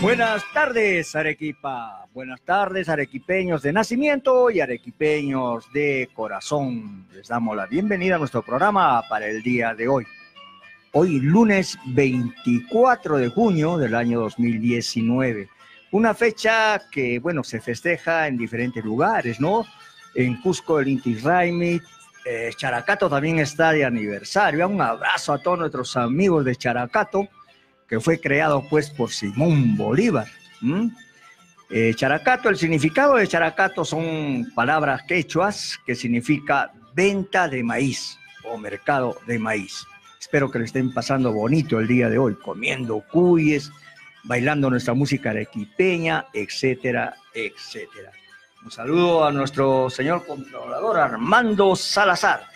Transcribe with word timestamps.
Buenas 0.00 0.44
tardes, 0.52 1.16
Arequipa. 1.16 2.06
Buenas 2.12 2.42
tardes, 2.42 2.88
arequipeños 2.88 3.62
de 3.62 3.72
nacimiento 3.72 4.50
y 4.50 4.60
arequipeños 4.60 5.72
de 5.72 6.10
corazón. 6.12 7.06
Les 7.12 7.28
damos 7.28 7.56
la 7.56 7.66
bienvenida 7.66 8.16
a 8.16 8.18
nuestro 8.18 8.42
programa 8.42 9.02
para 9.08 9.26
el 9.26 9.42
día 9.42 9.74
de 9.74 9.88
hoy. 9.88 10.06
Hoy, 10.92 11.20
lunes 11.20 11.78
24 11.86 13.16
de 13.16 13.28
junio 13.28 13.78
del 13.78 13.94
año 13.94 14.20
2019. 14.20 15.48
Una 15.92 16.14
fecha 16.14 16.82
que, 16.90 17.18
bueno, 17.18 17.42
se 17.42 17.60
festeja 17.60 18.28
en 18.28 18.36
diferentes 18.36 18.84
lugares, 18.84 19.40
¿no? 19.40 19.64
En 20.14 20.40
Cusco, 20.42 20.78
el 20.78 20.88
Inti 20.88 21.14
Raimi, 21.16 21.80
eh, 22.26 22.50
Characato 22.54 23.08
también 23.08 23.38
está 23.38 23.72
de 23.72 23.84
aniversario. 23.84 24.68
Un 24.68 24.80
abrazo 24.80 25.32
a 25.32 25.38
todos 25.38 25.58
nuestros 25.58 25.96
amigos 25.96 26.44
de 26.44 26.54
Characato 26.54 27.28
que 27.88 28.00
fue 28.00 28.20
creado 28.20 28.64
pues 28.68 28.90
por 28.90 29.10
Simón 29.10 29.76
Bolívar. 29.76 30.26
Eh, 31.70 31.92
characato, 31.94 32.48
el 32.48 32.56
significado 32.56 33.16
de 33.16 33.26
characato 33.26 33.84
son 33.84 34.50
palabras 34.54 35.02
quechuas 35.02 35.78
que 35.84 35.94
significa 35.94 36.72
venta 36.94 37.48
de 37.48 37.62
maíz 37.62 38.18
o 38.44 38.56
mercado 38.56 39.18
de 39.26 39.38
maíz. 39.38 39.86
Espero 40.20 40.50
que 40.50 40.58
le 40.58 40.64
estén 40.64 40.92
pasando 40.92 41.32
bonito 41.32 41.78
el 41.78 41.86
día 41.86 42.08
de 42.08 42.18
hoy, 42.18 42.34
comiendo 42.34 43.00
cuyes, 43.12 43.70
bailando 44.24 44.70
nuestra 44.70 44.94
música 44.94 45.30
arequipeña, 45.30 46.26
etcétera, 46.32 47.14
etcétera. 47.34 48.10
Un 48.64 48.70
saludo 48.70 49.24
a 49.24 49.30
nuestro 49.30 49.88
señor 49.90 50.26
controlador 50.26 50.98
Armando 50.98 51.76
Salazar 51.76 52.55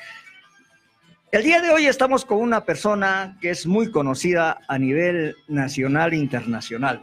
el 1.32 1.44
día 1.44 1.60
de 1.60 1.70
hoy 1.70 1.86
estamos 1.86 2.24
con 2.24 2.38
una 2.38 2.64
persona 2.64 3.36
que 3.40 3.50
es 3.50 3.66
muy 3.66 3.90
conocida 3.90 4.58
a 4.66 4.78
nivel 4.78 5.36
nacional 5.46 6.12
e 6.12 6.16
internacional, 6.16 7.02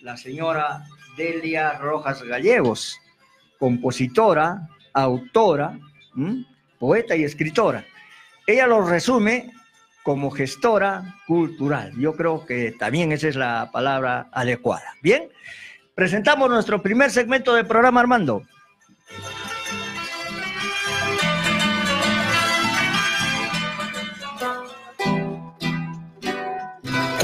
la 0.00 0.16
señora 0.16 0.84
Delia 1.16 1.78
Rojas 1.78 2.22
Gallegos, 2.22 2.98
compositora, 3.58 4.68
autora, 4.92 5.78
poeta 6.78 7.16
y 7.16 7.24
escritora. 7.24 7.84
Ella 8.46 8.66
lo 8.66 8.86
resume 8.86 9.50
como 10.02 10.30
gestora 10.30 11.16
cultural. 11.26 11.92
Yo 11.98 12.14
creo 12.14 12.44
que 12.44 12.72
también 12.72 13.12
esa 13.12 13.28
es 13.28 13.36
la 13.36 13.70
palabra 13.72 14.28
adecuada. 14.32 14.94
Bien, 15.02 15.28
presentamos 15.94 16.48
nuestro 16.50 16.82
primer 16.82 17.10
segmento 17.10 17.54
del 17.54 17.66
programa, 17.66 18.00
Armando. 18.00 18.42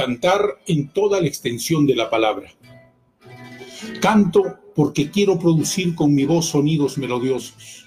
Cantar 0.04 0.60
en 0.66 0.88
toda 0.88 1.18
la 1.18 1.26
extensión 1.26 1.86
de 1.86 1.96
la 1.96 2.10
palabra. 2.10 2.50
Canto 4.02 4.42
porque 4.74 5.10
quiero 5.10 5.38
producir 5.38 5.94
con 5.94 6.14
mi 6.14 6.26
voz 6.26 6.50
sonidos 6.50 6.98
melodiosos. 6.98 7.86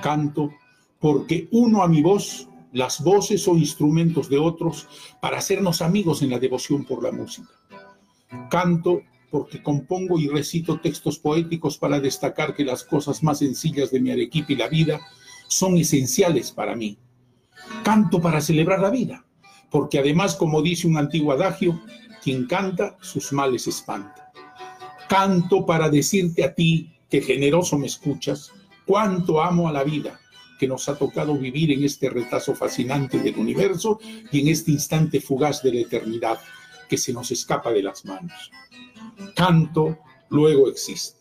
Canto 0.00 0.52
porque 1.00 1.48
uno 1.50 1.82
a 1.82 1.88
mi 1.88 2.02
voz 2.02 2.48
las 2.72 3.02
voces 3.02 3.48
o 3.48 3.56
instrumentos 3.56 4.28
de 4.28 4.38
otros 4.38 4.86
para 5.20 5.38
hacernos 5.38 5.82
amigos 5.82 6.22
en 6.22 6.30
la 6.30 6.38
devoción 6.38 6.84
por 6.84 7.02
la 7.02 7.10
música. 7.10 7.50
Canto 8.48 9.02
porque 9.28 9.60
compongo 9.60 10.20
y 10.20 10.28
recito 10.28 10.78
textos 10.78 11.18
poéticos 11.18 11.78
para 11.78 11.98
destacar 11.98 12.54
que 12.54 12.64
las 12.64 12.84
cosas 12.84 13.24
más 13.24 13.40
sencillas 13.40 13.90
de 13.90 13.98
mi 13.98 14.12
Arequipa 14.12 14.52
y 14.52 14.56
la 14.56 14.68
vida 14.68 15.00
son 15.48 15.76
esenciales 15.78 16.52
para 16.52 16.76
mí. 16.76 16.96
Canto 17.82 18.20
para 18.20 18.40
celebrar 18.40 18.78
la 18.78 18.90
vida, 18.90 19.23
porque 19.74 19.98
además, 19.98 20.36
como 20.36 20.62
dice 20.62 20.86
un 20.86 20.96
antiguo 20.96 21.32
adagio, 21.32 21.82
quien 22.22 22.46
canta, 22.46 22.96
sus 23.00 23.32
males 23.32 23.66
espanta. 23.66 24.30
Canto 25.08 25.66
para 25.66 25.90
decirte 25.90 26.44
a 26.44 26.54
ti, 26.54 26.92
que 27.10 27.20
generoso 27.20 27.76
me 27.76 27.88
escuchas, 27.88 28.52
cuánto 28.86 29.42
amo 29.42 29.66
a 29.66 29.72
la 29.72 29.82
vida 29.82 30.20
que 30.60 30.68
nos 30.68 30.88
ha 30.88 30.96
tocado 30.96 31.36
vivir 31.36 31.72
en 31.72 31.82
este 31.82 32.08
retazo 32.08 32.54
fascinante 32.54 33.18
del 33.18 33.36
universo 33.36 33.98
y 34.30 34.42
en 34.42 34.46
este 34.46 34.70
instante 34.70 35.20
fugaz 35.20 35.60
de 35.64 35.74
la 35.74 35.80
eternidad 35.80 36.38
que 36.88 36.96
se 36.96 37.12
nos 37.12 37.32
escapa 37.32 37.72
de 37.72 37.82
las 37.82 38.04
manos. 38.04 38.52
Canto, 39.34 39.98
luego 40.28 40.68
existe. 40.68 41.18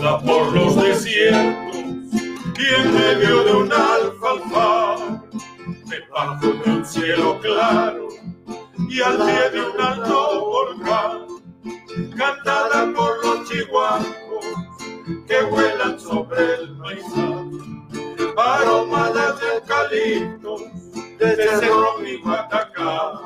por 0.00 0.52
los 0.54 0.76
desiertos 0.76 1.76
y 1.76 2.74
en 2.80 2.94
medio 2.94 3.44
de 3.44 3.52
un 3.52 3.72
alfalfar, 3.72 5.22
debajo 5.86 6.46
de 6.46 6.70
un 6.70 6.86
cielo 6.86 7.38
claro 7.40 8.08
y 8.88 9.00
al 9.02 9.18
pie 9.18 9.50
de 9.50 9.60
un 9.60 9.80
alto 9.80 10.46
volcán, 10.46 11.26
cantada 12.16 12.90
por 12.94 13.24
los 13.24 13.48
chihuahuas 13.48 14.06
que 15.26 15.42
vuelan 15.50 16.00
sobre 16.00 16.54
el 16.54 16.78
paisaje, 16.78 18.32
aromada 18.36 19.32
de 19.32 19.54
eucalipto, 19.56 20.56
desde 21.18 21.56
cerro 21.58 21.98
mi 22.00 22.16
Guatacá. 22.16 23.20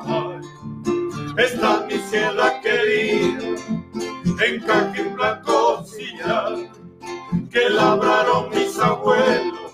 Esta 1.37 1.85
es 1.87 1.93
mi 1.93 2.09
ciela 2.09 2.59
querida 2.61 3.76
encaje 4.39 5.01
en 5.01 5.15
blanco 5.15 5.83
que 7.51 7.69
labraron 7.69 8.49
mis 8.49 8.77
abuelos 8.79 9.71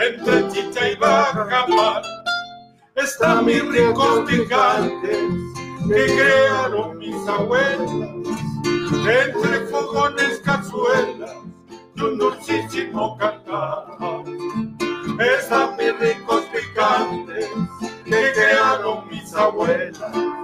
entre 0.00 0.48
chicha 0.48 0.90
y 0.90 0.96
bajamar. 0.96 2.02
Están 2.94 3.44
mis 3.44 3.62
ricos 3.66 4.28
gigantes 4.28 5.18
que 5.88 6.06
crearon 6.06 6.98
mis 6.98 7.28
abuelas 7.28 7.90
entre 9.06 9.66
fogones, 9.66 10.40
cazuelas 10.44 11.34
y 11.94 12.00
un 12.00 12.18
dulcísimo 12.18 13.18
cantar. 13.18 13.86
Están 15.18 15.76
mis 15.76 15.98
ricos 15.98 16.44
picantes 16.52 17.48
que 18.04 18.32
crearon 18.32 19.08
mis 19.08 19.34
abuelas 19.34 20.43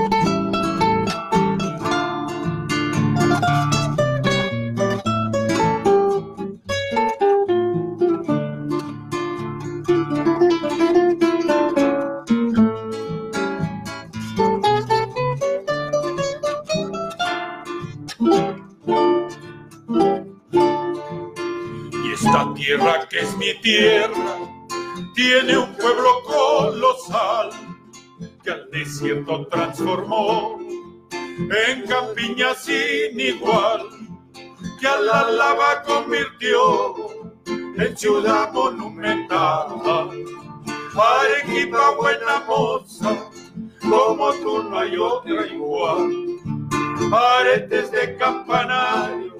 mi 23.51 23.61
tierra 23.61 24.37
tiene 25.13 25.57
un 25.57 25.73
pueblo 25.75 26.23
colosal 26.23 27.49
que 28.43 28.51
al 28.51 28.69
desierto 28.71 29.47
transformó 29.47 30.59
en 30.59 31.87
campiña 31.87 32.53
sin 32.55 33.19
igual, 33.19 33.89
que 34.79 34.87
a 34.87 34.99
la 34.99 35.31
lava 35.31 35.83
convirtió 35.83 36.95
en 37.45 37.97
ciudad 37.97 38.51
monumental. 38.53 39.67
Arequipa 40.95 41.91
buena 41.97 42.43
moza, 42.47 43.29
como 43.81 44.33
tú 44.33 44.63
no 44.63 44.79
hay 44.79 44.95
otra 44.97 45.47
igual. 45.47 46.09
Aretes 47.11 47.91
de 47.91 48.15
campanarios, 48.17 49.33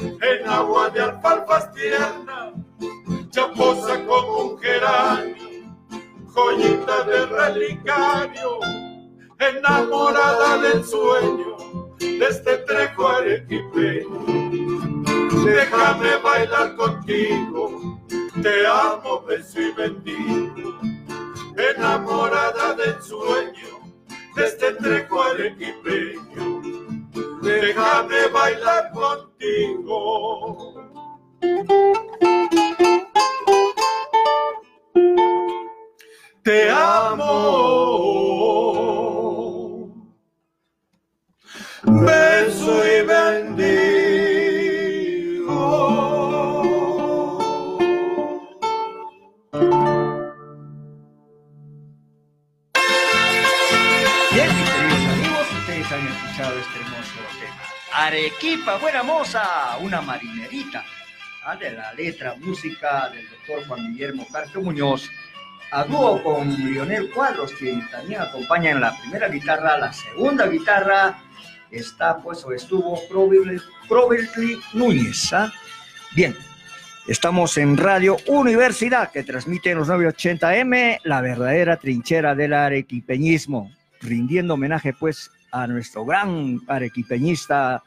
en 0.00 0.48
agua 0.48 0.88
de 0.90 1.00
alfalfas 1.00 1.72
tierna, 1.74 2.52
chaposa 3.34 3.98
como 4.06 4.38
un 4.44 4.58
geranio, 4.60 5.34
joyita 6.32 7.02
de 7.02 7.26
relicario, 7.26 8.60
enamorada 9.40 10.58
del 10.58 10.84
sueño 10.84 11.56
de 11.98 12.28
este 12.28 12.58
trejo 12.58 13.08
arequipeño. 13.08 14.20
Déjame 15.44 16.16
bailar 16.22 16.76
contigo, 16.76 17.98
te 18.40 18.66
amo, 18.68 19.22
beso 19.22 19.60
y 19.60 19.72
bendigo, 19.72 20.78
enamorada 21.56 22.74
del 22.74 23.02
sueño 23.02 23.80
de 24.36 24.44
este 24.44 24.74
trejo 24.74 25.22
arequipeño. 25.24 26.62
Déjame 27.42 28.28
bailar 28.28 28.92
contigo. 28.92 30.84
Te 36.44 36.70
amo. 36.70 37.24
Beso 41.84 42.86
y 42.86 43.02
bendigo. 43.02 43.74
Bien, 54.32 54.48
queridos 54.48 55.04
amigos, 55.12 55.46
ustedes 55.60 55.92
han 55.92 56.06
escuchado 56.06 56.58
este 56.58 56.80
hermoso 56.80 57.20
tema. 57.40 57.62
Arequipa, 57.92 58.76
buena 58.76 59.02
moza, 59.02 59.76
una 59.80 60.00
marinerita. 60.00 60.84
Ah, 61.46 61.56
de 61.56 61.72
la 61.72 61.92
letra, 61.92 62.34
música 62.40 63.10
del 63.10 63.28
doctor 63.28 63.66
Juan 63.68 63.92
Guillermo 63.92 64.26
Carpio 64.32 64.62
Muñoz. 64.62 65.10
A 65.72 65.84
dúo 65.84 66.22
con 66.22 66.48
Lionel 66.48 67.10
Cuadros, 67.10 67.52
quien 67.52 67.86
también 67.90 68.22
acompaña 68.22 68.70
en 68.70 68.80
la 68.80 68.96
primera 68.98 69.28
guitarra, 69.28 69.76
la 69.76 69.92
segunda 69.92 70.46
guitarra 70.46 71.18
está 71.70 72.16
pues 72.16 72.42
o 72.46 72.52
estuvo 72.52 72.98
Probably 73.10 74.58
Núñez. 74.72 75.34
¿ah? 75.34 75.52
Bien, 76.16 76.34
estamos 77.08 77.58
en 77.58 77.76
Radio 77.76 78.16
Universidad 78.26 79.10
que 79.12 79.22
transmite 79.22 79.72
en 79.72 79.78
los 79.78 79.88
980M 79.88 81.00
la 81.04 81.20
verdadera 81.20 81.76
trinchera 81.76 82.34
del 82.34 82.54
arequipeñismo, 82.54 83.70
rindiendo 84.00 84.54
homenaje 84.54 84.94
pues 84.94 85.30
a 85.50 85.66
nuestro 85.66 86.06
gran 86.06 86.62
arequipeñista 86.68 87.82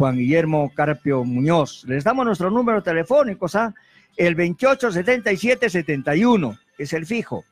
Juan 0.00 0.16
Guillermo 0.16 0.72
Carpio 0.74 1.22
Muñoz. 1.24 1.84
Les 1.84 2.02
damos 2.04 2.24
nuestro 2.24 2.50
número 2.50 2.82
telefónico, 2.82 3.44
¿ah? 3.52 3.74
El 4.16 4.34
287771 4.34 6.58
es 6.78 6.94
el 6.94 7.04
fijo. 7.04 7.44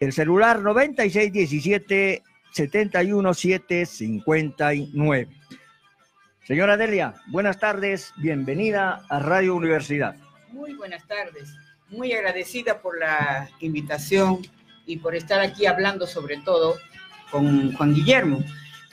El 0.00 0.14
celular 0.14 0.62
9617 0.62 2.22
71759. 2.52 5.28
Señora 6.46 6.78
Delia, 6.78 7.16
buenas 7.26 7.58
tardes, 7.58 8.14
bienvenida 8.16 9.02
a 9.10 9.18
Radio 9.18 9.54
Universidad. 9.54 10.16
Muy 10.52 10.72
buenas 10.72 11.06
tardes, 11.06 11.54
muy 11.90 12.14
agradecida 12.14 12.80
por 12.80 12.98
la 12.98 13.50
invitación 13.60 14.38
y 14.86 14.96
por 14.96 15.14
estar 15.14 15.42
aquí 15.42 15.66
hablando 15.66 16.06
sobre 16.06 16.38
todo 16.38 16.76
con 17.30 17.74
Juan 17.74 17.92
Guillermo, 17.92 18.42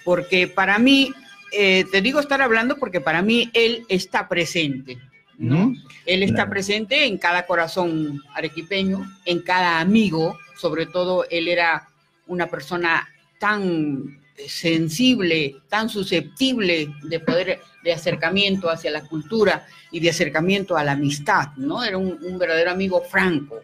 porque 0.04 0.50
para 0.50 0.78
mí, 0.78 1.14
eh, 1.52 1.86
te 1.92 2.02
digo 2.02 2.20
estar 2.20 2.42
hablando 2.42 2.78
porque 2.78 3.02
para 3.02 3.22
mí 3.22 3.50
él 3.54 3.84
está 3.90 4.28
presente, 4.28 4.98
¿no? 5.38 5.74
Él 6.06 6.24
está 6.24 6.36
Claro. 6.36 6.50
presente 6.52 7.06
en 7.06 7.18
cada 7.18 7.46
corazón 7.46 8.22
arequipeño, 8.34 9.06
en 9.26 9.42
cada 9.42 9.80
amigo, 9.80 10.38
sobre 10.58 10.86
todo 10.86 11.26
él 11.30 11.48
era 11.48 11.88
una 12.28 12.48
persona 12.48 13.08
tan 13.40 14.20
sensible, 14.48 15.56
tan 15.70 15.90
susceptible 15.90 16.90
de 17.04 17.20
poder 17.20 17.60
de 17.84 17.94
acercamiento 17.94 18.70
hacia 18.70 18.92
la 18.92 19.02
cultura 19.02 19.66
y 19.92 20.00
de 20.00 20.10
acercamiento 20.12 20.78
a 20.78 20.84
la 20.84 20.92
amistad, 20.94 21.50
¿no? 21.58 21.84
Era 21.84 21.98
un, 21.98 22.18
un 22.22 22.38
verdadero 22.38 22.72
amigo 22.72 23.02
franco. 23.02 23.60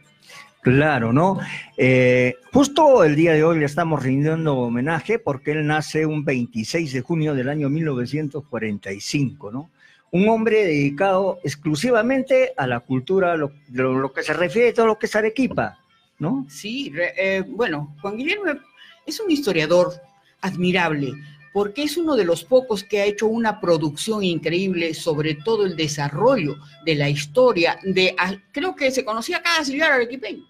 Claro, 0.72 1.14
¿no? 1.14 1.40
Eh, 1.78 2.36
justo 2.52 3.04
el 3.04 3.16
día 3.16 3.34
de 3.34 3.44
hoy 3.44 3.60
le 3.60 3.66
estamos 3.66 4.04
rindiendo 4.04 4.56
homenaje 4.58 5.18
porque 5.20 5.52
él 5.52 5.66
nace 5.66 6.06
un 6.06 6.26
26 6.26 6.92
de 6.94 7.02
junio 7.02 7.34
del 7.34 7.50
año 7.50 7.70
1945, 7.70 9.52
¿no? 9.52 9.70
Un 10.12 10.30
hombre 10.30 10.64
dedicado 10.66 11.40
exclusivamente 11.44 12.54
a 12.58 12.66
la 12.68 12.80
cultura, 12.82 13.36
lo, 13.36 13.52
lo- 13.72 14.00
lo 14.00 14.14
que 14.14 14.24
se 14.24 14.34
refiere 14.34 14.70
a 14.70 14.74
todo 14.74 14.88
lo 14.88 14.98
que 14.98 15.06
es 15.08 15.16
Arequipa, 15.16 15.80
¿no? 16.20 16.46
Sí, 16.50 16.92
eh, 17.18 17.44
bueno, 17.48 17.96
Juan 18.02 18.18
Guillermo 18.18 18.46
es 19.06 19.20
un 19.20 19.30
historiador 19.32 19.94
admirable 20.42 21.14
porque 21.54 21.84
es 21.84 21.98
uno 21.98 22.16
de 22.16 22.24
los 22.26 22.44
pocos 22.44 22.84
que 22.84 23.02
ha 23.02 23.06
hecho 23.06 23.26
una 23.28 23.60
producción 23.60 24.24
increíble 24.24 24.94
sobre 24.94 25.34
todo 25.36 25.66
el 25.66 25.76
desarrollo 25.76 26.56
de 26.86 26.96
la 26.96 27.10
historia 27.10 27.80
de, 27.84 28.16
creo 28.52 28.76
que 28.76 28.92
se 28.92 29.04
conocía 29.04 29.42
cada 29.42 29.64
ciudad 29.66 29.94
arequipeño. 29.94 30.44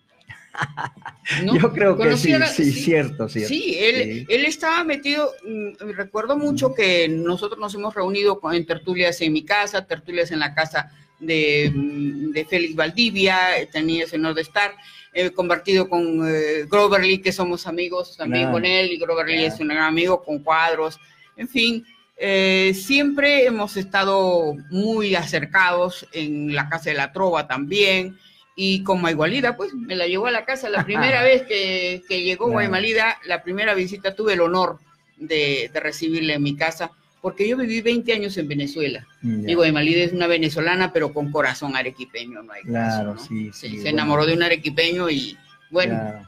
¿no? 1.43 1.57
Yo 1.59 1.71
creo 1.73 1.97
que 1.97 2.17
sí, 2.17 2.31
Conocía- 2.33 2.47
sí, 2.47 2.71
cierto, 2.71 3.27
cierto. 3.29 3.49
Sí, 3.49 3.77
él, 3.79 3.95
Sí. 4.03 4.25
él 4.29 4.45
estaba 4.45 4.83
metido, 4.83 5.31
mm, 5.45 5.89
recuerdo 5.95 6.37
mucho 6.37 6.73
que 6.73 7.07
nosotros 7.07 7.59
nos 7.59 7.73
hemos 7.75 7.93
reunido 7.93 8.39
con, 8.39 8.53
en 8.53 8.65
tertulias 8.65 9.19
en 9.21 9.33
mi 9.33 9.43
casa, 9.43 9.85
tertulias 9.85 10.31
en 10.31 10.39
la 10.39 10.53
casa 10.53 10.91
de, 11.19 11.71
mm, 11.73 12.31
de 12.31 12.45
Félix 12.45 12.75
Valdivia, 12.75 13.57
eh, 13.59 13.67
tenía 13.71 14.03
ese 14.05 14.15
honor 14.17 14.35
de 14.35 14.41
estar, 14.43 14.71
he 15.13 15.31
compartido 15.31 15.89
con 15.89 16.21
eh, 16.27 16.65
Grover 16.69 17.03
Lee, 17.03 17.19
que 17.21 17.31
somos 17.31 17.65
amigos 17.67 18.15
también 18.17 18.43
Claro. 18.43 18.53
con 18.57 18.65
él, 18.65 18.91
y 18.91 18.97
Grover 18.97 19.25
Lee 19.27 19.37
Claro. 19.39 19.53
es 19.53 19.59
un 19.59 19.67
gran 19.69 19.83
amigo 19.83 20.23
con 20.23 20.39
cuadros, 20.39 20.99
en 21.35 21.47
fin, 21.47 21.85
eh, 22.19 22.73
siempre 22.75 23.45
hemos 23.45 23.77
estado 23.77 24.55
muy 24.71 25.13
acercados 25.15 26.07
en 26.13 26.55
la 26.55 26.67
Casa 26.69 26.89
de 26.89 26.95
la 26.95 27.11
Trova 27.11 27.47
también, 27.47 28.17
y 28.59 28.83
con 28.83 28.99
Maigualida, 29.01 29.55
pues 29.55 29.73
me 29.75 29.95
la 29.95 30.07
llevó 30.07 30.25
a 30.25 30.31
la 30.31 30.43
casa 30.43 30.67
la 30.67 30.83
primera 30.85 31.21
vez 31.23 31.43
que, 31.43 32.01
que 32.09 32.23
llegó. 32.23 32.49
Guaymalida, 32.49 33.19
la 33.27 33.43
primera 33.43 33.73
visita 33.75 34.15
tuve 34.15 34.33
el 34.33 34.41
honor 34.41 34.79
de, 35.15 35.69
de 35.71 35.79
recibirla 35.79 36.33
en 36.33 36.41
mi 36.43 36.55
casa, 36.55 36.89
porque 37.21 37.47
yo 37.47 37.55
viví 37.55 37.81
20 37.81 38.11
años 38.13 38.35
en 38.37 38.47
Venezuela. 38.47 39.05
Y 39.21 39.53
Guaymalida 39.53 40.03
es 40.03 40.11
una 40.11 40.25
venezolana, 40.27 40.91
pero 40.91 41.13
con 41.13 41.31
corazón 41.31 41.75
arequipeño, 41.75 42.41
no 42.41 42.51
hay 42.51 42.63
Claro, 42.63 43.13
caso, 43.13 43.23
¿no? 43.23 43.27
sí, 43.29 43.51
sí, 43.53 43.67
se 43.69 43.75
bueno. 43.75 43.89
enamoró 43.89 44.25
de 44.25 44.33
un 44.33 44.43
arequipeño 44.43 45.07
y 45.09 45.37
bueno. 45.69 46.25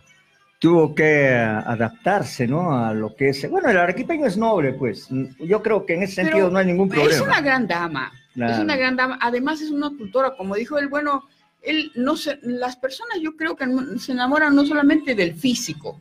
Tuvo 0.60 0.94
que 0.94 1.04
eh, 1.30 1.36
adaptarse, 1.38 2.46
¿no? 2.46 2.78
A 2.86 2.94
lo 2.94 3.16
que 3.16 3.30
es. 3.30 3.50
Bueno, 3.50 3.70
el 3.70 3.78
arequipeño 3.78 4.26
es 4.26 4.36
noble, 4.36 4.74
pues. 4.74 5.08
Yo 5.40 5.64
creo 5.64 5.86
que 5.86 5.94
en 5.94 6.04
ese 6.04 6.18
Pero 6.18 6.28
sentido 6.28 6.52
no 6.52 6.60
hay 6.60 6.66
ningún 6.66 6.90
problema. 6.90 7.14
es 7.16 7.22
una 7.22 7.40
gran 7.42 7.66
dama. 7.66 8.12
Es 8.36 8.60
una 8.60 8.76
gran 8.76 8.96
dama. 8.98 9.18
Además 9.22 9.62
es 9.62 9.70
una 9.72 9.90
cultora, 9.90 10.36
como 10.36 10.56
dijo 10.56 10.78
él, 10.78 10.88
bueno, 10.90 11.24
él 11.62 11.92
no 11.96 12.16
se, 12.18 12.40
las 12.44 12.76
personas 12.78 13.20
yo 13.22 13.36
creo 13.36 13.56
que 13.56 13.66
se 14.00 14.12
enamoran 14.14 14.56
no 14.56 14.66
solamente 14.66 15.16
del 15.16 15.36
físico. 15.36 16.00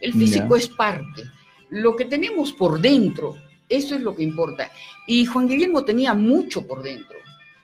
El 0.00 0.12
físico 0.12 0.56
es 0.56 0.68
parte. 0.68 1.24
Lo 1.70 1.96
que 1.96 2.04
tenemos 2.04 2.52
por 2.52 2.80
dentro, 2.80 3.36
eso 3.68 3.94
es 3.94 4.00
lo 4.02 4.14
que 4.14 4.22
importa. 4.22 4.70
Y 5.06 5.24
Juan 5.26 5.48
Guillermo 5.48 5.84
tenía 5.84 6.14
mucho 6.14 6.66
por 6.66 6.82
dentro. 6.82 7.16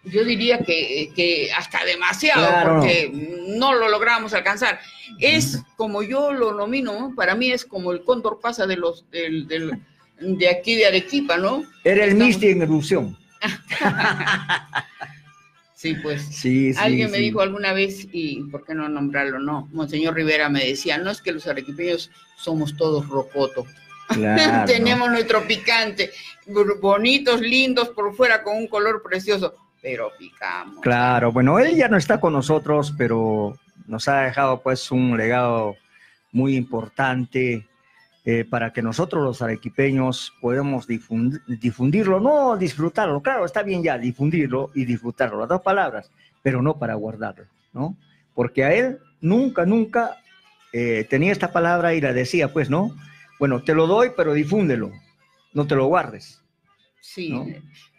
Yo 0.04 0.24
diría 0.24 0.58
que, 0.60 1.12
que 1.14 1.50
hasta 1.54 1.84
demasiado, 1.84 2.46
Claro. 2.48 2.76
porque 2.80 3.10
no 3.48 3.74
lo 3.74 3.88
logramos 3.90 4.32
alcanzar. 4.32 4.80
Es 5.18 5.58
como 5.76 6.02
yo 6.02 6.32
lo 6.32 6.54
nomino, 6.54 6.98
¿no? 6.98 7.14
para 7.14 7.34
mí 7.34 7.50
es 7.52 7.66
como 7.66 7.92
el 7.92 8.02
cóndor 8.04 8.40
pasa 8.40 8.66
de 8.66 8.76
los 8.76 9.04
del- 9.10 9.46
del- 9.46 9.78
de 10.20 10.48
aquí 10.48 10.74
de 10.76 10.86
Arequipa, 10.86 11.36
¿no? 11.36 11.64
Era 11.84 12.04
el 12.04 12.12
Estamos- 12.12 12.26
Misty 12.28 12.46
en 12.48 12.62
erupción. 12.62 13.18
Sí, 15.80 15.94
pues. 15.94 16.20
Sí, 16.20 16.74
sí. 16.74 16.78
Alguien 16.78 17.10
me 17.10 17.16
dijo 17.16 17.40
alguna 17.40 17.72
vez, 17.72 18.06
y 18.12 18.42
por 18.50 18.66
qué 18.66 18.74
no 18.74 18.86
nombrarlo, 18.90 19.38
no, 19.38 19.66
Monseñor 19.72 20.14
Rivera 20.14 20.50
me 20.50 20.62
decía, 20.62 20.98
no 20.98 21.10
es 21.10 21.22
que 21.22 21.32
los 21.32 21.46
arequipeños 21.46 22.10
somos 22.36 22.76
todos 22.76 23.08
rocoto, 23.08 23.64
Claro. 24.08 24.66
tenemos 24.66 25.08
nuestro 25.08 25.42
picante, 25.46 26.10
bonitos, 26.82 27.40
lindos 27.40 27.88
por 27.88 28.14
fuera, 28.14 28.42
con 28.42 28.58
un 28.58 28.66
color 28.66 29.02
precioso, 29.02 29.54
pero 29.80 30.12
picamos. 30.18 30.82
Claro, 30.82 31.32
bueno, 31.32 31.58
él 31.58 31.74
ya 31.74 31.88
no 31.88 31.96
está 31.96 32.20
con 32.20 32.34
nosotros, 32.34 32.92
pero 32.98 33.56
nos 33.86 34.06
ha 34.06 34.20
dejado 34.20 34.60
pues 34.60 34.90
un 34.90 35.16
legado 35.16 35.76
muy 36.30 36.56
importante 36.56 37.66
eh, 38.24 38.44
para 38.44 38.72
que 38.72 38.82
nosotros 38.82 39.22
los 39.24 39.42
arequipeños 39.42 40.32
podamos 40.40 40.86
difundirlo, 40.86 42.20
no 42.20 42.56
disfrutarlo, 42.56 43.20
claro, 43.22 43.44
está 43.44 43.62
bien 43.62 43.82
ya 43.82 43.96
difundirlo 43.98 44.70
y 44.74 44.84
disfrutarlo, 44.84 45.40
las 45.40 45.48
dos 45.48 45.62
palabras, 45.62 46.10
pero 46.42 46.60
no 46.60 46.78
para 46.78 46.94
guardarlo, 46.94 47.46
¿no? 47.72 47.96
Porque 48.34 48.64
a 48.64 48.74
él 48.74 48.98
nunca, 49.20 49.64
nunca 49.64 50.18
eh, 50.72 51.06
tenía 51.08 51.32
esta 51.32 51.52
palabra 51.52 51.94
y 51.94 52.00
la 52.00 52.12
decía, 52.12 52.52
pues, 52.52 52.68
¿no? 52.68 52.94
Bueno, 53.38 53.62
te 53.62 53.74
lo 53.74 53.86
doy, 53.86 54.10
pero 54.16 54.34
difúndelo, 54.34 54.92
no 55.54 55.66
te 55.66 55.74
lo 55.74 55.86
guardes. 55.86 56.42
Sí, 57.00 57.32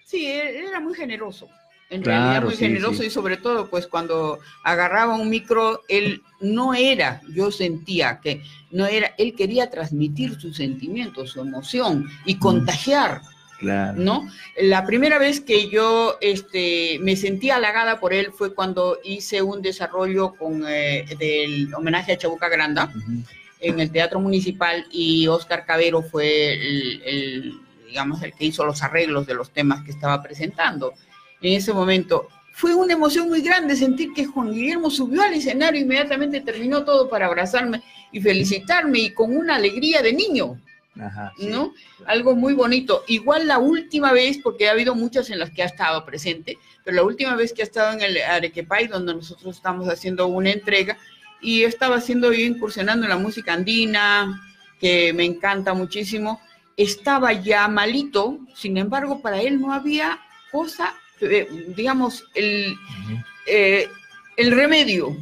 sí, 0.06 0.28
era 0.28 0.80
muy 0.80 0.94
generoso 0.94 1.50
en 1.92 2.04
realidad 2.04 2.44
muy 2.44 2.56
generoso 2.56 3.04
y 3.04 3.10
sobre 3.10 3.38
todo 3.38 3.70
pues 3.70 3.86
cuando 3.86 4.40
agarraba 4.64 5.16
un 5.16 5.30
micro, 5.30 5.82
él 5.90 6.24
no 6.40 6.74
era, 6.74 7.22
yo 7.36 7.52
sentía 7.52 8.20
que 8.24 8.42
no 8.72 8.86
era, 8.86 9.14
él 9.18 9.36
quería 9.36 9.70
transmitir 9.70 10.40
sus 10.40 10.56
sentimientos, 10.56 11.32
su 11.32 11.42
emoción 11.42 12.10
y 12.26 12.36
contagiar. 12.40 13.22
Claro. 13.60 13.94
¿No? 13.96 14.28
La 14.60 14.88
primera 14.88 15.20
vez 15.20 15.40
que 15.40 15.70
yo 15.70 16.18
este, 16.20 16.98
me 17.02 17.16
sentí 17.16 17.52
halagada 17.52 18.00
por 18.00 18.12
él 18.12 18.32
fue 18.32 18.56
cuando 18.56 18.98
hice 19.04 19.44
un 19.44 19.62
desarrollo 19.62 20.34
con, 20.34 20.64
eh, 20.68 21.06
del 21.20 21.72
homenaje 21.76 22.14
a 22.14 22.18
Chabuca 22.18 22.50
Granda 22.50 22.92
en 23.60 23.80
el 23.80 23.92
Teatro 23.92 24.20
Municipal 24.20 24.88
y 24.90 25.28
Oscar 25.28 25.66
Cabero 25.66 26.02
fue 26.02 26.54
el, 26.54 27.62
digamos, 27.88 28.24
el 28.24 28.34
que 28.34 28.46
hizo 28.46 28.66
los 28.66 28.82
arreglos 28.82 29.28
de 29.28 29.36
los 29.36 29.52
temas 29.52 29.84
que 29.84 29.92
estaba 29.92 30.24
presentando 30.24 30.96
en 31.42 31.54
ese 31.54 31.74
momento. 31.74 32.28
Fue 32.54 32.76
una 32.76 32.94
emoción 32.94 33.28
muy 33.30 33.42
grande 33.42 33.76
sentir 33.76 34.14
que 34.14 34.26
Juan 34.26 34.52
Guillermo 34.52 34.92
subió 34.92 35.24
al 35.24 35.34
escenario, 35.34 35.82
inmediatamente 35.82 36.42
terminó 36.42 36.84
todo 36.84 37.10
para 37.10 37.26
abrazarme 37.26 37.82
y 38.12 38.20
felicitarme 38.20 39.00
y 39.00 39.14
con 39.14 39.36
una 39.36 39.56
alegría 39.56 40.02
de 40.02 40.14
niño. 40.14 40.60
¿No? 41.40 41.74
Algo 42.06 42.36
muy 42.36 42.54
bonito. 42.54 43.04
Igual 43.08 43.48
la 43.48 43.60
última 43.60 44.12
vez, 44.12 44.40
porque 44.44 44.68
ha 44.68 44.72
habido 44.72 44.94
muchas 44.94 45.30
en 45.30 45.40
las 45.40 45.50
que 45.50 45.64
ha 45.64 45.66
estado 45.66 46.06
presente, 46.06 46.58
pero 46.84 46.98
la 46.98 47.04
última 47.04 47.36
vez 47.36 47.54
que 47.54 47.62
ha 47.62 47.66
estado 47.66 47.94
en 47.94 48.02
el 48.02 48.18
Arequepay, 48.22 48.88
donde 48.88 49.14
nosotros 49.14 49.56
estamos 49.56 49.88
haciendo 49.88 50.28
una 50.28 50.52
entrega, 50.52 50.98
y 51.42 51.64
estaba 51.64 51.96
haciendo 51.96 52.32
yo 52.32 52.46
incursionando 52.46 53.06
en 53.06 53.10
la 53.10 53.18
música 53.18 53.54
andina, 53.54 54.42
que 54.80 55.14
me 55.14 55.24
encanta 55.24 55.74
muchísimo, 55.74 56.42
estaba 56.78 57.34
ya 57.34 57.68
malito, 57.68 58.40
sin 58.54 58.78
embargo, 58.78 59.22
para 59.22 59.42
él 59.42 59.60
no 59.60 59.74
había 59.74 60.20
cosa 60.52 60.94
digamos, 61.76 62.26
el, 62.36 62.76
eh, 63.48 63.88
el 64.38 64.52
remedio, 64.52 65.16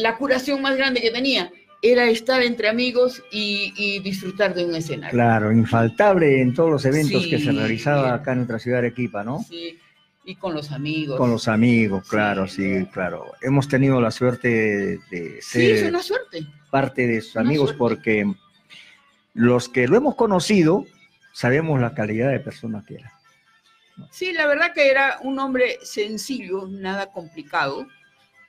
la 0.00 0.16
curación 0.16 0.62
más 0.62 0.76
grande 0.76 1.00
que 1.00 1.10
tenía 1.10 1.50
era 1.82 2.08
estar 2.10 2.42
entre 2.42 2.68
amigos 2.68 3.22
y, 3.30 4.00
disfrutar 4.00 4.54
de 4.54 4.64
un 4.64 4.74
escenario. 4.74 5.12
Claro, 5.12 5.52
infaltable 5.52 6.40
en 6.40 6.54
todos 6.54 6.70
los 6.70 6.84
eventos 6.84 7.26
que 7.26 7.38
se 7.38 7.52
realizaba 7.52 8.14
acá 8.14 8.32
en 8.32 8.38
nuestra 8.38 8.58
ciudad 8.58 8.80
de 8.80 8.88
Arequipa, 8.88 9.22
¿no? 9.22 9.44
Sí, 9.48 9.78
y 10.24 10.34
con 10.34 10.54
los 10.54 10.72
amigos. 10.72 11.16
Con 11.16 11.30
los 11.30 11.48
amigos, 11.48 12.06
claro, 12.08 12.48
sí, 12.48 12.86
claro. 12.92 13.24
Hemos 13.40 13.68
tenido 13.68 14.00
la 14.00 14.10
suerte 14.10 14.98
de, 15.10 15.38
ser 15.40 15.88
una 15.88 16.02
suerte. 16.02 16.46
parte 16.70 17.06
de 17.06 17.20
sus 17.20 17.36
amigos 17.36 17.72
porque 17.72 18.30
los 19.34 19.68
que 19.68 19.86
lo 19.86 19.96
hemos 19.96 20.16
conocido 20.16 20.84
sabemos 21.32 21.80
la 21.80 21.94
calidad 21.94 22.30
de 22.30 22.40
persona 22.40 22.84
que 22.86 22.96
era. 22.96 23.17
Sí, 24.10 24.32
la 24.32 24.46
verdad 24.46 24.72
que 24.72 24.90
era 24.90 25.18
un 25.22 25.38
hombre 25.38 25.78
sencillo, 25.82 26.66
nada 26.68 27.10
complicado, 27.12 27.86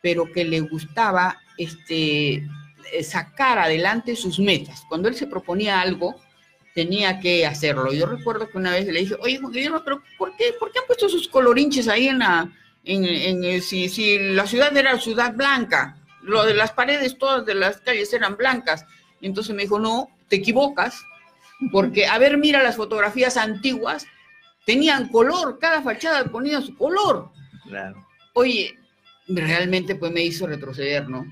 pero 0.02 0.32
que 0.32 0.46
le 0.46 0.62
gustaba 0.62 1.40
este, 1.58 2.48
eh, 2.92 3.04
sacar 3.04 3.60
adelante 3.60 4.16
sus 4.16 4.40
metas. 4.40 4.84
Cuando 4.88 5.10
él 5.10 5.16
se 5.16 5.28
proponía 5.28 5.82
algo, 5.82 6.16
tenía 6.74 7.20
que 7.20 7.46
hacerlo. 7.46 7.92
Yo 7.92 8.06
recuerdo 8.06 8.48
que 8.48 8.58
una 8.58 8.72
vez 8.72 8.86
le 8.88 9.00
dije, 9.00 9.16
oye, 9.22 9.40
Guillermo, 9.52 9.82
pero 9.84 10.02
¿por 10.18 10.36
qué, 10.38 10.54
¿por 10.60 10.72
qué 10.72 10.80
han 10.80 10.86
puesto 10.86 11.10
sus 11.10 11.28
colorinches 11.28 11.88
ahí 11.88 12.08
en 12.08 12.20
la... 12.20 12.52
En, 12.86 13.44
eh, 13.44 13.62
si, 13.62 13.90
si 13.90 14.18
la 14.18 14.48
ciudad 14.48 14.76
era 14.76 14.98
ciudad 15.00 15.34
blanca, 15.34 15.98
lo 16.22 16.46
de 16.46 16.54
las 16.54 16.72
paredes 16.72 17.18
todas 17.18 17.46
de 17.46 17.54
las 17.56 17.82
calles 17.82 18.14
eran 18.14 18.38
blancas. 18.38 18.86
Entonces 19.22 19.54
me 19.54 19.64
dijo, 19.64 19.80
no, 19.80 20.10
te 20.30 20.38
equivocas, 20.38 21.04
porque, 21.72 22.08
a 22.08 22.18
ver, 22.18 22.38
mira 22.38 22.64
las 22.64 22.78
fotografías 22.78 23.36
antiguas 23.36 24.08
tenían 24.70 25.08
color, 25.08 25.58
cada 25.58 25.82
fachada 25.82 26.26
ponía 26.26 26.62
su 26.62 26.78
color. 26.78 27.32
Claro. 27.68 28.06
Oye, 28.34 28.78
realmente 29.28 29.96
pues 29.96 30.12
me 30.12 30.22
hizo 30.22 30.46
retroceder, 30.46 31.10
¿no? 31.10 31.26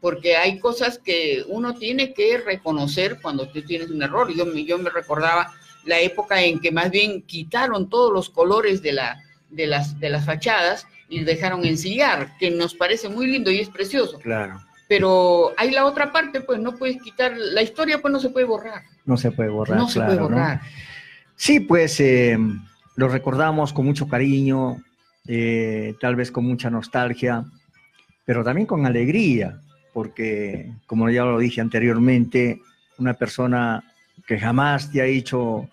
Porque 0.00 0.36
hay 0.38 0.58
cosas 0.58 0.98
que 0.98 1.44
uno 1.48 1.74
tiene 1.74 2.14
que 2.14 2.38
reconocer 2.38 3.18
cuando 3.20 3.50
tú 3.50 3.60
tienes 3.60 3.90
un 3.90 4.02
error. 4.02 4.34
Yo, 4.34 4.50
yo 4.54 4.78
me 4.78 4.88
recordaba 4.88 5.52
la 5.84 6.00
época 6.00 6.40
en 6.40 6.58
que 6.58 6.72
más 6.72 6.90
bien 6.90 7.20
quitaron 7.20 7.90
todos 7.90 8.10
los 8.10 8.30
colores 8.30 8.80
de, 8.80 8.92
la, 8.92 9.22
de, 9.50 9.66
las, 9.66 10.00
de 10.00 10.08
las 10.08 10.24
fachadas 10.24 10.86
y 11.10 11.22
dejaron 11.22 11.66
ensillar, 11.66 12.34
que 12.38 12.50
nos 12.50 12.72
parece 12.72 13.10
muy 13.10 13.26
lindo 13.26 13.50
y 13.50 13.60
es 13.60 13.68
precioso. 13.68 14.18
Claro. 14.20 14.58
Pero 14.88 15.52
hay 15.58 15.70
la 15.70 15.84
otra 15.84 16.12
parte, 16.12 16.40
pues 16.40 16.58
no 16.60 16.76
puedes 16.76 16.96
quitar, 17.02 17.36
la 17.36 17.60
historia 17.60 18.00
pues 18.00 18.10
no 18.10 18.20
se 18.20 18.30
puede 18.30 18.46
borrar. 18.46 18.84
No 19.04 19.18
se 19.18 19.30
puede 19.32 19.50
borrar. 19.50 19.76
No 19.76 19.86
se 19.86 20.00
puede 20.00 20.18
borrar. 20.18 20.62
Sí, 21.36 21.60
pues 21.60 21.98
eh, 22.00 22.38
lo 22.96 23.08
recordamos 23.08 23.72
con 23.72 23.86
mucho 23.86 24.08
cariño, 24.08 24.76
eh, 25.26 25.94
tal 26.00 26.16
vez 26.16 26.30
con 26.30 26.44
mucha 26.44 26.70
nostalgia, 26.70 27.44
pero 28.24 28.44
también 28.44 28.66
con 28.66 28.86
alegría, 28.86 29.60
porque 29.92 30.72
como 30.86 31.10
ya 31.10 31.24
lo 31.24 31.38
dije 31.38 31.60
anteriormente, 31.60 32.60
una 32.98 33.14
persona 33.14 33.82
que 34.26 34.38
jamás 34.38 34.90
te 34.92 35.02
ha 35.02 35.04
dicho, 35.04 35.68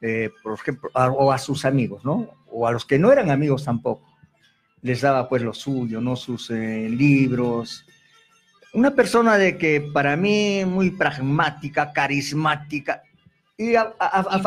eh, 0.00 0.30
por 0.42 0.54
ejemplo, 0.54 0.90
o 0.94 1.32
a 1.32 1.38
sus 1.38 1.64
amigos, 1.64 2.04
¿no? 2.04 2.28
O 2.50 2.66
a 2.66 2.72
los 2.72 2.84
que 2.84 2.98
no 2.98 3.12
eran 3.12 3.30
amigos 3.30 3.64
tampoco, 3.64 4.06
les 4.82 5.00
daba 5.00 5.28
pues 5.28 5.42
lo 5.42 5.54
suyo, 5.54 6.00
¿no? 6.00 6.16
Sus 6.16 6.50
libros. 6.50 7.86
Una 8.74 8.90
persona 8.90 9.38
de 9.38 9.56
que 9.56 9.80
para 9.80 10.16
mí 10.16 10.64
muy 10.66 10.90
pragmática, 10.90 11.92
carismática, 11.92 13.02
y, 13.70 13.76
a, 13.76 13.94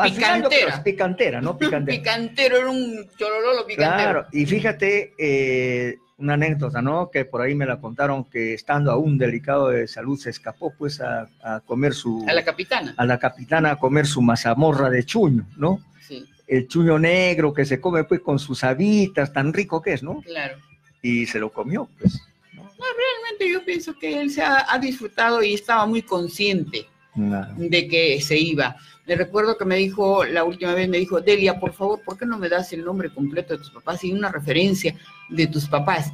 picantera. 0.03 0.84
picantera, 0.84 1.41
¿no? 1.41 1.57
Picantera. 1.60 1.98
Picantero 1.98 2.57
era 2.57 2.69
un 2.69 3.10
cholololo 3.17 3.65
picantero. 3.65 4.12
Claro, 4.12 4.27
y 4.31 4.45
fíjate, 4.45 5.13
eh, 5.17 5.98
una 6.17 6.36
anécdota, 6.36 6.81
¿no? 6.81 7.10
Que 7.12 7.25
por 7.25 7.41
ahí 7.41 7.55
me 7.55 7.65
la 7.65 7.79
contaron 7.79 8.25
que 8.25 8.53
estando 8.53 8.91
aún 8.91 9.17
delicado 9.17 9.69
de 9.69 9.88
salud 9.88 10.17
se 10.17 10.29
escapó 10.29 10.74
pues 10.77 11.01
a, 11.01 11.27
comer 11.65 11.93
su... 11.93 12.25
A 12.27 12.34
la 12.34 12.43
capitana. 12.43 12.93
A 12.98 13.05
la 13.05 13.19
capitana 13.19 13.72
a 13.72 13.75
comer 13.77 14.05
su 14.05 14.22
mazamorra 14.22 14.89
de 14.89 15.03
chuño, 15.03 15.45
¿no? 15.57 15.81
Sí. 16.01 16.25
El 16.48 16.67
chuño 16.67 17.00
negro 17.00 17.53
que 17.53 17.65
se 17.65 17.81
come 17.81 18.03
pues 18.05 18.22
con 18.22 18.39
sus 18.39 18.63
habitas, 18.63 19.34
tan 19.34 19.51
rico 19.51 19.81
que 19.81 19.93
es, 19.93 20.03
¿no? 20.03 20.22
Claro. 20.22 20.57
Y 21.01 21.25
se 21.25 21.39
lo 21.39 21.51
comió, 21.51 21.89
pues. 22.00 22.22
No, 22.53 22.63
realmente 22.63 23.51
yo 23.51 23.65
pienso 23.65 23.98
que 23.98 24.22
él 24.22 24.29
se 24.29 24.41
ha, 24.41 24.77
disfrutado 24.79 25.43
y 25.43 25.53
estaba 25.53 25.86
muy 25.86 26.01
consciente 26.01 26.88
de 27.15 27.88
que 27.88 28.22
se 28.22 28.38
iba. 28.38 28.75
Le 29.05 29.15
recuerdo 29.15 29.57
que 29.57 29.65
me 29.65 29.77
dijo, 29.77 30.25
la 30.25 30.43
última 30.43 30.74
vez 30.74 30.89
me 30.89 30.98
dijo, 30.98 31.22
Delia, 31.22 31.60
por 31.60 31.74
favor, 31.74 32.01
¿por 32.03 32.17
qué 32.17 32.25
no 32.25 32.38
me 32.38 32.50
das 32.50 32.74
el 32.74 32.84
nombre 32.84 33.10
completo 33.10 33.53
de 33.53 33.60
tus 33.60 33.72
papás 33.72 34.03
y 34.03 34.12
una 34.12 34.31
referencia 34.31 34.95
de 35.29 35.48
tus 35.48 35.67
papás? 35.67 36.12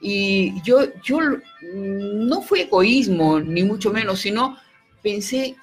Y 0.00 0.60
yo, 0.62 0.80
yo 1.02 1.20
no 1.62 2.42
fue 2.42 2.62
egoísmo, 2.62 3.38
ni 3.38 3.62
mucho 3.62 3.92
menos, 3.92 4.20
sino 4.20 4.56
pensé, 5.02 5.54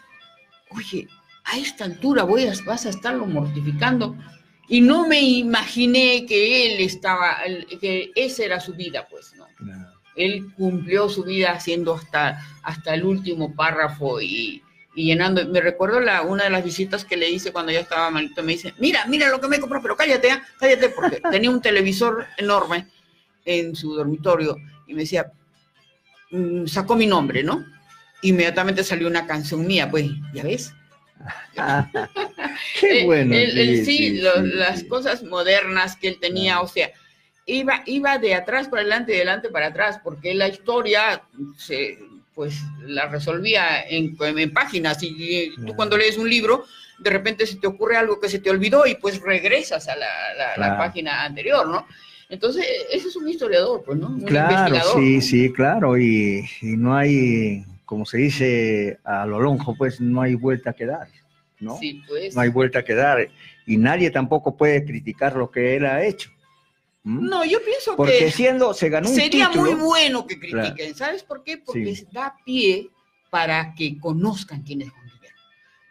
oye, 0.72 1.08
a 1.43 1.58
esta 1.58 1.84
altura 1.84 2.24
voy 2.24 2.46
a, 2.46 2.53
vas 2.65 2.86
a 2.86 2.89
estarlo 2.89 3.25
mortificando. 3.25 4.15
Y 4.69 4.81
no 4.81 5.08
me 5.08 5.19
imaginé 5.19 6.25
que 6.25 6.67
él 6.67 6.79
estaba, 6.79 7.38
que 7.81 8.12
esa 8.15 8.46
era 8.46 8.60
su 8.60 8.74
vida, 8.74 9.08
pues, 9.10 9.34
¿no? 9.36 9.48
Él 10.15 10.53
cumplió 10.55 11.10
su 11.10 11.24
vida 11.24 11.51
haciendo 11.51 11.96
hasta, 11.96 12.46
hasta 12.63 12.93
el 12.93 13.03
último 13.03 13.55
párrafo 13.55 14.22
y, 14.22 14.62
y 14.96 15.05
llenando. 15.05 15.46
Me 15.48 15.62
recuerdo 15.62 16.00
la, 16.00 16.22
una 16.22 16.46
de 16.46 16.50
las 16.50 16.63
visitas 16.63 17.05
que 17.05 17.17
le 17.17 17.29
hice 17.29 17.51
cuando 17.51 17.72
ya 17.72 17.79
estaba 17.79 18.10
malito, 18.10 18.43
me 18.43 18.53
dice, 18.53 18.74
mira, 18.77 19.05
mira 19.08 19.29
lo 19.29 19.39
que 19.39 19.48
me 19.48 19.60
compró, 19.60 19.81
pero 19.81 19.96
cállate, 19.96 20.29
¿eh? 20.29 20.41
cállate, 20.60 20.89
porque 20.89 21.22
tenía 21.31 21.50
un 21.50 21.62
televisor 21.62 22.25
enorme 22.38 22.88
en 23.46 23.75
su 23.75 23.93
dormitorio 23.93 24.58
y 24.88 24.93
me 24.93 25.01
decía, 25.01 25.31
mm, 26.31 26.65
sacó 26.65 26.96
mi 26.96 27.08
nombre, 27.08 27.43
¿no? 27.43 27.65
Inmediatamente 28.22 28.84
salió 28.84 29.08
una 29.08 29.25
canción 29.25 29.65
mía, 29.65 29.89
pues, 29.89 30.08
¿ya 30.34 30.43
ves? 30.43 30.74
Qué 32.79 33.05
bueno. 33.05 33.36
sí, 33.86 34.19
las 34.22 34.84
cosas 34.86 35.24
modernas 35.24 35.96
que 35.96 36.10
él 36.10 36.17
tenía, 36.19 36.62
o 36.62 36.67
sea, 36.67 36.91
iba, 37.46 37.81
iba 37.86 38.17
de 38.17 38.36
atrás 38.36 38.67
para 38.67 38.81
adelante 38.81 39.12
y 39.12 39.15
de 39.15 39.22
adelante 39.22 39.50
para 39.50 39.67
atrás, 39.67 40.00
porque 40.03 40.34
la 40.34 40.48
historia 40.48 41.24
se, 41.58 42.00
pues 42.39 42.62
la 42.86 43.05
resolvía 43.10 43.81
en, 43.86 44.15
en 44.22 44.53
páginas. 44.53 44.98
Y 45.03 45.51
tú 45.65 45.75
cuando 45.75 45.98
lees 45.98 46.17
un 46.17 46.29
libro, 46.29 46.63
de 46.98 47.10
repente 47.10 47.46
se 47.46 47.58
te 47.58 47.67
ocurre 47.67 47.98
algo 47.98 48.17
que 48.17 48.29
se 48.29 48.39
te 48.39 48.50
olvidó 48.50 48.88
y 48.88 48.96
pues 48.96 49.19
regresas 49.19 49.89
a 49.89 49.98
la, 49.98 50.08
la- 50.38 50.48
la 50.51 50.55
Claro. 50.55 50.77
página 50.77 51.25
anterior, 51.25 51.67
¿no? 51.67 51.86
Entonces, 52.29 52.65
ese 52.93 53.10
es 53.10 53.15
un 53.17 53.27
historiador, 53.27 53.84
pues, 53.86 53.98
¿no? 54.00 54.08
Un 54.08 54.22
Claro, 54.22 54.74
sí, 54.96 55.15
¿no? 55.17 55.22
sí, 55.22 55.51
claro, 55.51 55.98
y, 55.98 56.46
y 56.62 56.77
no 56.77 56.96
hay, 56.96 57.65
como 57.84 58.05
se 58.05 58.19
dice 58.19 59.00
a 59.03 59.25
lo 59.25 59.41
lonjo, 59.41 59.75
pues 59.75 60.00
no 60.00 60.22
hay 60.22 60.36
vuelta 60.36 60.72
que 60.72 60.86
dar, 60.86 61.10
¿no? 61.60 61.77
Sí, 61.77 62.01
pues. 62.08 62.34
No 62.36 62.39
hay 62.39 62.50
vuelta 62.51 62.86
que 62.86 62.93
dar, 62.96 63.27
y 63.65 63.75
nadie 63.75 64.12
tampoco 64.12 64.55
puede 64.55 64.86
criticar 64.86 65.36
lo 65.36 65.51
que 65.51 65.75
él 65.75 65.86
ha 65.86 66.05
hecho. 66.05 66.31
¿M? 67.06 67.22
No, 67.29 67.46
yo 67.46 67.63
pienso 67.63 67.96
Porque 67.96 68.20
que 68.20 68.32
siendo, 68.32 68.74
se 68.74 68.89
ganó 68.89 69.10
un 69.10 69.15
sería 69.15 69.48
título, 69.50 69.72
muy 69.72 69.82
bueno 69.82 70.27
que 70.27 70.39
critiquen. 70.39 70.75
Claro. 70.75 70.96
¿Sabes 70.96 71.24
por 71.24 71.44
qué? 71.44 71.58
Porque 71.58 71.96
Sí. 71.96 72.06
da 72.12 72.36
pie 72.46 72.89
para 73.29 73.74
que 73.75 73.98
conozcan 74.00 74.63
quién 74.63 74.82
es 74.82 74.89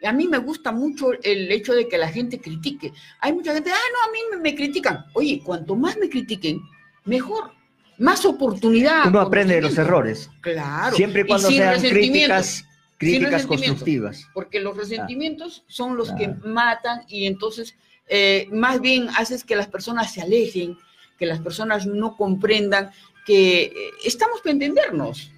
a 0.01 0.13
mí 0.13 0.29
me 0.29 0.37
gusta 0.37 0.71
mucho 0.71 1.11
el 1.23 1.51
hecho 1.51 1.73
de 1.73 1.89
que 1.89 1.97
la 1.97 2.07
gente 2.07 2.39
critique. 2.39 2.93
Hay 3.19 3.33
mucha 3.33 3.53
gente, 3.53 3.69
ah, 3.69 3.75
no, 3.91 4.09
a 4.09 4.13
mí 4.13 4.19
me, 4.31 4.37
me 4.37 4.55
critican. 4.55 5.03
Oye, 5.13 5.41
cuanto 5.43 5.75
más 5.75 5.97
me 5.97 6.09
critiquen, 6.09 6.61
mejor. 7.03 7.51
Más 7.97 8.23
oportunidad. 8.23 9.07
uno 9.07 9.19
aprende 9.19 9.55
de 9.55 9.61
los 9.61 9.77
errores, 9.77 10.29
Claro. 10.39 10.95
siempre 10.95 11.23
y 11.23 11.25
cuando 11.25 11.49
sean 11.49 11.81
críticas, 11.81 12.63
críticas 12.97 13.45
constructivas. 13.45 14.25
porque 14.33 14.61
los 14.61 14.77
resentimientos 14.77 15.65
son 15.67 15.97
los 15.97 16.07
Claro. 16.13 16.39
que 16.41 16.47
matan 16.47 17.01
y 17.09 17.25
entonces 17.25 17.75
eh, 18.07 18.47
más 18.53 18.79
bien 18.79 19.09
haces 19.17 19.43
que 19.43 19.57
las 19.57 19.67
personas 19.67 20.13
se 20.13 20.21
alejen, 20.21 20.77
que 21.19 21.25
las 21.25 21.39
personas 21.39 21.85
no 21.85 22.15
comprendan 22.15 22.89
que 23.25 23.63
eh, 23.63 23.71
estamos 24.03 24.41
para 24.41 24.53
entendernos, 24.53 25.31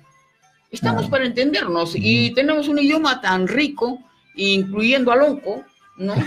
estamos 0.69 1.09
para 1.09 1.25
entendernos. 1.25 1.93
Y 1.95 2.33
tenemos 2.33 2.67
un 2.67 2.79
idioma 2.79 3.19
tan 3.19 3.47
rico, 3.47 3.99
incluyendo 4.35 5.11
al 5.11 5.21
onco, 5.21 5.65
¿no? 5.97 6.15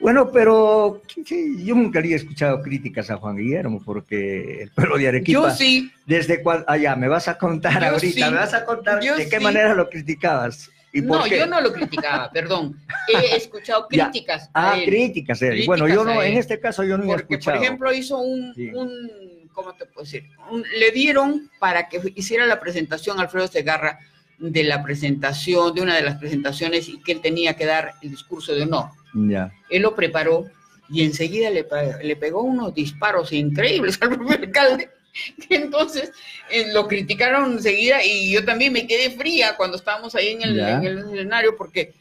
Bueno, 0.00 0.30
pero 0.30 1.00
yo 1.16 1.74
nunca 1.74 1.98
había 2.00 2.16
escuchado 2.16 2.60
críticas 2.60 3.10
a 3.10 3.16
Juan 3.16 3.36
Guillermo, 3.36 3.80
porque 3.82 4.64
el 4.64 4.70
pueblo 4.70 4.98
de 4.98 5.08
Arequipa, 5.08 5.48
Yo 5.48 5.50
sí, 5.50 5.90
desde 6.04 6.42
cuando, 6.42 6.68
allá, 6.68 6.94
me 6.94 7.08
vas 7.08 7.26
a 7.26 7.38
contar 7.38 7.80
Yo 7.80 7.88
ahorita, 7.88 8.26
sí, 8.26 8.30
me 8.30 8.36
vas 8.36 8.52
a 8.52 8.66
contar 8.66 9.02
yo 9.02 9.16
de 9.16 9.30
qué 9.30 9.38
sí. 9.38 9.42
manera 9.42 9.74
lo 9.74 9.88
criticabas 9.88 10.70
y 10.94 11.02
por 11.02 11.18
no, 11.18 11.24
qué. 11.24 11.38
yo 11.38 11.46
no 11.46 11.60
lo 11.60 11.72
criticaba, 11.72 12.30
perdón, 12.30 12.78
he 13.12 13.36
escuchado 13.36 13.86
críticas. 13.88 14.48
Ah, 14.54 14.76
críticas. 14.84 15.38
Críticas 15.40 15.66
bueno, 15.66 15.88
yo 15.88 16.04
no, 16.04 16.22
en 16.22 16.38
este 16.38 16.58
caso 16.60 16.84
yo 16.84 16.96
no 16.96 17.04
he 17.04 17.06
Porque, 17.08 17.34
escuchado. 17.34 17.56
por 17.56 17.64
ejemplo, 17.64 17.92
hizo 17.92 18.18
un, 18.18 18.54
Sí. 18.54 18.70
un- 18.72 19.50
¿cómo 19.52 19.74
te 19.74 19.86
puedo 19.86 20.04
decir? 20.04 20.24
Un- 20.50 20.64
le 20.78 20.90
dieron 20.92 21.50
para 21.58 21.88
que 21.88 22.00
hiciera 22.14 22.46
la 22.46 22.60
presentación 22.60 23.20
Alfredo 23.20 23.46
Segarra 23.48 23.98
de 24.38 24.64
la 24.64 24.82
presentación, 24.82 25.74
de 25.74 25.82
una 25.82 25.94
de 25.96 26.02
las 26.02 26.16
presentaciones 26.16 26.88
y 26.88 27.00
que 27.02 27.12
él 27.12 27.20
tenía 27.20 27.54
que 27.54 27.66
dar 27.66 27.94
el 28.02 28.10
discurso 28.10 28.54
de 28.54 28.62
honor. 28.62 28.86
ya. 29.14 29.52
Él 29.70 29.82
lo 29.82 29.94
preparó 29.94 30.46
y 30.90 31.02
enseguida 31.04 31.50
le, 31.50 31.66
le 32.02 32.16
pegó 32.16 32.42
unos 32.42 32.74
disparos 32.74 33.32
increíbles 33.32 33.98
al 34.00 34.10
propio 34.10 34.36
alcalde. 34.42 34.90
Entonces 35.48 36.12
eh, 36.50 36.72
lo 36.72 36.86
criticaron 36.88 37.52
enseguida 37.52 38.04
y 38.04 38.32
yo 38.32 38.44
también 38.44 38.72
me 38.72 38.86
quedé 38.86 39.10
fría 39.10 39.56
cuando 39.56 39.76
estábamos 39.76 40.14
ahí 40.14 40.28
en 40.28 40.42
el, 40.42 40.56
Ya. 40.56 40.76
en 40.78 40.84
el 40.84 40.98
escenario 40.98 41.56
porque 41.56 41.92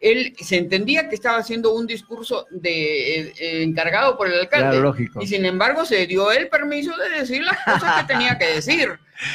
él 0.00 0.34
se 0.38 0.56
entendía 0.56 1.08
que 1.08 1.16
estaba 1.16 1.38
haciendo 1.38 1.74
un 1.74 1.86
discurso 1.86 2.46
de, 2.50 3.20
eh, 3.20 3.32
eh, 3.40 3.62
encargado 3.62 4.16
por 4.16 4.28
el 4.28 4.34
alcalde. 4.38 4.68
Claro, 4.70 4.82
lógico. 4.82 5.20
Y 5.20 5.26
sin 5.26 5.44
embargo 5.44 5.84
se 5.84 6.06
dio 6.06 6.30
el 6.30 6.48
permiso 6.48 6.96
de 6.96 7.18
decir 7.20 7.42
las 7.42 7.58
cosas 7.64 8.02
que 8.02 8.12
tenía 8.12 8.38
que 8.38 8.46
decir. 8.46 8.90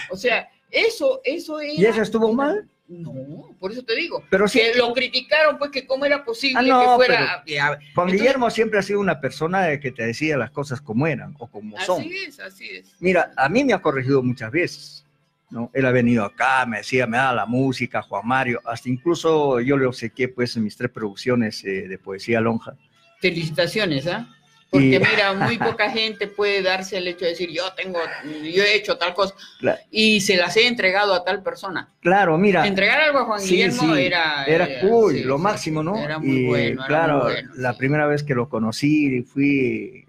O 0.09 0.15
sea, 0.15 0.49
eso, 0.71 1.21
eso 1.25 1.59
era... 1.61 1.73
¿Y 1.73 1.85
eso 1.85 2.01
estuvo 2.01 2.31
mal? 2.33 2.67
No, 2.87 3.55
por 3.59 3.71
eso 3.71 3.81
te 3.83 3.95
digo. 3.95 4.23
Pero 4.29 4.47
sí, 4.47 4.59
Que 4.59 4.77
lo 4.77 4.93
criticaron, 4.93 5.57
pues 5.57 5.71
que 5.71 5.87
cómo 5.87 6.05
era 6.05 6.23
posible 6.25 6.59
Ah, 6.59 6.61
no, 6.63 6.81
que 6.81 6.95
fuera... 7.05 7.43
Ya, 7.47 7.67
Juan 7.67 7.79
entonces- 7.87 8.19
Guillermo 8.19 8.49
siempre 8.49 8.79
ha 8.79 8.83
sido 8.83 8.99
una 8.99 9.19
persona 9.21 9.61
de 9.63 9.79
que 9.79 9.91
te 9.91 10.05
decía 10.05 10.37
las 10.37 10.51
cosas 10.51 10.81
como 10.81 11.07
eran 11.07 11.33
o 11.39 11.47
como 11.47 11.79
son. 11.81 12.01
Así 12.01 12.13
es, 12.27 12.39
así 12.39 12.69
es. 12.69 12.93
Mira, 12.99 13.31
a 13.37 13.47
mí 13.49 13.63
me 13.63 13.73
ha 13.73 13.81
corregido 13.81 14.21
muchas 14.21 14.51
veces, 14.51 15.05
¿no? 15.49 15.71
Él 15.73 15.85
ha 15.85 15.91
venido 15.91 16.25
acá, 16.25 16.65
me 16.65 16.77
decía, 16.77 17.07
me 17.07 17.17
da 17.17 17.33
la 17.33 17.45
música, 17.45 18.01
Juan 18.01 18.27
Mario, 18.27 18.59
hasta 18.65 18.89
incluso 18.89 19.59
yo 19.61 19.77
le 19.77 19.85
obsequié 19.85 20.27
pues 20.27 20.55
en 20.57 20.65
mis 20.65 20.75
tres 20.75 20.91
producciones 20.91 21.63
eh, 21.63 21.87
de 21.87 21.97
poesía 21.97 22.41
lonja. 22.41 22.75
Felicitaciones, 23.21 24.05
¿ah? 24.07 24.27
Porque 24.73 24.95
Y- 24.95 24.99
mira, 24.99 25.33
muy 25.33 25.57
poca 25.59 25.91
gente 25.91 26.25
puede 26.27 26.63
darse 26.63 26.97
el 26.97 27.07
hecho 27.07 27.25
de 27.25 27.31
decir, 27.31 27.51
yo 27.51 27.71
tengo, 27.73 27.99
yo 28.43 28.63
he 28.63 28.75
hecho 28.75 28.97
tal 28.97 29.13
cosa, 29.13 29.35
Claro. 29.59 29.79
y 29.91 30.19
se 30.21 30.35
las 30.35 30.57
he 30.57 30.65
entregado 30.65 31.13
a 31.13 31.23
tal 31.23 31.43
persona. 31.43 31.93
Claro, 32.01 32.39
mira, 32.39 32.65
Entregar 32.65 32.99
algo 32.99 33.19
a 33.19 33.25
Juan 33.25 33.39
Sí, 33.39 33.49
Guillermo 33.55 33.95
sí, 33.95 34.01
era... 34.01 34.45
era 34.45 34.79
cool, 34.81 35.13
sí, 35.13 35.23
lo 35.23 35.37
sí, 35.37 35.43
máximo, 35.43 35.83
¿no? 35.83 35.95
Era 36.03 36.17
muy 36.17 36.37
y 36.37 36.45
bueno, 36.47 36.83
claro, 36.87 37.23
muy 37.25 37.31
bueno, 37.33 37.51
la 37.55 37.71
sí. 37.73 37.77
primera 37.77 38.07
vez 38.07 38.23
que 38.23 38.33
lo 38.33 38.49
conocí 38.49 39.21
fui, 39.21 40.05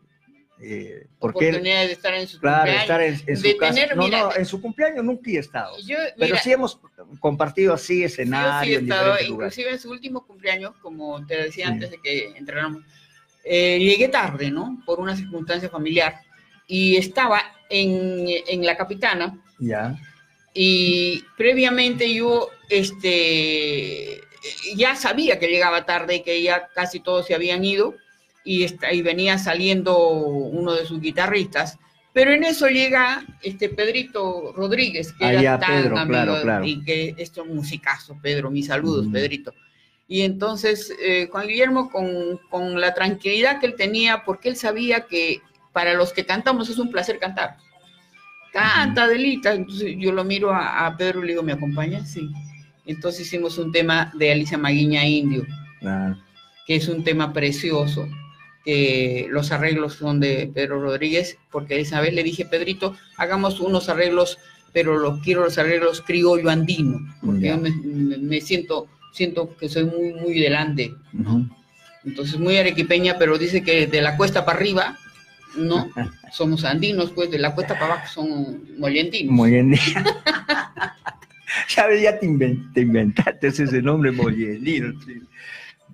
eh, 0.61 1.09
porque 1.18 1.48
él, 1.48 1.55
Oportunidad 1.57 1.81
de 1.87 1.92
estar 1.92 2.14
en 2.14 2.27
su 2.27 2.40
claro, 2.40 2.72
cumpleaños. 2.72 2.83
estar 2.83 3.03
en, 3.29 3.37
su 3.37 3.57
casa. 3.59 3.74
tener, 3.74 3.96
no, 3.96 4.03
mira, 4.05 4.20
no, 4.20 4.35
en 4.35 4.46
su 4.46 4.62
cumpleaños 4.62 5.05
nunca 5.05 5.31
he 5.31 5.37
estado, 5.38 5.77
Yo, 5.85 5.96
pero 6.18 6.37
sí 6.38 6.53
hemos 6.53 6.81
compartido 7.20 7.74
así 7.74 7.96
Sí, 7.96 8.05
escenario 8.05 8.64
sí 8.64 8.72
he 8.72 8.79
en 8.79 8.85
estado, 8.92 9.14
inclusive 9.29 9.70
en 9.72 9.79
su 9.79 9.90
último 9.90 10.27
cumpleaños, 10.27 10.72
como 10.81 11.24
te 11.27 11.37
decía 11.37 11.66
Sí. 11.66 11.72
antes 11.72 11.90
de 11.90 11.98
que 12.03 12.33
entráramos, 12.37 12.83
eh, 13.44 13.78
llegué 13.78 14.09
tarde, 14.09 14.50
¿no? 14.50 14.80
Por 14.87 15.00
una 15.00 15.16
circunstancia 15.16 15.68
familiar, 15.68 16.16
y 16.66 16.96
estaba 16.96 17.42
en, 17.68 18.26
en 18.46 18.64
la 18.64 18.76
capitana, 18.76 19.38
Ya, 19.59 19.96
y 20.54 21.22
previamente 21.37 22.12
yo, 22.14 22.48
este, 22.70 24.20
ya 24.76 24.94
sabía 24.96 25.38
que 25.38 25.48
llegaba 25.48 25.85
tarde, 25.87 26.22
que 26.22 26.42
ya 26.42 26.68
casi 26.74 27.00
todos 27.00 27.26
se 27.26 27.35
habían 27.35 27.64
ido, 27.64 27.94
y, 28.44 28.64
esta- 28.64 28.92
y 28.92 29.02
venía 29.02 29.38
saliendo 29.38 29.98
uno 30.09 30.74
de 30.74 30.85
sus 30.87 31.00
guitarristas, 31.00 31.78
pero 32.12 32.30
en 32.33 32.44
eso 32.44 32.68
llega 32.68 33.24
este 33.42 33.68
Pedrito 33.68 34.52
Rodríguez, 34.54 35.12
que 35.14 35.24
Ah, 35.24 35.33
era 35.33 35.42
ya, 35.42 35.59
tan 35.59 35.83
Pedro, 35.83 35.98
amigo, 35.98 36.12
claro, 36.24 36.42
claro. 36.42 36.64
y 36.64 36.85
que 36.85 37.14
esto 37.18 37.42
es 37.42 37.48
un 37.48 37.57
musicazo, 37.57 38.16
Pedro, 38.22 38.50
mis 38.50 38.66
saludos, 38.66 39.07
Mm. 39.07 39.12
Pedrito. 39.12 39.54
Y 40.06 40.22
entonces 40.22 40.92
eh, 41.00 41.28
Juan 41.30 41.48
Guillermo, 41.48 41.90
con, 41.90 42.38
con 42.50 42.80
la 42.80 42.94
tranquilidad 42.94 43.60
que 43.60 43.66
él 43.66 43.74
tenía, 43.76 44.24
porque 44.24 44.48
él 44.50 44.56
sabía 44.56 45.06
que 45.06 45.40
para 45.72 45.94
los 45.94 46.12
que 46.12 46.26
cantamos 46.26 46.68
es 46.68 46.78
un 46.78 46.90
placer 46.90 47.18
cantar. 47.18 47.56
Canta, 48.52 49.04
Adelita. 49.04 49.54
Entonces 49.54 49.94
yo 49.98 50.12
lo 50.12 50.24
miro 50.24 50.52
a, 50.52 50.86
a 50.86 50.96
Pedro 50.96 51.20
y 51.20 51.22
le 51.22 51.32
digo, 51.32 51.42
¿me 51.42 51.52
acompaña? 51.52 52.04
Sí. 52.04 52.30
Entonces 52.86 53.26
hicimos 53.26 53.58
un 53.58 53.72
tema 53.72 54.12
de 54.14 54.32
Alicia 54.32 54.58
Maguiña 54.58 55.06
Indio, 55.06 55.46
que 56.66 56.76
es 56.76 56.88
un 56.88 57.02
tema 57.02 57.32
precioso, 57.32 58.06
que 58.64 59.26
los 59.30 59.52
arreglos 59.52 59.94
son 59.94 60.20
de 60.20 60.50
Pedro 60.52 60.80
Rodríguez, 60.80 61.38
porque 61.50 61.80
esa 61.80 62.00
vez 62.00 62.12
le 62.14 62.22
dije, 62.22 62.44
Pedrito, 62.44 62.94
hagamos 63.16 63.60
unos 63.60 63.88
arreglos, 63.88 64.38
pero 64.72 64.98
los 64.98 65.20
quiero 65.20 65.44
los 65.44 65.56
arreglos 65.56 66.02
criollo 66.02 66.50
andino, 66.50 66.98
porque 67.24 67.48
yo 67.48 67.58
me 67.58 68.40
siento, 68.40 68.88
siento 69.14 69.57
que 69.57 69.68
soy 69.68 69.85
muy, 69.85 70.12
muy 70.12 70.38
delante, 70.40 70.92
entonces 72.05 72.38
muy 72.38 72.57
arequipeña, 72.59 73.16
pero 73.18 73.38
dice 73.38 73.62
que 73.62 73.87
de 73.87 74.03
la 74.03 74.16
cuesta 74.16 74.44
para 74.44 74.59
arriba, 74.59 74.98
no, 75.57 75.88
somos 76.33 76.64
andinos, 76.64 77.12
pues 77.12 77.31
de 77.31 77.38
la 77.38 77.55
cuesta 77.55 77.74
para 77.74 77.94
abajo 77.94 78.09
son 78.12 78.79
mollentinos. 78.79 79.33
Muy 79.33 79.50
bien. 79.53 79.74
ya 82.03 82.18
te, 82.18 82.27
inven- 82.27 82.72
te 82.72 82.81
inventaste 82.83 83.46
ese 83.48 83.81
nombre 83.83 84.11
Mollelino. 84.11 85.00
sí. 85.05 85.20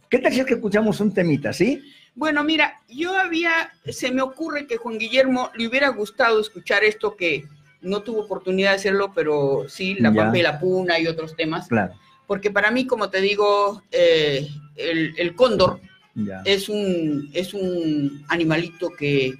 ¿Qué 0.08 0.18
tal 0.18 0.32
si 0.32 0.40
es 0.40 0.46
que 0.46 0.54
escuchamos 0.54 0.98
un 1.00 1.14
temita, 1.14 1.52
sí? 1.52 1.80
Bueno, 2.16 2.42
mira, 2.42 2.74
yo 2.88 3.16
había, 3.16 3.70
se 3.88 4.10
me 4.10 4.22
ocurre 4.22 4.66
que 4.66 4.76
Juan 4.76 4.98
Guillermo 4.98 5.50
le 5.56 5.68
hubiera 5.68 5.88
gustado 5.90 6.40
escuchar 6.40 6.82
esto 6.82 7.14
que 7.16 7.44
no 7.82 8.02
tuvo 8.02 8.22
oportunidad 8.22 8.70
de 8.70 8.76
hacerlo, 8.76 9.12
pero 9.14 9.66
sí, 9.68 9.94
La. 10.00 10.12
Pampa 10.12 10.36
y 10.38 10.42
la 10.42 10.58
Puna 10.58 10.98
y 10.98 11.06
otros 11.06 11.36
temas, 11.36 11.68
Claro, 11.68 11.94
porque 12.30 12.52
para 12.52 12.70
mí, 12.70 12.86
como 12.86 13.10
te 13.10 13.20
digo, 13.20 13.82
eh, 13.90 14.48
el, 14.76 15.14
el 15.18 15.34
cóndor 15.34 15.80
ya. 16.14 16.42
es 16.44 16.68
un, 16.68 17.28
es 17.32 17.52
un 17.54 18.24
animalito 18.28 18.90
que 18.96 19.34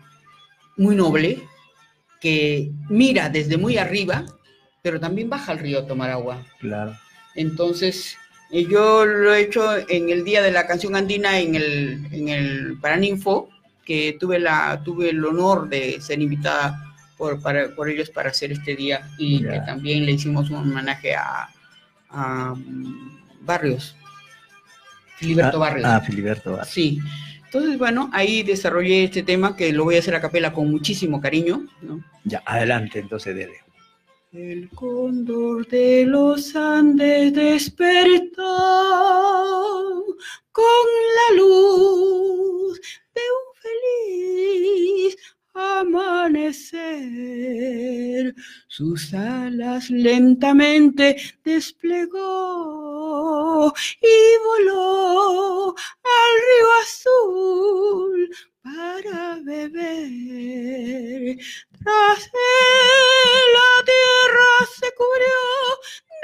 muy 0.76 0.96
noble, 0.96 1.40
que 2.20 2.72
mira 2.88 3.28
desde 3.28 3.56
muy 3.56 3.78
arriba, 3.78 4.24
pero 4.82 4.98
también 4.98 5.30
baja 5.30 5.52
al 5.52 5.60
río 5.60 5.78
a 5.78 5.86
tomar 5.86 6.10
agua. 6.10 6.44
Claro. 6.58 6.96
Entonces, 7.36 8.16
eh, 8.50 8.66
yo 8.68 9.06
lo 9.06 9.32
he 9.34 9.42
hecho 9.42 9.62
en 9.88 10.10
el 10.10 10.24
día 10.24 10.42
de 10.42 10.50
la 10.50 10.66
canción 10.66 10.96
andina 10.96 11.38
en 11.38 11.54
el, 11.54 12.06
en 12.10 12.28
el 12.28 12.76
Paraninfo, 12.80 13.50
que 13.84 14.16
tuve, 14.18 14.40
la, 14.40 14.82
tuve 14.84 15.10
el 15.10 15.24
honor 15.24 15.68
de 15.68 16.00
ser 16.00 16.20
invitada 16.20 16.92
por, 17.16 17.40
para- 17.40 17.72
por 17.72 17.88
ellos 17.88 18.10
para 18.10 18.30
hacer 18.30 18.50
este 18.50 18.74
día 18.74 19.08
y 19.16 19.44
que 19.44 19.60
también 19.64 20.04
le 20.04 20.10
hicimos 20.10 20.50
un 20.50 20.56
homenaje 20.56 21.14
a, 21.14 21.48
a, 22.10 22.54
Barrios, 23.42 23.96
Filiberto 25.16 25.56
Ah, 25.56 25.60
Barrios. 25.60 25.86
Ah, 25.88 26.00
Filiberto 26.00 26.50
Barrios. 26.52 26.68
Sí. 26.68 26.98
Entonces, 27.44 27.78
bueno, 27.78 28.10
ahí 28.12 28.42
desarrollé 28.42 29.04
este 29.04 29.22
tema 29.22 29.56
que 29.56 29.72
lo 29.72 29.84
voy 29.84 29.96
a 29.96 29.98
hacer 29.98 30.14
a 30.14 30.20
capela 30.20 30.52
con 30.52 30.70
muchísimo 30.70 31.20
cariño, 31.20 31.66
¿no? 31.82 32.00
Ya, 32.24 32.42
adelante, 32.46 33.00
entonces, 33.00 33.34
dele. 33.34 33.58
El 34.32 34.68
cóndor 34.70 35.66
de 35.66 36.06
los 36.06 36.54
Andes 36.54 37.32
despertó 37.34 38.44
con 40.52 40.64
la 41.16 41.36
luz 41.36 42.80
de 43.14 43.20
un 43.20 43.46
feliz 43.60 45.16
amanecer. 45.80 46.70
Sus 48.68 49.12
alas 49.14 49.90
lentamente 49.90 51.16
desplegó 51.44 52.50
y 54.00 54.36
voló 54.44 55.74
al 55.76 56.32
río 56.46 56.68
azul 56.82 58.30
para 58.62 59.38
beber. 59.44 61.36
Tras 61.82 62.20
él 62.24 63.52
la 63.54 63.72
tierra 63.84 64.52
se 64.78 64.88
cubrió 64.94 65.40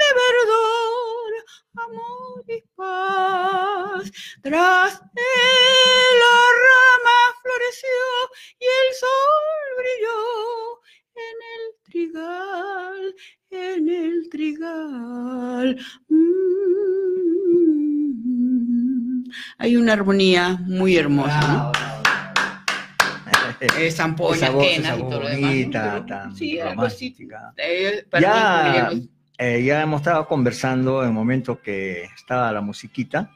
de 0.01 0.09
verdor, 0.21 1.31
amor 1.75 2.43
y 2.47 2.59
paz. 2.75 4.11
Tras 4.41 4.93
él 5.15 6.19
la 6.19 6.37
rama 6.65 7.19
floreció 7.41 7.99
y 8.59 8.65
el 8.65 8.89
sol 9.01 9.63
brilló 9.77 10.21
en 11.15 11.37
el 11.55 11.63
trigal, 11.85 13.15
en 13.51 13.83
el 13.89 14.15
trigal. 14.29 15.67
Mm. 17.47 19.23
Hay 19.59 19.75
una 19.75 19.93
armonía 19.93 20.57
muy 20.65 20.95
hermosa. 20.97 21.71
lo 25.21 25.27
demás. 25.29 25.49
bonita, 25.49 25.81
Pero, 25.93 26.05
tan 26.05 26.35
sí, 26.35 26.59
así. 26.59 26.69
romántica. 26.69 27.53
Eh, 27.57 28.05
para 28.09 28.21
Ya, 28.21 28.89
mí, 28.93 29.09
eh, 29.37 29.63
ya 29.63 29.81
hemos 29.81 30.01
estado 30.01 30.27
conversando 30.27 31.01
en 31.01 31.09
el 31.09 31.13
momento 31.13 31.61
que 31.61 32.03
estaba 32.15 32.51
la 32.51 32.61
musiquita 32.61 33.31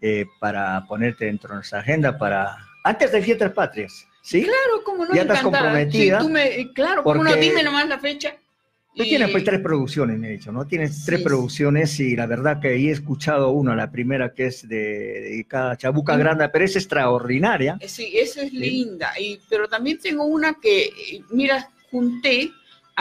eh, 0.00 0.26
para 0.38 0.84
ponerte 0.86 1.26
dentro 1.26 1.50
de 1.50 1.56
nuestra 1.56 1.80
agenda 1.80 2.16
para 2.18 2.56
antes 2.84 3.12
de 3.12 3.20
Fiestas 3.22 3.52
Patrias, 3.52 4.06
¿sí? 4.22 4.42
Claro, 4.42 4.82
como 4.84 5.04
no 5.04 5.14
Ya 5.14 5.22
estás 5.22 5.42
comprometida, 5.42 6.18
Sí, 6.20 6.26
tú 6.26 6.30
me, 6.32 6.60
eh, 6.60 6.70
claro, 6.74 7.02
como 7.02 7.22
no, 7.22 7.34
dime 7.36 7.62
nomás 7.62 7.86
la 7.88 7.98
fecha. 7.98 8.34
Tú 8.96 9.04
y- 9.04 9.08
tienes 9.08 9.30
pues 9.30 9.44
tres 9.44 9.60
producciones, 9.60 10.18
me 10.18 10.28
he 10.28 10.32
dicho, 10.32 10.50
¿no? 10.50 10.66
Tienes 10.66 11.04
tres 11.04 11.18
Sí. 11.20 11.24
producciones 11.24 12.00
y 12.00 12.16
la 12.16 12.26
verdad 12.26 12.58
que 12.60 12.68
ahí 12.68 12.88
he 12.88 12.92
escuchado 12.92 13.50
una, 13.50 13.76
la 13.76 13.90
primera 13.90 14.34
que 14.34 14.46
es 14.46 14.66
de, 14.68 14.76
dedicada 15.20 15.72
a 15.72 15.76
Chabuca 15.76 16.16
Mm. 16.16 16.18
Grande, 16.18 16.48
pero 16.48 16.64
es 16.64 16.74
extraordinaria. 16.74 17.78
Sí, 17.86 18.10
esa 18.18 18.42
es 18.42 18.52
linda. 18.52 19.12
Y, 19.18 19.38
pero 19.48 19.68
también 19.68 19.98
tengo 19.98 20.24
una 20.24 20.54
que, 20.54 20.90
mira, 21.30 21.70
junté 21.90 22.50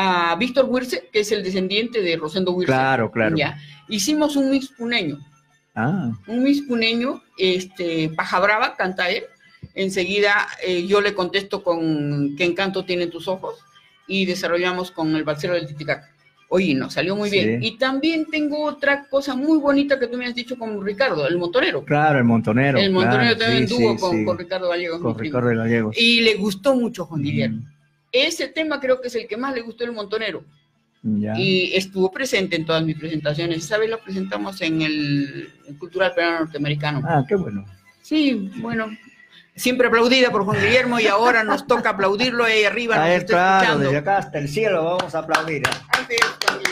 a 0.01 0.33
Víctor 0.37 0.65
Wirce, 0.69 1.09
que 1.11 1.19
es 1.19 1.31
el 1.33 1.43
descendiente 1.43 2.01
de 2.01 2.15
Rosendo 2.15 2.53
Wirce. 2.53 2.71
Claro, 2.71 3.11
claro. 3.11 3.35
Ya. 3.35 3.59
Hicimos 3.89 4.37
un 4.37 4.49
mix 4.49 4.69
puneño. 4.69 5.19
Ah, 5.75 6.11
un 6.27 6.65
Puneño, 6.67 7.21
este, 7.37 8.09
Paja 8.15 8.39
Brava, 8.39 8.75
canta 8.75 9.09
él. 9.09 9.23
Enseguida 9.75 10.47
eh, 10.65 10.85
yo 10.87 10.99
le 10.99 11.13
contesto 11.13 11.63
con 11.63 12.35
¿Qué 12.37 12.45
encanto 12.45 12.85
tienen 12.85 13.09
tus 13.09 13.27
ojos? 13.27 13.55
Y 14.07 14.25
desarrollamos 14.25 14.91
con 14.91 15.15
el 15.15 15.23
balsero 15.23 15.53
del 15.53 15.67
Titicaca. 15.67 16.09
Oye, 16.49 16.73
nos 16.73 16.93
salió 16.93 17.15
muy 17.15 17.29
bien. 17.29 17.61
Y 17.61 17.77
también 17.77 18.25
tengo 18.25 18.63
otra 18.63 19.05
cosa 19.07 19.35
muy 19.35 19.59
bonita 19.59 19.99
que 19.99 20.07
tú 20.07 20.17
me 20.17 20.25
has 20.25 20.33
dicho 20.33 20.57
con 20.57 20.83
Ricardo, 20.83 21.27
el 21.27 21.37
montonero. 21.37 21.83
claro, 21.85 22.17
el 22.19 22.25
montonero. 22.25 22.79
el 22.79 22.91
montonero 22.91 23.35
claro, 23.35 23.37
también 23.37 23.67
sí, 23.67 23.83
dúo 23.83 23.93
sí, 23.93 23.99
con, 23.99 24.25
con 24.25 24.37
Ricardo 24.37 24.69
Gallegos. 24.69 25.01
Con. 25.01 25.17
Ricardo 25.17 25.49
Gallegos. 25.49 25.95
Y 25.97 26.21
le 26.21 26.35
gustó 26.35 26.75
mucho 26.75 27.05
Juan 27.05 27.21
Guillermo. 27.21 27.61
Ese 28.11 28.47
tema 28.47 28.79
creo 28.79 29.01
que 29.01 29.07
es 29.07 29.15
el 29.15 29.27
que 29.27 29.37
más 29.37 29.53
le 29.53 29.61
gustó 29.61 29.83
el 29.83 29.91
montonero. 29.91 30.43
ya. 31.03 31.37
Y 31.37 31.75
estuvo 31.75 32.11
presente 32.11 32.55
en 32.55 32.65
todas 32.65 32.83
mis 32.83 32.97
presentaciones. 32.97 33.57
Esa 33.63 33.77
vez 33.77 33.89
lo 33.89 33.99
presentamos 34.01 34.61
en 34.61 34.81
el, 34.81 35.53
Cultural 35.77 36.13
Peruano 36.13 36.39
Norteamericano. 36.41 37.01
Ah, 37.05 37.23
qué 37.27 37.35
bueno. 37.35 37.65
Sí, 38.01 38.49
bueno, 38.57 38.87
siempre 39.55 39.87
aplaudida 39.87 40.31
por 40.31 40.43
Juan 40.43 40.59
Guillermo 40.59 40.99
y 40.99 41.07
ahora 41.07 41.43
nos 41.43 41.67
toca 41.67 41.91
aplaudirlo 41.91 42.43
ahí 42.45 42.63
arriba. 42.63 42.95
A 42.95 43.07
ver, 43.07 43.21
está 43.21 43.33
claro, 43.33 43.57
escuchando. 43.57 43.85
desde 43.85 43.97
acá 43.97 44.17
hasta 44.17 44.39
el 44.39 44.47
cielo 44.49 44.83
vamos 44.83 45.13
a 45.13 45.19
aplaudir. 45.19 45.63
¿eh? 45.67 45.71
Así 45.89 46.13
es, 46.15 46.69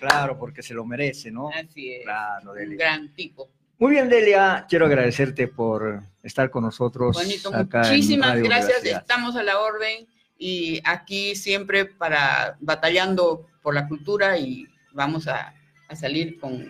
Claro, 0.00 0.38
porque 0.38 0.62
se 0.62 0.72
lo 0.72 0.84
merece, 0.86 1.30
¿no? 1.30 1.50
así 1.50 1.92
es. 1.92 2.02
Claro, 2.04 2.52
Un 2.52 2.76
gran 2.76 3.08
tipo. 3.14 3.50
Muy 3.80 3.92
bien, 3.92 4.10
Delia, 4.10 4.66
quiero 4.68 4.84
agradecerte 4.84 5.48
por 5.48 6.02
estar 6.22 6.50
con 6.50 6.64
nosotros. 6.64 7.16
Juanito, 7.16 7.48
acá 7.54 7.80
en 7.80 7.88
muchísimas 7.88 8.32
Radio 8.32 8.44
gracias. 8.44 8.84
Estamos 8.84 9.36
a 9.36 9.42
la 9.42 9.58
orden 9.58 10.06
y 10.38 10.82
aquí 10.84 11.34
siempre 11.34 11.86
para 11.86 12.58
batallando 12.60 13.46
por 13.62 13.74
la 13.74 13.88
cultura 13.88 14.36
y 14.36 14.68
vamos 14.92 15.26
a, 15.28 15.54
a 15.88 15.96
salir 15.96 16.38
con, 16.38 16.66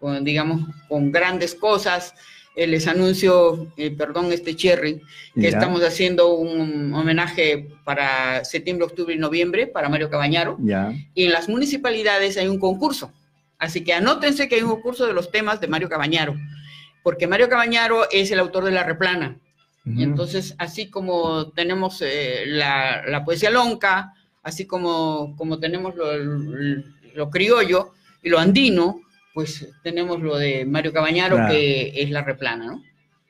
con, 0.00 0.24
digamos, 0.24 0.62
con 0.88 1.12
grandes 1.12 1.54
cosas. 1.54 2.12
Eh, 2.56 2.66
les 2.66 2.88
anuncio, 2.88 3.72
eh, 3.76 3.92
perdón, 3.92 4.32
este 4.32 4.56
cherry, 4.56 5.00
que 5.32 5.42
Ya, 5.42 5.48
estamos 5.50 5.84
haciendo 5.84 6.34
un 6.34 6.92
homenaje 6.92 7.68
para 7.84 8.44
septiembre, 8.44 8.86
octubre 8.86 9.14
y 9.14 9.18
noviembre 9.18 9.68
para 9.68 9.88
Mario 9.88 10.10
Cabañaro. 10.10 10.56
Ya, 10.58 10.92
Y 11.14 11.26
en 11.26 11.32
las 11.32 11.48
municipalidades 11.48 12.36
hay 12.36 12.48
un 12.48 12.58
concurso. 12.58 13.12
Así 13.58 13.82
que 13.84 13.94
anótense 13.94 14.48
que 14.48 14.56
hay 14.56 14.62
un 14.62 14.70
concurso 14.70 15.06
de 15.06 15.12
los 15.14 15.30
temas 15.30 15.60
de 15.60 15.68
Mario 15.68 15.88
Cabañaro, 15.88 16.34
porque 17.02 17.26
Mario 17.26 17.48
Cabañaro 17.48 18.08
es 18.10 18.30
el 18.30 18.38
autor 18.40 18.64
de 18.64 18.72
La 18.72 18.84
Replana. 18.84 19.38
entonces, 19.86 20.54
así 20.58 20.90
como 20.90 21.50
tenemos 21.52 22.02
eh, 22.02 22.42
la, 22.46 23.02
la 23.06 23.24
poesía 23.24 23.50
lonca, 23.50 24.12
así 24.42 24.66
como, 24.66 25.34
como 25.36 25.58
tenemos 25.60 25.94
lo, 25.94 26.12
lo 27.14 27.30
criollo 27.30 27.92
y 28.22 28.28
lo 28.28 28.38
andino, 28.40 29.00
pues 29.32 29.68
tenemos 29.84 30.20
lo 30.20 30.36
de 30.36 30.64
Mario 30.64 30.92
Cabañaro, 30.92 31.36
Claro. 31.36 31.52
que 31.52 31.92
es 32.02 32.10
La 32.10 32.22
Replana, 32.22 32.66
¿no? 32.66 32.82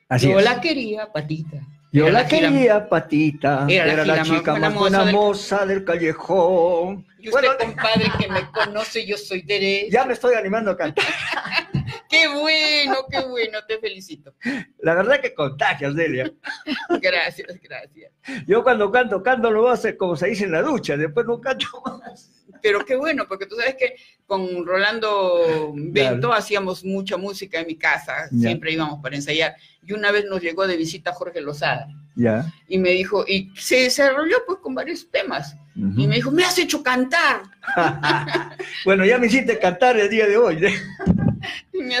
así 0.09 0.29
Yo 0.29 0.39
es. 0.39 0.45
la 0.45 0.59
quería, 0.59 1.11
patita. 1.13 1.57
Yo 1.97 2.07
Era 2.07 2.21
la 2.21 2.27
quería, 2.27 2.87
patita, 2.87 3.65
Era 3.67 3.91
era, 3.93 4.05
la 4.05 4.21
chica 4.21 4.55
más 4.55 4.73
buena 4.73 4.99
moza 5.05 5.11
moza 5.11 5.65
del 5.65 5.83
callejón. 5.83 7.07
Y 7.17 7.29
usted, 7.29 7.47
Bueno, 7.47 7.57
compadre, 7.59 8.05
que 8.19 8.27
me 8.27 8.51
conoce, 8.51 9.05
yo 9.05 9.17
soy 9.17 9.41
derecha. 9.41 9.87
ya 9.91 10.05
me 10.05 10.13
estoy 10.13 10.35
animando 10.35 10.71
a 10.71 10.77
cantar. 10.77 11.05
Qué 12.09 12.27
bueno, 12.27 13.05
qué 13.11 13.19
bueno, 13.25 13.59
te 13.67 13.79
felicito. 13.79 14.33
La 14.79 14.93
verdad 14.93 15.19
que 15.19 15.33
contagias, 15.33 15.93
Delia. 15.93 16.31
Gracias, 17.01 17.47
gracias. 17.61 18.11
Yo 18.45 18.63
cuando 18.63 18.91
canto, 18.91 19.21
canto 19.23 19.51
lo 19.51 19.69
hace 19.69 19.95
como 19.97 20.15
se 20.15 20.27
dice 20.27 20.45
en 20.45 20.51
la 20.51 20.61
ducha, 20.61 20.97
después 20.97 21.25
no 21.25 21.39
canto 21.39 21.67
más. 21.85 22.31
Pero 22.61 22.83
qué 22.85 22.95
bueno, 22.95 23.25
porque 23.27 23.45
tú 23.45 23.55
sabes 23.55 23.75
que 23.75 23.95
con 24.25 24.65
Rolando 24.65 25.71
Bento 25.75 26.33
hacíamos 26.33 26.83
mucha 26.83 27.15
música 27.17 27.59
en 27.59 27.67
mi 27.67 27.75
casa, 27.75 28.27
Ya. 28.31 28.49
siempre 28.49 28.71
íbamos 28.73 28.99
para 29.01 29.15
ensayar. 29.15 29.55
Y 29.85 29.93
una 29.93 30.11
vez 30.11 30.25
nos 30.25 30.41
llegó 30.41 30.67
de 30.67 30.75
visita 30.75 31.13
Jorge 31.13 31.39
Lozada 31.39 31.87
Ya. 32.15 32.51
y 32.67 32.77
me 32.79 32.89
dijo, 32.91 33.23
y 33.27 33.51
se 33.55 33.83
desarrolló 33.83 34.37
pues 34.45 34.59
con 34.59 34.75
varios 34.75 35.09
temas. 35.09 35.55
Y 35.95 36.07
me 36.07 36.15
dijo, 36.15 36.31
me 36.31 36.43
has 36.43 36.57
hecho 36.57 36.81
cantar. 36.81 37.43
bueno, 38.85 39.05
ya 39.05 39.19
me 39.19 39.27
hiciste 39.27 39.59
cantar 39.59 39.95
el 39.99 40.09
día 40.09 40.25
de 40.25 40.35
hoy. 40.35 40.57
¿eh? 40.65 40.73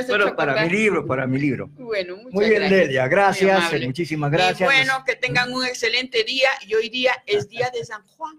Bueno, 0.07 0.35
para 0.35 0.63
mi 0.63 0.69
libro, 0.71 1.05
para 1.05 1.27
mi 1.27 1.39
libro. 1.39 1.69
Bueno, 1.77 2.15
muchas 2.15 2.33
Muy 2.33 2.45
bien, 2.49 2.61
gracias. 2.61 2.79
Delia, 2.81 3.07
gracias, 3.07 3.73
muchísimas 3.85 4.31
Y 4.31 4.35
gracias. 4.35 4.67
bueno, 4.67 5.03
que 5.05 5.15
tengan 5.15 5.53
un 5.53 5.63
excelente 5.63 6.16
día 6.23 6.49
y 6.67 6.73
hoy 6.75 6.89
día 6.89 7.11
es 7.25 7.47
día 7.49 7.69
de 7.73 7.83
San 7.85 8.05
Juan. 8.07 8.35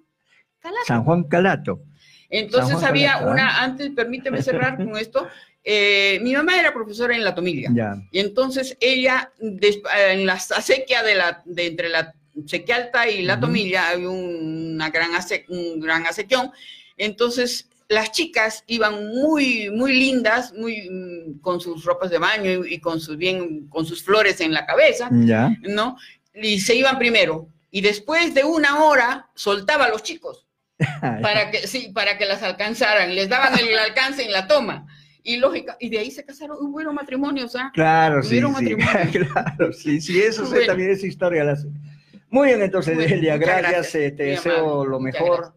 Calato. 0.60 0.84
San 0.86 1.04
Juan 1.04 1.24
Calato. 1.24 1.82
Entonces 2.30 2.74
Juan 2.74 2.84
había 2.86 3.12
Calato, 3.14 3.28
¿ah? 3.28 3.32
una, 3.32 3.62
antes, 3.62 3.90
permíteme 3.94 4.42
cerrar 4.42 4.76
con 4.76 4.96
esto, 4.96 5.28
eh, 5.64 6.18
mi 6.22 6.32
mamá 6.34 6.58
era 6.58 6.72
profesora 6.72 7.14
en 7.14 7.24
la 7.24 7.34
Tomilla. 7.34 7.70
Ya. 7.72 7.96
Y 8.10 8.18
entonces 8.20 8.76
ella, 8.80 9.32
des- 9.38 9.80
en 10.10 10.26
la 10.26 10.34
acequia 10.34 11.02
de, 11.02 11.14
la, 11.14 11.42
de 11.44 11.66
entre 11.66 11.88
la 11.88 12.14
sequía 12.46 12.76
alta 12.76 13.08
y 13.08 13.22
la 13.22 13.40
tomilla, 13.40 13.88
hay 13.88 14.04
un- 14.06 14.74
una 14.74 14.90
gran, 14.90 15.14
ace- 15.14 15.44
un 15.48 15.80
gran 15.80 16.06
acequión. 16.06 16.50
Entonces 16.96 17.68
las 17.88 18.12
chicas 18.12 18.64
iban 18.66 19.08
muy, 19.08 19.70
muy 19.70 19.92
lindas, 19.98 20.52
muy, 20.52 20.88
mm, 20.90 21.40
con 21.40 21.60
sus 21.60 21.84
ropas 21.84 22.10
de 22.10 22.18
baño 22.18 22.64
y, 22.66 22.74
y 22.74 22.78
con, 22.80 23.00
sus, 23.00 23.16
bien, 23.16 23.66
con 23.68 23.86
sus 23.86 24.02
flores 24.04 24.40
en 24.40 24.52
la 24.52 24.66
cabeza, 24.66 25.08
Ya. 25.12 25.50
¿no? 25.62 25.96
Y 26.34 26.60
se 26.60 26.74
iban 26.74 26.98
primero. 26.98 27.48
Y 27.70 27.80
después 27.80 28.34
de 28.34 28.44
una 28.44 28.84
hora 28.84 29.30
soltaba 29.34 29.86
a 29.86 29.88
los 29.88 30.02
chicos 30.02 30.46
para 31.00 31.50
que, 31.50 31.66
sí, 31.66 31.90
para 31.92 32.16
que 32.18 32.26
las 32.26 32.42
alcanzaran. 32.42 33.14
Les 33.14 33.28
daban 33.28 33.58
el 33.58 33.78
alcance 33.78 34.24
en 34.24 34.32
la 34.32 34.46
toma. 34.46 34.86
Y 35.22 35.36
lógica, 35.36 35.76
y 35.78 35.90
de 35.90 35.98
ahí 35.98 36.10
se 36.10 36.24
casaron, 36.24 36.56
hubo 36.58 36.92
matrimonios, 36.92 37.54
¿ah? 37.54 37.70
Claro, 37.74 38.22
sí, 38.22 38.40
sí. 38.40 38.76
claro, 39.12 39.72
sí, 39.72 40.00
sí, 40.00 40.20
eso 40.20 40.46
sé, 40.46 40.52
Bueno. 40.52 40.66
también 40.68 40.90
esa 40.90 41.06
historia. 41.06 41.44
la 41.44 41.56
sé. 41.56 41.68
Muy 42.30 42.48
bien, 42.48 42.62
entonces, 42.62 42.94
Bueno, 42.94 43.10
Delia, 43.10 43.36
gracias, 43.36 43.70
gracias, 43.70 43.94
eh, 43.94 44.10
te 44.12 44.22
muy 44.22 44.30
deseo 44.32 44.82
amable, 44.82 44.90
lo 44.90 45.00
mejor, 45.00 45.54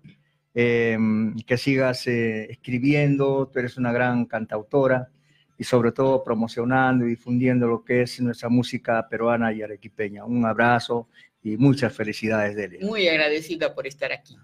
eh, 0.54 0.98
que 1.46 1.58
sigas 1.58 2.06
eh, 2.08 2.52
escribiendo, 2.52 3.48
tú 3.48 3.60
eres 3.60 3.78
una 3.78 3.94
gran 3.94 4.26
cantautora 4.26 5.10
y 5.58 5.64
sobre 5.64 5.92
todo 5.92 6.24
promocionando 6.24 7.06
y 7.06 7.10
difundiendo 7.10 7.68
lo 7.68 7.84
que 7.84 8.02
es 8.02 8.20
nuestra 8.20 8.50
música 8.50 9.08
peruana 9.08 9.54
y 9.54 9.62
arequipeña. 9.62 10.26
Un 10.26 10.46
abrazo 10.46 11.08
y 11.44 11.58
muchas 11.58 11.94
felicidades, 11.94 12.56
Delia. 12.56 12.80
Muy 12.82 13.08
agradecida 13.08 13.74
por 13.74 13.88
estar 13.88 14.12
aquí. 14.12 14.38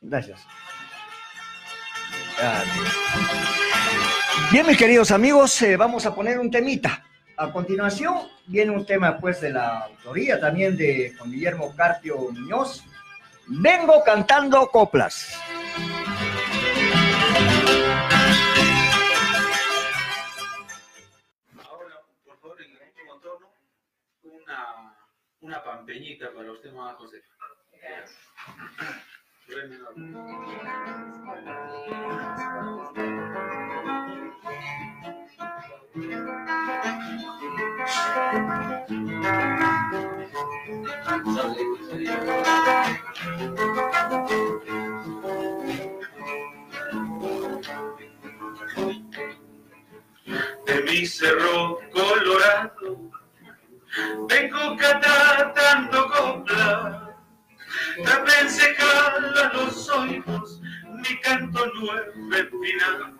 Gracias. 0.00 0.40
Bien, 4.52 4.66
mis 4.66 4.76
queridos 4.76 5.10
amigos, 5.10 5.60
eh, 5.62 5.76
vamos 5.76 6.06
a 6.06 6.14
poner 6.14 6.38
un 6.38 6.50
temita. 6.50 7.04
A 7.36 7.52
continuación 7.52 8.28
viene 8.46 8.72
un 8.72 8.84
tema 8.84 9.18
pues 9.18 9.40
de 9.40 9.50
la 9.50 9.78
autoría 9.80 10.40
también 10.40 10.76
de 10.76 11.14
Juan 11.16 11.30
Guillermo 11.30 11.74
Carpio 11.76 12.16
Muñoz. 12.32 12.84
Vengo 13.46 14.02
cantando 14.04 14.66
coplas. 14.68 15.38
Una 25.48 25.64
pampeñita 25.64 26.30
para 26.34 26.52
usted, 26.52 26.70
mamá 26.72 26.92
José. 26.94 27.22
De 50.66 50.82
mi 50.82 51.06
cerro 51.06 51.78
colorado 51.90 53.17
vengo 54.28 54.76
cantando 54.76 56.10
copla, 56.10 57.16
también 58.04 58.48
los 59.52 59.88
oídos 59.90 60.60
mi 60.98 61.20
canto 61.20 61.66
nuevo 61.74 62.36
empinado. 62.36 63.16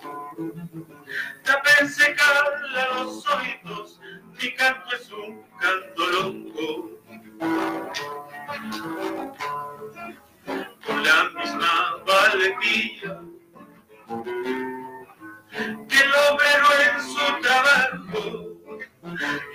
También 1.44 1.88
se 1.88 2.14
jala 2.14 2.88
los 2.94 3.24
oídos, 3.26 4.00
mi 4.40 4.54
canto 4.54 4.96
es 4.96 5.10
un 5.12 5.42
canto 5.58 6.06
longo. 6.06 6.90
Con 10.86 11.04
la 11.04 11.24
misma 11.30 11.96
valentía 12.06 13.20
que 15.88 15.98
el 15.98 16.12
obrero 16.30 16.68
en 16.86 17.02
su 17.02 17.40
trabajo, 17.42 18.57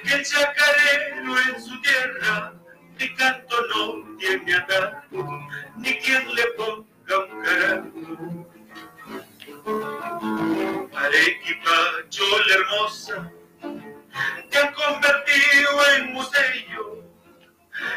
que 0.03 0.13
el 0.13 0.25
chacarero 0.25 1.39
en 1.49 1.61
su 1.61 1.81
tierra, 1.81 2.53
mi 2.99 3.13
canto 3.15 3.55
no 3.67 4.17
tiene 4.17 4.55
atajo, 4.55 5.47
ni 5.77 5.93
quien 5.99 6.35
le 6.35 6.43
ponga 6.57 7.19
un 7.19 7.43
carajo. 7.43 7.89
Arequipa, 10.95 11.77
chola 12.09 12.53
hermosa, 12.55 13.31
te 14.49 14.57
han 14.57 14.73
convertido 14.73 15.69
en 15.97 16.13
museo. 16.13 17.03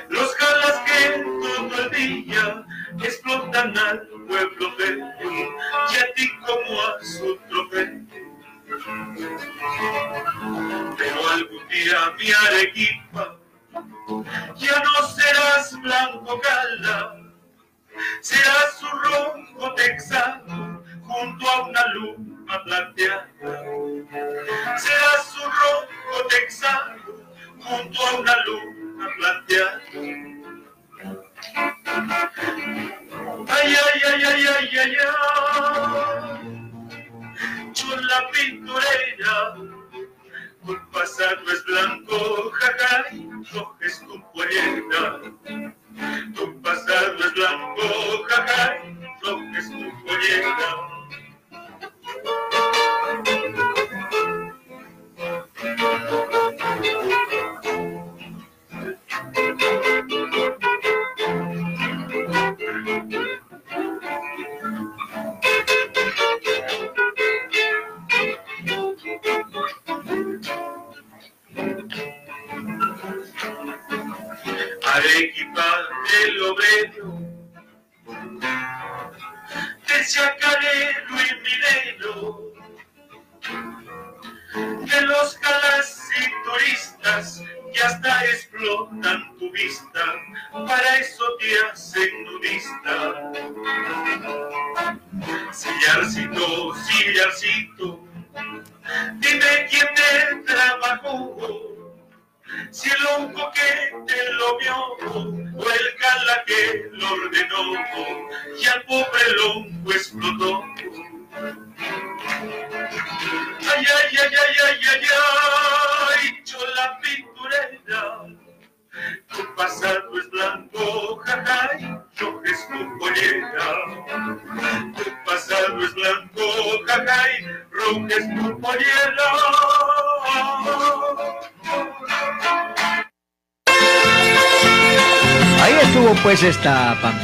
Los 0.08 0.34
jalas 0.36 0.82
que 0.86 1.22
todo 1.22 1.82
el 1.82 1.90
día 1.90 2.64
explotan 3.02 3.76
al 3.78 4.06
pueblo 4.26 4.72
feo 4.76 5.06
y 5.20 5.96
a 5.96 6.14
ti 6.14 6.28
como 6.44 6.80
a 6.82 7.04
su 7.04 7.36
trofeo. 7.48 8.25
Pero 10.98 11.28
algún 11.30 11.68
día 11.68 12.14
mi 12.18 12.32
Arequipa 12.32 13.36
ya 14.56 14.82
no 14.82 15.06
serás 15.08 15.80
blanco 15.80 16.40
gala, 16.40 17.16
serás 18.20 18.82
un 18.82 19.02
ronco 19.04 19.74
texano 19.74 20.82
junto 21.02 21.48
a 21.48 21.68
una 21.68 21.86
luna 21.94 22.62
plateada. 22.64 23.28
Serás 24.76 25.36
un 25.36 25.50
ronco 25.52 26.28
texano 26.28 27.02
junto 27.60 28.06
a 28.06 28.14
una 28.18 28.36
luna 28.46 29.08
plateada. 29.16 29.80
Ay, 33.48 33.74
ay, 33.74 34.02
ay, 34.04 34.22
ay, 34.24 34.46
ay, 34.46 34.78
ay, 34.78 34.96
ay. 35.00 36.55
Chula 37.86 38.30
pinturera, 38.32 39.54
tu 40.66 40.90
pasado 40.90 41.52
es 41.52 41.64
blanco, 41.66 42.50
jajay, 42.50 43.30
roja 43.52 43.76
es 43.80 44.00
tu 44.00 44.20
pollera. 44.32 45.20
Tu 46.34 46.62
pasado 46.62 47.24
es 47.24 47.32
blanco, 47.34 48.24
jajay, 48.28 48.98
roja 49.22 49.58
es 49.58 49.70
tu 49.70 50.04
pollera. 50.04 50.96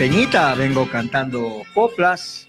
Pampeñita, 0.03 0.53
vengo 0.57 0.91
cantando 0.91 1.62
coplas, 1.75 2.49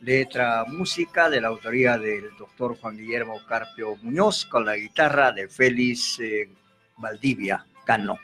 letra, 0.00 0.64
música 0.66 1.30
de 1.30 1.40
la 1.40 1.46
autoría 1.46 1.96
del 1.96 2.36
doctor 2.36 2.76
Juan 2.76 2.96
Guillermo 2.96 3.38
Carpio 3.48 3.94
Muñoz 4.02 4.44
con 4.46 4.66
la 4.66 4.74
guitarra 4.74 5.30
de 5.30 5.46
Félix 5.46 6.18
eh, 6.18 6.48
Valdivia 6.96 7.64
Cano. 7.84 8.18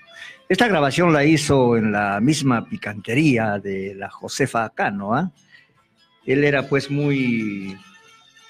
Esta 0.49 0.67
grabación 0.67 1.13
la 1.13 1.25
hizo 1.25 1.77
en 1.77 1.93
la 1.93 2.19
misma 2.21 2.69
picantería 2.69 3.61
de 3.61 3.95
la 3.95 4.11
Josefa 4.11 4.69
Cano. 4.71 5.15
¿ah? 5.15 5.31
Él 6.27 6.43
era 6.43 6.65
pues 6.65 6.91
muy 6.91 7.79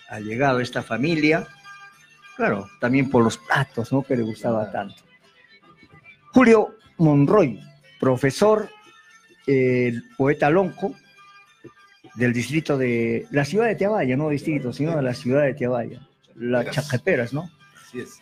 allegado 0.09 0.61
a 0.61 0.63
esta 0.63 0.83
familia, 0.83 1.47
claro, 2.35 2.67
también 2.81 3.11
por 3.11 3.23
los 3.23 3.37
platos, 3.37 3.93
¿no? 3.93 4.03
Que 4.03 4.17
le 4.17 4.23
gustaba 4.23 4.73
tanto. 4.73 5.03
Julio 6.33 6.77
Monroy, 6.97 7.61
profesor, 8.01 8.71
eh, 9.46 9.94
poeta 10.16 10.50
lonco 10.50 10.94
del 12.14 12.33
distrito 12.33 12.78
de 12.78 13.26
la 13.30 13.44
ciudad 13.44 13.66
de 13.66 13.74
Tiabaya, 13.74 14.16
no 14.16 14.28
distrito, 14.28 14.72
sino 14.72 14.96
de 14.96 15.02
la 15.02 15.14
ciudad 15.14 15.44
de 15.44 15.54
Tiabaya, 15.54 16.07
las 16.37 16.70
Chacaperas, 16.70 17.33
¿no? 17.33 17.50
Así 17.83 18.00
es. 18.00 18.20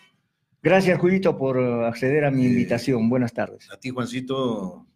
Gracias, 0.62 0.98
Julito, 0.98 1.36
por 1.36 1.58
eh, 1.58 1.86
acceder 1.86 2.24
a 2.24 2.30
mi 2.30 2.44
invitación. 2.46 3.08
Buenas 3.08 3.32
tardes. 3.32 3.70
A 3.70 3.76
ti, 3.76 3.90
Juancito, 3.90 4.86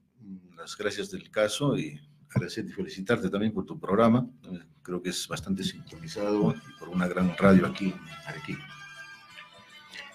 las 0.56 0.76
gracias 0.76 1.10
del 1.10 1.30
caso 1.30 1.76
y 1.76 2.00
agradecerte 2.30 2.70
y 2.70 2.74
felicitarte 2.74 3.28
también 3.28 3.52
por 3.52 3.66
tu 3.66 3.78
programa. 3.78 4.28
Eh, 4.44 4.58
Creo 4.86 5.02
que 5.02 5.10
es 5.10 5.26
bastante 5.26 5.64
sintonizado 5.64 6.54
y 6.54 6.78
por 6.78 6.88
una 6.90 7.08
gran 7.08 7.36
radio 7.36 7.66
aquí 7.66 7.92
Arequipa. 8.24 8.64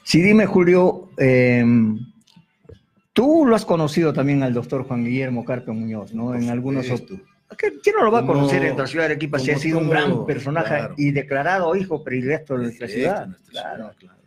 Sí, 0.02 0.21
dime, 0.21 0.45
Julio, 0.45 1.10
eh, 1.17 1.65
tú 3.22 3.46
lo 3.46 3.56
has 3.56 3.66
conocido 3.66 4.12
también 4.14 4.42
al 4.42 4.52
doctor 4.52 4.84
Juan 4.84 5.04
Guillermo 5.06 5.46
Carpio 5.46 5.76
Muñoz, 5.76 6.12
¿no? 6.16 6.34
En 6.34 6.50
algunos, 6.50 6.90
op- 6.90 7.08
¿Qué- 7.56 7.74
¿Quién 7.84 7.96
no 7.98 8.06
lo 8.06 8.12
va 8.12 8.20
a 8.22 8.26
conocer 8.26 8.64
en 8.66 8.76
la 8.76 8.88
ciudad 8.88 9.04
de 9.06 9.12
Arequipa 9.12 9.38
si 9.38 9.52
ha 9.52 9.58
sido 9.60 9.78
un 9.78 9.90
gran 9.92 10.26
personaje 10.26 10.70
claro. 10.70 10.96
y 10.98 11.12
declarado 11.12 11.76
hijo 11.76 12.04
predilecto 12.04 12.56
de 12.58 12.64
nuestra 12.64 12.88
ciudad? 12.88 13.28
nuestra 13.28 13.52
Claro. 13.52 13.76
ciudad, 13.78 13.96
claro. 14.00 14.20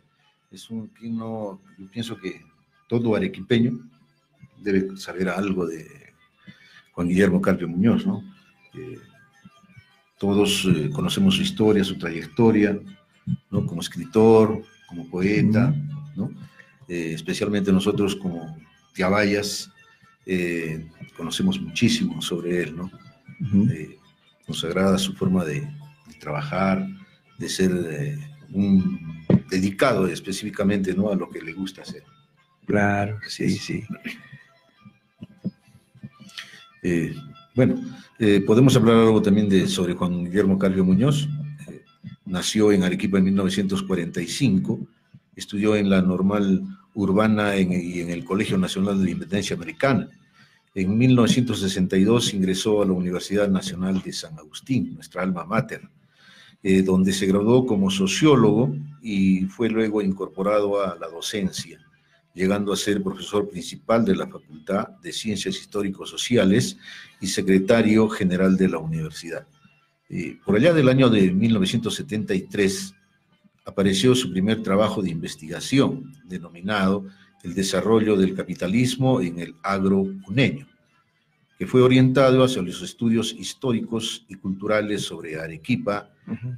Es 0.49 0.69
un 0.69 0.87
que 0.89 1.09
no, 1.09 1.59
yo 1.77 1.91
pienso 1.91 2.15
que 2.17 2.41
todo 2.87 3.15
arequipeño 3.17 3.79
debe 4.61 4.95
saber 4.95 5.27
algo 5.27 5.65
de 5.65 5.85
Juan 6.93 7.09
Guillermo 7.09 7.41
Carpio 7.41 7.67
Muñoz, 7.67 8.05
¿no? 8.05 8.23
Eh, 8.75 8.97
todos 10.17 10.65
eh, 10.73 10.89
conocemos 10.93 11.35
su 11.35 11.41
historia, 11.41 11.83
su 11.83 11.97
trayectoria, 11.97 12.79
¿no? 13.51 13.65
Como 13.65 13.81
escritor, 13.81 14.61
como 14.87 15.09
poeta, 15.09 15.73
¿no? 16.15 16.29
Eh, 16.87 17.11
especialmente 17.13 17.73
nosotros 17.73 18.15
como 18.15 18.55
tiabayas 18.95 19.69
eh, 20.25 20.87
conocemos 21.15 21.61
muchísimo 21.61 22.19
sobre 22.21 22.63
él, 22.63 22.75
¿no? 22.75 22.89
Eh, 23.71 23.99
nos 24.47 24.63
agrada 24.63 24.97
su 24.97 25.13
forma 25.13 25.45
de, 25.45 25.61
de 25.61 26.13
trabajar, 26.19 26.87
de 27.37 27.49
ser 27.49 27.71
eh, 27.91 28.17
un 28.51 29.23
dedicado 29.49 30.07
específicamente 30.07 30.93
¿no? 30.93 31.09
a 31.09 31.15
lo 31.15 31.29
que 31.29 31.41
le 31.41 31.53
gusta 31.53 31.81
hacer. 31.81 32.03
Claro, 32.65 33.19
sí, 33.27 33.49
sí. 33.51 33.83
Bueno, 37.55 37.81
podemos 38.45 38.75
hablar 38.75 38.97
algo 38.97 39.21
también 39.21 39.49
de, 39.49 39.67
sobre 39.67 39.93
Juan 39.93 40.25
Guillermo 40.25 40.57
Carpio 40.57 40.85
Muñoz. 40.85 41.27
Nació 42.25 42.71
en 42.71 42.83
Arequipa 42.83 43.17
en 43.17 43.25
1945, 43.25 44.79
estudió 45.35 45.75
en 45.75 45.89
la 45.89 46.01
normal 46.01 46.63
urbana 46.95 47.55
en- 47.55 47.71
y 47.73 47.99
en 47.99 48.09
el 48.09 48.23
Colegio 48.25 48.57
Nacional 48.57 48.97
de 48.97 49.05
la 49.05 49.11
Independencia 49.11 49.55
Americana. 49.55 50.09
En 50.73 50.97
1962 50.97 52.33
ingresó 52.33 52.81
a 52.81 52.85
la 52.85 52.93
Universidad 52.93 53.47
Nacional 53.47 54.01
de 54.01 54.11
San 54.11 54.37
Agustín, 54.39 54.95
nuestra 54.95 55.21
alma 55.21 55.45
mater, 55.45 55.81
eh, 56.63 56.81
donde 56.81 57.13
se 57.13 57.27
graduó 57.27 57.65
como 57.65 57.91
sociólogo 57.91 58.75
y 59.01 59.41
fue 59.45 59.69
luego 59.69 60.01
incorporado 60.01 60.81
a 60.83 60.97
la 60.99 61.07
docencia, 61.07 61.79
llegando 62.33 62.73
a 62.73 62.75
ser 62.75 63.03
profesor 63.03 63.47
principal 63.47 64.03
de 64.03 64.15
la 64.15 64.27
Facultad 64.27 64.87
de 65.03 65.13
Ciencias 65.13 65.55
Histórico-Sociales 65.57 66.75
y 67.21 67.27
secretario 67.27 68.09
general 68.09 68.57
de 68.57 68.67
la 68.69 68.79
universidad. 68.79 69.47
Eh, 70.09 70.37
por 70.43 70.55
allá 70.55 70.73
del 70.73 70.89
año 70.89 71.09
de 71.09 71.31
1973 71.31 72.94
apareció 73.65 74.15
su 74.15 74.31
primer 74.31 74.61
trabajo 74.63 75.01
de 75.01 75.09
investigación, 75.09 76.13
denominado 76.23 77.05
El 77.43 77.53
desarrollo 77.53 78.15
del 78.15 78.33
capitalismo 78.33 79.21
en 79.21 79.39
el 79.39 79.55
agro 79.61 80.05
puneño, 80.25 80.67
que 81.59 81.67
fue 81.67 81.81
orientado 81.81 82.43
hacia 82.43 82.61
los 82.61 82.81
estudios 82.81 83.35
históricos 83.37 84.25
y 84.27 84.35
culturales 84.35 85.03
sobre 85.03 85.39
Arequipa 85.39 86.09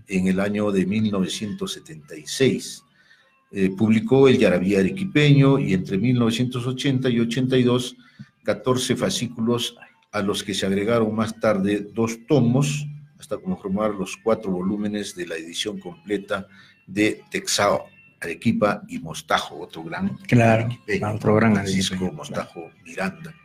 en 0.08 0.28
el 0.28 0.40
año 0.40 0.72
de 0.72 0.86
1976. 0.86 2.84
Eh, 3.52 3.70
publicó 3.78 4.28
El 4.28 4.38
Yarabí 4.38 4.76
Arequipeño 4.76 5.60
y 5.60 5.74
entre 5.74 5.98
1980 5.98 7.10
y 7.10 7.20
82, 7.20 7.96
14 8.44 8.96
fascículos 8.96 9.76
a 10.12 10.22
los 10.22 10.44
que 10.44 10.54
se 10.54 10.66
agregaron 10.66 11.14
más 11.16 11.40
tarde 11.40 11.86
dos 11.94 12.18
tomos, 12.28 12.88
hasta 13.20 13.38
conformar 13.38 13.94
los 13.94 14.16
cuatro 14.18 14.52
volúmenes 14.52 15.16
de 15.16 15.28
la 15.28 15.36
edición 15.36 15.80
completa 15.80 16.48
de 16.88 17.22
Texao, 17.30 17.86
Arequipa 18.22 18.82
y 18.88 18.98
Mostajo, 19.00 19.60
otro 19.60 19.84
gran 19.84 20.16
Claro, 20.28 20.66
arequipeño, 20.66 21.12
otro 21.14 21.36
gran 21.36 21.54
Francisco 21.54 21.94
arequipeño, 21.96 22.18
Mostajo 22.18 22.72
Miranda. 22.84 23.36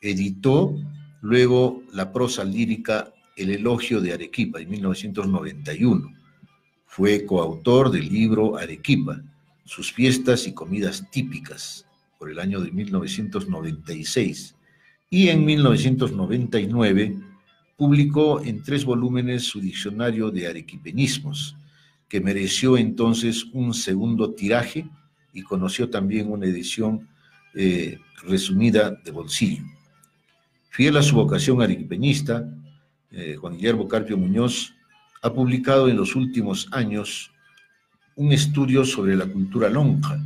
Editó 0.00 0.74
luego 1.20 1.82
la 1.92 2.12
prosa 2.12 2.44
lírica 2.44 3.12
El 3.36 3.50
elogio 3.50 4.00
de 4.00 4.12
Arequipa 4.12 4.60
en 4.60 4.70
1991. 4.70 6.12
Fue 6.86 7.26
coautor 7.26 7.90
del 7.90 8.08
libro 8.08 8.56
Arequipa, 8.56 9.20
sus 9.64 9.92
fiestas 9.92 10.46
y 10.46 10.54
comidas 10.54 11.04
típicas, 11.10 11.84
por 12.18 12.30
el 12.30 12.38
año 12.38 12.60
de 12.60 12.70
1996 12.70 14.54
y 15.10 15.28
en 15.28 15.44
1999 15.44 17.16
publicó 17.76 18.42
en 18.42 18.62
tres 18.62 18.84
volúmenes 18.84 19.44
su 19.44 19.60
diccionario 19.60 20.30
de 20.30 20.48
arequipeñismos, 20.48 21.56
que 22.08 22.20
mereció 22.20 22.76
entonces 22.76 23.46
un 23.52 23.72
segundo 23.72 24.32
tiraje 24.34 24.88
y 25.32 25.42
conoció 25.42 25.88
también 25.88 26.30
una 26.30 26.46
edición 26.46 27.08
eh, 27.54 27.98
resumida 28.26 28.90
de 28.90 29.10
bolsillo. 29.10 29.62
Fiel 30.70 30.96
a 30.96 31.02
su 31.02 31.16
vocación 31.16 31.62
arequipeñista, 31.62 32.48
eh, 33.10 33.36
Juan 33.36 33.56
Guillermo 33.56 33.88
Carpio 33.88 34.16
Muñoz 34.16 34.74
ha 35.22 35.32
publicado 35.32 35.88
en 35.88 35.96
los 35.96 36.14
últimos 36.14 36.68
años 36.72 37.30
un 38.16 38.32
estudio 38.32 38.84
sobre 38.84 39.16
la 39.16 39.26
cultura 39.26 39.68
lonja 39.68 40.20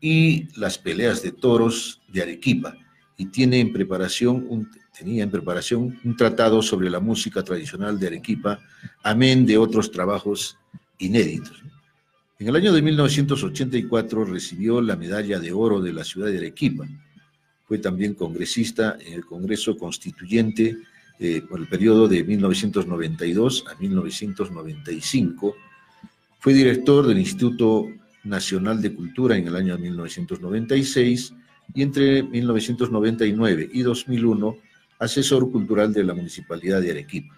y 0.00 0.48
las 0.58 0.78
peleas 0.78 1.22
de 1.22 1.32
toros 1.32 2.00
de 2.08 2.22
Arequipa, 2.22 2.76
y 3.16 3.26
tiene 3.26 3.60
en 3.60 3.72
preparación 3.72 4.46
un, 4.48 4.70
tenía 4.96 5.22
en 5.22 5.30
preparación 5.30 5.98
un 6.04 6.16
tratado 6.16 6.62
sobre 6.62 6.90
la 6.90 7.00
música 7.00 7.42
tradicional 7.42 7.98
de 7.98 8.08
Arequipa, 8.08 8.60
amén 9.02 9.46
de 9.46 9.58
otros 9.58 9.90
trabajos 9.90 10.58
inéditos. 10.98 11.62
En 12.38 12.48
el 12.48 12.56
año 12.56 12.72
de 12.72 12.82
1984 12.82 14.24
recibió 14.26 14.82
la 14.82 14.96
medalla 14.96 15.38
de 15.38 15.52
oro 15.52 15.80
de 15.80 15.92
la 15.92 16.04
ciudad 16.04 16.28
de 16.28 16.38
Arequipa. 16.38 16.86
Fue 17.64 17.78
también 17.78 18.14
congresista 18.14 18.98
en 19.00 19.14
el 19.14 19.24
Congreso 19.24 19.76
Constituyente 19.76 20.76
eh, 21.18 21.42
por 21.48 21.60
el 21.60 21.66
periodo 21.66 22.08
de 22.08 22.22
1992 22.22 23.64
a 23.68 23.74
1995. 23.80 25.56
Fue 26.38 26.52
director 26.52 27.06
del 27.06 27.18
Instituto 27.18 27.86
Nacional 28.24 28.82
de 28.82 28.94
Cultura 28.94 29.36
en 29.36 29.46
el 29.46 29.56
año 29.56 29.78
1996 29.78 31.32
y 31.74 31.82
entre 31.82 32.22
1999 32.22 33.70
y 33.72 33.82
2001 33.82 34.56
asesor 34.98 35.50
cultural 35.50 35.92
de 35.92 36.04
la 36.04 36.14
Municipalidad 36.14 36.80
de 36.80 36.90
Arequipa. 36.90 37.34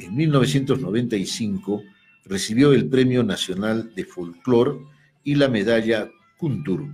En 0.00 0.14
1995 0.16 1.82
recibió 2.24 2.72
el 2.72 2.88
Premio 2.88 3.22
Nacional 3.22 3.92
de 3.94 4.04
Folclor 4.04 4.80
y 5.24 5.34
la 5.34 5.48
medalla 5.48 6.08
Kuntur. 6.38 6.86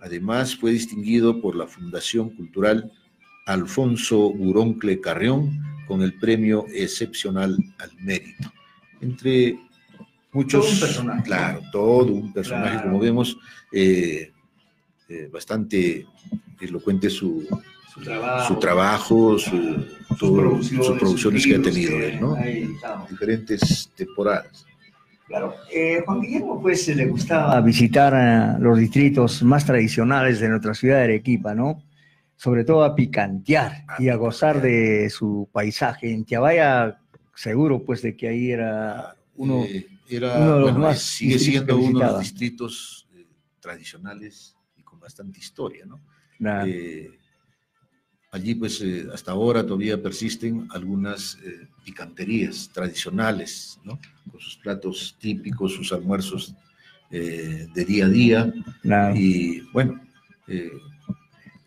Además 0.00 0.56
fue 0.56 0.70
distinguido 0.70 1.40
por 1.40 1.56
la 1.56 1.66
Fundación 1.66 2.30
Cultural 2.30 2.90
Alfonso 3.46 4.30
Buroncle 4.32 5.00
Carrión 5.00 5.60
con 5.86 6.02
el 6.02 6.14
premio 6.14 6.66
excepcional 6.74 7.56
al 7.78 7.90
mérito. 8.00 8.52
Entre 9.00 9.58
muchos... 10.32 10.64
Todo 10.64 10.72
un 10.74 10.80
personaje. 10.80 11.22
Claro, 11.24 11.60
todo 11.72 12.12
un 12.12 12.32
personaje, 12.32 12.72
Claro. 12.72 12.88
como 12.88 12.98
vemos, 13.00 13.36
eh, 13.72 14.32
eh, 15.08 15.28
bastante 15.32 16.06
elocuente 16.60 17.08
su, 17.10 17.46
Su 17.92 18.00
trabajo. 18.00 18.46
su 18.54 18.58
trabajo, 18.60 19.38
su, 19.38 19.50
sus 20.08 20.18
todo- 20.18 20.36
producciones, 20.36 20.86
sus 20.86 20.98
producciones 20.98 21.42
sus 21.42 21.52
que 21.52 21.58
ha 21.58 21.62
tenido 21.62 21.92
él, 22.02 22.20
¿no? 22.20 22.36
Diferentes 23.08 23.90
temporadas. 23.94 24.64
Claro. 25.26 25.54
Eh, 25.72 26.02
Juan 26.06 26.20
Guillermo, 26.20 26.60
pues, 26.62 26.86
le 26.88 27.06
gustaba 27.06 27.60
visitar 27.60 28.12
eh, 28.14 28.58
los 28.60 28.78
distritos 28.78 29.42
más 29.42 29.64
tradicionales 29.66 30.38
de 30.40 30.48
nuestra 30.48 30.72
ciudad 30.74 30.98
de 30.98 31.04
Arequipa, 31.04 31.54
¿no? 31.54 31.82
Sobre 32.36 32.64
todo 32.64 32.84
a 32.84 32.94
picantear 32.94 33.84
y 33.98 34.08
a 34.08 34.16
gozar 34.16 34.60
de 34.62 35.10
su 35.10 35.48
paisaje. 35.52 36.12
En 36.12 36.24
Tiabaya, 36.24 37.00
seguro, 37.34 37.82
pues, 37.84 38.02
de 38.02 38.16
que 38.16 38.28
ahí 38.28 38.50
era 38.52 39.14
uno... 39.36 39.64
Eh, 39.64 39.86
era, 40.08 40.36
uno 40.38 40.44
de 40.54 40.60
los 40.60 40.62
bueno, 40.72 40.78
más 40.78 41.00
sigue 41.00 41.38
siendo 41.38 41.76
uno 41.78 41.98
de 41.98 42.06
los 42.06 42.20
distritos 42.20 43.08
eh, 43.16 43.26
tradicionales 43.58 44.55
bastante 45.06 45.38
historia, 45.38 45.86
¿no? 45.86 46.00
Eh, 46.66 47.08
allí, 48.32 48.56
pues, 48.56 48.80
eh, 48.82 49.06
hasta 49.14 49.30
ahora 49.30 49.64
todavía 49.64 50.02
persisten 50.02 50.66
algunas 50.72 51.38
eh, 51.44 51.68
picanterías 51.84 52.68
tradicionales, 52.72 53.78
¿no? 53.84 54.00
Con 54.30 54.40
sus 54.40 54.56
platos 54.56 55.16
típicos, 55.20 55.74
sus 55.74 55.92
almuerzos 55.92 56.54
eh, 57.12 57.68
de 57.72 57.84
día 57.84 58.06
a 58.06 58.08
día. 58.08 58.52
Y 59.14 59.60
bueno, 59.72 60.00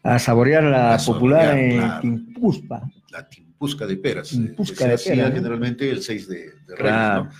a 0.04 0.20
saborear 0.20 0.64
la 0.64 0.96
A 0.96 0.98
popular 0.98 1.48
saborear. 1.48 2.02
Timpuspa. 2.02 2.92
la 3.12 3.28
timpusca 3.30 3.86
de 3.88 3.96
peras, 3.98 4.30
Timpusca 4.30 4.74
que 4.76 4.84
se 4.84 4.88
de 4.88 4.94
hacía 4.96 5.32
generalmente 5.32 5.90
el 5.90 6.02
6 6.02 6.28
de, 6.28 6.36
de 6.38 6.46
Reyes, 6.68 6.78
Claro. 6.78 7.24
¿no? 7.26 7.32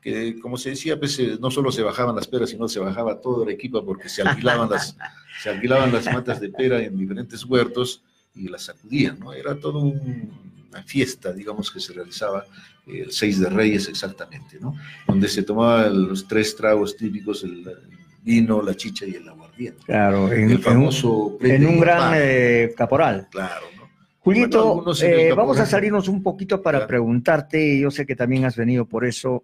Que 0.00 0.38
como 0.38 0.56
se 0.56 0.70
decía, 0.70 0.98
pues 0.98 1.18
eh, 1.18 1.36
no 1.40 1.50
solo 1.50 1.72
se 1.72 1.82
bajaban 1.82 2.14
las 2.14 2.28
peras, 2.28 2.50
sino 2.50 2.68
se 2.68 2.78
bajaba 2.78 3.20
todo 3.20 3.42
el 3.44 3.50
equipo 3.50 3.84
porque 3.84 4.08
se 4.08 4.22
alquilaban 4.22 4.70
las, 4.70 4.96
se 5.42 5.50
alquilaban 5.50 5.92
las 5.92 6.04
matas 6.12 6.40
de 6.40 6.50
pera 6.50 6.80
en 6.80 6.96
diferentes 6.96 7.44
huertos 7.44 8.02
y 8.34 8.48
las 8.48 8.62
sacudían, 8.62 9.18
¿no? 9.18 9.32
Era 9.32 9.58
todo 9.58 9.80
un- 9.80 10.48
una 10.70 10.82
fiesta, 10.82 11.32
digamos, 11.32 11.70
que 11.70 11.80
se 11.80 11.94
realizaba 11.94 12.44
eh, 12.86 13.00
el 13.06 13.10
6 13.10 13.40
de 13.40 13.48
Reyes 13.48 13.88
exactamente, 13.88 14.58
¿no? 14.60 14.74
Donde 15.06 15.26
se 15.28 15.42
tomaban 15.42 16.06
los 16.08 16.28
tres 16.28 16.54
tragos 16.54 16.94
típicos, 16.96 17.42
el, 17.42 17.66
el 17.66 17.78
vino, 18.22 18.60
la 18.62 18.74
chicha 18.74 19.06
y 19.06 19.14
el 19.14 19.26
aguardiente. 19.28 19.82
Claro, 19.86 20.30
en, 20.30 20.42
El 20.44 20.50
en 20.50 20.56
un, 20.58 20.62
famoso 20.62 21.38
en 21.40 21.66
un 21.66 21.80
gran 21.80 22.12
eh, 22.16 22.74
caporal. 22.76 23.26
Claro, 23.30 23.64
¿no? 23.76 23.88
Julito, 24.18 24.74
Bueno, 24.82 24.92
eh, 24.92 25.28
caporal. 25.30 25.34
vamos 25.36 25.58
a 25.58 25.66
salirnos 25.66 26.06
un 26.06 26.22
poquito 26.22 26.60
para 26.62 26.78
Claro. 26.80 26.88
preguntarte, 26.88 27.80
yo 27.80 27.90
sé 27.90 28.04
que 28.04 28.14
también 28.14 28.44
has 28.44 28.54
venido 28.56 28.84
por 28.84 29.04
eso. 29.06 29.42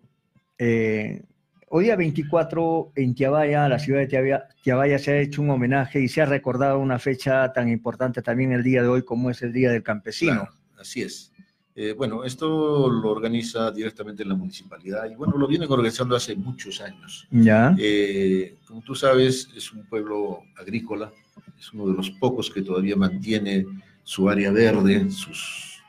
Eh, 0.59 1.22
hoy 1.68 1.84
día 1.84 1.96
24 1.96 2.92
en 2.96 3.14
Tiabaya, 3.14 3.68
la 3.68 3.78
ciudad 3.78 4.00
de 4.00 4.07
Tiabaya, 4.07 4.48
Tiabaya, 4.62 4.98
se 4.98 5.12
ha 5.12 5.20
hecho 5.20 5.42
un 5.42 5.50
homenaje 5.50 6.00
y 6.00 6.09
se 6.09 6.22
ha 6.22 6.26
recordado 6.26 6.78
una 6.78 6.98
fecha 6.98 7.52
tan 7.52 7.68
importante 7.68 8.22
también 8.22 8.52
el 8.52 8.62
día 8.62 8.82
de 8.82 8.88
hoy 8.88 9.02
como 9.02 9.30
es 9.30 9.42
el 9.42 9.52
Día 9.52 9.70
del 9.70 9.82
Campesino. 9.82 10.42
Claro, 10.42 10.52
así 10.78 11.02
es. 11.02 11.32
Eh, 11.76 11.92
bueno, 11.92 12.22
esto 12.22 12.88
lo 12.88 13.11
organiza 13.11 13.72
directamente 13.72 14.24
la 14.24 14.36
municipalidad 14.36 15.11
y 15.11 15.16
bueno, 15.16 15.36
lo 15.36 15.48
vienen 15.48 15.68
organizando 15.68 16.14
hace 16.14 16.36
muchos 16.36 16.80
años. 16.80 17.26
¿Ya? 17.32 17.74
Eh, 17.76 18.59
como 18.68 18.80
tú 18.82 18.94
sabes, 18.94 19.48
es 19.57 19.72
un 19.72 19.84
pueblo 19.86 20.42
agrícola, 20.57 21.12
es 21.59 21.72
uno 21.72 21.88
de 21.88 21.94
los 21.94 22.11
pocos 22.11 22.48
que 22.48 22.62
todavía 22.62 22.94
mantiene 22.94 23.66
su 24.05 24.28
área 24.28 24.52
verde, 24.52 25.11
sus, 25.11 25.82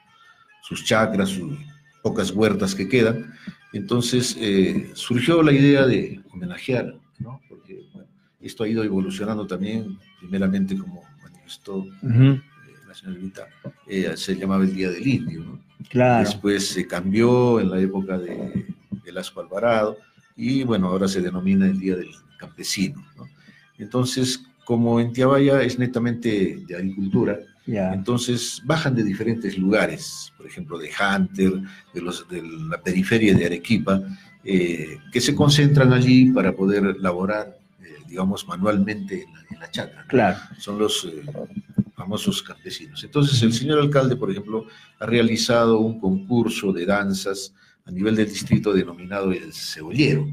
sus 0.64 0.84
chacras, 0.84 1.30
sus 1.30 1.56
pocas 2.02 2.32
huertas 2.32 2.74
que 2.74 2.88
quedan. 2.88 3.32
Entonces 3.76 4.38
eh, 4.40 4.92
surgió 4.94 5.44
la 5.44 5.52
idea 5.52 5.86
de 5.86 6.22
homenajear, 6.32 6.98
¿no? 7.20 7.42
Porque 7.50 7.86
bueno, 7.92 8.08
esto 8.40 8.64
ha 8.64 8.70
ido 8.70 8.86
evolucionando 8.86 9.46
también, 9.46 10.00
primeramente 10.18 10.78
como 10.78 11.04
manifestó 11.22 11.80
Ujú, 11.80 12.24
eh, 12.24 12.42
la 12.88 12.94
señorita, 12.96 13.48
eh, 13.86 14.14
se 14.16 14.38
llamaba 14.38 14.64
el 14.64 14.74
Día 14.74 14.90
del 14.90 15.06
Indio, 15.06 15.44
¿no? 15.44 15.60
Claro. 15.90 16.24
Después 16.24 16.70
se 16.70 16.88
cambió 16.88 17.60
en 17.60 17.70
la 17.70 17.82
época 17.82 18.18
de 18.18 18.66
Velasco 19.04 19.42
Alvarado 19.42 19.98
y 20.38 20.64
bueno, 20.64 20.88
ahora 20.88 21.10
se 21.10 21.22
denomina 21.22 21.66
el 21.66 21.78
Día 21.78 21.98
del 21.98 22.12
Campesino. 22.40 23.06
¿no? 23.18 23.28
Entonces, 23.78 24.42
como 24.64 25.02
en 25.02 25.12
Tiabaya 25.12 25.62
es 25.62 25.78
netamente 25.78 26.64
de 26.66 26.76
agricultura, 26.78 27.40
Ya. 27.68 27.94
entonces 27.94 28.62
bajan 28.64 28.94
de 28.96 29.04
diferentes 29.04 29.58
lugares, 29.58 30.32
por 30.38 30.46
ejemplo, 30.46 30.78
de 30.78 30.90
Hunter, 30.90 31.54
de, 31.94 32.02
los, 32.02 32.28
de 32.30 32.44
la 32.44 32.82
periferia 32.82 33.34
de 33.34 33.46
Arequipa, 33.46 34.02
eh, 34.44 35.00
que 35.12 35.20
se 35.20 35.34
concentran 35.34 35.92
allí 35.92 36.32
para 36.32 36.56
poder 36.56 36.98
laborar, 37.00 37.58
eh, 37.82 37.88
digamos, 38.08 38.48
manualmente 38.48 39.24
en 39.24 39.34
la, 39.34 39.40
en 39.50 39.60
la 39.60 39.72
chacra. 39.72 40.06
Claro. 40.08 40.38
son 40.60 40.78
los 40.78 41.06
eh, 41.06 41.24
famosos 41.96 42.44
campesinos. 42.44 43.04
Entonces, 43.04 43.42
el 43.42 43.54
señor 43.54 43.80
alcalde, 43.80 44.16
por 44.16 44.30
ejemplo, 44.30 44.66
ha 45.00 45.06
realizado 45.08 45.80
un 45.80 46.00
concurso 46.00 46.72
de 46.72 46.86
danzas 46.86 47.54
a 47.86 47.92
nivel 47.92 48.16
del 48.16 48.28
distrito 48.28 48.74
denominado 48.74 49.32
el 49.32 49.54
Cebollero, 49.54 50.28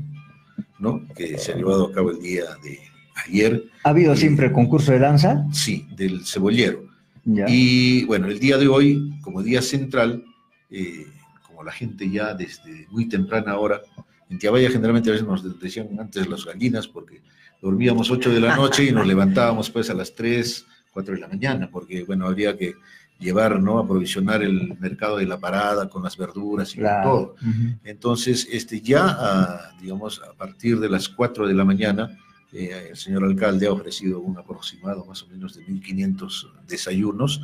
¿no? 0.79 1.07
que 1.17 1.39
se 1.39 1.53
ha 1.53 1.57
llevado 1.57 1.87
a 1.87 1.93
cabo 1.93 2.11
el 2.11 2.21
día 2.21 2.45
de 2.63 2.79
ayer, 3.27 3.65
¿Ha 3.85 3.91
habido 3.91 4.17
siempre 4.17 4.47
el 4.47 4.53
concurso 4.53 4.93
de 4.93 4.99
danza? 4.99 5.47
sí, 5.53 5.87
del 5.97 6.27
Cebollero. 6.27 6.92
Ya. 7.25 7.47
Y 7.49 8.05
bueno, 8.05 8.27
el 8.27 8.39
día 8.39 8.59
de 8.59 8.69
hoy, 8.69 9.13
como 9.23 9.43
día 9.43 9.63
central, 9.63 10.25
eh, 10.71 11.07
como 11.47 11.63
la 11.63 11.73
gente 11.73 12.11
ya 12.11 12.35
desde 12.35 12.87
muy 12.91 13.09
temprana 13.09 13.57
hora, 13.59 13.81
en 14.29 14.39
Tiabaya 14.39 14.71
generalmente 14.71 15.11
a 15.11 15.13
veces 15.13 15.27
nos 15.27 15.61
decían 15.61 15.89
antes 16.01 16.27
las 16.29 16.45
gallinas 16.45 16.89
porque 16.89 17.21
dormíamos 17.61 18.11
8 18.11 18.31
de 18.31 18.41
la 18.41 18.57
noche 18.57 18.85
y 18.85 18.93
nos 18.93 19.07
levantábamos 19.07 19.71
pues 19.71 19.89
a 19.91 19.95
las 19.95 20.15
3, 20.15 20.67
4 20.93 21.15
de 21.15 21.21
la 21.21 21.29
mañana, 21.29 21.69
porque 21.71 22.03
bueno, 22.05 22.27
habría 22.27 22.57
que 22.57 22.75
llevar, 23.21 23.61
¿no? 23.63 23.79
Aprovisionar 23.79 24.43
el 24.43 24.77
mercado 24.81 25.19
de 25.19 25.27
la 25.27 25.39
parada 25.39 25.89
con 25.89 26.03
las 26.03 26.17
verduras 26.17 26.73
y 26.73 26.77
con 26.77 26.83
Claro. 26.85 27.11
todo. 27.11 27.21
Ujú. 27.49 27.79
Entonces, 27.85 28.49
este, 28.51 28.81
ya, 28.81 29.07
a, 29.07 29.71
digamos, 29.81 30.21
a 30.29 30.33
partir 30.33 30.81
de 30.81 30.89
las 30.89 31.09
4 31.09 31.47
de 31.47 31.55
la 31.55 31.65
mañana, 31.65 32.19
eh, 32.53 32.89
el 32.91 32.97
señor 32.97 33.25
alcalde 33.25 33.67
ha 33.67 33.73
ofrecido 33.73 34.21
un 34.21 34.37
aproximado 34.39 35.05
más 35.05 35.23
o 35.23 35.29
menos 35.29 35.55
de 35.57 35.65
1.500 35.67 36.51
desayunos 36.69 37.41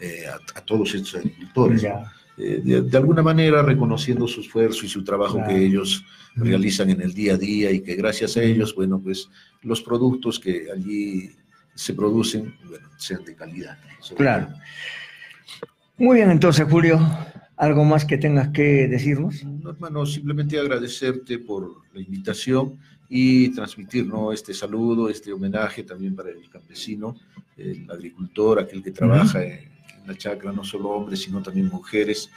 eh, 0.00 0.24
a, 0.26 0.58
a 0.58 0.64
todos 0.64 0.94
estos 0.94 1.14
agricultores. 1.16 1.84
Eh, 2.38 2.60
de, 2.64 2.82
de 2.82 2.96
alguna 2.96 3.22
manera 3.22 3.62
reconociendo 3.62 4.26
su 4.26 4.40
esfuerzo 4.40 4.86
y 4.86 4.88
su 4.88 5.04
trabajo 5.04 5.34
Claro. 5.34 5.48
que 5.50 5.64
ellos 5.66 6.04
realizan 6.36 6.88
en 6.90 7.02
el 7.02 7.12
día 7.12 7.34
a 7.34 7.36
día 7.36 7.70
y 7.70 7.80
que 7.80 7.96
gracias 7.96 8.36
a 8.36 8.42
ellos, 8.42 8.74
bueno, 8.74 8.98
pues 9.00 9.28
los 9.62 9.82
productos 9.82 10.38
que 10.40 10.68
allí 10.74 11.30
se 11.74 11.92
producen, 11.92 12.54
bueno, 12.68 12.88
sean 12.96 13.24
de 13.24 13.34
calidad. 13.34 13.78
Claro. 14.16 14.48
Muy 15.98 16.16
bien, 16.16 16.30
entonces, 16.30 16.66
Julio, 16.70 16.98
¿algo 17.56 17.84
más 17.84 18.04
que 18.06 18.16
tengas 18.16 18.48
que 18.48 18.88
decirnos? 18.88 19.44
No, 19.44 19.70
hermano, 19.70 20.06
simplemente 20.06 20.58
agradecerte 20.58 21.38
por 21.38 21.82
la 21.92 22.00
invitación 22.00 22.78
y 23.12 23.48
transmitir 23.48 24.06
¿no? 24.06 24.32
este 24.32 24.54
saludo, 24.54 25.10
este 25.10 25.32
homenaje 25.32 25.82
también 25.82 26.14
para 26.14 26.30
el 26.30 26.48
campesino, 26.48 27.16
el 27.56 27.90
agricultor, 27.90 28.60
aquel 28.60 28.82
que 28.82 28.92
trabaja 28.92 29.42
en, 29.42 29.52
en 29.52 30.06
la 30.06 30.16
chacra, 30.16 30.52
no 30.52 30.62
solo 30.62 30.90
hombres, 30.90 31.20
sino 31.20 31.42
también 31.42 31.66
mujeres, 31.68 32.30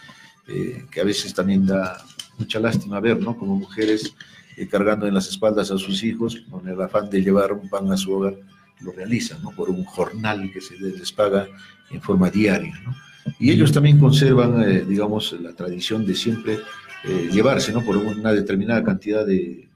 eh, 0.47 0.85
que 0.91 0.99
a 0.99 1.03
veces 1.03 1.31
también 1.33 1.65
da 1.67 2.03
mucha 2.39 2.59
lástima 2.59 2.99
ver, 2.99 3.19
¿no? 3.19 3.37
Como 3.37 3.55
mujeres 3.55 4.15
eh, 4.57 4.67
cargando 4.67 5.07
en 5.07 5.13
las 5.13 5.27
espaldas 5.27 5.69
a 5.69 5.77
sus 5.77 6.03
hijos, 6.03 6.43
con 6.49 6.67
el 6.67 6.81
afán 6.81 7.09
de 7.09 7.21
llevar 7.21 7.53
un 7.53 7.69
pan 7.69 7.91
a 7.91 7.97
su 7.97 8.11
hogar, 8.11 8.35
lo 8.81 8.91
realizan, 8.91 9.41
¿no? 9.43 9.51
Por 9.51 9.69
un 9.69 9.85
jornal 9.85 10.51
que 10.51 10.59
se 10.59 10.75
les 10.75 11.11
paga 11.11 11.47
en 11.91 12.01
forma 12.01 12.31
diaria, 12.31 12.73
¿no? 12.83 12.95
Y 13.39 13.51
ellos 13.51 13.71
también 13.71 13.99
conservan, 13.99 14.61
eh, 14.63 14.83
digamos, 14.87 15.33
la 15.39 15.53
tradición 15.53 16.05
de 16.05 16.15
siempre 16.15 16.59
eh, 17.03 17.29
llevarse, 17.31 17.71
¿no? 17.71 17.85
Por 17.85 17.97
una 17.97 18.33
determinada 18.33 18.83
cantidad 18.83 19.25
de, 19.25 19.69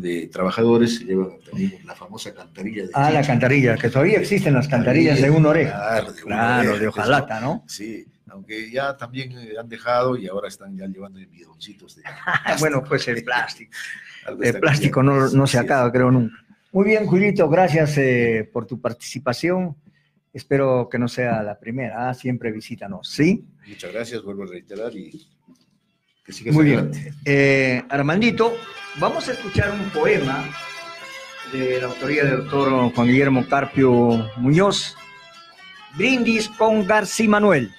de 0.00 0.28
trabajadores, 0.28 0.96
se 0.98 1.04
lleva 1.04 1.28
también 1.48 1.74
la 1.84 1.94
famosa 1.94 2.32
cantarilla 2.34 2.84
de 2.84 2.90
Ah, 2.94 3.10
la 3.10 3.26
cantarilla, 3.26 3.76
que 3.76 3.88
todavía 3.90 4.18
existen 4.18 4.54
las 4.54 4.68
cantarillas 4.68 5.20
de 5.20 5.30
una 5.30 5.48
oreja. 5.50 5.72
Claro, 5.76 6.12
de 6.12 6.22
una 6.24 6.36
Claro, 6.36 6.60
oreja, 6.70 6.78
de 6.80 6.88
hojalata, 6.88 7.40
¿no? 7.40 7.64
Sí, 7.66 8.06
aunque 8.30 8.70
ya 8.70 8.96
también 8.96 9.32
eh, 9.32 9.52
han 9.58 9.68
dejado 9.68 10.16
y 10.16 10.28
ahora 10.28 10.48
están 10.48 10.76
ya 10.76 10.86
llevando 10.86 11.18
bidoncitos 11.30 11.96
de 11.96 12.02
bueno, 12.60 12.84
pues 12.84 13.08
el 13.08 13.22
plástico. 13.24 13.72
El 14.42 14.60
plástico 14.60 15.02
no, 15.02 15.28
no 15.30 15.46
se 15.46 15.58
acaba, 15.58 15.90
creo, 15.90 16.10
nunca. 16.10 16.34
Muy 16.72 16.84
bien, 16.84 17.06
Julito, 17.06 17.48
gracias 17.48 17.96
eh, 17.96 18.48
por 18.52 18.66
tu 18.66 18.78
participación. 18.78 19.74
Espero 20.34 20.86
que 20.90 20.98
no 20.98 21.08
sea 21.08 21.42
la 21.42 21.58
primera. 21.58 22.10
ah, 22.10 22.14
Siempre 22.14 22.52
visítanos, 22.52 23.08
¿sí? 23.08 23.46
Muchas 23.66 23.90
gracias, 23.92 24.22
vuelvo 24.22 24.42
a 24.42 24.46
reiterar 24.48 24.94
y 24.94 25.26
que 26.36 26.52
Muy 26.52 26.64
bien. 26.66 26.90
Eh, 27.24 27.82
Armandito, 27.88 28.56
vamos 29.00 29.28
a 29.28 29.32
escuchar 29.32 29.70
un 29.70 29.88
poema 29.90 30.44
de 31.52 31.80
la 31.80 31.86
autoría 31.86 32.24
del 32.24 32.38
doctor 32.38 32.92
Juan 32.94 33.06
Guillermo 33.06 33.46
Carpio 33.48 34.30
Muñoz, 34.36 34.94
Brindis 35.96 36.48
con 36.50 36.86
García 36.86 37.30
Manuel. 37.30 37.72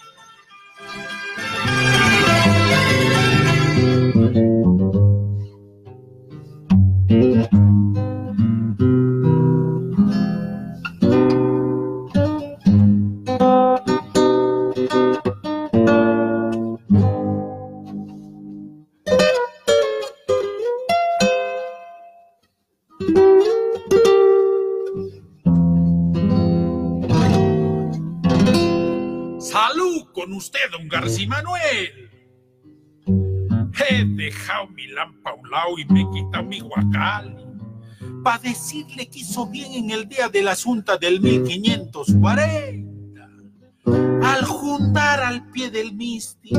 Dejado 34.50 34.68
mi 34.70 34.84
y 35.78 35.86
me 35.94 36.02
he 36.02 36.10
quitado 36.12 36.44
mi 36.44 36.60
guacal. 36.60 37.46
Para 38.24 38.40
decirle 38.40 39.08
que 39.10 39.20
hizo 39.20 39.48
bien 39.48 39.74
en 39.74 39.92
el 39.92 40.08
día 40.08 40.30
de 40.30 40.42
la 40.42 40.52
asunta 40.52 40.98
del 40.98 41.22
1540. 41.22 42.90
Al 44.24 44.46
juntar 44.46 45.22
al 45.22 45.50
pie 45.52 45.70
del 45.72 45.94
misti 45.94 46.52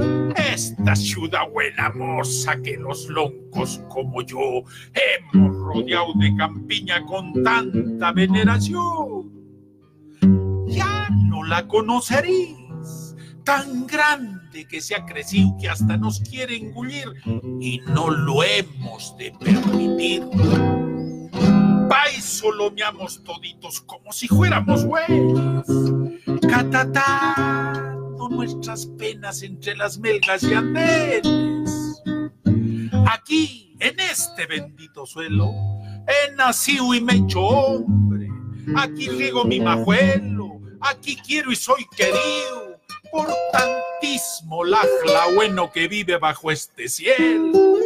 esta 0.53 0.97
ciudad 0.97 1.49
buena 1.53 1.91
moza 1.91 2.57
que 2.62 2.76
los 2.76 3.07
loncos 3.09 3.80
como 3.88 4.22
yo 4.22 4.41
hemos 4.95 5.55
rodeado 5.57 6.12
de 6.16 6.34
campiña 6.36 7.05
con 7.05 7.43
tanta 7.45 8.12
veneración. 8.12 9.30
Ya 10.66 11.09
no 11.11 11.45
la 11.45 11.68
conoceréis, 11.68 13.14
tan 13.45 13.86
grande 13.86 14.39
que 14.51 14.80
se 14.80 14.94
ha 14.94 15.05
crecido 15.07 15.57
que 15.61 15.68
hasta 15.68 15.96
nos 15.96 16.20
quiere 16.20 16.57
engullir 16.57 17.07
y 17.61 17.80
no 17.86 18.11
lo 18.11 18.42
hemos 18.42 19.16
de 19.16 19.32
permitir. 19.32 20.24
Vais 21.88 22.24
solomeamos 22.24 23.22
toditos 23.22 23.80
como 23.82 24.12
si 24.12 24.26
fuéramos 24.28 24.84
güeyes, 24.84 25.66
catatando 26.48 28.28
nuestras 28.28 28.86
penas 28.86 29.42
entre 29.42 29.76
las 29.76 29.98
melgas 29.98 30.42
y 30.42 30.55
andenes. 30.55 32.03
Aquí, 33.07 33.76
en 33.80 33.98
este 34.01 34.46
bendito 34.46 35.07
suelo, 35.07 35.53
he 36.07 36.34
nacido 36.34 36.92
y 36.94 37.01
me 37.01 37.14
he 37.14 37.16
hecho 37.16 37.40
hombre. 37.40 38.28
Aquí 38.76 39.09
riego 39.09 39.44
mi 39.44 39.61
majuelo, 39.61 40.61
aquí 40.80 41.16
quiero 41.16 41.51
y 41.51 41.57
soy 41.57 41.86
querido 41.96 42.70
tantísimo 44.51 44.64
lajla 44.64 45.34
bueno 45.34 45.70
que 45.72 45.88
vive 45.88 46.18
bajo 46.18 46.51
este 46.51 46.88
cielo. 46.88 47.78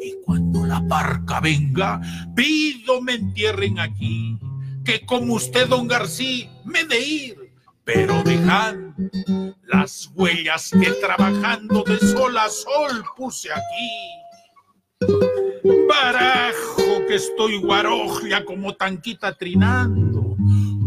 Y 0.00 0.14
cuando 0.24 0.64
la 0.64 0.80
barca 0.80 1.40
venga, 1.40 2.00
pido 2.34 3.00
me 3.00 3.14
entierren 3.14 3.78
aquí, 3.78 4.38
que 4.84 5.04
como 5.06 5.34
usted, 5.34 5.68
don 5.68 5.86
García, 5.86 6.50
me 6.64 6.84
de 6.84 7.00
ir, 7.00 7.52
pero 7.84 8.22
dejando 8.22 8.94
las 9.66 10.10
huellas 10.14 10.70
que 10.70 10.90
trabajando 11.00 11.84
de 11.84 11.98
sol 11.98 12.36
a 12.38 12.48
sol 12.48 13.04
puse 13.16 13.50
aquí. 13.52 13.90
Barajo 15.88 17.06
que 17.06 17.16
estoy 17.16 17.58
guarojlia 17.60 18.44
como 18.44 18.74
tanquita 18.74 19.36
trinando. 19.36 20.36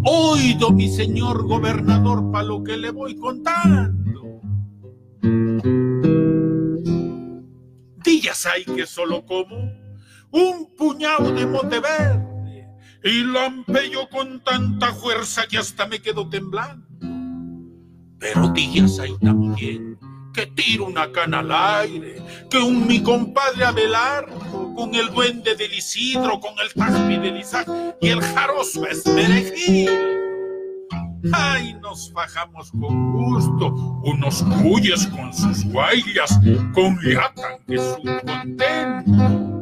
Oído 0.07 0.71
mi 0.71 0.89
señor 0.89 1.45
gobernador 1.47 2.31
pa' 2.31 2.43
lo 2.43 2.63
que 2.63 2.77
le 2.77 2.91
voy 2.91 3.15
contando. 3.15 3.94
Días 8.21 8.45
hay 8.45 8.63
que 8.63 8.85
solo 8.85 9.25
como 9.25 9.57
un 10.31 10.73
puñado 10.77 11.33
de 11.33 11.45
mote 11.45 11.81
verde 11.81 12.65
y 13.03 13.23
lampello 13.23 14.07
con 14.09 14.41
tanta 14.41 14.93
fuerza 14.93 15.45
que 15.47 15.57
hasta 15.57 15.85
me 15.85 16.01
quedo 16.01 16.29
temblando. 16.29 16.87
Pero 18.17 18.47
días 18.53 18.99
hay 18.99 19.17
también 19.17 19.99
que 20.33 20.45
tiro 20.45 20.85
una 20.85 21.11
cana 21.11 21.39
al 21.39 21.51
aire, 21.51 22.21
que 22.49 22.57
un 22.57 22.87
mi 22.87 23.03
compadre 23.03 23.65
Abelardo, 23.65 24.73
con 24.75 24.95
el 24.95 25.09
duende 25.13 25.53
del 25.55 25.73
Isidro, 25.73 26.39
con 26.39 26.53
el 26.63 26.73
tajpi 26.73 27.17
del 27.17 27.41
Isaac 27.41 27.67
y 27.99 28.07
el 28.07 28.21
jaroso 28.21 28.87
Esmerejil. 28.87 30.24
Ay, 31.33 31.73
nos 31.81 32.11
fajamos 32.11 32.71
con 32.71 33.13
gusto, 33.13 33.67
unos 34.03 34.43
cuyes 34.61 35.07
con 35.07 35.33
sus 35.33 35.65
guayas, 35.65 36.39
con 36.73 36.97
latan 37.01 37.59
que 37.67 37.77
su 37.77 38.01
contento. 38.25 39.55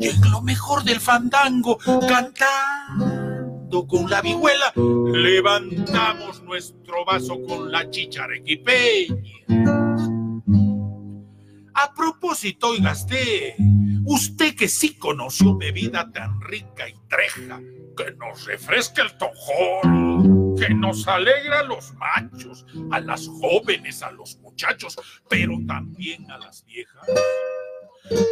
Y 0.00 0.08
en 0.08 0.30
lo 0.30 0.42
mejor 0.42 0.84
del 0.84 1.00
fandango, 1.00 1.78
cantando 2.08 3.86
con 3.86 4.10
la 4.10 4.20
vihuela, 4.22 4.72
levantamos 4.74 6.42
nuestro 6.42 7.04
vaso 7.04 7.38
con 7.46 7.70
la 7.70 7.88
chicha 7.90 8.24
arequipeña. 8.24 9.16
A 11.74 11.94
propósito, 11.94 12.68
oiga 12.68 12.94
usted, 14.04 14.54
que 14.54 14.68
sí 14.68 14.94
conoció 14.98 15.56
bebida 15.56 16.10
tan 16.12 16.40
rica 16.40 16.88
y 16.88 16.94
treja, 17.08 17.60
que 17.96 18.12
nos 18.16 18.44
refresca 18.46 19.02
el 19.02 19.16
tojón, 19.18 20.56
que 20.56 20.74
nos 20.74 21.06
alegra 21.08 21.60
a 21.60 21.64
los 21.64 21.92
machos, 21.94 22.64
a 22.90 23.00
las 23.00 23.26
jóvenes, 23.28 24.02
a 24.02 24.10
los 24.12 24.36
muchachos, 24.38 24.98
pero 25.28 25.58
también 25.66 26.30
a 26.30 26.38
las 26.38 26.64
viejas. 26.64 27.06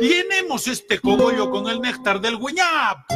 Llenemos 0.01 0.67
este 0.67 0.99
cogollo 0.99 1.51
con 1.51 1.69
el 1.69 1.81
néctar 1.81 2.21
del 2.21 2.39
guiñapo 2.39 3.15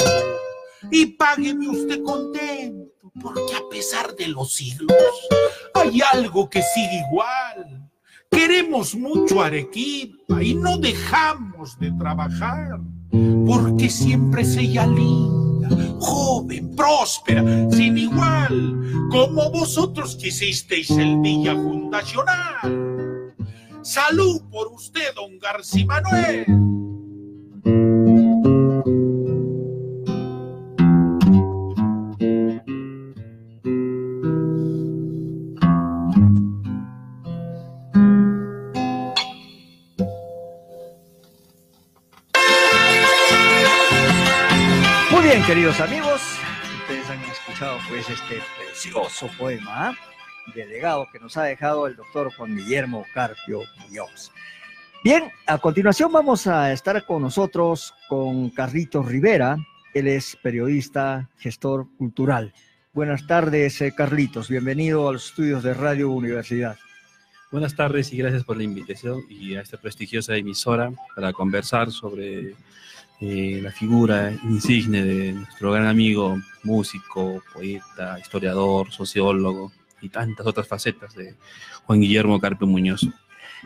y 0.90 1.06
págueme 1.06 1.68
usted 1.68 2.02
contento, 2.02 2.92
porque 3.20 3.54
a 3.54 3.68
pesar 3.68 4.14
de 4.14 4.28
los 4.28 4.52
siglos 4.54 4.92
hay 5.74 6.00
algo 6.12 6.48
que 6.48 6.62
sigue 6.62 7.02
igual. 7.08 7.83
Queremos 8.34 8.94
mucho 8.94 9.42
Arequipa 9.42 10.42
y 10.42 10.54
no 10.54 10.78
dejamos 10.78 11.78
de 11.78 11.92
trabajar, 11.92 12.80
porque 13.46 13.88
siempre 13.88 14.42
es 14.42 14.56
ella 14.56 14.86
linda, 14.86 15.68
joven, 16.00 16.74
próspera, 16.74 17.42
sin 17.70 17.96
igual, 17.96 19.08
como 19.10 19.50
vosotros 19.50 20.16
quisisteis 20.16 20.90
el 20.90 21.22
día 21.22 21.54
fundacional. 21.54 23.34
Salud 23.82 24.42
por 24.50 24.68
usted, 24.68 25.14
don 25.14 25.38
García 25.38 25.86
Manuel. 25.86 26.73
Queridos 45.54 45.78
amigos, 45.78 46.20
ustedes 46.80 47.08
han 47.08 47.20
escuchado 47.30 47.78
pues 47.88 48.10
este 48.10 48.40
precioso 48.58 49.30
poema 49.38 49.96
de 50.52 50.66
legado 50.66 51.06
que 51.12 51.20
nos 51.20 51.36
ha 51.36 51.44
dejado 51.44 51.86
el 51.86 51.94
doctor 51.94 52.34
Juan 52.34 52.56
Guillermo 52.56 53.06
Carpio 53.14 53.60
Muñoz. 53.78 54.32
Bien, 55.04 55.30
a 55.46 55.58
continuación 55.58 56.10
vamos 56.10 56.48
a 56.48 56.72
estar 56.72 57.06
con 57.06 57.22
nosotros 57.22 57.94
con 58.08 58.50
Carlitos 58.50 59.06
Rivera, 59.06 59.56
él 59.94 60.08
es 60.08 60.36
periodista, 60.42 61.30
gestor 61.38 61.86
cultural. 61.98 62.52
Buenas 62.92 63.24
tardes, 63.24 63.80
eh, 63.80 63.94
Carlitos, 63.96 64.48
bienvenido 64.48 65.08
a 65.08 65.12
los 65.12 65.26
estudios 65.26 65.62
de 65.62 65.72
Radio 65.72 66.10
Universidad. 66.10 66.76
Buenas 67.52 67.76
tardes 67.76 68.12
y 68.12 68.16
gracias 68.16 68.42
por 68.42 68.56
la 68.56 68.64
invitación 68.64 69.22
y 69.28 69.54
a 69.54 69.60
esta 69.60 69.76
prestigiosa 69.76 70.34
emisora 70.34 70.90
para 71.14 71.32
conversar 71.32 71.92
sobre 71.92 72.56
eh, 73.20 73.60
la 73.62 73.70
figura 73.70 74.32
insigne 74.42 75.04
de 75.04 75.32
nuestro 75.32 75.72
gran 75.72 75.86
amigo, 75.86 76.36
músico, 76.64 77.42
poeta, 77.52 78.18
historiador, 78.18 78.90
sociólogo 78.90 79.72
y 80.00 80.08
tantas 80.08 80.46
otras 80.46 80.66
facetas 80.66 81.14
de 81.14 81.34
Juan 81.84 82.00
Guillermo 82.00 82.40
Carpio 82.40 82.66
Muñoz. 82.66 83.08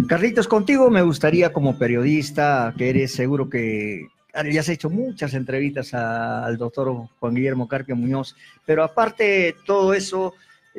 Carlitos, 0.07 0.47
contigo 0.47 0.91
me 0.91 1.03
gustaría 1.03 1.53
como 1.53 1.79
periodista, 1.79 2.73
que 2.77 2.91
eres 2.91 3.13
seguro 3.13 3.49
que 3.49 4.07
has 4.33 4.69
hecho 4.69 4.91
muchas 4.91 5.35
entrevistas 5.35 5.95
al 5.95 6.57
doctor 6.57 7.09
Juan 7.19 7.35
Guillermo 7.35 7.67
Carpio 7.67 7.97
Muñoz, 7.97 8.37
pero 8.65 8.85
aparte 8.85 9.25
de 9.25 9.57
todo 9.65 9.95
eso, 9.95 10.35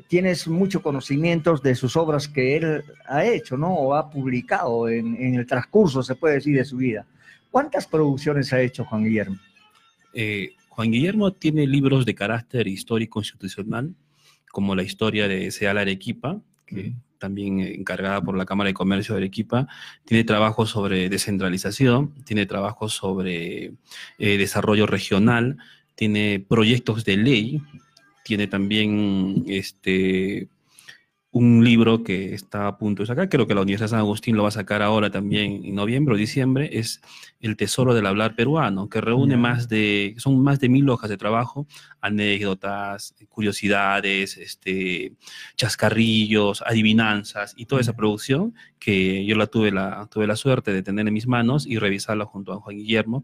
tienes 0.08 0.48
muchos 0.48 0.82
conocimientos 0.82 1.62
de 1.62 1.76
sus 1.76 1.98
obras 1.98 2.28
que 2.28 2.56
él 2.56 2.84
ha 3.08 3.26
hecho, 3.26 3.58
¿no? 3.58 3.74
O 3.74 3.96
ha 3.96 4.10
publicado 4.10 4.88
en 4.88 5.36
el 5.36 5.46
transcurso, 5.46 6.02
se 6.02 6.16
puede 6.16 6.36
decir, 6.36 6.56
de 6.56 6.64
su 6.64 6.78
vida. 6.78 7.06
¿Cuántas 7.52 7.88
producciones 7.88 8.54
ha 8.54 8.62
hecho 8.62 8.86
Juan 8.86 9.04
Guillermo? 9.04 9.38
Eh, 10.14 10.56
Juan 10.70 10.92
Guillermo 10.92 11.34
tiene 11.34 11.68
libros 11.68 12.06
de 12.06 12.16
carácter 12.16 12.68
histórico 12.68 13.20
institucional, 13.20 13.94
como 14.52 14.76
la 14.76 14.84
historia 14.84 15.28
de 15.28 15.52
Seal 15.52 15.78
Arequipa, 15.78 16.42
que 16.66 16.94
también 17.18 17.60
eh, 17.60 17.76
encargada 17.76 18.22
por 18.22 18.38
la 18.38 18.46
Cámara 18.46 18.70
de 18.70 18.74
Comercio 18.74 19.14
de 19.14 19.22
Arequipa, 19.22 19.68
tiene 20.06 20.24
trabajos 20.24 20.70
sobre 20.70 21.10
descentralización, 21.10 22.14
tiene 22.24 22.46
trabajos 22.46 22.94
sobre 22.94 23.74
eh, 24.18 24.38
desarrollo 24.38 24.88
regional, 24.88 25.58
tiene 25.96 26.44
proyectos 26.48 27.04
de 27.04 27.18
ley, 27.18 27.62
tiene 28.24 28.48
también 28.48 29.44
este, 29.48 30.48
un 31.32 31.64
libro 31.64 32.04
que 32.04 32.34
está 32.34 32.68
a 32.68 32.78
punto 32.78 33.04
de 33.04 33.08
sacar, 33.08 33.30
creo 33.30 33.46
que 33.46 33.54
la 33.54 33.62
Universidad 33.62 33.86
de 33.86 33.90
San 33.92 34.00
Agustín 34.00 34.36
lo 34.36 34.44
va 34.44 34.50
a 34.50 34.52
sacar 34.52 34.82
ahora 34.82 35.12
también 35.12 35.64
en 35.64 35.76
noviembre 35.76 36.16
o 36.16 36.18
diciembre, 36.18 36.70
es 36.74 37.02
El 37.40 37.56
Tesoro 37.56 37.94
del 37.94 38.08
Hablar 38.08 38.36
Peruano, 38.36 38.90
que 38.90 39.00
reúne 39.00 39.38
más 39.38 39.70
de, 39.70 40.16
son 40.18 40.42
más 40.42 40.60
de 40.60 40.70
mil 40.70 40.90
hojas 40.90 41.08
de 41.08 41.18
trabajo, 41.18 41.68
anécdotas, 42.02 43.14
curiosidades, 43.30 44.38
este, 44.38 45.14
chascarrillos, 45.56 46.64
adivinanzas 46.64 47.54
y 47.56 47.68
toda 47.68 47.82
esa 47.82 47.96
producción 47.96 48.56
que 48.80 49.24
yo 49.26 49.36
la 49.36 49.46
tuve 49.46 49.72
la, 49.72 50.08
tuve 50.12 50.26
la 50.26 50.36
suerte 50.36 50.74
de 50.74 50.82
tener 50.82 51.08
en 51.08 51.14
mis 51.14 51.28
manos 51.28 51.68
y 51.68 51.78
revisarla 51.78 52.26
junto 52.26 52.54
a 52.54 52.60
Juan 52.60 52.78
Guillermo 52.78 53.24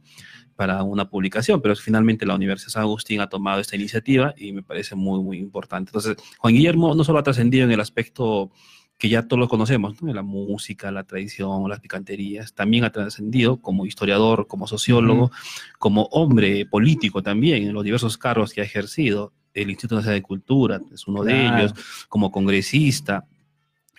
para 0.55 0.83
una 0.83 1.09
publicación, 1.09 1.61
pero 1.61 1.75
finalmente 1.75 2.25
la 2.25 2.35
Universidad 2.35 2.67
de 2.67 2.71
San 2.73 2.81
Agustín 2.83 3.19
ha 3.21 3.27
tomado 3.27 3.59
esta 3.59 3.75
iniciativa 3.75 4.33
y 4.37 4.53
me 4.53 4.63
parece 4.63 4.95
muy, 4.95 5.21
muy 5.21 5.37
importante. 5.37 5.89
Entonces, 5.89 6.15
Juan 6.39 6.53
Guillermo 6.53 6.95
no 6.95 7.03
solo 7.03 7.19
ha 7.19 7.23
trascendido 7.23 7.65
en 7.65 7.71
el 7.71 7.79
aspecto 7.81 8.51
que 8.97 9.09
ya 9.09 9.27
todos 9.27 9.39
lo 9.41 9.49
conocemos, 9.49 10.01
¿no? 10.01 10.13
la 10.13 10.21
música, 10.21 10.89
la 10.91 11.03
tradición, 11.03 11.69
las 11.69 11.81
picanterías, 11.81 12.53
también 12.53 12.85
ha 12.85 12.91
trascendido 12.91 13.57
como 13.57 13.85
historiador, 13.85 14.47
como 14.47 14.67
sociólogo, 14.67 15.31
como 15.79 16.03
hombre 16.11 16.65
político 16.65 17.21
también, 17.21 17.63
en 17.63 17.73
los 17.73 17.83
diversos 17.83 18.17
cargos 18.17 18.53
que 18.53 18.61
ha 18.61 18.63
ejercido. 18.63 19.33
El 19.53 19.69
Instituto 19.69 19.95
Nacional 19.95 20.19
de 20.19 20.23
Cultura 20.23 20.81
es 20.93 21.07
uno 21.07 21.23
de 21.23 21.33
Claro. 21.33 21.57
ellos, 21.57 21.73
como 22.07 22.31
congresista. 22.31 23.25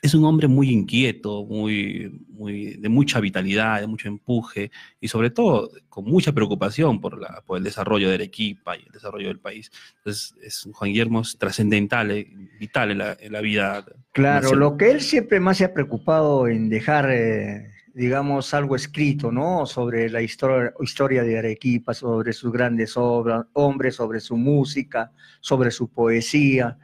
Es 0.03 0.15
un 0.15 0.25
hombre 0.25 0.47
muy 0.47 0.71
inquieto, 0.71 1.45
muy, 1.45 2.25
muy, 2.29 2.77
de 2.77 2.89
mucha 2.89 3.19
vitalidad, 3.19 3.81
de 3.81 3.87
mucho 3.87 4.09
empuje 4.09 4.71
y 5.01 5.09
sobre 5.09 5.31
todo 5.31 5.71
con 5.89 6.05
mucha 6.05 6.33
preocupación 6.33 7.01
por, 7.01 7.19
la, 7.19 7.43
por 7.47 7.59
el 7.59 7.65
desarrollo 7.65 8.09
de 8.09 8.15
Arequipa 8.15 8.77
y 8.77 8.83
el 8.83 8.93
desarrollo 8.93 9.29
del 9.29 9.41
país. 9.41 9.71
Entonces, 9.99 10.35
es, 10.43 10.69
Juan 10.73 10.91
Guillermo 10.91 11.23
es 11.23 11.39
trascendental, 11.39 12.11
eh, 12.11 12.29
vital 12.61 12.91
en 12.91 12.99
la, 12.99 13.17
en 13.19 13.33
la 13.33 13.41
vida. 13.41 13.85
Claro, 14.13 14.43
nacional. 14.43 14.59
lo 14.61 14.77
que 14.77 14.91
él 14.91 15.01
siempre 15.01 15.41
más 15.41 15.57
se 15.57 15.65
ha 15.65 15.73
preocupado 15.73 16.47
en 16.47 16.69
dejar, 16.69 17.11
eh, 17.11 17.73
digamos, 17.95 18.53
algo 18.53 18.77
escrito, 18.77 19.33
¿no? 19.33 19.65
Sobre 19.65 20.11
la 20.11 20.21
historia, 20.21 20.75
historia 20.81 21.23
de 21.23 21.39
Arequipa, 21.39 21.95
sobre 21.95 22.33
sus 22.35 22.53
grandes 22.53 22.97
obras, 22.97 23.47
hombres, 23.55 23.95
sobre 23.97 24.21
su 24.21 24.37
música, 24.37 25.13
sobre 25.41 25.71
su 25.71 25.89
poesía. 25.89 26.79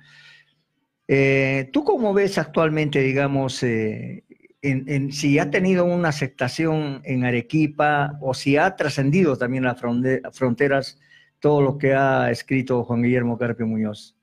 Eh, 1.09 1.71
¿Tú 1.73 1.85
cómo 1.85 2.15
ves 2.15 2.39
actualmente, 2.39 3.01
digamos, 3.01 3.63
eh, 3.63 4.25
en, 4.63 4.85
en 4.89 5.13
si 5.13 5.39
ha 5.39 5.51
tenido 5.51 5.85
una 5.85 6.09
aceptación 6.09 7.03
en 7.05 7.25
Arequipa 7.25 8.19
o 8.21 8.33
si 8.35 8.57
ha 8.57 8.77
trascendido 8.77 9.37
también 9.37 9.65
las 9.65 9.81
fronteras 9.81 10.99
todo 11.41 11.61
lo 11.61 11.77
que 11.77 11.93
ha 11.93 12.31
escrito 12.31 12.85
Juan 12.85 13.03
Guillermo 13.03 13.37
Carpio 13.37 13.67
Muñoz? 13.67 14.17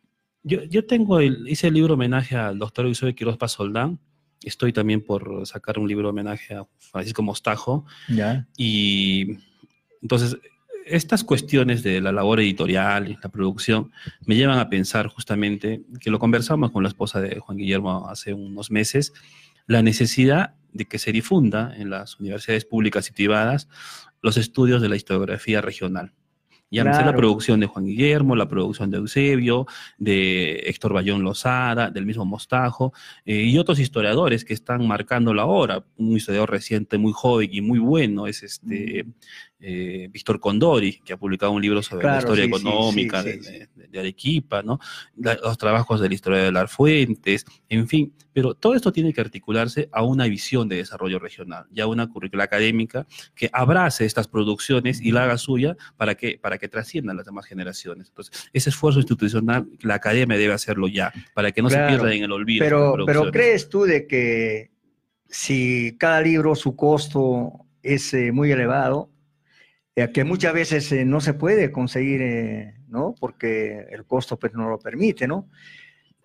Yo, 0.43 0.63
yo 0.63 0.85
tengo 0.85 1.19
el, 1.19 1.47
hice 1.49 1.67
el 1.67 1.73
libro 1.73 1.95
homenaje 1.95 2.35
al 2.35 2.57
doctor 2.57 2.85
Eusebio 2.85 3.13
Quiroz 3.13 3.37
Pasoldán. 3.37 3.99
Estoy 4.41 4.71
también 4.71 5.03
por 5.03 5.45
sacar 5.45 5.77
un 5.77 5.87
libro 5.87 6.09
homenaje 6.09 6.55
a 6.55 6.65
Francisco 6.77 7.21
Mostajo. 7.21 7.85
¿Ya? 8.07 8.47
Y 8.57 9.37
entonces, 10.01 10.37
estas 10.89 11.23
cuestiones 11.23 11.83
de 11.83 12.01
la 12.01 12.11
labor 12.11 12.39
editorial 12.39 13.09
y 13.09 13.17
la 13.21 13.29
producción 13.29 13.91
me 14.25 14.35
llevan 14.35 14.59
a 14.59 14.69
pensar 14.69 15.07
justamente, 15.07 15.81
que 15.99 16.09
lo 16.09 16.19
conversamos 16.19 16.71
con 16.71 16.83
la 16.83 16.89
esposa 16.89 17.21
de 17.21 17.39
Juan 17.39 17.57
Guillermo 17.57 18.07
hace 18.09 18.33
unos 18.33 18.71
meses, 18.71 19.13
la 19.67 19.81
necesidad 19.81 20.55
de 20.73 20.85
que 20.85 20.99
se 20.99 21.11
difunda 21.11 21.73
en 21.75 21.89
las 21.89 22.19
universidades 22.19 22.65
públicas 22.65 23.07
y 23.09 23.13
privadas 23.13 23.67
los 24.21 24.37
estudios 24.37 24.81
de 24.81 24.89
la 24.89 24.95
historiografía 24.95 25.61
regional. 25.61 26.13
Llámese 26.71 26.99
la 26.99 27.03
Claro. 27.05 27.17
producción 27.17 27.59
de 27.59 27.65
Juan 27.65 27.85
Guillermo, 27.85 28.35
la 28.35 28.47
producción 28.47 28.91
de 28.91 28.97
Eusebio, 28.97 29.65
de 29.97 30.57
Héctor 30.67 30.93
Bayón 30.93 31.23
Lozada, 31.23 31.89
del 31.89 32.05
mismo 32.05 32.25
Mostajo, 32.25 32.93
eh, 33.25 33.41
y 33.41 33.57
otros 33.57 33.79
historiadores 33.79 34.45
que 34.45 34.53
están 34.53 34.87
marcando 34.87 35.33
la 35.33 35.45
hora. 35.45 35.83
Un 35.97 36.15
historiador 36.15 36.51
reciente 36.51 36.99
muy 36.99 37.11
joven 37.11 37.49
y 37.51 37.61
muy 37.61 37.79
bueno 37.79 38.27
es 38.27 38.43
este 38.43 39.07
eh, 39.61 40.07
Víctor 40.09 40.39
Condori, 40.39 40.99
que 41.03 41.13
ha 41.13 41.17
publicado 41.17 41.51
un 41.51 41.61
libro 41.61 41.81
sobre 41.81 42.03
la 42.05 42.11
Claro, 42.13 42.19
historia 42.19 42.43
sí, 42.45 42.49
económica 42.49 43.21
sí, 43.23 43.29
de, 43.29 43.43
sí, 43.43 43.51
de- 43.75 43.87
de 43.89 43.99
Arequipa, 43.99 44.61
¿no? 44.63 44.79
La- 45.17 45.35
los 45.35 45.57
trabajos 45.57 45.99
de 45.99 46.07
la 46.07 46.15
historia 46.15 46.39
de 46.43 46.51
las 46.51 46.71
fuentes, 46.71 47.45
en 47.67 47.87
fin. 47.87 48.13
Pero 48.31 48.53
todo 48.53 48.73
esto 48.75 48.93
tiene 48.93 49.11
que 49.11 49.19
articularse 49.19 49.89
a 49.91 50.03
una 50.03 50.27
visión 50.27 50.69
de 50.69 50.77
desarrollo 50.77 51.19
regional, 51.19 51.65
ya 51.71 51.87
una 51.87 52.07
currícula 52.07 52.45
académica 52.45 53.05
que 53.35 53.49
abrace 53.51 54.05
estas 54.05 54.27
producciones 54.29 55.01
y 55.01 55.11
la 55.11 55.23
haga 55.23 55.37
suya 55.37 55.75
para 55.97 56.15
que, 56.15 56.37
para 56.37 56.57
que 56.57 56.69
trasciendan 56.69 57.17
las 57.17 57.25
demás 57.25 57.45
generaciones. 57.45 58.07
Entonces, 58.09 58.49
ese 58.53 58.69
esfuerzo 58.69 58.99
institucional, 58.99 59.67
la 59.81 59.95
academia 59.95 60.37
debe 60.37 60.53
hacerlo 60.53 60.87
ya, 60.87 61.11
para 61.33 61.51
que 61.51 61.61
no 61.61 61.67
Claro, 61.67 61.85
se 61.85 61.97
pierda 61.97 62.13
en 62.15 62.23
el 62.23 62.31
olvido. 62.31 62.63
Pero, 62.63 62.95
pero. 63.05 63.31
¿crees 63.31 63.67
tú 63.67 63.83
de 63.83 64.07
que 64.07 64.71
si 65.27 65.95
cada 65.97 66.21
libro 66.21 66.55
su 66.55 66.75
costo 66.75 67.65
es 67.83 68.13
eh, 68.13 68.31
muy 68.31 68.51
elevado, 68.51 69.09
eh, 69.99 70.11
que 70.11 70.23
muchas 70.23 70.53
veces 70.53 70.91
eh, 70.91 71.05
no 71.05 71.21
se 71.21 71.33
puede 71.33 71.71
conseguir, 71.71 72.21
eh, 72.21 72.75
¿no? 72.87 73.15
Porque 73.19 73.85
el 73.91 74.05
costo 74.05 74.37
pues 74.37 74.53
no 74.53 74.69
lo 74.69 74.79
permite, 74.79 75.27
¿no? 75.27 75.49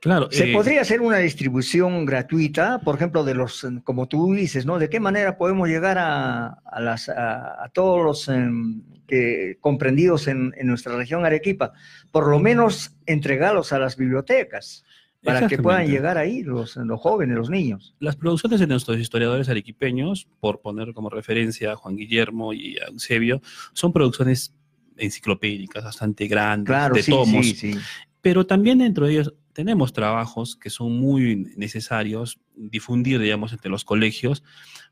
Claro, 0.05 0.29
Se 0.31 0.49
podría 0.49 0.83
hacer 0.83 1.01
una 1.01 1.17
distribución 1.17 2.05
gratuita, 2.05 2.79
por 2.81 2.97
ejemplo, 2.97 3.25
de 3.25 3.33
los, 3.33 3.65
eh, 3.65 3.81
como 3.85 4.07
tú 4.07 4.35
dices, 4.35 4.67
¿no? 4.67 4.79
¿De 4.79 4.91
qué 4.91 5.01
manera 5.01 5.39
podemos 5.39 5.67
llegar 5.67 5.97
a, 5.97 6.59
a 6.63 6.81
las, 6.83 7.09
a, 7.09 7.65
a 7.65 7.71
todos 7.71 8.05
los 8.05 8.29
em, 8.29 8.83
que, 9.07 9.57
comprendidos 9.63 10.29
en, 10.29 10.53
en 10.59 10.67
nuestra 10.67 10.95
región 10.95 11.25
Arequipa? 11.25 11.73
Por 12.11 12.29
lo 12.29 12.39
menos 12.39 12.95
entregarlos 13.07 13.73
a 13.73 13.79
las 13.79 13.97
bibliotecas 13.97 14.85
para 15.25 15.49
que 15.49 15.59
puedan 15.59 15.87
llegar 15.87 16.19
ahí 16.19 16.43
los, 16.43 16.77
los 16.77 17.01
jóvenes, 17.01 17.37
los 17.37 17.51
niños. 17.51 17.95
Las 17.99 18.17
producciones 18.17 18.61
de 18.61 18.67
nuestros 18.67 18.99
historiadores 18.99 19.49
arequipeños, 19.49 20.29
por 20.41 20.61
poner 20.61 20.93
como 20.93 21.11
referencia 21.11 21.73
a 21.73 21.77
Juan 21.77 21.97
Guillermo 21.97 22.53
y 22.53 22.79
a 22.79 22.87
Eusebio, 22.87 23.41
son 23.73 23.93
producciones 23.93 24.55
enciclopédicas, 24.97 25.83
bastante 25.83 26.27
grandes, 26.27 26.67
Claro, 26.67 26.95
de 26.95 27.03
sí, 27.03 27.11
tomos, 27.11 27.47
sí, 27.47 27.55
sí. 27.55 27.75
pero 28.21 28.47
también 28.47 28.79
dentro 28.79 29.07
de 29.07 29.13
ellos 29.13 29.35
tenemos 29.53 29.93
trabajos 29.93 30.57
que 30.57 30.69
son 30.69 30.99
muy 30.99 31.53
necesarios 31.57 32.41
difundir, 32.57 33.21
digamos, 33.21 33.53
entre 33.53 33.71
los 33.71 33.85
colegios, 33.85 34.43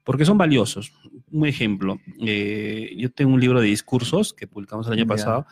porque 0.05 0.25
son 0.25 0.39
valiosos. 0.39 0.93
Un 1.31 1.47
ejemplo, 1.47 2.01
eh, 2.21 2.95
yo 2.97 3.11
tengo 3.11 3.35
un 3.35 3.41
libro 3.41 3.61
de 3.61 3.67
discursos 3.67 4.33
que 4.33 4.47
publicamos 4.47 4.87
el 4.87 4.95
año 4.95 5.07
pasado, 5.07 5.47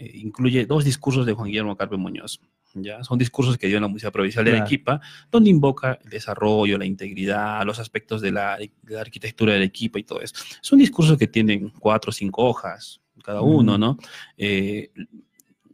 eh, 0.00 0.10
incluye 0.14 0.66
dos 0.66 0.84
discursos 0.84 1.26
de 1.26 1.32
Juan 1.32 1.48
Guillermo 1.48 1.76
Carpe 1.76 1.96
Muñoz. 1.96 2.40
¿ya? 2.74 3.02
Son 3.04 3.18
discursos 3.18 3.58
que 3.58 3.66
dio 3.66 3.76
en 3.76 3.82
la 3.82 3.86
Universidad 3.88 4.12
Provincial 4.12 4.44
de 4.44 4.52
Claro. 4.52 4.64
Arequipa, 4.64 5.00
donde 5.30 5.50
invoca 5.50 5.98
el 6.04 6.10
desarrollo, 6.10 6.78
la 6.78 6.86
integridad, 6.86 7.64
los 7.66 7.78
aspectos 7.78 8.20
de 8.20 8.30
la, 8.32 8.56
de 8.58 8.70
la 8.94 9.00
arquitectura 9.00 9.52
de 9.52 9.58
Arequipa 9.58 9.98
y 9.98 10.04
todo 10.04 10.20
eso. 10.20 10.34
Son 10.60 10.78
discursos 10.78 11.18
que 11.18 11.26
tienen 11.26 11.70
cuatro 11.78 12.10
o 12.10 12.12
cinco 12.12 12.44
hojas 12.44 13.00
cada 13.24 13.42
uno. 13.42 13.76
¿no? 13.76 13.98
Eh, 14.38 14.90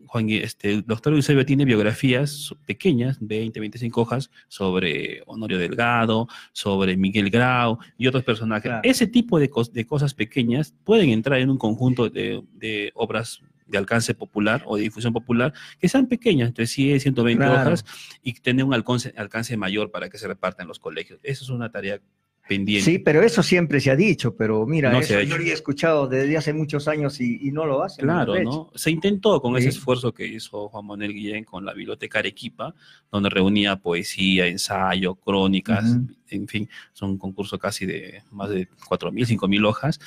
Juan, 0.09 0.31
este, 0.31 0.72
el 0.72 0.87
doctor 0.87 1.12
Eusebio 1.14 1.45
tiene 1.45 1.64
biografías 1.64 2.55
pequeñas, 2.64 3.18
20, 3.20 3.59
25 3.61 4.01
hojas, 4.01 4.31
sobre 4.49 5.20
Honorio 5.27 5.59
Delgado, 5.59 6.29
sobre 6.53 6.97
Miguel 6.97 7.29
Grau 7.29 7.79
y 7.99 8.07
otros 8.07 8.22
personajes. 8.22 8.70
Claro. 8.70 8.81
Ese 8.85 9.07
tipo 9.09 9.39
de, 9.41 9.51
cos- 9.51 9.72
de 9.72 9.85
cosas 9.85 10.14
pequeñas 10.14 10.74
pueden 10.85 11.11
entrar 11.11 11.41
en 11.41 11.51
un 11.51 11.59
conjunto 11.59 12.09
de, 12.09 12.41
de 12.55 12.93
obras 12.95 13.41
de 13.67 13.79
alcance 13.79 14.14
popular 14.14 14.62
o 14.67 14.77
de 14.77 14.83
difusión 14.83 15.12
popular 15.12 15.53
que 15.79 15.89
sean 15.89 16.07
pequeñas, 16.07 16.49
entre 16.49 16.67
100 16.67 16.97
y 16.97 17.01
120 17.01 17.45
Claro. 17.45 17.61
hojas, 17.62 17.85
y 18.23 18.33
tener 18.35 18.64
un 18.64 18.75
alcance, 18.75 19.12
alcance 19.17 19.57
mayor 19.57 19.91
para 19.91 20.09
que 20.09 20.19
se 20.19 20.29
repartan 20.29 20.64
en 20.64 20.69
los 20.69 20.79
colegios. 20.79 21.21
Eso 21.23 21.45
es 21.45 21.51
una 21.51 21.71
tarea 21.71 22.01
pendiente. 22.49 22.89
Sí, 22.89 22.99
pero 23.01 23.23
eso 23.23 23.43
siempre 23.43 23.81
se 23.81 23.91
ha 23.91 23.97
dicho, 23.97 24.37
pero 24.37 24.64
mira, 24.67 24.93
No 24.93 25.01
eso 25.01 25.21
yo 25.23 25.37
lo 25.37 25.43
he 25.43 25.51
escuchado 25.51 26.07
desde 26.07 26.37
hace 26.37 26.53
muchos 26.53 26.87
años 26.87 27.21
y, 27.21 27.41
y 27.43 27.51
no 27.51 27.67
lo 27.67 27.83
hacen. 27.83 28.05
Claro. 28.05 28.41
¿no? 28.41 28.71
Se 28.77 28.93
intentó 28.93 29.43
con 29.43 29.57
ese 29.57 29.73
Sí. 29.73 29.79
esfuerzo 29.79 30.14
que 30.14 30.29
hizo 30.29 30.69
Juan 30.69 30.87
Manuel 30.87 31.12
Guillén 31.12 31.43
con 31.43 31.64
la 31.64 31.73
Biblioteca 31.75 32.21
Arequipa, 32.21 32.73
donde 33.11 33.31
reunía 33.31 33.75
poesía, 33.75 34.47
ensayo, 34.47 35.17
crónicas, 35.17 35.87
Ujú. 35.91 36.07
en 36.29 36.47
fin, 36.47 36.69
son 36.93 37.11
un 37.11 37.19
concurso 37.19 37.59
casi 37.59 37.85
de 37.85 38.23
más 38.31 38.49
de 38.51 38.69
4.000, 38.89 39.27
5.000 39.27 39.64
hojas, 39.67 39.99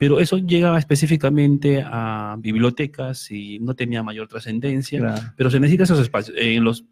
pero 0.00 0.18
eso 0.18 0.38
llegaba 0.38 0.78
específicamente 0.78 1.84
a 1.86 2.34
bibliotecas 2.38 3.30
y 3.30 3.58
no 3.60 3.74
tenía 3.74 4.02
mayor 4.02 4.28
trascendencia, 4.28 4.98
Claro. 4.98 5.20
pero 5.36 5.50
se 5.50 5.60
necesita 5.60 5.84
esos 5.84 6.00
espacios. 6.00 6.34
En 6.40 6.64
los 6.64 6.86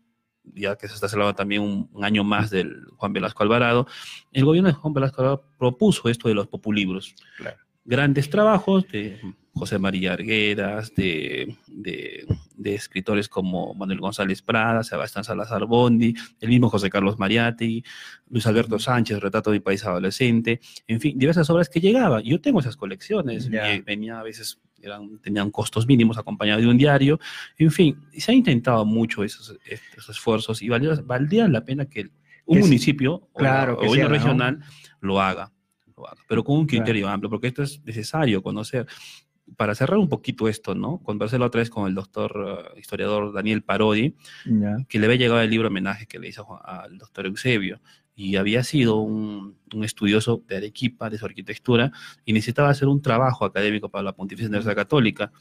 ya 0.55 0.77
que 0.77 0.89
se 0.89 0.95
está 0.95 1.09
celebrando 1.09 1.35
también 1.35 1.63
un, 1.63 1.89
un 1.93 2.05
año 2.05 2.23
más 2.23 2.51
del 2.51 2.85
Juan 2.97 3.15
Velasco 3.15 3.43
Alvarado, 3.43 3.87
el 4.33 4.45
gobierno 4.45 4.69
de 4.69 4.75
Juan 4.75 4.93
Velasco 4.93 5.23
Alvarado 5.23 5.45
propuso 5.59 6.09
esto 6.11 6.29
de 6.29 6.35
los 6.35 6.49
populibros. 6.49 7.15
Claro. 7.39 7.57
Grandes 7.89 8.29
trabajos 8.29 8.87
de 8.93 9.19
José 9.55 9.79
María 9.79 10.13
Arguedas, 10.13 10.95
de, 10.95 11.57
de- 11.67 12.27
de 12.55 12.75
escritores 12.75 13.29
como 13.31 13.73
Manuel 13.75 13.99
González 14.01 14.43
Prada, 14.43 14.85
Sebastián 14.85 15.25
Salazar 15.25 15.65
Bondi, 15.65 16.15
el 16.41 16.49
mismo 16.51 16.69
José 16.69 16.91
Carlos 16.91 17.19
Mariatti, 17.19 17.83
Luis 18.29 18.47
Alberto 18.47 18.79
Sánchez, 18.79 19.21
Retrato 19.21 19.51
de 19.51 19.57
mi 19.57 19.61
país 19.61 19.83
adolescente, 19.87 20.61
en 20.87 21.01
fin, 21.01 21.19
diversas 21.19 21.49
obras 21.51 21.69
que 21.71 21.81
llegaban. 21.81 22.23
Yo 22.25 22.41
tengo 22.43 22.61
esas 22.61 22.77
colecciones, 22.77 23.49
Ya. 23.49 23.75
y 23.75 23.81
venía 23.81 24.21
a 24.21 24.23
veces, 24.23 24.61
eran, 24.83 25.19
tenían 25.21 25.51
costos 25.51 25.87
mínimos 25.87 26.19
acompañados 26.19 26.63
de 26.63 26.69
un 26.69 26.77
diario, 26.77 27.19
en 27.57 27.71
fin, 27.71 27.97
se 28.13 28.33
ha 28.33 28.35
intentado 28.35 28.85
mucho 28.85 29.25
esos, 29.25 29.57
esos 29.65 30.11
esfuerzos 30.11 30.61
y 30.61 30.69
valió- 30.69 31.03
valdría 31.07 31.49
la 31.49 31.65
pena 31.65 31.87
que 31.87 32.11
un 32.45 32.57
Que 32.57 32.61
municipio 32.61 33.15
o, 33.33 33.39
Claro, 33.39 33.75
o 33.75 33.79
que 33.79 33.85
se 33.85 33.89
gobierno 33.89 34.15
haga, 34.15 34.19
¿no? 34.19 34.25
regional 34.25 34.61
lo 35.01 35.21
haga, 35.21 35.53
lo 35.99 36.07
haga, 36.09 36.21
pero 36.29 36.43
con 36.45 36.57
un 36.59 36.67
criterio 36.67 37.09
amplio, 37.09 37.29
porque 37.31 37.49
esto 37.49 37.63
es 37.63 37.83
necesario 37.85 38.43
conocer. 38.43 38.87
Para 39.57 39.75
cerrar 39.75 39.99
un 39.99 40.09
poquito 40.11 40.47
esto, 40.47 40.75
¿no? 40.75 40.99
Conversé 40.99 41.39
la 41.39 41.47
otra 41.47 41.61
vez 41.61 41.71
con 41.71 41.89
el 41.89 41.95
doctor 41.95 42.73
eh, 42.77 42.79
historiador 42.79 43.33
Daniel 43.33 43.63
Parodi, 43.63 44.15
Ya. 44.45 44.77
que 44.89 44.99
le 44.99 45.07
había 45.07 45.17
llegado 45.19 45.41
el 45.41 45.49
libro 45.51 45.69
homenaje 45.69 46.07
que 46.07 46.19
le 46.19 46.29
hizo 46.29 46.47
al 46.67 46.99
doctor 46.99 47.27
Eusebio 47.27 47.81
y 48.15 48.37
había 48.37 48.63
sido 48.65 48.97
un, 48.97 49.57
un 49.75 49.85
estudioso 49.85 50.43
de 50.47 50.57
Arequipa, 50.57 51.09
de 51.09 51.17
su 51.19 51.25
arquitectura, 51.25 51.93
y 52.27 52.33
necesitaba 52.33 52.69
hacer 52.69 52.89
un 52.89 53.01
trabajo 53.01 53.45
académico 53.47 53.89
para 53.89 54.03
la 54.03 54.13
Pontificia 54.13 54.49
Universidad 54.49 54.75
Católica. 54.77 55.33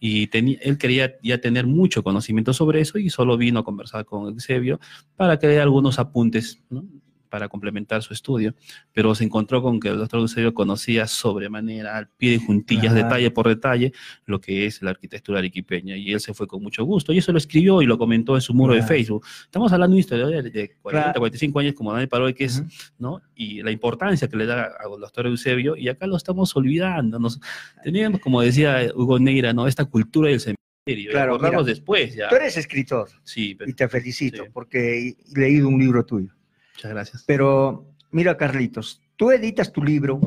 Y 0.00 0.28
él 0.36 0.78
quería 0.78 1.14
ya 1.22 1.38
tener 1.40 1.66
mucho 1.66 2.02
conocimiento 2.02 2.52
sobre 2.52 2.80
eso 2.80 2.98
y 2.98 3.08
solo 3.10 3.36
vino 3.36 3.60
a 3.60 3.64
conversar 3.64 4.04
con 4.04 4.26
Eusebio 4.32 4.80
para 5.14 5.38
que 5.38 5.46
dé 5.46 5.60
algunos 5.60 6.00
apuntes 6.00 6.60
¿no? 6.70 6.84
Para 7.32 7.48
complementar 7.48 8.02
su 8.02 8.12
estudio. 8.12 8.54
Pero 8.92 9.14
se 9.14 9.24
encontró 9.24 9.62
con 9.62 9.80
que 9.80 9.88
el 9.88 9.96
doctor 9.96 10.20
Eusebio 10.20 10.52
conocía 10.52 11.06
sobremanera, 11.06 11.96
al 11.96 12.08
pie 12.10 12.32
de 12.32 12.38
juntillas, 12.44 12.92
Claro. 12.92 13.08
detalle 13.08 13.30
por 13.30 13.48
detalle, 13.48 13.92
lo 14.26 14.38
que 14.38 14.66
es 14.66 14.82
la 14.82 14.90
arquitectura 14.90 15.38
arequipeña. 15.38 15.96
Y 15.96 16.12
él 16.12 16.20
se 16.20 16.34
fue 16.34 16.46
con 16.46 16.62
mucho 16.62 16.84
gusto. 16.84 17.10
Y 17.14 17.18
eso 17.18 17.32
lo 17.32 17.38
escribió 17.38 17.80
y 17.80 17.86
lo 17.86 17.96
comentó 17.96 18.34
en 18.34 18.42
su 18.42 18.52
muro 18.52 18.74
de 18.74 18.80
Claro. 18.80 18.94
Facebook. 18.94 19.26
Estamos 19.44 19.72
hablando 19.72 19.92
de 19.94 19.96
una 19.96 20.00
historia 20.00 20.26
de, 20.26 20.42
de 20.50 20.76
40, 20.82 21.04
Claro. 21.06 21.20
45 21.20 21.58
años, 21.58 21.72
como 21.74 21.90
Daniel 21.92 22.08
Parodi, 22.10 22.34
que 22.34 22.44
es, 22.44 22.58
Ujú. 22.60 22.68
¿no? 22.98 23.22
Y 23.34 23.62
la 23.62 23.70
importancia 23.70 24.28
que 24.28 24.36
le 24.36 24.44
da 24.44 24.64
al 24.78 25.00
doctor 25.00 25.26
Eusebio, 25.26 25.74
y 25.74 25.88
acá 25.88 26.06
lo 26.06 26.18
estamos 26.18 26.54
olvidando. 26.54 27.18
Nos, 27.18 27.40
teníamos, 27.82 28.20
como 28.20 28.42
decía 28.42 28.90
Hugo 28.94 29.18
Neira, 29.18 29.54
¿no? 29.54 29.66
Esta 29.66 29.86
cultura 29.86 30.28
del 30.28 30.38
cementerio. 30.40 30.58
y 30.84 31.06
Claro, 31.06 31.38
mira, 31.38 31.62
después 31.62 32.12
ya. 32.14 32.28
Tú 32.28 32.34
eres 32.34 32.56
escritor 32.56 33.08
Sí, 33.22 33.54
pero- 33.54 33.70
y 33.70 33.72
te 33.74 33.88
felicito 33.88 34.42
Sí. 34.42 34.50
porque 34.52 35.08
he 35.10 35.38
leído 35.40 35.68
un 35.68 35.78
libro 35.78 36.04
tuyo. 36.04 36.34
Muchas 36.74 36.90
gracias. 36.92 37.24
Pero 37.26 37.86
mira, 38.10 38.36
Carlitos, 38.36 39.02
tú 39.16 39.30
editas 39.30 39.72
tu 39.72 39.82
libro 39.82 40.20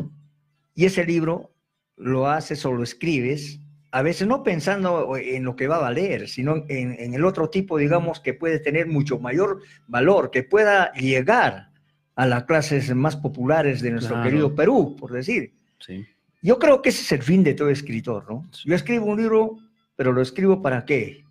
y 0.74 0.86
ese 0.86 1.06
libro 1.06 1.52
lo 1.98 2.28
haces 2.28 2.66
o 2.66 2.74
lo 2.74 2.84
escribes, 2.84 3.60
a 3.91 4.02
veces 4.02 4.28
no 4.28 4.43
pensando 4.43 5.16
en 5.16 5.43
lo 5.46 5.56
que 5.56 5.68
va 5.68 5.78
a 5.78 5.82
valer, 5.82 6.28
sino 6.28 6.66
en, 6.68 7.00
en 7.00 7.14
el 7.14 7.24
otro 7.24 7.50
tipo, 7.50 7.78
digamos, 7.78 8.20
que 8.20 8.34
puede 8.34 8.60
tener 8.60 8.88
mucho 8.88 9.20
mayor 9.20 9.62
valor, 9.88 10.32
que 10.32 10.43
pueda 10.43 10.91
llegar 10.93 11.70
a 12.16 12.26
las 12.26 12.43
clases 12.43 12.93
más 12.93 13.16
populares 13.16 13.82
de 13.82 13.91
nuestro 13.91 14.16
Claro. 14.16 14.30
querido 14.30 14.56
Perú, 14.56 14.96
por 15.00 15.12
decir. 15.14 15.54
Sí. 15.80 16.06
Yo 16.41 16.60
creo 16.60 16.82
que 16.82 16.89
ese 16.89 17.02
es 17.02 17.12
el 17.14 17.24
fin 17.24 17.43
de 17.43 17.54
todo 17.54 17.70
escritor, 17.70 18.26
¿no? 18.30 18.46
Yo 18.66 18.76
escribo 18.76 19.06
un 19.06 19.18
libro, 19.18 19.58
pero 19.96 20.12
lo 20.12 20.22
escribo 20.22 20.62
para 20.62 20.84
qué? 20.86 21.24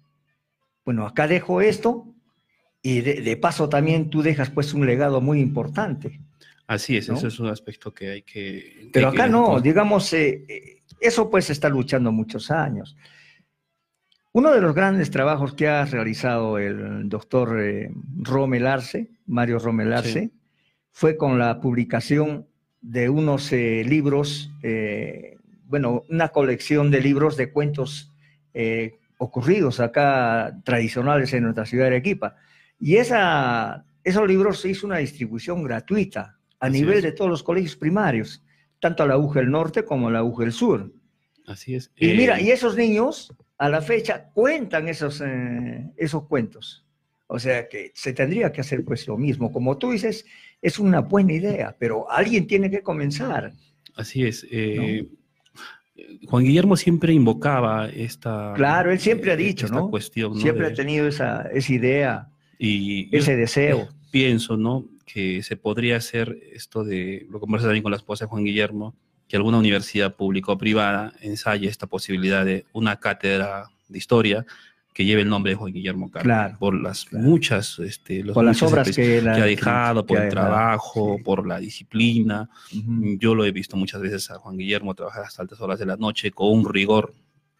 Bueno, 0.85 1.07
acá 1.07 1.29
dejo 1.29 1.61
esto 1.61 2.14
y 2.87 3.01
de, 3.01 3.23
de 3.23 3.37
paso 3.39 3.67
también 3.71 4.11
tú 4.11 4.21
dejas 4.23 4.51
pues 4.51 4.75
un 4.75 4.85
legado 4.85 5.23
muy 5.23 5.41
importante. 5.41 6.21
Así 6.67 6.99
es, 6.99 7.09
¿No? 7.09 7.17
ese 7.17 7.29
es 7.29 7.41
un 7.41 7.49
aspecto 7.49 7.95
que 7.95 8.11
hay 8.11 8.23
que... 8.23 8.91
Pero 8.93 9.09
acá 9.09 9.25
que- 9.25 9.31
no, 9.31 9.59
digamos, 9.59 10.13
eh, 10.13 10.45
eh, 10.47 10.83
eso 11.01 11.31
pues 11.31 11.49
está 11.49 11.71
luchando 11.71 12.13
muchos 12.13 12.51
años. 12.51 12.95
Uno 14.33 14.53
de 14.53 14.61
los 14.61 14.75
grandes 14.75 15.11
trabajos 15.11 15.55
que 15.55 15.67
ha 15.67 15.87
realizado 15.87 16.59
el 16.59 17.09
doctor 17.09 17.59
eh, 17.59 17.91
Rommel 18.19 18.67
Arce, 18.67 19.09
Mario 19.27 19.59
Rommel 19.61 19.93
Arce, 19.95 20.21
Sí. 20.25 20.33
fue 20.91 21.17
con 21.17 21.39
la 21.39 21.61
publicación 21.63 22.47
de 22.83 23.09
unos 23.09 23.51
eh, 23.53 23.83
libros, 23.87 24.51
bueno, 25.67 26.03
una 26.11 26.29
colección 26.29 26.91
de 26.91 27.01
libros 27.01 27.39
de 27.39 27.51
cuentos 27.51 28.13
ocurridos 29.17 29.81
acá, 29.81 30.55
tradicionales 30.65 31.33
en 31.33 31.45
nuestra 31.45 31.65
ciudad 31.65 31.85
de 31.85 31.97
Arequipa. 31.97 32.37
Y 32.81 32.97
esa, 32.97 33.85
esos 34.03 34.27
libros 34.29 34.61
se 34.61 34.71
hizo 34.71 34.87
una 34.87 34.99
distribución 34.99 35.63
gratuita 35.63 36.39
a 36.61 36.67
Así 36.67 36.81
nivel 36.81 36.99
es. 36.99 37.03
de 37.05 37.13
todos 37.13 37.31
los 37.31 37.43
colegios 37.43 37.77
primarios, 37.77 38.43
tanto 38.81 39.03
a 39.03 39.07
la 39.07 39.17
UGE 39.19 39.41
del 39.41 39.51
Norte 39.51 39.85
como 39.85 40.09
a 40.09 40.11
la 40.13 40.23
UGE 40.23 40.45
del 40.45 40.53
Sur. 40.53 40.93
Así 41.47 41.75
es. 41.75 41.91
Y 41.97 42.11
Eh, 42.11 42.15
mira, 42.17 42.41
y 42.41 42.51
esos 42.51 42.77
niños 42.77 43.33
a 43.59 43.69
la 43.69 43.81
fecha 43.83 44.31
cuentan 44.33 44.89
esos, 44.89 45.21
eh, 45.25 45.91
esos 45.97 46.27
cuentos. 46.27 46.85
O 47.27 47.39
sea 47.39 47.69
que 47.69 47.91
se 47.95 48.13
tendría 48.13 48.53
que 48.53 48.61
hacer 48.61 48.85
pues 48.85 49.07
lo 49.09 49.17
mismo. 49.17 49.51
Como 49.51 49.79
tú 49.79 49.93
dices, 49.93 50.27
es 50.61 50.79
una 50.79 51.01
buena 51.01 51.33
idea, 51.33 51.75
pero 51.79 52.11
alguien 52.11 52.47
tiene 52.47 52.71
que 52.71 52.83
comenzar. 52.83 53.53
Así 53.97 54.25
es. 54.25 54.47
eh, 54.51 55.07
Juan 56.27 56.45
Guillermo 56.45 56.77
siempre 56.77 57.13
invocaba 57.13 57.89
esta... 57.89 58.53
Claro, 58.57 58.91
él 58.91 58.99
siempre 58.99 59.31
ha 59.31 59.35
eh, 59.35 59.39
dicho, 59.39 59.67
esta 59.67 59.79
¿no? 59.79 59.91
cuestión, 59.91 60.33
¿no? 60.35 60.41
Siempre 60.41 60.67
de- 60.67 60.73
ha 60.73 60.75
tenido 60.75 61.07
esa, 61.07 61.43
esa 61.53 61.73
idea, 61.73 62.29
y 62.59 63.15
ese 63.17 63.37
deseo. 63.37 63.89
pienso, 64.11 64.57
¿no? 64.57 64.87
Que 65.07 65.43
se 65.43 65.57
podría 65.57 65.97
hacer 65.97 66.39
esto 66.53 66.85
de, 66.85 67.27
lo 67.31 67.41
conversé 67.41 67.67
también 67.67 67.83
con 67.83 67.93
la 67.93 67.99
esposa 67.99 68.25
de 68.25 68.29
Juan 68.29 68.45
Guillermo, 68.45 68.95
que 69.29 69.37
alguna 69.37 69.59
universidad 69.59 70.17
pública 70.17 70.53
o 70.53 70.59
privada 70.59 71.13
ensaye 71.21 71.69
esta 71.69 71.87
posibilidad 71.87 72.45
de 72.45 72.67
una 72.73 73.01
cátedra 73.01 73.71
de 73.89 73.99
historia 73.99 74.47
que 74.95 75.05
lleve 75.05 75.23
el 75.23 75.29
nombre 75.29 75.51
de 75.51 75.57
Juan 75.57 75.73
Guillermo 75.73 76.09
Claro, 76.09 76.57
por 76.59 76.81
las 76.81 77.05
claro. 77.05 77.25
muchas, 77.25 77.81
este, 77.81 78.23
los 78.23 78.33
Por 78.33 78.45
las 78.45 78.63
obras 78.63 78.95
que, 78.95 79.19
ha 79.19 79.45
dejado, 79.45 80.07
por 80.07 80.19
el 80.19 80.31
trabajo, 80.31 81.17
sí. 81.17 81.25
por 81.25 81.49
la 81.49 81.59
disciplina. 81.59 82.49
Yo 83.19 83.35
lo 83.35 83.45
he 83.45 83.51
visto 83.51 83.77
muchas 83.77 84.01
veces 84.01 84.31
a 84.31 84.37
Juan 84.37 84.57
Guillermo 84.57 84.95
trabajar 84.95 85.25
hasta 85.25 85.43
altas 85.43 85.61
horas 85.61 85.81
de 85.81 85.87
la 85.87 85.97
noche 85.97 86.31
con 86.31 86.53
un 86.53 86.73
rigor 86.73 87.13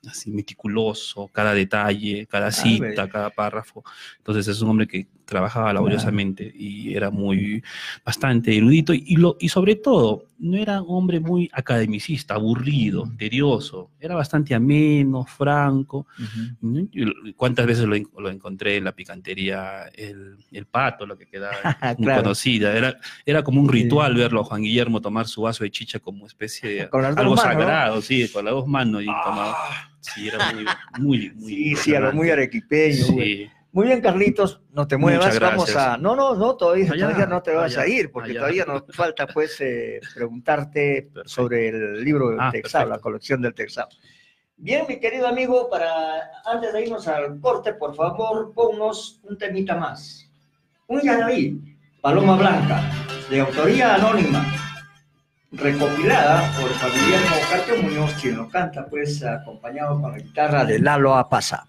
así 0.07 0.31
meticuloso, 0.31 1.29
cada 1.29 1.55
detalle, 1.55 2.27
cada 2.27 2.51
cita, 2.51 3.09
cada 3.09 3.31
párrafo. 3.31 3.85
Entonces 4.19 4.49
es 4.49 4.61
un 4.61 4.71
hombre 4.71 4.87
que 4.87 5.07
trabajaba 5.25 5.73
laboriosamente 5.73 6.53
y 6.55 6.95
era 6.95 7.11
muy 7.11 7.63
bastante 8.05 8.57
erudito 8.57 8.93
y, 8.93 9.17
lo, 9.17 9.37
y 9.41 9.49
sobre 9.49 9.77
todo 9.77 10.27
no 10.39 10.57
era 10.59 10.83
un 10.83 10.97
hombre 10.99 11.21
muy 11.21 11.49
academicista, 11.53 12.35
aburrido, 12.35 13.05
tedioso, 13.17 13.91
era 13.99 14.15
bastante 14.15 14.55
ameno, 14.55 15.25
franco. 15.25 16.07
¿Cuántas 17.37 17.67
veces 17.67 17.85
lo, 17.87 17.95
en- 17.95 18.09
lo 18.19 18.31
encontré 18.31 18.77
en 18.77 18.85
la 18.85 18.93
picantería, 18.93 19.87
el, 19.95 20.37
el 20.53 20.67
pato, 20.67 21.07
lo 21.07 21.17
que 21.17 21.27
quedaba 21.27 21.55
muy 21.99 22.07
Claro. 22.07 22.23
conocida? 22.23 22.77
Era, 22.77 22.97
era 23.25 23.43
como 23.43 23.61
un 23.61 23.69
Sí. 23.71 23.83
ritual 23.83 24.15
verlo 24.15 24.41
a 24.41 24.45
Juan 24.45 24.63
Guillermo 24.63 25.01
tomar 25.01 25.27
su 25.27 25.43
vaso 25.43 25.65
de 25.65 25.71
chicha 25.71 25.99
como 25.99 26.27
especie 26.27 26.69
de 26.71 26.89
Con 26.91 27.05
algo 27.05 27.17
manos, 27.17 27.37
¿no? 27.37 27.43
sagrado, 27.43 28.03
sí, 28.03 28.29
con 28.29 28.45
las 28.45 28.55
dos 28.55 28.67
manos. 28.67 29.03
Y 29.03 29.07
tomaba. 29.07 29.57
Sí, 30.01 30.29
era 30.29 30.53
muy, 30.53 30.65
muy, 31.01 31.31
muy 31.35 31.49
Sí, 31.55 31.77
sí, 31.77 31.93
muy 32.13 32.29
arequipeño. 32.29 33.07
güey. 33.13 33.51
Muy 33.75 33.89
bien, 33.89 34.01
Carlitos, 34.01 34.61
no 34.71 34.87
te 34.87 34.97
muevas, 34.97 35.37
vamos 35.41 35.75
a... 35.75 35.97
No, 35.99 36.15
no, 36.15 36.37
no, 36.37 36.55
todavía, 36.55 36.93
Allá, 36.93 37.07
todavía 37.09 37.27
no 37.27 37.43
te 37.43 37.53
vas 37.57 37.77
a 37.77 37.89
ir, 37.89 38.13
porque 38.13 38.31
allá. 38.31 38.39
todavía 38.39 38.65
nos 38.67 38.85
falta, 38.91 39.27
pues, 39.27 39.61
eh, 39.61 39.99
preguntarte 40.15 41.09
Perfecto. 41.13 41.29
sobre 41.29 41.71
el 41.71 42.05
libro 42.05 42.31
del 42.31 42.39
Ah, 42.41 42.51
Texal, 42.53 42.89
la 42.89 43.01
colección 43.01 43.43
del 43.43 43.53
Texal. 43.53 43.89
Bien, 44.57 44.85
mi 44.89 45.01
querido 45.01 45.27
amigo, 45.27 45.69
para 45.69 45.91
antes 46.45 46.73
de 46.73 46.83
irnos 46.85 47.09
al 47.09 47.41
corte, 47.41 47.75
por 47.75 47.97
favor, 47.97 48.53
ponnos 48.55 49.19
un 49.25 49.37
temita 49.37 49.75
más. 49.75 50.31
Un 50.87 51.01
Yanaví, 51.01 51.77
Paloma 52.01 52.37
Blanca, 52.37 52.81
de 53.29 53.41
autoría 53.41 53.97
anónima, 53.97 54.47
recopilada 55.51 56.49
por 56.61 56.71
Guillermo 56.93 57.37
Carpio 57.51 57.83
Muñoz, 57.83 58.15
quien 58.23 58.37
lo 58.37 58.49
canta, 58.49 58.87
pues, 58.87 59.25
acompañado 59.25 60.01
con 60.01 60.13
la 60.13 60.19
guitarra 60.19 60.65
de 60.65 60.79
Lalo 60.79 61.17
Apasa. 61.17 61.67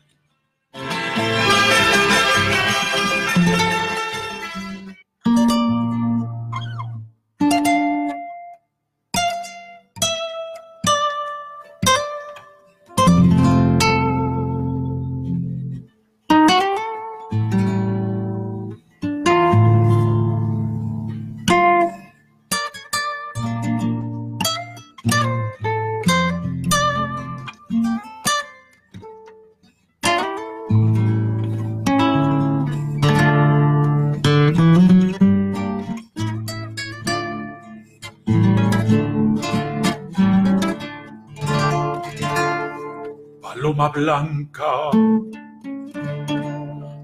Blanca, 43.95 44.91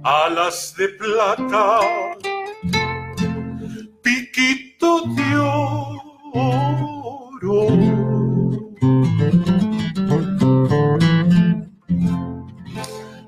alas 0.04 0.76
de 0.78 0.90
plata, 0.90 1.80
piquito 4.04 5.04
de 5.16 5.38
oro. 6.34 6.60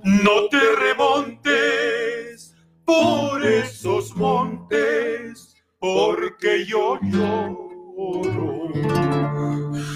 No 0.04 0.50
te 0.52 0.76
remontes 0.86 2.54
por 2.84 3.46
esos 3.46 4.14
montes 4.18 5.56
porque 5.80 6.66
yo 6.66 7.00
lloro. 7.02 7.64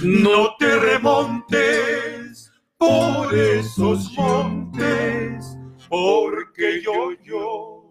No 0.03 0.55
te 0.57 0.79
remontes 0.79 1.86
por 2.77 3.33
esos 3.33 4.11
montes, 4.13 5.57
porque 5.89 6.81
yo 6.83 7.11
lloro. 7.23 7.87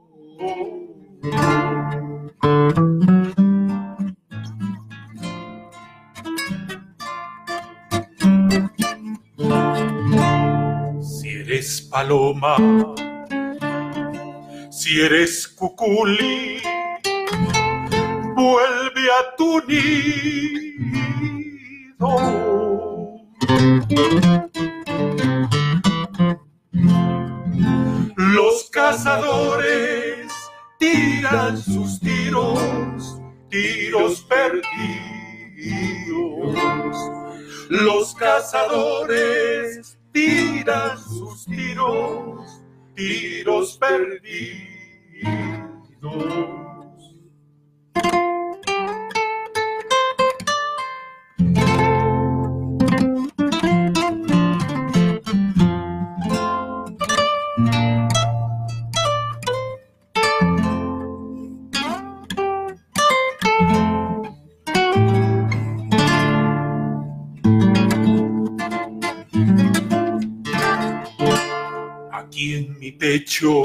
Si 11.03 11.29
eres 11.29 11.83
paloma, 11.83 12.57
si 14.71 15.01
eres 15.01 15.49
cuculi, 15.49 16.61
vuelve 18.35 19.11
a 19.11 19.37
tu 19.37 19.61
nido. 19.67 20.47
Cazadores 28.97 30.33
tiran 30.79 31.59
sus 31.59 32.01
tiros, 32.01 33.21
tiros 33.51 34.23
perdidos. 34.23 34.65
Los 37.69 38.15
cazadores 38.15 39.99
tiran 40.13 40.99
sus 40.99 41.45
tiros, 41.45 42.63
tiros 42.95 43.77
perdidos. 43.77 44.57
Pecho 73.07 73.63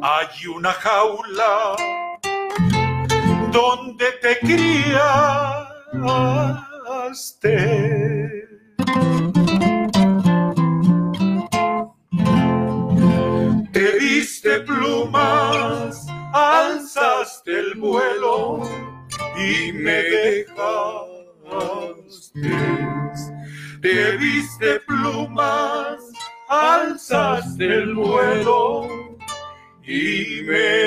hay 0.00 0.46
una 0.56 0.72
jaula 0.72 1.76
donde 3.52 4.06
te 4.22 4.38
criaste. 4.38 4.98
Te 13.72 13.98
diste 13.98 14.60
plumas, 14.60 16.06
alzaste 16.32 17.58
el 17.58 17.74
vuelo 17.74 18.62
y 19.36 19.72
me 19.74 20.02
dejaste. 20.14 21.02
Te 23.82 24.16
diste 24.16 24.80
plumas, 24.86 26.11
alzaste 26.52 27.64
el 27.64 27.94
vuelo 27.94 28.86
y 29.82 30.42
me. 30.46 30.82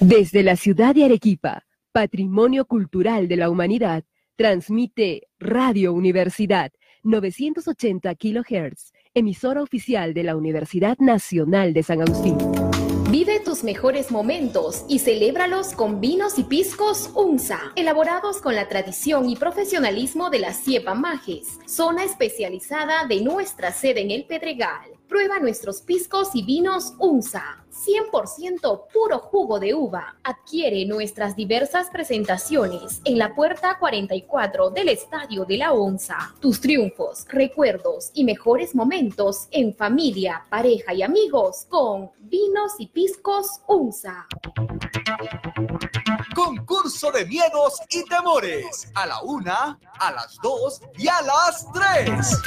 Desde 0.00 0.42
la 0.42 0.56
ciudad 0.56 0.94
de 0.94 1.04
Arequipa, 1.04 1.64
Patrimonio 1.92 2.66
Cultural 2.66 3.28
de 3.28 3.36
la 3.36 3.48
Humanidad, 3.48 4.04
transmite 4.36 5.28
Radio 5.38 5.94
Universidad 5.94 6.70
980 7.02 8.14
kHz, 8.14 8.92
emisora 9.14 9.62
oficial 9.62 10.12
de 10.12 10.22
la 10.24 10.36
Universidad 10.36 10.98
Nacional 10.98 11.72
de 11.72 11.82
San 11.82 12.02
Agustín. 12.02 12.36
Vive 13.12 13.40
tus 13.40 13.62
mejores 13.62 14.10
momentos 14.10 14.86
y 14.88 14.98
celébralos 14.98 15.74
con 15.74 16.00
vinos 16.00 16.38
y 16.38 16.44
piscos 16.44 17.10
UNSA, 17.14 17.60
elaborados 17.76 18.38
con 18.38 18.54
la 18.54 18.68
tradición 18.68 19.28
y 19.28 19.36
profesionalismo 19.36 20.30
de 20.30 20.38
la 20.38 20.54
Siepa 20.54 20.94
Majes, 20.94 21.58
zona 21.66 22.04
especializada 22.04 23.04
de 23.06 23.20
nuestra 23.20 23.70
sede 23.70 24.00
en 24.00 24.12
el 24.12 24.24
Pedregal. 24.24 24.92
Prueba 25.08 25.38
nuestros 25.40 25.82
piscos 25.82 26.30
y 26.32 26.42
vinos 26.42 26.94
UNSA, 26.98 27.61
100% 27.72 28.86
puro 28.92 29.18
jugo 29.18 29.58
de 29.58 29.74
uva. 29.74 30.16
Adquiere 30.22 30.84
nuestras 30.86 31.34
diversas 31.34 31.88
presentaciones 31.90 33.00
en 33.04 33.18
la 33.18 33.34
puerta 33.34 33.78
44 33.78 34.70
del 34.70 34.88
Estadio 34.90 35.44
de 35.44 35.56
la 35.56 35.72
ONSA. 35.72 36.34
Tus 36.40 36.60
triunfos, 36.60 37.26
recuerdos 37.28 38.10
y 38.14 38.24
mejores 38.24 38.74
momentos 38.74 39.48
en 39.50 39.74
familia, 39.74 40.44
pareja 40.48 40.94
y 40.94 41.02
amigos 41.02 41.66
con 41.68 42.10
vinos 42.20 42.72
y 42.78 42.88
piscos 42.88 43.60
UNSA. 43.66 44.26
Concurso 46.34 47.10
de 47.10 47.26
miedos 47.26 47.80
y 47.90 48.04
temores. 48.04 48.90
A 48.94 49.06
la 49.06 49.22
una, 49.22 49.78
a 49.98 50.12
las 50.12 50.36
dos 50.42 50.80
y 50.98 51.08
a 51.08 51.20
las 51.22 51.66
tres. 51.72 52.38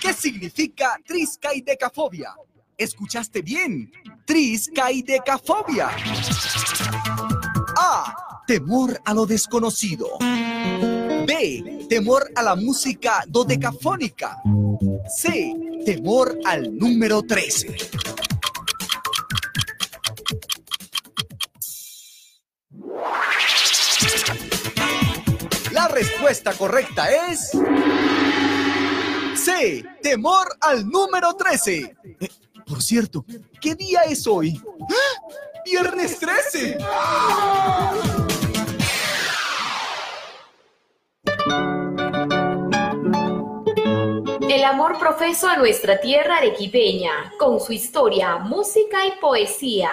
¿Qué 0.00 0.12
significa 0.12 0.98
triscaidecafobia? 1.04 2.34
¿Escuchaste 2.78 3.40
bien? 3.40 3.90
Triscaidecafobia. 4.26 5.88
A. 7.74 8.42
Temor 8.46 9.00
a 9.02 9.14
lo 9.14 9.24
desconocido. 9.24 10.18
B. 10.20 11.86
Temor 11.88 12.30
a 12.34 12.42
la 12.42 12.54
música 12.54 13.24
dodecafónica. 13.26 14.42
C. 15.08 15.54
Temor 15.86 16.38
al 16.44 16.76
número 16.76 17.22
13. 17.22 17.76
La 25.72 25.88
respuesta 25.88 26.52
correcta 26.52 27.08
es... 27.30 27.52
C. 29.34 29.82
Temor 30.02 30.58
al 30.60 30.86
número 30.86 31.32
13. 31.34 31.96
Por 32.66 32.82
cierto, 32.82 33.24
¿qué 33.60 33.76
día 33.76 34.00
es 34.08 34.26
hoy? 34.26 34.60
¡Ah! 34.90 35.28
¡Viernes 35.64 36.18
13! 36.18 36.78
El 44.48 44.64
amor 44.64 44.98
profeso 44.98 45.48
a 45.48 45.56
nuestra 45.56 46.00
tierra 46.00 46.38
arequipeña, 46.38 47.32
con 47.38 47.60
su 47.60 47.72
historia, 47.72 48.38
música 48.38 49.06
y 49.06 49.12
poesía. 49.20 49.92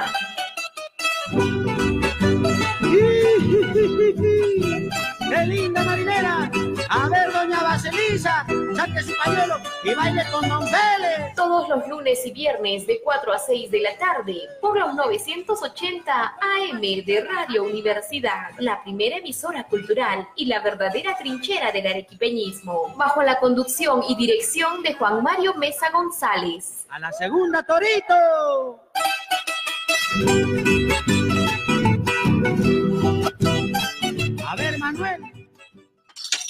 ¡Qué 5.30 5.45
linda 5.45 5.84
marinera! 5.84 6.51
A 6.96 7.10
ver, 7.10 7.34
doña 7.34 7.64
Baselisa, 7.64 8.46
saque 8.76 9.02
su 9.02 9.14
pañuelo 9.18 9.56
y 9.84 9.96
baile 9.96 10.24
con 10.32 10.48
Don 10.48 10.62
Félix. 10.62 11.34
Todos 11.36 11.68
los 11.68 11.88
lunes 11.88 12.24
y 12.24 12.32
viernes 12.32 12.86
de 12.86 13.02
4 13.04 13.34
a 13.34 13.39
6 13.39 13.72
de 13.72 13.80
la 13.80 13.98
tarde 13.98 14.38
por 14.62 14.78
los 14.78 14.94
980 14.94 16.14
AM 16.14 16.82
de 16.82 17.28
Radio 17.28 17.64
Universidad, 17.64 18.52
la 18.60 18.84
primera 18.84 19.18
emisora 19.18 19.64
cultural 19.64 20.28
y 20.36 20.46
la 20.46 20.60
verdadera 20.60 21.18
trinchera 21.18 21.72
del 21.72 21.88
arequipeñismo, 21.88 22.94
bajo 22.96 23.24
la 23.24 23.39
conducción 23.39 24.04
y 24.08 24.16
dirección 24.16 24.84
de 24.84 24.94
Juan 24.94 25.24
Mario 25.24 25.56
Mesa 25.56 25.89
González. 25.89 26.86
A 26.89 27.00
la 27.00 27.12
segunda, 27.12 27.64
Torito. 27.64 28.84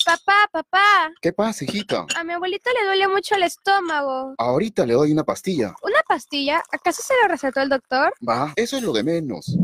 Papá, 0.06 0.49
papá, 0.51 1.12
¿Qué 1.22 1.32
pasa, 1.32 1.64
hijita? 1.64 2.06
a 2.16 2.24
mi 2.24 2.34
abuelita 2.34 2.70
le 2.74 2.86
duele 2.86 3.08
mucho 3.08 3.36
el 3.36 3.43
estómago. 3.43 4.36
Ahorita 4.38 4.86
le 4.86 4.93
doy 4.93 5.12
una 5.12 5.24
pastilla. 5.24 5.74
¿Una 5.82 6.01
pastilla? 6.08 6.62
¿Acaso 6.72 7.01
se 7.01 7.14
lo 7.22 7.28
recetó 7.30 7.62
el 7.62 7.70
doctor? 7.70 8.14
Va, 8.28 8.51
eso 8.56 8.78
es 8.78 8.84
lo 8.84 8.91
de 8.91 9.04
menos. 9.04 9.58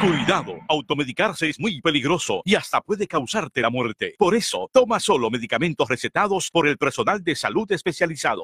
Cuidado, 0.00 0.54
automedicarse 0.68 1.48
es 1.48 1.60
muy 1.60 1.80
peligroso 1.80 2.42
y 2.44 2.56
hasta 2.56 2.80
puede 2.80 3.06
causarte 3.06 3.60
la 3.60 3.70
muerte. 3.70 4.14
Por 4.18 4.34
eso, 4.34 4.68
toma 4.72 4.98
solo 5.00 5.30
medicamentos 5.30 5.88
recetados 5.88 6.50
por 6.50 6.66
el 6.66 6.76
personal 6.76 7.22
de 7.22 7.36
salud 7.36 7.70
especializado. 7.70 8.42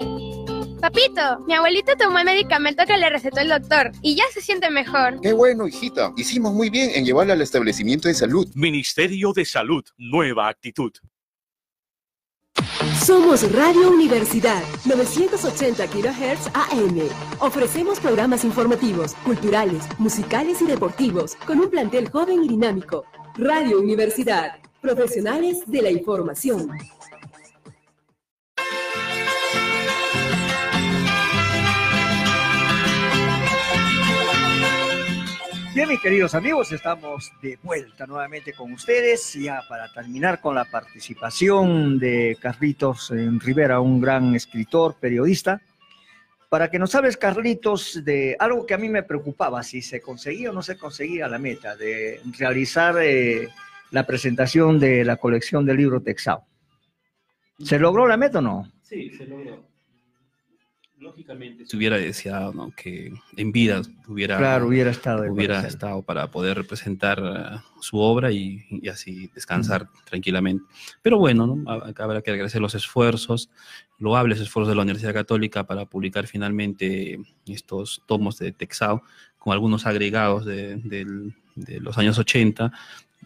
Papito, 0.80 1.40
mi 1.46 1.54
abuelita 1.54 1.94
tomó 1.96 2.18
el 2.18 2.24
medicamento 2.24 2.84
que 2.86 2.96
le 2.96 3.10
recetó 3.10 3.40
el 3.40 3.50
doctor 3.50 3.92
y 4.00 4.14
ya 4.14 4.24
se 4.32 4.40
siente 4.40 4.70
mejor. 4.70 5.20
Qué 5.20 5.32
bueno, 5.32 5.68
hijita. 5.68 6.12
Hicimos 6.16 6.54
muy 6.54 6.70
bien 6.70 6.90
en 6.94 7.04
llevarla 7.04 7.34
al 7.34 7.42
establecimiento 7.42 8.08
de 8.08 8.14
salud. 8.14 8.48
Ministerio 8.54 9.32
de 9.34 9.44
Salud, 9.44 9.84
nueva 9.98 10.48
actitud. 10.48 10.92
Somos 13.04 13.50
Radio 13.52 13.90
Universidad 13.90 14.62
980 14.86 15.86
kHz 15.86 16.48
AM. 16.54 17.00
Ofrecemos 17.40 18.00
programas 18.00 18.44
informativos, 18.44 19.14
culturales, 19.24 19.84
musicales 19.98 20.62
y 20.62 20.66
deportivos 20.66 21.36
con 21.46 21.60
un 21.60 21.70
plantel 21.70 22.08
joven 22.08 22.44
y 22.44 22.48
dinámico. 22.48 23.04
Radio 23.36 23.80
Universidad, 23.80 24.58
profesionales 24.80 25.58
de 25.66 25.82
la 25.82 25.90
información. 25.90 26.70
Bien, 35.80 35.88
mis 35.88 36.00
queridos 36.02 36.34
amigos, 36.34 36.70
estamos 36.72 37.32
de 37.40 37.58
vuelta 37.62 38.06
nuevamente 38.06 38.52
con 38.52 38.70
ustedes, 38.70 39.32
ya 39.32 39.62
para 39.66 39.90
terminar 39.90 40.38
con 40.38 40.54
la 40.54 40.66
participación 40.66 41.98
de 41.98 42.36
Carlitos 42.38 43.10
Rivera, 43.38 43.80
un 43.80 43.98
gran 43.98 44.34
escritor, 44.34 44.96
periodista, 45.00 45.62
para 46.50 46.70
que 46.70 46.78
nos 46.78 46.94
hables, 46.94 47.16
Carlitos, 47.16 48.04
de 48.04 48.36
algo 48.38 48.66
que 48.66 48.74
a 48.74 48.76
mí 48.76 48.90
me 48.90 49.04
preocupaba, 49.04 49.62
si 49.62 49.80
se 49.80 50.02
conseguía 50.02 50.50
o 50.50 50.52
no 50.52 50.60
se 50.60 50.76
conseguía 50.76 51.26
la 51.28 51.38
meta 51.38 51.74
de 51.76 52.20
realizar 52.38 52.96
eh, 53.00 53.48
la 53.90 54.06
presentación 54.06 54.78
de 54.78 55.02
la 55.02 55.16
colección 55.16 55.64
del 55.64 55.78
libro 55.78 56.02
Texao. 56.02 56.44
¿Se 57.58 57.78
logró 57.78 58.06
la 58.06 58.18
meta 58.18 58.40
o 58.40 58.42
no? 58.42 58.70
Sí, 58.82 59.08
se 59.16 59.24
logró. 59.24 59.69
Lógicamente, 61.00 61.64
se 61.64 61.76
hubiera 61.76 61.96
deseado 61.96 62.52
¿no? 62.52 62.72
que 62.76 63.12
en 63.36 63.52
vida 63.52 63.80
hubiera, 64.06 64.36
Claro, 64.36 64.66
hubiera 64.66 64.90
estado 64.90 65.32
hubiera 65.32 65.66
estado 65.66 66.02
para 66.02 66.30
poder 66.30 66.58
representar 66.58 67.20
eh, 67.24 67.58
su 67.80 67.98
obra 67.98 68.30
y, 68.30 68.64
y 68.70 68.88
así 68.88 69.28
descansar 69.34 69.88
tranquilamente. 70.04 70.62
Pero 71.00 71.18
bueno, 71.18 71.46
¿no? 71.46 71.70
Ha- 71.70 71.92
habrá 72.02 72.20
que 72.20 72.30
agradecer 72.30 72.60
los 72.60 72.74
esfuerzos, 72.74 73.48
loables 73.98 74.40
esfuerzos 74.40 74.68
de 74.68 74.74
la 74.76 74.82
Universidad 74.82 75.14
Católica 75.14 75.64
para 75.66 75.86
publicar 75.86 76.26
finalmente 76.26 77.18
estos 77.46 78.02
tomos 78.06 78.38
de 78.38 78.52
Texao 78.52 79.02
con 79.38 79.54
algunos 79.54 79.86
agregados 79.86 80.44
de 80.44 81.32
los 81.80 81.96
años 81.98 82.18
80 82.18 82.72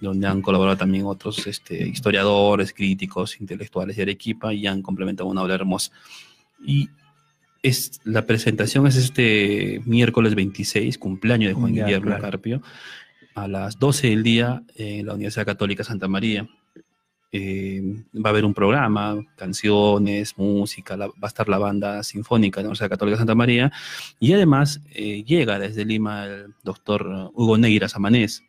donde 0.01 0.27
han 0.27 0.43
colaborado 0.43 0.77
también 0.77 1.07
otros 1.07 1.47
este, 1.47 1.87
historiadores, 1.87 2.73
críticos, 2.73 3.41
intelectuales 3.41 3.97
de 3.97 4.03
Arequipa 4.03 4.53
y 4.53 4.67
han 4.67 4.83
complementado 4.83 5.29
una 5.29 5.43
obra 5.43 5.55
hermosa. 5.55 5.93
Y 6.67 6.89
es, 7.65 8.01
la 8.05 8.27
presentación 8.27 8.87
es 8.87 8.97
este 8.97 9.81
miércoles 9.85 10.35
26, 10.35 10.99
cumpleaños 10.99 11.49
de 11.49 11.55
Juan 11.55 11.75
Ya, 11.75 11.85
Guillermo 11.85 12.07
claro. 12.09 12.23
Carpio, 12.23 12.63
a 13.35 13.49
las 13.49 13.79
12 13.79 14.09
del 14.11 14.23
día 14.23 14.63
en 14.77 15.07
la 15.07 15.15
Universidad 15.15 15.47
Católica 15.47 15.83
Santa 15.83 16.07
María. 16.07 16.49
Eh, 17.37 17.83
va 18.15 18.29
a 18.29 18.33
haber 18.33 18.45
un 18.45 18.55
programa, 18.55 19.17
canciones, 19.35 20.39
música, 20.39 20.97
la- 20.97 21.09
va 21.09 21.13
a 21.23 21.27
estar 21.27 21.49
la 21.49 21.59
banda 21.59 22.05
sinfónica 22.05 22.61
de 22.61 22.63
la 22.63 22.69
Universidad 22.69 22.91
Católica 22.91 23.19
Santa 23.19 23.35
María 23.35 23.73
y 24.21 24.33
además 24.35 24.81
eh, 24.95 25.25
llega 25.25 25.59
desde 25.59 25.85
Lima 25.85 26.27
el 26.27 26.55
doctor 26.63 27.33
Hugo 27.35 27.59
Neira 27.59 27.89
Samanés 27.89 28.45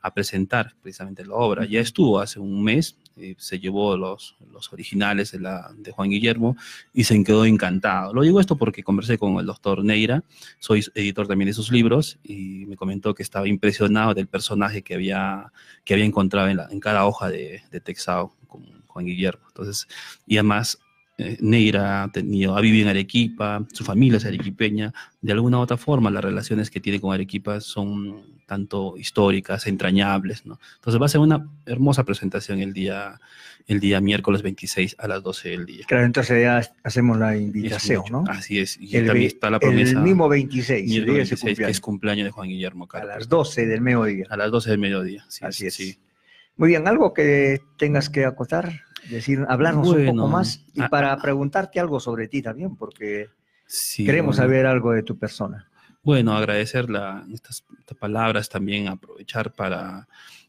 a 0.00 0.14
presentar 0.14 0.74
precisamente 0.82 1.26
la 1.26 1.34
obra. 1.34 1.66
Ya 1.66 1.80
estuvo 1.80 2.20
hace 2.20 2.40
un 2.40 2.64
mes, 2.64 2.96
eh, 3.16 3.34
se 3.38 3.58
llevó 3.58 3.96
los, 3.96 4.36
los 4.52 4.72
originales 4.72 5.32
de, 5.32 5.40
la, 5.40 5.70
de 5.76 5.92
Juan 5.92 6.10
Guillermo 6.10 6.56
y 6.92 7.04
se 7.04 7.22
quedó 7.24 7.44
encantado. 7.44 8.12
Lo 8.14 8.22
digo 8.22 8.40
esto 8.40 8.56
porque 8.56 8.82
conversé 8.82 9.18
con 9.18 9.38
el 9.38 9.46
doctor 9.46 9.84
Neira, 9.84 10.22
soy 10.58 10.84
editor 10.94 11.26
también 11.26 11.46
de 11.48 11.54
sus 11.54 11.70
libros, 11.70 12.18
y 12.22 12.66
me 12.66 12.76
comentó 12.76 13.14
que 13.14 13.22
estaba 13.22 13.46
impresionado 13.48 14.14
del 14.14 14.26
personaje 14.26 14.82
que 14.82 14.94
había, 14.94 15.52
que 15.84 15.94
había 15.94 16.06
encontrado 16.06 16.48
en, 16.48 16.56
la- 16.56 16.68
en 16.70 16.80
cada 16.80 17.06
hoja 17.06 17.28
de, 17.28 17.62
de 17.70 17.80
Texao 17.80 18.34
con 18.48 18.64
Juan 18.86 19.06
Guillermo. 19.06 19.44
Entonces, 19.48 19.86
y 20.26 20.36
además... 20.36 20.78
eh, 21.18 21.36
Neira 21.40 22.04
ha, 22.04 22.08
tenido, 22.10 22.56
ha 22.56 22.60
vivido 22.62 22.84
en 22.84 22.88
Arequipa, 22.88 23.64
su 23.72 23.84
familia 23.84 24.16
es 24.16 24.24
arequipeña, 24.24 24.94
de 25.20 25.32
alguna 25.32 25.58
u 25.58 25.60
otra 25.60 25.76
forma 25.76 26.10
las 26.10 26.24
relaciones 26.24 26.70
que 26.70 26.80
tiene 26.80 27.00
con 27.00 27.12
Arequipa 27.12 27.60
son 27.60 28.31
tanto 28.46 28.96
históricas, 28.96 29.66
entrañables, 29.66 30.44
¿no? 30.46 30.58
Entonces 30.76 31.00
va 31.00 31.06
a 31.06 31.08
ser 31.08 31.20
una 31.20 31.48
hermosa 31.66 32.04
presentación 32.04 32.60
el 32.60 32.72
día, 32.72 33.20
el 33.66 33.80
día 33.80 34.00
miércoles 34.00 34.42
26 34.42 34.96
a 34.98 35.08
las 35.08 35.22
12 35.22 35.48
del 35.50 35.66
día. 35.66 35.84
Claro, 35.88 36.04
entonces 36.04 36.42
ya 36.42 36.62
hacemos 36.84 37.18
la 37.18 37.36
invitación. 37.36 38.02
¿no? 38.10 38.24
Así 38.28 38.58
es, 38.58 38.78
y 38.80 38.96
El 38.96 39.06
también 39.06 39.26
está 39.28 39.50
la 39.50 39.58
promesa. 39.60 39.92
El 39.92 40.04
mismo 40.04 40.28
26, 40.28 40.80
el 40.80 40.86
día 40.86 40.94
miércoles 41.02 41.30
de 41.30 41.36
su 41.36 41.46
26, 41.46 41.66
que 41.66 41.70
es 41.72 41.80
cumpleaños 41.80 42.24
de 42.26 42.30
Juan 42.30 42.48
Guillermo 42.48 42.84
A 42.84 42.88
Carpio. 42.88 43.08
las 43.10 43.28
12 43.28 43.66
del 43.66 43.80
mediodía. 43.80 44.26
A 44.28 44.36
las 44.36 44.50
12 44.50 44.70
del 44.70 44.78
mediodía, 44.78 45.24
sí, 45.28 45.44
Así 45.44 45.66
es. 45.66 45.74
sí. 45.74 45.98
Muy 46.56 46.68
bien, 46.68 46.86
algo 46.86 47.14
que 47.14 47.60
tengas 47.78 48.10
que 48.10 48.26
acotar, 48.26 48.82
decir, 49.08 49.44
hablarnos 49.48 49.88
un 49.88 49.94
Bueno, 49.94 50.12
poco 50.12 50.28
más 50.28 50.64
y 50.74 50.82
ah, 50.82 50.88
para 50.90 51.16
preguntarte 51.16 51.80
algo 51.80 51.98
sobre 51.98 52.28
ti 52.28 52.42
también, 52.42 52.76
porque 52.76 53.28
Sí, 53.66 54.04
queremos 54.04 54.36
bueno. 54.36 54.48
saber 54.48 54.66
algo 54.66 54.92
de 54.92 55.02
tu 55.02 55.16
persona. 55.18 55.66
Bueno, 56.02 56.36
agradecer 56.36 56.90
la- 56.90 57.24
estas, 57.32 57.64
estas 57.78 57.96
palabras 57.96 58.48
también, 58.48 58.88
aprovechar 58.88 59.52
para 59.52 60.08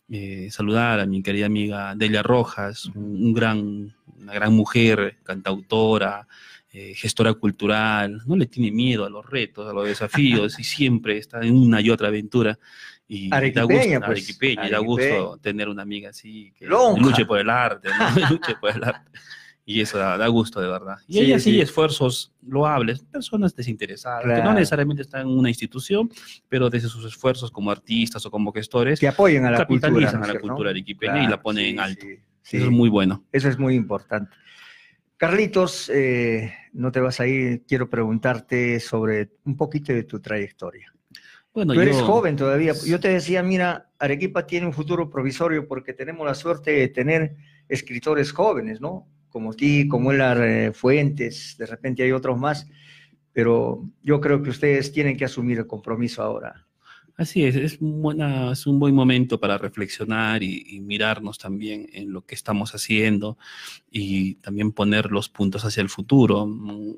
eh, 0.09 0.49
saludar 0.51 0.99
a 0.99 1.05
mi 1.05 1.21
querida 1.23 1.45
amiga 1.45 1.93
Delia 1.95 2.23
Rojas, 2.23 2.85
un, 2.87 3.23
un 3.23 3.33
gran, 3.33 3.95
una 4.19 4.33
gran 4.33 4.53
mujer, 4.53 5.17
cantautora, 5.23 6.27
eh, 6.71 6.93
gestora 6.95 7.33
cultural, 7.35 8.21
no 8.25 8.35
le 8.35 8.47
tiene 8.47 8.71
miedo 8.71 9.05
a 9.05 9.09
los 9.09 9.25
retos, 9.25 9.69
a 9.69 9.73
los 9.73 9.85
desafíos 9.85 10.59
y 10.59 10.63
siempre 10.63 11.17
está 11.19 11.39
en 11.41 11.55
una 11.55 11.79
y 11.81 11.89
otra 11.91 12.07
aventura. 12.07 12.57
Y 13.07 13.29
da 13.29 13.63
gusto, 13.63 14.05
pues, 14.05 14.09
arequipeña, 14.09 14.67
y 14.67 14.71
da 14.71 14.79
gusto 14.79 15.37
tener 15.41 15.69
una 15.69 15.83
amiga 15.83 16.09
así 16.09 16.51
que 16.57 16.65
Lonja. 16.65 17.01
luche 17.01 17.25
por 17.25 17.37
el 17.39 17.49
arte, 17.49 17.89
¿no? 17.89 17.95
luche 18.31 18.55
por 18.59 18.71
el 18.75 18.83
arte. 18.83 19.11
Y 19.66 19.80
eso 19.80 19.97
da, 19.97 20.18
da 20.18 20.28
gusto 20.28 20.59
de 20.59 20.68
verdad. 20.68 20.97
Y 21.07 21.14
Sí, 21.14 21.20
ella 21.22 21.39
sí, 21.39 21.51
sí. 21.51 21.61
esfuerzos 21.61 22.34
loables, 22.45 22.99
personas 23.05 23.55
desinteresadas, 23.55 24.24
que 24.26 24.43
no 24.43 24.53
necesariamente 24.53 25.03
están 25.03 25.22
en 25.22 25.28
una 25.38 25.47
institución, 25.49 26.09
pero 26.49 26.70
desde 26.70 26.89
sus 26.89 27.05
esfuerzos 27.05 27.49
como 27.49 27.72
artistas 27.72 28.26
o 28.26 28.32
como 28.32 28.51
gestores, 28.51 28.99
Que 28.99 29.07
apoyen 29.07 29.45
a 29.45 29.51
la 29.51 29.66
cultura. 29.66 29.89
capitalizan 29.89 30.20
¿no 30.20 30.26
a 30.26 30.34
la 30.34 30.39
cultura 30.39 30.70
arequipeña 30.72 31.14
y 31.14 31.20
Claro, 31.20 31.30
la 31.32 31.41
ponen 31.41 31.64
sí, 31.66 31.70
en 31.72 31.80
alto. 31.80 32.05
Eso 32.05 32.66
es 32.66 32.72
muy 32.72 32.89
bueno. 32.89 33.24
Eso 33.32 33.47
es 33.47 33.57
muy 33.57 33.76
importante. 33.76 34.36
Carlitos, 35.18 35.89
eh, 35.93 36.53
no 36.74 36.91
te 36.91 36.99
vas 36.99 37.20
a 37.22 37.28
ir, 37.28 37.64
quiero 37.66 37.89
preguntarte 37.89 38.80
sobre 38.82 39.32
un 39.45 39.55
poquito 39.55 39.93
de 39.93 40.03
tu 40.03 40.20
trayectoria. 40.20 40.93
Bueno, 41.53 41.74
Tú 41.74 41.80
eres 41.82 41.97
yo- 41.99 42.05
joven 42.05 42.36
todavía. 42.36 42.74
Yo 42.86 42.99
te 42.99 43.09
decía, 43.09 43.41
mira, 43.43 43.91
Arequipa 43.99 44.45
tiene 44.45 44.66
un 44.68 44.74
futuro 44.74 45.09
provisorio 45.09 45.68
porque 45.68 45.93
tenemos 45.93 46.26
la 46.26 46.34
suerte 46.34 46.72
de 46.72 46.88
tener 46.89 47.36
escritores 47.70 48.34
jóvenes, 48.34 48.82
¿no? 48.82 49.07
Como 49.34 49.53
ti, 49.53 49.88
como 49.88 50.11
Elar 50.11 50.73
Fuentes, 50.75 51.55
de 51.57 51.65
repente 51.65 52.03
hay 52.03 52.11
otros 52.11 52.39
más, 52.39 52.67
pero 53.34 53.84
yo 54.03 54.21
creo 54.21 54.43
que 54.43 54.51
ustedes 54.51 54.91
tienen 54.91 55.17
que 55.17 55.25
asumir 55.25 55.57
el 55.57 55.65
compromiso 55.65 56.21
ahora. 56.21 56.67
Así 57.17 57.43
es, 57.43 57.55
es, 57.55 57.77
buena, 57.79 58.51
es 58.51 58.67
un 58.67 58.79
buen 58.79 58.93
momento 58.93 59.39
para 59.39 59.57
reflexionar 59.57 60.43
y, 60.43 60.63
y 60.67 60.81
mirarnos 60.81 61.39
también 61.39 61.88
en 61.93 62.13
lo 62.13 62.25
que 62.25 62.36
estamos 62.36 62.75
haciendo 62.75 63.39
y 63.91 64.36
también 64.36 64.71
poner 64.71 65.11
los 65.11 65.29
puntos 65.29 65.65
hacia 65.65 65.81
el 65.81 65.89
futuro. 65.89 66.47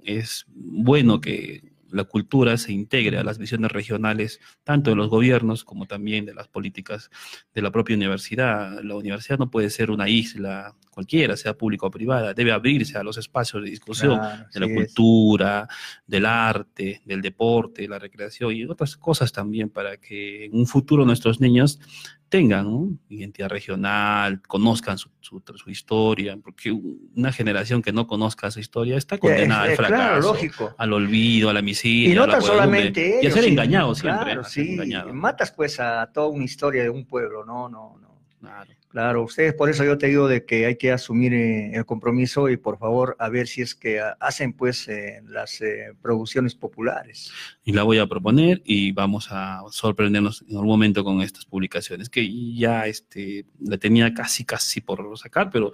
Es 0.04 0.46
bueno 0.50 1.22
que 1.22 1.76
la 1.96 2.04
cultura 2.04 2.58
se 2.58 2.74
integre 2.74 3.18
a 3.18 3.24
las 3.24 3.38
visiones 3.38 3.72
regionales, 3.72 4.42
tanto 4.64 4.90
de 4.90 4.98
los 4.98 5.10
gobiernos 5.10 5.64
como 5.64 5.86
también 5.86 6.26
de 6.26 6.34
las 6.34 6.50
políticas 6.50 7.10
de 7.54 7.62
la 7.62 7.72
propia 7.72 7.96
universidad. 7.96 8.82
La 8.84 8.96
universidad 8.96 9.40
no 9.40 9.50
puede 9.50 9.70
ser 9.70 9.92
una 9.92 10.10
isla 10.10 10.76
cualquiera, 10.96 11.38
sea 11.38 11.54
pública 11.56 11.86
o 11.86 11.92
privada, 11.92 12.34
debe 12.34 12.52
abrirse 12.52 12.98
a 12.98 13.04
los 13.04 13.18
espacios 13.18 13.62
de 13.64 13.70
discusión 13.70 14.18
Claro, 14.18 14.46
de 14.52 14.60
la 14.62 14.66
es. 14.66 14.74
cultura, 14.74 15.68
del 16.08 16.26
arte, 16.26 17.02
del 17.06 17.22
deporte, 17.22 17.88
la 17.88 18.00
recreación 18.00 18.54
y 18.54 18.64
otras 18.66 18.96
cosas 18.98 19.32
también 19.32 19.70
para 19.70 19.98
que 19.98 20.46
en 20.46 20.56
un 20.56 20.66
futuro 20.66 21.06
nuestros 21.06 21.40
niños 21.40 21.80
tengan 22.30 22.66
¿no? 22.66 22.90
identidad 23.10 23.50
regional, 23.50 24.42
conozcan 24.42 24.98
su, 24.98 25.10
su- 25.20 25.44
su 25.56 25.70
historia, 25.70 26.36
porque 26.44 26.72
una 26.72 27.32
generación 27.32 27.82
que 27.84 27.92
no 27.94 28.08
conozca 28.08 28.50
su 28.50 28.60
historia 28.60 28.98
está 28.98 29.18
condenada 29.20 29.66
Eh, 29.68 29.68
al 29.68 29.74
eh, 29.74 29.76
claro, 29.76 30.34
fracaso, 30.34 30.76
al 30.78 30.94
olvido, 30.94 31.50
a 31.50 31.54
la 31.54 31.62
miseria, 31.62 32.12
Y 32.12 32.16
no 32.16 32.24
a 32.24 32.28
la 32.28 32.42
solamente 32.42 33.20
y 33.22 33.28
a 33.28 33.32
ser 33.32 33.44
sí, 33.44 33.50
engañado 33.52 33.94
siempre. 33.94 34.24
Claro, 34.26 34.42
a 34.42 34.44
ser 34.46 34.66
sí. 34.66 34.72
engañado. 34.74 35.14
Matas 35.14 35.52
pues 35.52 35.80
a 35.80 36.10
toda 36.14 36.28
una 36.28 36.44
historia 36.46 36.82
de 36.84 36.90
un 36.90 37.06
pueblo, 37.06 37.46
no, 37.46 37.70
no. 37.70 38.00
Claro. 38.46 38.72
Claro, 38.96 39.24
ustedes, 39.24 39.54
por 39.54 39.70
eso 39.70 39.84
yo 39.84 39.98
te 39.98 40.08
digo 40.08 40.30
de 40.30 40.46
que 40.46 40.66
hay 40.66 40.78
que 40.78 40.94
asumir 40.94 41.34
eh, 41.34 41.72
el 41.74 41.86
compromiso 41.86 42.48
y 42.48 42.56
por 42.56 42.78
favor 42.78 43.18
a 43.20 43.28
ver 43.28 43.46
si 43.46 43.62
es 43.62 43.76
que 43.76 44.00
ah, 44.00 44.16
hacen 44.22 44.54
pues 44.54 44.88
eh, 44.88 45.22
las 45.28 45.60
eh, 45.60 45.92
producciones 46.02 46.56
populares. 46.56 47.30
y 47.66 47.74
la 47.74 47.84
voy 47.84 47.98
a 47.98 48.08
proponer 48.08 48.62
y 48.64 48.94
vamos 48.94 49.28
a 49.32 49.64
sorprendernos 49.70 50.46
en 50.48 50.56
algún 50.56 50.70
momento 50.70 51.04
con 51.04 51.22
estas 51.22 51.44
publicaciones 51.44 52.10
que 52.10 52.56
ya 52.56 52.88
este, 52.88 53.46
la 53.60 53.78
tenía 53.78 54.14
casi 54.14 54.46
casi 54.46 54.80
por 54.80 55.18
sacar, 55.18 55.50
pero 55.50 55.74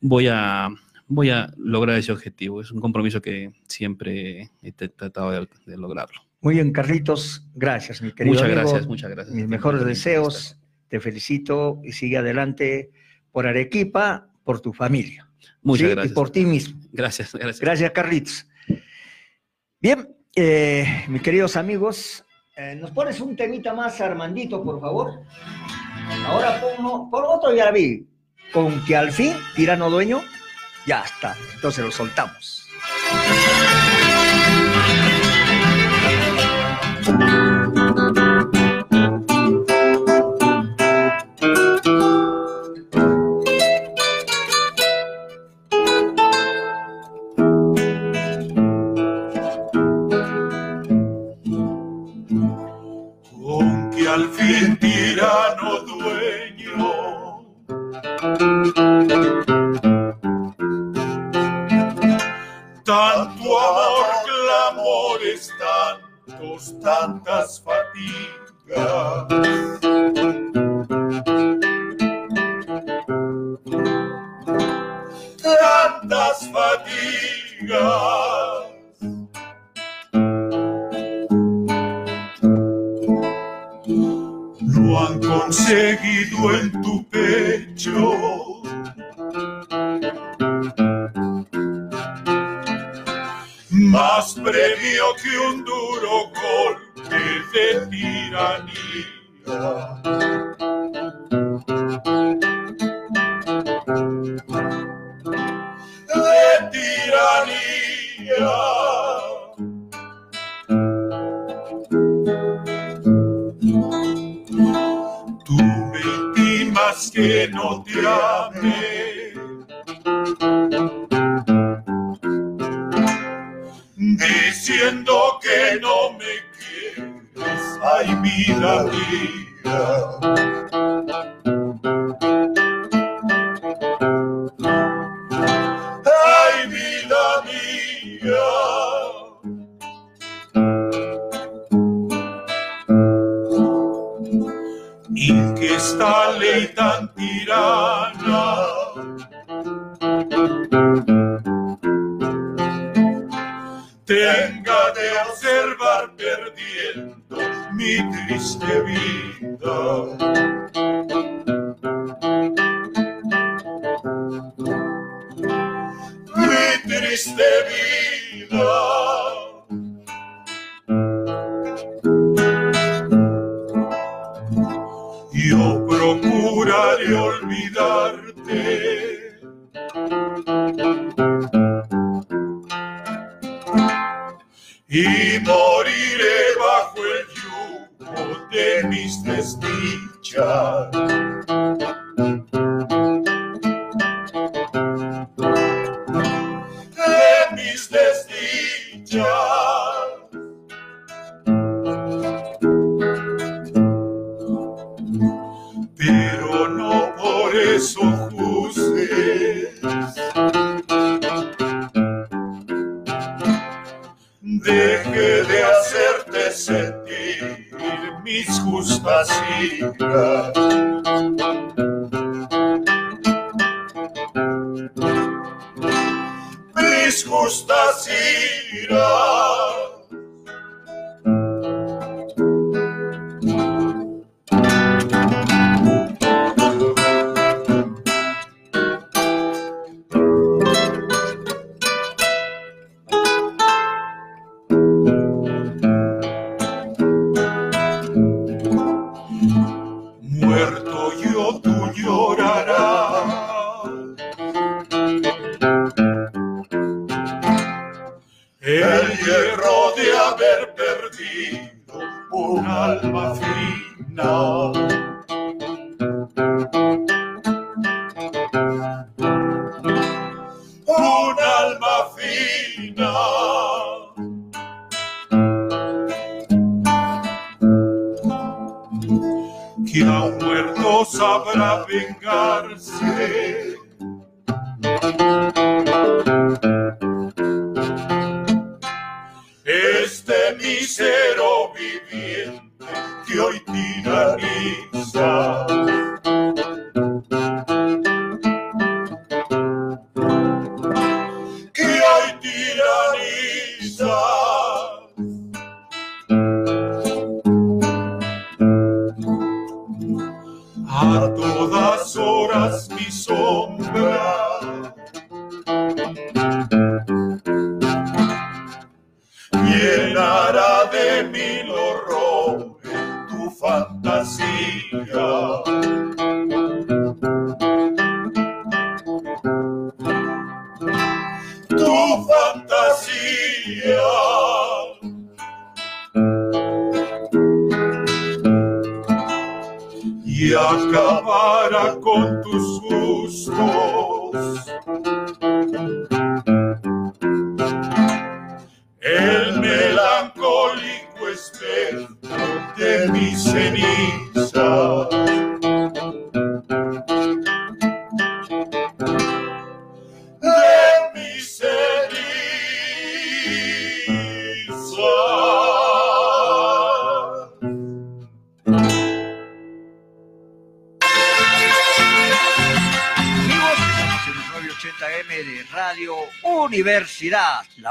voy 0.00 0.28
a, 0.28 0.70
voy 1.08 1.28
a 1.28 1.52
lograr 1.58 1.98
ese 1.98 2.12
objetivo. 2.12 2.62
Es 2.62 2.70
un 2.70 2.80
compromiso 2.80 3.20
que 3.20 3.52
siempre 3.68 4.50
he 4.62 4.72
tratado 4.72 5.30
de, 5.30 5.46
de 5.66 5.76
lograrlo. 5.76 6.22
Muy 6.40 6.54
bien, 6.54 6.72
Carlitos, 6.72 7.46
gracias, 7.54 8.00
mi 8.00 8.12
querido 8.12 8.32
Muchas 8.34 8.46
amigo. 8.46 8.60
gracias, 8.62 8.86
muchas 8.86 9.10
gracias. 9.10 9.34
Mis 9.36 9.46
mejores 9.46 9.84
deseos, 9.84 10.56
te 10.88 11.00
felicito 11.00 11.80
y 11.84 11.92
sigue 11.92 12.18
adelante 12.18 12.90
por 13.32 13.46
Arequipa, 13.46 14.28
por 14.44 14.60
tu 14.60 14.72
familia. 14.72 15.28
Muchas 15.62 15.88
¿sí? 15.88 15.94
gracias. 15.94 16.12
Y 16.12 16.14
por 16.14 16.30
ti 16.30 16.44
mismo. 16.44 16.80
Gracias, 16.92 17.32
gracias. 17.32 17.60
Gracias, 17.60 17.90
Carlitos. 17.90 18.46
Bien, 19.80 20.16
eh, 20.34 21.04
mis 21.08 21.22
queridos 21.22 21.56
amigos, 21.56 22.24
eh, 22.56 22.74
¿nos 22.74 22.90
pones 22.90 23.20
un 23.20 23.36
temita 23.36 23.74
más, 23.74 24.00
Armandito, 24.00 24.62
por 24.62 24.80
favor? 24.80 25.20
Ahora 26.26 26.60
pongo, 26.60 27.10
por 27.10 27.24
otro 27.24 27.54
ya 27.54 27.70
vi, 27.70 28.06
con 28.52 28.84
que 28.84 28.96
al 28.96 29.12
fin, 29.12 29.34
tirano 29.54 29.90
dueño, 29.90 30.22
ya 30.86 31.02
está. 31.02 31.36
Entonces 31.54 31.84
lo 31.84 31.90
soltamos. 31.90 32.66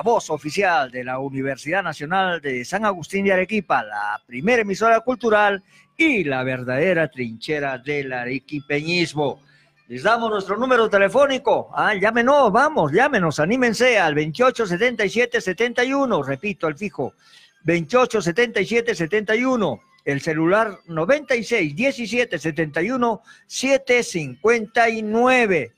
Voz 0.05 0.29
oficial 0.29 0.89
de 0.91 1.03
la 1.03 1.17
Universidad 1.17 1.81
Nacional 1.81 2.39
de 2.39 2.63
San 2.63 2.85
Agustín 2.85 3.25
de 3.25 3.33
Arequipa, 3.33 3.83
la 3.83 4.21
primera 4.27 4.61
emisora 4.61 4.99
cultural 4.99 5.63
y 5.97 6.23
la 6.23 6.43
verdadera 6.43 7.07
trinchera 7.07 7.79
del 7.79 8.13
arequipeñismo. 8.13 9.41
Les 9.87 10.03
damos 10.03 10.29
nuestro 10.29 10.57
número 10.57 10.87
telefónico. 10.91 11.71
Ah, 11.73 11.95
llámenos, 11.95 12.51
vamos, 12.51 12.91
llámenos, 12.91 13.39
anímense 13.39 13.97
al 13.97 14.13
287771, 14.13 16.21
repito, 16.21 16.67
al 16.67 16.77
fijo, 16.77 17.15
287771, 17.63 19.81
el 20.05 20.21
celular 20.21 20.77
96 20.85 21.75
17 21.75 22.37
71 22.37 23.21
759. 23.47 25.74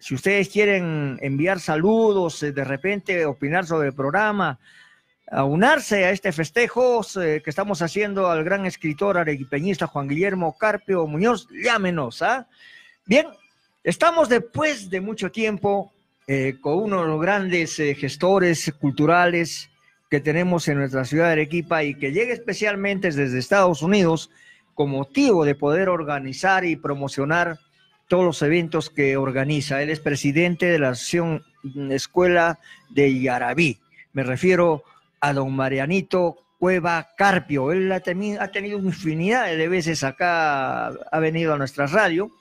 Si 0.00 0.14
ustedes 0.14 0.48
quieren 0.48 1.18
enviar 1.22 1.60
saludos, 1.60 2.42
eh, 2.42 2.52
de 2.52 2.64
repente 2.64 3.24
opinar 3.26 3.66
sobre 3.66 3.88
el 3.88 3.94
programa, 3.94 4.58
aunarse 5.30 6.04
a 6.04 6.10
este 6.10 6.32
festejo 6.32 7.02
eh, 7.20 7.40
que 7.42 7.50
estamos 7.50 7.82
haciendo 7.82 8.28
al 8.28 8.42
gran 8.42 8.66
escritor 8.66 9.16
arequipeñista 9.16 9.86
Juan 9.86 10.08
Guillermo 10.08 10.56
Carpio 10.58 11.06
Muñoz, 11.06 11.46
llámenos, 11.62 12.20
¿ah? 12.22 12.48
Bien, 13.06 13.26
estamos 13.84 14.28
después 14.28 14.90
de 14.90 15.00
mucho 15.00 15.30
tiempo 15.30 15.92
eh, 16.26 16.58
con 16.60 16.78
uno 16.78 17.02
de 17.02 17.08
los 17.08 17.20
grandes 17.20 17.78
eh, 17.78 17.94
gestores 17.94 18.72
culturales 18.80 19.70
que 20.10 20.20
tenemos 20.20 20.66
en 20.68 20.78
nuestra 20.78 21.04
ciudad 21.04 21.26
de 21.26 21.32
Arequipa 21.32 21.82
y 21.84 21.94
que 21.94 22.12
llega 22.12 22.32
especialmente 22.32 23.10
desde 23.10 23.38
Estados 23.38 23.82
Unidos 23.82 24.30
con 24.74 24.90
motivo 24.90 25.44
de 25.44 25.54
poder 25.54 25.88
organizar 25.88 26.64
y 26.64 26.76
promocionar 26.76 27.58
todos 28.10 28.24
los 28.24 28.42
eventos 28.42 28.90
que 28.90 29.16
organiza. 29.16 29.80
Él 29.80 29.88
es 29.88 30.00
presidente 30.00 30.66
de 30.66 30.80
la 30.80 30.88
Asociación 30.90 31.44
Escuela 31.92 32.58
de 32.90 33.20
Yarabí. 33.20 33.78
Me 34.12 34.24
refiero 34.24 34.82
a 35.20 35.32
don 35.32 35.54
Marianito 35.54 36.36
Cueva 36.58 37.10
Carpio. 37.16 37.70
Él 37.70 37.90
ha, 37.92 38.02
teni- 38.02 38.36
ha 38.38 38.48
tenido 38.48 38.80
infinidad 38.80 39.46
de 39.46 39.68
veces 39.68 40.02
acá, 40.02 40.88
ha 40.88 41.18
venido 41.20 41.54
a 41.54 41.56
nuestra 41.56 41.86
radio, 41.86 42.32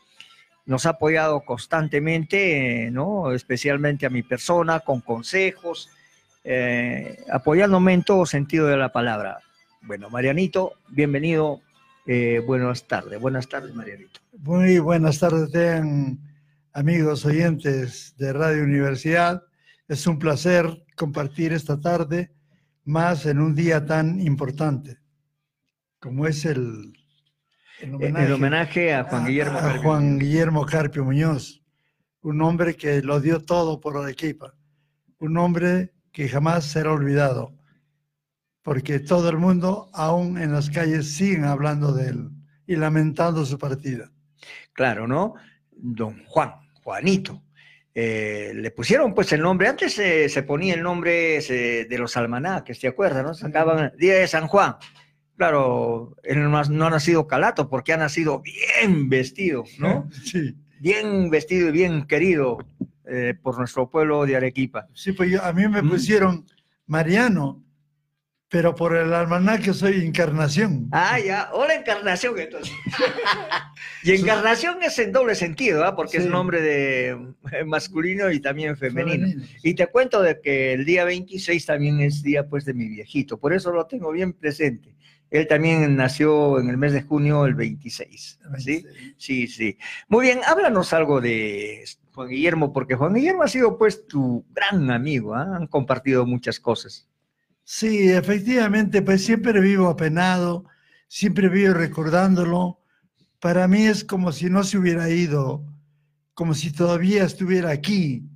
nos 0.66 0.88
ha 0.88 0.90
apoyado 0.90 1.42
constantemente, 1.42 2.90
¿no? 2.92 3.32
especialmente 3.32 4.08
a 4.08 4.10
mi 4.10 4.24
persona, 4.24 4.80
con 4.80 5.02
consejos, 5.02 5.92
eh, 6.44 7.24
apoyándome 7.32 7.94
en 7.94 8.02
todo 8.02 8.26
sentido 8.26 8.66
de 8.66 8.78
la 8.78 8.92
palabra. 8.92 9.38
Bueno, 9.84 10.10
Marianito, 10.10 10.74
bienvenido. 10.88 11.62
Eh, 12.12 12.40
buenas 12.40 12.88
tardes, 12.88 13.20
buenas 13.20 13.48
tardes, 13.48 13.76
Marianito. 13.76 14.20
Muy 14.40 14.80
buenas 14.80 15.20
tardes, 15.20 15.52
amigos 16.74 17.24
oyentes 17.24 18.16
de 18.18 18.34
Radio 18.34 18.64
Universidad. 18.64 19.44
Es 19.88 20.08
un 20.08 20.18
placer 20.18 20.86
compartir 20.96 21.54
esta 21.54 21.80
tarde, 21.80 22.32
más 22.84 23.28
en 23.28 23.40
un 23.40 23.54
día 23.54 23.86
tan 23.86 24.20
importante 24.20 24.98
como 26.00 26.26
es 26.26 26.46
el, 26.46 26.94
El 27.80 28.32
homenaje 28.32 28.94
a 28.94 29.04
Juan 29.04 29.28
Guillermo 29.28 29.58
a 29.60 29.62
Carpio. 29.62 29.82
Juan 29.84 30.18
Guillermo 30.18 30.66
Carpio 30.66 31.06
Muñoz, 31.06 31.62
un 32.22 32.42
hombre 32.42 32.76
que 32.76 33.04
lo 33.04 33.20
dio 33.20 33.40
todo 33.40 33.80
por 33.80 33.98
Arequipa, 33.98 34.56
un 35.20 35.38
hombre 35.38 35.94
que 36.12 36.28
jamás 36.28 36.66
será 36.66 36.92
olvidado, 36.92 37.54
porque 38.62 39.00
todo 39.00 39.30
el 39.30 39.38
mundo, 39.38 39.90
aún 39.94 40.38
en 40.38 40.52
las 40.52 40.70
calles, 40.70 41.16
siguen 41.16 41.46
hablando 41.46 41.94
de 41.94 42.10
él 42.10 42.30
y 42.68 42.76
lamentando 42.76 43.46
su 43.46 43.58
partida. 43.58 44.12
Claro, 44.74 45.08
¿no? 45.08 45.34
Don 45.72 46.24
Juan, 46.26 46.52
Juanito. 46.84 47.44
Eh, 47.94 48.52
le 48.56 48.72
pusieron 48.72 49.14
pues 49.14 49.32
el 49.34 49.42
nombre, 49.42 49.68
antes 49.68 49.98
eh, 50.00 50.30
se 50.30 50.44
ponía 50.44 50.74
el 50.76 50.84
nombre 50.84 51.42
de 51.42 51.98
los 51.98 52.16
almanaques, 52.16 52.80
¿te 52.80 52.88
acuerdas? 52.88 53.24
No? 53.24 53.34
Sacaban 53.34 53.92
Día 53.98 54.16
de 54.16 54.28
San 54.28 54.48
Juan. 54.48 54.76
Claro, 55.36 56.16
él 56.24 56.44
no 56.50 56.58
ha, 56.58 56.64
no 56.66 56.86
ha 56.86 56.90
nacido 56.90 57.26
calato 57.28 57.70
porque 57.70 57.94
ha 57.94 57.98
nacido 57.98 58.42
bien 58.42 59.10
vestido, 59.10 59.64
¿no? 59.80 60.10
Sí. 60.24 60.56
Bien 60.82 61.30
vestido 61.30 61.70
y 61.70 61.72
bien 61.74 62.06
querido 62.08 62.58
eh, 63.06 63.34
por 63.42 63.58
nuestro 63.58 63.90
pueblo 63.90 64.26
de 64.26 64.36
Arequipa. 64.38 64.88
Sí, 64.94 65.12
pues 65.12 65.30
yo- 65.32 65.44
a 65.44 65.52
mí 65.52 65.68
me 65.68 65.84
pusieron 65.84 66.46
Mariano, 66.88 67.62
pero 68.50 68.74
por 68.76 68.96
el 68.96 69.14
almanaque 69.14 69.74
soy 69.74 70.04
Encarnación. 70.06 70.90
Ah, 70.92 71.20
ya, 71.20 71.50
hola 71.54 71.76
Encarnación 71.76 72.38
entonces. 72.40 72.74
y 74.04 74.12
Encarnación 74.14 74.82
es 74.82 74.98
en 75.00 75.12
doble 75.12 75.36
sentido, 75.36 75.86
¿ah? 75.86 75.96
porque 75.96 76.18
es 76.18 76.24
Sí. 76.24 76.30
nombre 76.30 76.60
de 76.62 77.10
eh, 77.10 77.64
masculino 77.66 78.32
y 78.32 78.40
también 78.40 78.76
femenino. 78.76 79.28
Femenino. 79.28 79.46
Y 79.64 79.76
te 79.76 79.88
cuento 79.88 80.22
de 80.22 80.42
que 80.42 80.74
el 80.74 80.84
día 80.86 81.06
26 81.06 81.66
también 81.66 82.00
es 82.00 82.24
día 82.24 82.48
pues 82.48 82.66
de 82.66 82.74
mi 82.74 82.88
viejito, 82.88 83.38
por 83.40 83.54
eso 83.54 83.72
lo 83.72 83.86
tengo 83.86 84.12
bien 84.12 84.34
presente. 84.34 84.96
Él 85.30 85.48
también 85.48 85.96
nació 85.96 86.60
en 86.60 86.70
el 86.70 86.78
mes 86.78 86.92
de 86.92 87.04
junio, 87.04 87.46
el 87.46 87.54
26. 87.54 88.40
¿sí? 88.58 88.84
Sí, 89.18 89.46
sí. 89.48 89.78
Muy 90.08 90.26
bien, 90.26 90.40
háblanos 90.44 90.92
algo 90.92 91.22
de 91.22 91.84
Juan 92.16 92.30
Guillermo, 92.30 92.74
porque 92.74 92.96
Juan 92.96 93.14
Guillermo 93.14 93.44
ha 93.44 93.48
sido 93.48 93.78
pues 93.78 94.08
tu 94.08 94.44
gran 94.56 94.90
amigo, 94.90 95.36
¿ah? 95.36 95.56
han 95.56 95.68
compartido 95.68 96.26
muchas 96.26 96.60
cosas. 96.60 97.09
Sí, 97.72 98.10
efectivamente, 98.10 99.04
pues 99.04 99.24
siempre 99.24 99.62
vivo 99.62 99.90
apenado, 99.90 100.66
siempre 101.08 101.50
vivo 101.50 101.76
recordándolo. 101.76 102.80
Para 103.40 103.68
mí 103.68 103.86
es 103.86 104.04
como 104.04 104.32
si 104.32 104.50
no 104.50 104.64
se 104.64 104.80
hubiera 104.80 105.08
ido, 105.12 105.64
como 106.34 106.56
si 106.56 106.72
todavía 106.74 107.24
estuviera 107.26 107.70
aquí. 107.70 108.28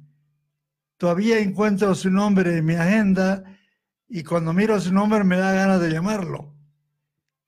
Todavía 0.98 1.40
encuentro 1.40 1.96
su 1.96 2.12
nombre 2.12 2.60
en 2.60 2.64
mi 2.64 2.76
agenda 2.76 3.44
y 4.08 4.24
cuando 4.24 4.54
miro 4.54 4.80
su 4.80 4.94
nombre 4.94 5.24
me 5.24 5.38
da 5.38 5.52
ganas 5.52 5.82
de 5.82 5.90
llamarlo, 5.90 6.54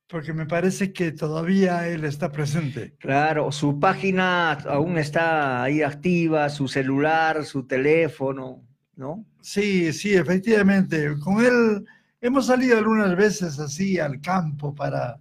porque 0.07 0.33
me 0.33 0.47
parece 0.47 0.91
que 0.91 1.11
todavía 1.11 1.87
él 1.87 2.03
está 2.03 2.31
presente. 2.31 2.95
Claro, 2.97 3.51
su 3.51 3.79
página 3.79 4.53
aún 4.53 4.97
está 4.97 5.61
ahí 5.61 5.83
activa, 5.83 6.49
su 6.49 6.67
celular, 6.67 7.45
su 7.45 7.67
teléfono, 7.67 8.65
¿no? 8.95 9.25
Sí, 9.41 9.91
sí, 9.93 10.13
efectivamente. 10.15 11.17
Con 11.19 11.43
él 11.45 11.85
hemos 12.21 12.47
salido 12.47 12.77
algunas 12.77 13.15
veces 13.15 13.59
así 13.59 13.99
al 13.99 14.21
campo 14.21 14.73
para, 14.73 15.19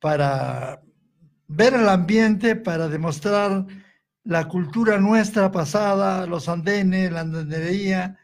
para 0.00 0.80
ver 1.48 1.74
el 1.74 1.88
ambiente, 1.88 2.56
para 2.56 2.88
demostrar 2.88 3.66
la 4.24 4.46
cultura 4.48 4.98
nuestra 4.98 5.50
pasada, 5.50 6.26
los 6.26 6.48
andenes, 6.48 7.10
la 7.12 7.20
andenería. 7.20 8.18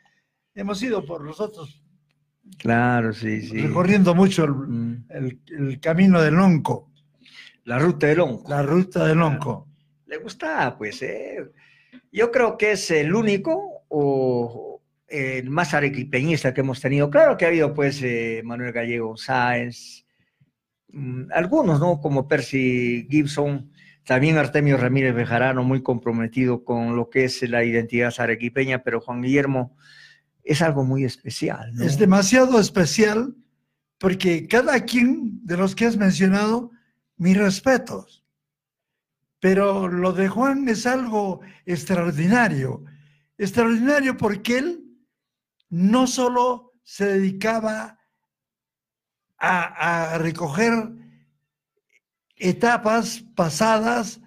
Hemos 0.55 0.83
ido 0.83 1.05
por 1.05 1.25
nosotros 1.25 1.83
Claro, 2.59 3.13
sí, 3.13 3.43
sí. 3.43 3.59
recorriendo 3.61 4.15
mucho 4.15 4.45
el, 4.45 4.51
Mm. 4.53 5.05
el- 5.11 5.41
el 5.59 5.81
camino 5.81 6.21
del 6.23 6.35
Lonco, 6.35 6.91
La 7.65 7.79
ruta 7.79 8.07
del 8.07 8.21
Onco. 8.21 8.49
la 8.51 8.63
ruta 8.63 9.05
del 9.07 9.19
Lonco. 9.19 9.69
Le 10.07 10.17
gusta, 10.17 10.75
pues, 10.79 11.03
¿eh? 11.03 11.51
Yo 12.11 12.31
creo 12.31 12.57
que 12.57 12.73
es 12.73 12.91
el 12.91 13.15
único 13.15 13.78
o 13.89 14.83
el 15.07 15.51
más 15.51 15.75
arequipeñista 15.75 16.53
que 16.53 16.61
hemos 16.61 16.81
tenido. 16.81 17.11
Claro 17.11 17.37
que 17.37 17.45
ha 17.45 17.49
habido, 17.49 17.75
pues, 17.75 18.03
eh, 18.03 18.43
Manuel 18.45 18.73
Gallego 18.73 19.17
Sáenz, 19.17 20.05
mm, 20.93 21.33
algunos, 21.33 21.81
¿no? 21.81 22.01
Como 22.01 22.29
Percy 22.29 23.07
Gibson, 23.11 23.73
también 24.05 24.39
Artemio 24.39 24.77
Ramírez 24.77 25.15
Bejarano, 25.15 25.65
muy 25.65 25.83
comprometido 25.83 26.65
con 26.65 26.97
lo 26.97 27.11
que 27.11 27.25
es 27.25 27.43
la 27.49 27.65
identidad 27.65 28.15
arequipeña, 28.19 28.83
pero 28.83 29.01
Juan 29.01 29.23
Guillermo 29.23 29.77
es 30.43 30.63
algo 30.63 30.85
muy 30.85 31.05
especial, 31.05 31.75
¿no? 31.75 31.85
Es 31.85 31.99
demasiado 31.99 32.59
especial 32.59 33.35
porque 33.99 34.47
cada 34.47 34.81
quien 34.85 35.45
de 35.45 35.57
los 35.57 35.75
que 35.75 35.87
has 35.87 35.97
mencionado, 35.97 36.71
mis 37.17 37.37
respetos. 37.37 38.25
Pero 39.41 39.89
lo 39.89 40.13
de 40.13 40.29
Juan 40.29 40.69
es 40.69 40.87
algo 40.87 41.41
extraordinario. 41.67 42.85
Extraordinario 43.39 44.17
porque 44.17 44.59
él 44.59 44.85
no 45.71 46.07
solo 46.07 46.75
se 46.83 47.07
dedicaba 47.07 47.99
a, 49.39 50.15
a 50.15 50.19
recoger 50.19 50.93
etapas 52.37 53.25
pasadas, 53.35 54.21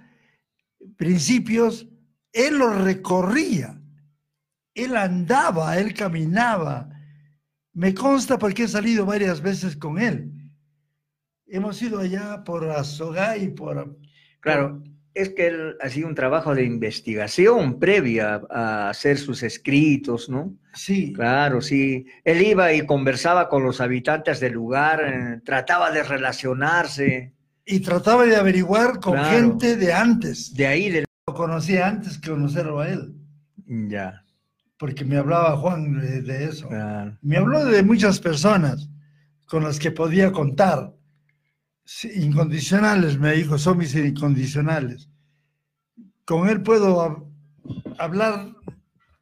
principios, 0.97 1.87
él 2.31 2.57
los 2.57 2.81
recorría, 2.81 3.81
él 4.73 4.95
andaba, 4.95 5.77
él 5.77 5.93
caminaba. 5.93 6.89
Me 7.73 7.93
consta 7.93 8.37
porque 8.37 8.63
he 8.63 8.67
salido 8.67 9.05
varias 9.05 9.41
veces 9.41 9.75
con 9.75 9.99
él. 9.99 10.31
Hemos 11.47 11.81
ido 11.81 11.99
allá 11.99 12.43
por 12.43 12.69
Azogá 12.69 13.37
y 13.37 13.49
por... 13.49 13.97
Claro, 14.39 14.81
es 15.13 15.29
que 15.29 15.47
él 15.47 15.75
hacía 15.81 16.07
un 16.07 16.15
trabajo 16.15 16.55
de 16.55 16.63
investigación 16.63 17.79
previa 17.79 18.41
a 18.49 18.89
hacer 18.89 19.17
sus 19.17 19.43
escritos, 19.43 20.29
¿no? 20.29 20.55
Sí. 20.73 21.11
Claro, 21.13 21.61
sí. 21.61 22.05
Él 22.23 22.41
iba 22.41 22.71
y 22.73 22.85
conversaba 22.85 23.49
con 23.49 23.63
los 23.63 23.81
habitantes 23.81 24.39
del 24.39 24.53
lugar, 24.53 25.01
eh, 25.05 25.41
trataba 25.43 25.91
de 25.91 26.03
relacionarse. 26.03 27.33
Y 27.65 27.79
trataba 27.81 28.25
de 28.25 28.35
averiguar 28.37 28.99
con 28.99 29.13
Claro. 29.13 29.29
gente 29.29 29.75
de 29.75 29.93
antes. 29.93 30.53
De 30.53 30.67
ahí, 30.67 30.89
del... 30.89 31.05
Lo 31.27 31.33
conocía 31.33 31.87
antes 31.87 32.17
que 32.17 32.29
conocerlo 32.31 32.79
a 32.79 32.89
él, 32.89 33.13
Ya. 33.89 34.23
porque 34.77 35.05
me 35.05 35.17
hablaba 35.17 35.55
Juan 35.57 35.99
de, 35.99 36.21
de 36.21 36.45
eso. 36.45 36.67
claro. 36.69 37.17
Me 37.21 37.37
habló 37.37 37.65
de 37.65 37.83
muchas 37.83 38.19
personas 38.19 38.89
con 39.45 39.63
las 39.63 39.77
que 39.77 39.91
podía 39.91 40.31
contar. 40.31 40.93
Incondicionales, 42.15 43.17
me 43.19 43.33
dijo, 43.33 43.57
son 43.57 43.77
mis 43.77 43.93
incondicionales. 43.95 45.09
Con 46.25 46.47
él 46.49 46.61
puedo 46.61 46.97
hab- 47.01 47.25
hablar 47.97 48.53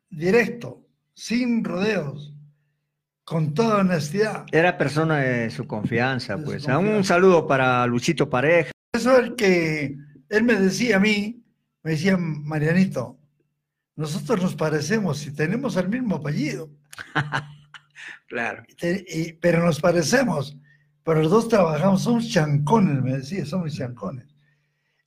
directo, 0.09 0.85
sin 1.13 1.63
rodeos, 1.63 2.33
con 3.23 3.53
toda 3.53 3.77
honestidad. 3.77 4.45
Era 4.51 4.77
persona 4.77 5.17
de 5.17 5.49
su 5.49 5.65
confianza, 5.67 6.35
De 6.35 6.39
su 6.41 6.45
pues. 6.45 6.63
confianza. 6.65 6.97
Un 6.97 7.03
saludo 7.03 7.47
para 7.47 7.85
Luchito 7.87 8.29
Pareja. 8.29 8.71
Eso 8.93 9.17
es 9.17 9.23
el 9.23 9.35
que 9.35 9.97
él 10.29 10.43
me 10.43 10.53
decía 10.55 10.97
a 10.97 10.99
mí, 10.99 11.43
me 11.83 11.91
decía, 11.91 12.17
Marianito, 12.17 13.17
nosotros 13.95 14.41
nos 14.41 14.55
parecemos 14.55 15.25
y 15.25 15.31
tenemos 15.33 15.75
el 15.77 15.89
mismo 15.89 16.17
apellido, 16.17 16.69
Claro. 18.27 18.63
y- 18.81 19.33
pero 19.33 19.65
nos 19.65 19.79
parecemos, 19.79 20.55
pero 21.03 21.21
los 21.21 21.31
dos 21.31 21.47
trabajamos, 21.47 22.03
somos 22.03 22.29
chancones, 22.29 23.01
me 23.01 23.17
decía, 23.17 23.45
somos 23.45 23.73
chancones. 23.73 24.27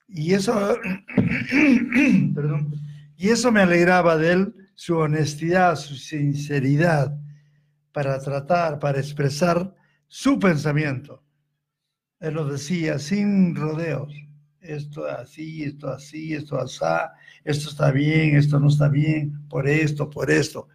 Y 0.09 0.35
eso, 0.35 0.53
perdón, 2.35 2.75
y 3.17 3.29
eso 3.29 3.53
me 3.53 3.61
alegraba 3.61 4.17
de 4.17 4.33
él, 4.33 4.55
su 4.75 4.97
honestidad, 4.97 5.77
su 5.77 5.95
sinceridad 5.95 7.17
para 7.93 8.19
tratar, 8.19 8.79
para 8.79 8.99
expresar 8.99 9.75
su 10.09 10.39
pensamiento. 10.39 11.23
Él 12.21 12.35
lo 12.35 12.47
decía 12.47 12.99
sin 12.99 13.55
rodeos. 13.55 14.13
Esto 14.61 15.07
así, 15.07 15.65
esto 15.65 15.89
así, 15.89 16.35
esto 16.35 16.59
así, 16.59 16.85
esto 17.43 17.69
está 17.69 17.91
bien, 17.91 18.37
esto 18.37 18.61
no 18.61 18.69
está 18.69 18.89
bien, 18.89 19.47
por 19.49 19.69
esto, 19.69 20.09
por 20.09 20.31
esto. 20.31 20.69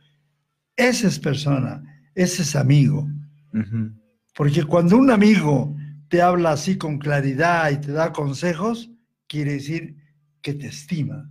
Esa 0.76 1.08
es 1.08 1.18
persona, 1.20 1.84
ese 2.14 2.42
es 2.42 2.56
amigo. 2.56 3.08
Ujú. 3.54 3.97
Porque 4.38 4.64
cuando 4.64 4.98
un 4.98 5.10
amigo 5.10 5.76
te 6.10 6.22
habla 6.22 6.52
así 6.52 6.78
con 6.78 7.00
claridad 7.00 7.72
y 7.72 7.78
te 7.78 7.92
da 7.92 8.14
consejos, 8.14 8.92
quiere 9.28 9.54
decir 9.54 9.98
que 10.42 10.54
te 10.54 10.68
estima, 10.68 11.28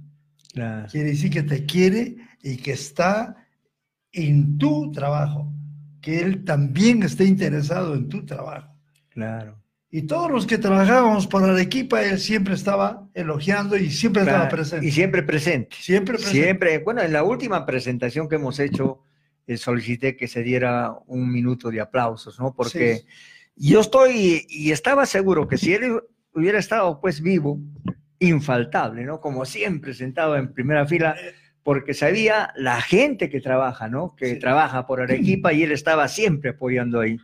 Claro. 0.52 0.88
quiere 0.90 1.10
decir 1.10 1.30
que 1.30 1.44
te 1.44 1.64
quiere 1.64 2.16
y 2.42 2.56
que 2.56 2.72
está 2.72 3.36
en 4.12 4.58
tu 4.58 4.90
trabajo, 4.90 5.52
que 6.00 6.20
él 6.20 6.44
también 6.44 7.04
esté 7.04 7.24
interesado 7.24 7.94
en 7.94 8.08
tu 8.08 8.26
trabajo. 8.26 8.74
Claro. 9.10 9.62
Y 9.88 10.02
todos 10.02 10.30
los 10.30 10.44
que 10.46 10.58
trabajábamos 10.58 11.28
para 11.28 11.52
Arequipa, 11.52 12.02
él 12.02 12.18
siempre 12.18 12.54
estaba 12.54 13.08
elogiando 13.14 13.76
y 13.76 13.88
siempre 13.90 14.22
estaba 14.22 14.48
Claro, 14.48 14.56
presente. 14.56 14.86
Y 14.86 14.90
siempre 14.90 15.22
presente. 15.22 15.76
Siempre 15.80 16.14
presente. 16.14 16.42
Siempre. 16.42 16.78
Bueno, 16.80 17.02
en 17.02 17.12
la 17.12 17.22
última 17.22 17.64
presentación 17.64 18.28
que 18.28 18.34
hemos 18.34 18.58
hecho, 18.58 19.00
eh, 19.46 19.56
solicité 19.56 20.16
que 20.16 20.28
se 20.28 20.42
diera 20.42 20.94
un 21.06 21.30
minuto 21.30 21.70
de 21.70 21.80
aplausos, 21.80 22.38
¿no? 22.40 22.54
Porque 22.54 23.04
yo 23.54 23.80
estoy 23.80 24.46
y 24.48 24.72
estaba 24.72 25.06
seguro 25.06 25.46
que 25.48 25.56
si 25.56 25.74
él 25.74 26.00
hubiera 26.34 26.58
estado 26.58 27.00
pues 27.00 27.20
vivo, 27.20 27.58
infaltable, 28.18 29.04
¿no? 29.04 29.20
Como 29.20 29.44
siempre, 29.44 29.94
sentado 29.94 30.36
en 30.36 30.52
primera 30.52 30.86
fila, 30.86 31.16
porque 31.62 31.94
sabía 31.94 32.52
la 32.56 32.80
gente 32.80 33.28
que 33.28 33.40
trabaja, 33.40 33.88
¿no? 33.88 34.14
Que 34.16 34.36
trabaja 34.36 34.86
por 34.86 35.00
Arequipa 35.00 35.52
y 35.52 35.62
él 35.62 35.72
estaba 35.72 36.08
siempre 36.08 36.50
apoyando 36.50 37.00
ahí. 37.00 37.18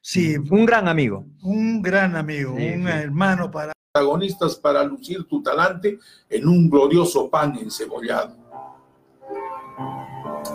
Sí, 0.00 0.36
Un 0.36 0.64
gran 0.64 0.88
amigo. 0.88 1.26
un 1.42 1.82
gran 1.82 2.16
amigo, 2.16 2.54
Sí, 2.56 2.68
un 2.74 2.88
hermano 2.88 3.50
para 3.50 3.72
protagonistas 3.92 4.56
para 4.56 4.84
lucir 4.84 5.24
tu 5.24 5.42
talante 5.42 5.98
en 6.30 6.46
un 6.46 6.70
glorioso 6.70 7.28
pan 7.28 7.56
encebollado. 7.58 8.36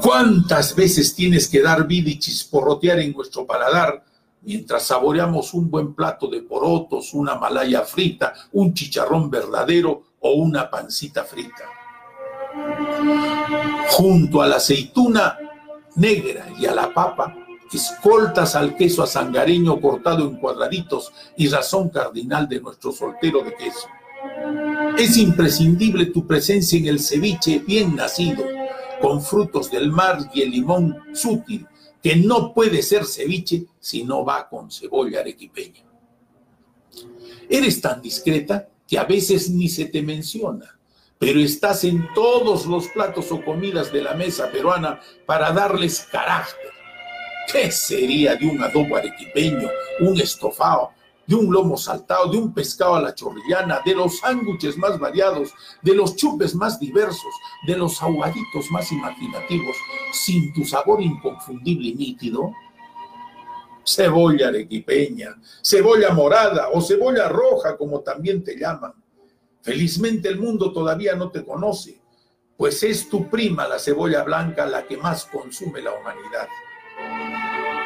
¿Cuántas 0.02 0.76
veces 0.76 1.16
tienes 1.16 1.48
que 1.48 1.62
dar 1.62 1.88
vida 1.88 2.10
y 2.10 2.20
chisporrotear 2.20 3.00
en 3.00 3.14
nuestro 3.14 3.46
paladar 3.46 4.04
mientras 4.42 4.84
saboreamos 4.84 5.54
un 5.54 5.70
buen 5.70 5.94
plato 5.94 6.28
de 6.28 6.42
porotos, 6.42 7.14
una 7.14 7.36
malaya 7.36 7.82
frita, 7.82 8.34
un 8.52 8.74
chicharrón 8.74 9.30
verdadero 9.30 10.04
o 10.20 10.34
una 10.34 10.70
pancita 10.70 11.24
frita? 11.24 11.66
Junto 13.90 14.42
a 14.42 14.48
la 14.48 14.58
aceituna 14.58 15.38
negra 15.96 16.48
y 16.60 16.66
a 16.66 16.74
la 16.74 16.94
papa, 16.94 17.36
escoltas 17.76 18.56
al 18.56 18.76
queso 18.76 19.04
asangareño 19.04 19.80
cortado 19.80 20.28
en 20.28 20.38
cuadraditos 20.38 21.12
y 21.38 21.48
razón 21.48 21.90
cardinal 21.90 22.48
de 22.48 22.62
nuestro 22.62 22.92
soltero 22.92 23.44
de 23.44 23.56
queso. 23.56 23.88
Es 24.98 25.18
imprescindible 25.18 26.08
tu 26.08 26.26
presencia 26.26 26.78
en 26.78 26.88
el 26.88 27.00
ceviche 27.00 27.60
bien 27.60 27.96
nacido, 27.96 28.44
con 29.04 29.22
frutos 29.22 29.70
del 29.70 29.92
mar 29.92 30.18
y 30.34 30.44
el 30.44 30.52
limón 30.52 30.98
sutil, 31.14 31.68
que 32.02 32.16
no 32.16 32.54
puede 32.54 32.82
ser 32.82 33.04
ceviche 33.04 33.66
si 33.78 34.06
no 34.06 34.24
va 34.24 34.48
con 34.48 34.72
cebolla 34.72 35.20
arequipeña. 35.20 35.84
Eres 37.50 37.82
tan 37.82 38.02
discreta 38.02 38.70
que 38.88 38.98
a 38.98 39.04
veces 39.04 39.50
ni 39.50 39.68
se 39.68 39.88
te 39.88 40.02
menciona, 40.02 40.80
pero 41.20 41.42
estás 41.42 41.84
en 41.84 42.08
todos 42.16 42.66
los 42.66 42.88
platos 42.88 43.30
o 43.34 43.44
comidas 43.44 43.92
de 43.92 44.04
la 44.04 44.14
mesa 44.14 44.50
peruana 44.50 45.02
para 45.26 45.52
darles 45.52 46.08
carácter. 46.10 46.72
¿Qué 47.52 47.72
sería 47.72 48.38
de 48.38 48.46
un 48.48 48.64
adobo 48.64 48.96
arequipeño, 48.96 49.70
un 50.00 50.18
estofado, 50.22 50.92
de 51.26 51.36
un 51.36 51.54
lomo 51.54 51.78
saltado, 51.78 52.30
de 52.32 52.38
un 52.38 52.54
pescado 52.54 52.96
a 52.96 53.02
la 53.02 53.16
chorrillana, 53.16 53.82
de 53.86 53.96
los 53.96 54.20
sándwiches 54.20 54.78
más 54.78 55.00
variados, 55.00 55.54
de 55.82 55.96
los 55.96 56.16
chupes 56.16 56.54
más 56.56 56.80
diversos, 56.80 57.34
de 57.66 57.78
los 57.78 58.02
ahogaditos 58.02 58.70
más 58.72 58.92
imaginativos, 58.92 59.76
sin 60.12 60.54
tu 60.54 60.66
sabor 60.66 61.02
inconfundible 61.02 61.90
y 61.90 61.96
nítido? 61.96 62.52
Cebolla 63.86 64.50
arequipeña, 64.50 65.40
cebolla 65.62 66.14
morada 66.14 66.70
o 66.74 66.82
cebolla 66.82 67.28
roja, 67.30 67.78
como 67.78 68.02
también 68.02 68.44
te 68.44 68.58
llaman. 68.58 68.94
Felizmente 69.62 70.28
el 70.28 70.40
mundo 70.40 70.74
todavía 70.74 71.16
no 71.16 71.32
te 71.32 71.44
conoce, 71.44 72.02
pues 72.58 72.84
es 72.84 73.10
tu 73.10 73.30
prima 73.30 73.68
la 73.68 73.80
cebolla 73.80 74.24
blanca 74.24 74.66
la 74.66 74.86
que 74.86 74.98
más 74.98 75.26
consume 75.26 75.82
la 75.82 75.92
humanidad. 75.94 76.48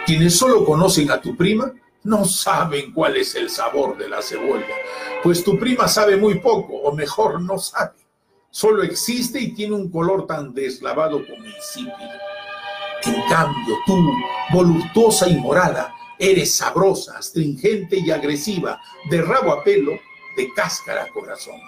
Quienes 0.06 0.38
solo 0.38 0.66
conocen 0.66 1.12
a 1.12 1.22
tu 1.22 1.36
prima 1.36 1.74
no 2.08 2.24
saben 2.24 2.94
cuál 2.94 3.18
es 3.18 3.36
el 3.36 3.50
sabor 3.50 3.98
de 3.98 4.08
la 4.08 4.22
cebolla, 4.22 4.66
pues 5.22 5.44
tu 5.44 5.60
prima 5.60 5.90
sabe 5.90 6.16
muy 6.16 6.40
poco, 6.40 6.74
o 6.74 6.96
mejor 6.96 7.42
no 7.42 7.60
sabe. 7.60 7.98
Solo 8.50 8.82
existe 8.82 9.42
y 9.42 9.54
tiene 9.54 9.76
un 9.76 9.92
color 9.92 10.26
tan 10.26 10.54
deslavado 10.54 11.22
como 11.28 11.46
insípido. 11.46 11.98
En 13.04 13.22
cambio, 13.30 13.76
tú, 13.86 14.10
voluptuosa 14.54 15.28
y 15.28 15.36
morada, 15.36 15.94
eres 16.18 16.56
sabrosa, 16.56 17.18
astringente 17.18 17.98
y 18.00 18.10
agresiva, 18.10 18.82
de 19.10 19.22
rabo 19.22 19.52
a 19.52 19.64
pelo, 19.64 20.00
de 20.38 20.54
cáscara 20.54 21.04
a 21.04 21.10
corazón. 21.10 21.60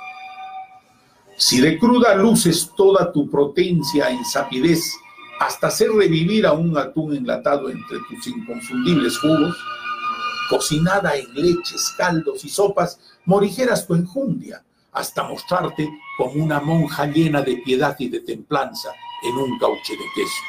Si 1.36 1.60
de 1.60 1.78
cruda 1.78 2.16
luces 2.16 2.72
toda 2.78 3.11
tu 3.11 3.30
potencia 3.30 4.10
en 4.10 4.24
sapidez, 4.24 4.95
hasta 5.41 5.68
hacer 5.68 5.90
revivir 5.91 6.45
a 6.45 6.53
un 6.53 6.78
atún 6.78 7.16
enlatado 7.16 7.70
entre 7.70 7.98
tus 8.10 8.28
inconfundibles 8.28 9.18
jugos, 9.18 9.56
cocinada 10.49 11.15
en 11.15 11.34
leches, 11.34 11.93
caldos 11.97 12.43
y 12.43 12.49
sopas, 12.49 12.99
morigeras 13.26 13.85
tu 13.88 13.93
enjundia, 13.93 14.63
hasta 14.91 15.23
mostrarte 15.23 15.88
como 16.17 16.43
una 16.43 16.59
monja 16.59 17.05
llena 17.05 17.41
de 17.41 17.57
piedad 17.57 17.95
y 17.99 18.09
de 18.09 18.21
templanza 18.21 18.89
en 19.23 19.35
un 19.35 19.57
cauche 19.59 19.93
de 19.93 20.05
queso. 20.15 20.43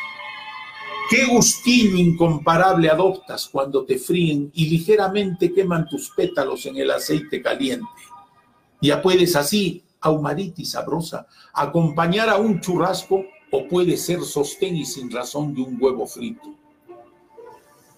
Qué 1.10 1.26
gustillo 1.26 1.96
incomparable 1.96 2.88
adoptas 2.88 3.48
cuando 3.48 3.84
te 3.84 3.98
fríen 3.98 4.50
y 4.54 4.66
ligeramente 4.66 5.52
queman 5.52 5.88
tus 5.88 6.10
pétalos 6.10 6.66
en 6.66 6.76
el 6.76 6.90
aceite 6.90 7.42
caliente. 7.42 7.86
Ya 8.80 9.02
puedes 9.02 9.34
así, 9.36 9.82
ahumadita 10.00 10.62
y 10.62 10.64
sabrosa, 10.64 11.26
acompañar 11.52 12.28
a 12.28 12.36
un 12.36 12.60
churrasco 12.60 13.24
o 13.50 13.68
puede 13.68 13.96
ser 13.96 14.22
sostén 14.22 14.76
y 14.76 14.84
sin 14.84 15.10
razón 15.10 15.52
de 15.52 15.62
un 15.62 15.76
huevo 15.80 16.06
frito. 16.06 16.59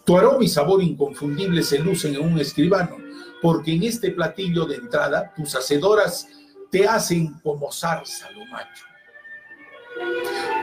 Tu 0.04 0.16
aroma 0.16 0.44
y 0.44 0.48
sabor 0.48 0.82
inconfundible 0.82 1.62
se 1.62 1.78
lucen 1.78 2.14
en 2.14 2.22
un 2.22 2.38
escribano, 2.38 2.96
porque 3.40 3.72
en 3.74 3.84
este 3.84 4.10
platillo 4.10 4.64
de 4.64 4.76
entrada 4.76 5.32
tus 5.34 5.54
hacedoras 5.54 6.26
te 6.70 6.86
hacen 6.88 7.34
como 7.42 7.70
zarza 7.70 8.30
lo 8.32 8.44
macho. 8.46 8.84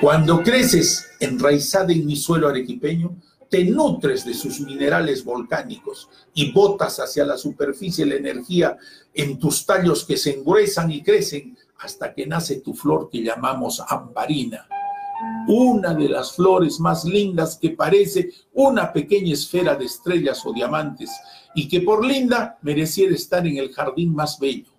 Cuando 0.02 0.42
creces 0.42 1.12
enraizada 1.20 1.94
en 1.94 2.06
mi 2.06 2.16
suelo 2.16 2.48
arequipeño, 2.48 3.16
te 3.50 3.64
nutres 3.64 4.26
de 4.26 4.34
sus 4.34 4.60
minerales 4.60 5.24
volcánicos 5.24 6.10
y 6.34 6.52
botas 6.52 7.00
hacia 7.00 7.26
la 7.26 7.38
superficie 7.38 8.06
la 8.06 8.16
energía 8.16 8.78
en 9.14 9.40
tus 9.40 9.66
tallos 9.66 10.06
que 10.06 10.18
se 10.18 10.36
engruesan 10.36 10.92
y 10.92 11.02
crecen 11.02 11.58
hasta 11.80 12.14
que 12.14 12.28
nace 12.28 12.62
tu 12.62 12.74
flor 12.74 13.10
que 13.10 13.24
llamamos 13.24 13.82
ambarina. 13.88 14.68
Una 15.48 15.94
de 15.94 16.10
las 16.10 16.34
flores 16.34 16.80
más 16.80 17.06
lindas 17.06 17.58
que 17.58 17.72
parece 17.72 18.30
una 18.54 18.94
pequeña 18.94 19.34
esfera 19.34 19.76
de 19.76 19.86
estrellas 19.86 20.46
o 20.46 20.54
diamantes 20.54 21.10
y 21.56 21.68
que 21.68 21.82
por 21.82 22.06
linda 22.06 22.58
mereciera 22.62 23.16
estar 23.16 23.46
en 23.46 23.58
el 23.58 23.74
jardín 23.74 24.14
más 24.14 24.40
bello. 24.40 24.72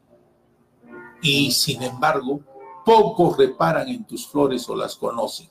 Y 1.23 1.51
sin 1.51 1.83
embargo, 1.83 2.41
pocos 2.85 3.37
reparan 3.37 3.89
en 3.89 4.05
tus 4.05 4.27
flores 4.27 4.69
o 4.69 4.77
las 4.77 4.97
conocen. 4.97 5.49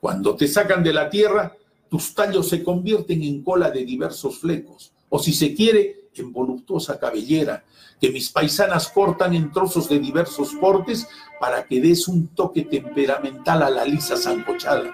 Cuando 0.00 0.36
te 0.36 0.46
sacan 0.46 0.82
de 0.82 0.92
la 0.92 1.10
tierra, 1.10 1.56
tus 1.88 2.14
tallos 2.14 2.48
se 2.48 2.62
convierten 2.62 3.22
en 3.22 3.42
cola 3.42 3.70
de 3.70 3.84
diversos 3.84 4.38
flecos, 4.38 4.92
o 5.08 5.18
si 5.18 5.32
se 5.32 5.54
quiere, 5.54 6.08
en 6.14 6.32
voluptuosa 6.32 6.98
cabellera, 6.98 7.64
que 8.00 8.10
mis 8.10 8.30
paisanas 8.30 8.88
cortan 8.88 9.34
en 9.34 9.52
trozos 9.52 9.88
de 9.88 9.98
diversos 9.98 10.54
portes 10.60 11.08
para 11.40 11.64
que 11.64 11.80
des 11.80 12.08
un 12.08 12.28
toque 12.28 12.62
temperamental 12.62 13.62
a 13.62 13.70
la 13.70 13.84
lisa 13.84 14.16
zancochada, 14.16 14.92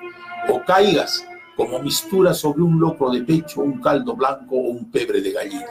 o 0.49 0.63
caigas 0.65 1.27
como 1.57 1.79
mistura 1.79 2.35
sobre 2.35 2.63
un 2.63 2.81
locro 2.81 3.11
de 3.11 3.23
pecho, 3.23 3.63
un 3.63 3.81
caldo 3.81 4.15
blanco 4.15 4.57
o 4.57 4.71
un 4.71 4.91
pebre 4.91 5.21
de 5.21 5.33
gallina. 5.33 5.67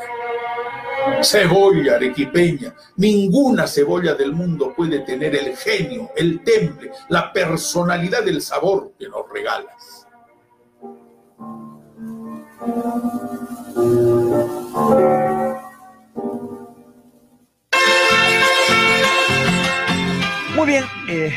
Cebolla 1.21 1.95
arequipeña, 1.95 2.73
ninguna 2.97 3.67
cebolla 3.67 4.13
del 4.13 4.31
mundo 4.31 4.73
puede 4.75 4.99
tener 4.99 5.35
el 5.35 5.55
genio, 5.57 6.11
el 6.15 6.43
temple, 6.43 6.91
la 7.09 7.33
personalidad 7.33 8.23
del 8.23 8.41
sabor 8.41 8.93
que 8.97 9.09
nos 9.09 9.29
regalas. 9.29 10.07
Muy 20.63 20.71
bien, 20.71 20.85
eh, 21.09 21.33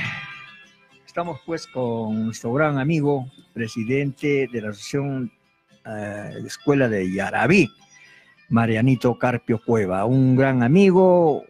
estamos 1.05 1.41
pues 1.45 1.67
con 1.67 2.27
nuestro 2.27 2.53
gran 2.53 2.79
amigo, 2.79 3.29
presidente 3.53 4.49
de 4.53 4.61
la 4.61 4.71
Asociación 4.71 5.33
eh, 5.85 6.31
Escuela 6.47 6.89
de 6.89 7.13
Yarabí, 7.13 7.69
Marianito 8.51 9.19
Carpio 9.19 9.61
Cueva, 9.61 10.05
un 10.05 10.37
gran 10.37 10.63
amigo, 10.63 11.43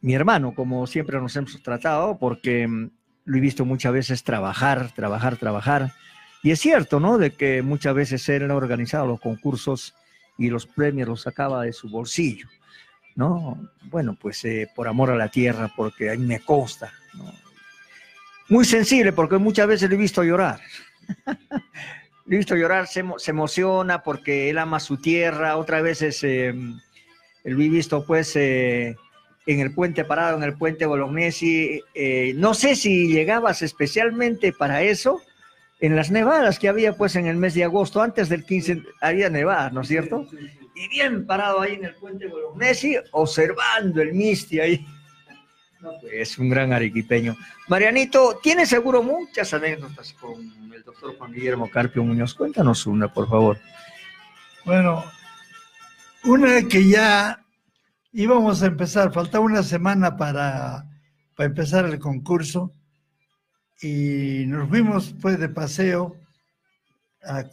mi 0.00 0.14
hermano, 0.14 0.54
como 0.54 0.86
siempre 0.86 1.20
nos 1.20 1.34
hemos 1.34 1.60
tratado, 1.60 2.20
porque 2.20 2.68
mm, 2.68 2.90
lo 3.24 3.36
he 3.36 3.40
visto 3.40 3.64
muchas 3.64 3.92
veces 3.92 4.22
trabajar, 4.22 4.92
trabajar, 4.94 5.36
trabajar. 5.36 5.92
Y 6.44 6.52
es 6.52 6.60
cierto, 6.60 7.00
¿no? 7.00 7.18
De 7.18 7.32
que 7.32 7.62
muchas 7.62 7.96
veces 7.96 8.28
él 8.28 8.48
ha 8.48 8.54
organizado 8.54 9.08
los 9.08 9.18
concursos 9.18 9.96
y 10.38 10.50
los 10.50 10.66
premios 10.66 11.08
los 11.08 11.22
sacaba 11.22 11.64
de 11.64 11.72
su 11.72 11.90
bolsillo, 11.90 12.46
¿no? 13.16 13.58
Bueno, 13.84 14.16
pues 14.20 14.44
eh, 14.44 14.68
por 14.74 14.88
amor 14.88 15.10
a 15.10 15.16
la 15.16 15.28
tierra, 15.28 15.70
porque 15.76 16.10
a 16.10 16.14
mí 16.16 16.24
me 16.26 16.40
consta, 16.40 16.92
¿no? 17.14 17.32
Muy 18.48 18.64
sensible, 18.64 19.12
porque 19.12 19.38
muchas 19.38 19.66
veces 19.66 19.88
lo 19.88 19.94
he 19.94 19.98
visto 19.98 20.22
llorar. 20.22 20.60
lo 22.26 22.34
he 22.34 22.36
visto 22.38 22.56
llorar, 22.56 22.86
se, 22.86 23.02
emo- 23.04 23.18
se 23.18 23.30
emociona 23.30 24.02
porque 24.02 24.50
él 24.50 24.58
ama 24.58 24.80
su 24.80 24.98
tierra. 24.98 25.56
Otras 25.56 25.82
veces 25.82 26.22
eh, 26.24 26.52
lo 27.44 27.62
he 27.62 27.68
visto, 27.68 28.04
pues, 28.04 28.36
eh, 28.36 28.96
en 29.46 29.60
el 29.60 29.72
puente 29.74 30.04
parado, 30.04 30.36
en 30.36 30.42
el 30.42 30.54
puente 30.58 30.84
Bolognesi. 30.86 31.80
eh, 31.94 32.32
no 32.36 32.52
sé 32.54 32.76
si 32.76 33.08
llegabas 33.08 33.62
especialmente 33.62 34.52
para 34.52 34.82
eso 34.82 35.20
en 35.80 35.96
las 35.96 36.10
nevadas 36.10 36.58
que 36.58 36.68
había, 36.68 36.96
pues, 36.96 37.16
en 37.16 37.26
el 37.26 37.36
mes 37.36 37.54
de 37.54 37.64
agosto, 37.64 38.02
antes 38.02 38.28
del 38.28 38.44
15, 38.44 38.82
había 39.00 39.28
nevadas, 39.30 39.72
¿no 39.72 39.80
es 39.82 39.88
cierto? 39.88 40.26
Y 40.74 40.88
bien 40.88 41.24
parado 41.26 41.60
ahí 41.60 41.74
en 41.74 41.84
el 41.84 41.94
puente 41.94 42.26
Bolognesi, 42.26 42.96
observando 43.12 44.02
el 44.02 44.12
Misti 44.14 44.60
ahí. 44.60 44.86
Pues, 46.00 46.12
es 46.14 46.38
un 46.38 46.48
gran 46.48 46.72
arequipeño. 46.72 47.36
Marianito, 47.68 48.38
tiene 48.42 48.64
seguro 48.64 49.02
muchas 49.02 49.52
anécdotas 49.52 50.14
con 50.14 50.40
el 50.72 50.82
doctor 50.82 51.14
Juan 51.18 51.30
Guillermo 51.30 51.68
Carpio 51.70 52.02
Muñoz. 52.02 52.32
Cuéntanos 52.34 52.86
una, 52.86 53.12
por 53.12 53.28
favor. 53.28 53.58
Bueno, 54.64 55.04
una 56.24 56.62
que 56.66 56.88
ya 56.88 57.44
íbamos 58.12 58.62
a 58.62 58.66
empezar, 58.66 59.12
faltaba 59.12 59.44
una 59.44 59.62
semana 59.62 60.16
para, 60.16 60.86
para 61.36 61.48
empezar 61.50 61.84
el 61.84 61.98
concurso 61.98 62.72
y 63.82 64.44
nos 64.46 64.66
fuimos 64.70 65.14
pues 65.20 65.38
de 65.38 65.50
paseo. 65.50 66.16
a- 67.22 67.44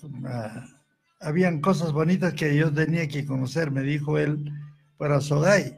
habían 1.21 1.61
cosas 1.61 1.91
bonitas 1.91 2.33
que 2.33 2.55
yo 2.55 2.73
tenía 2.73 3.07
que 3.07 3.25
conocer, 3.25 3.71
me 3.71 3.81
dijo 3.83 4.17
él, 4.17 4.51
para 4.97 5.21
Sogay. 5.21 5.77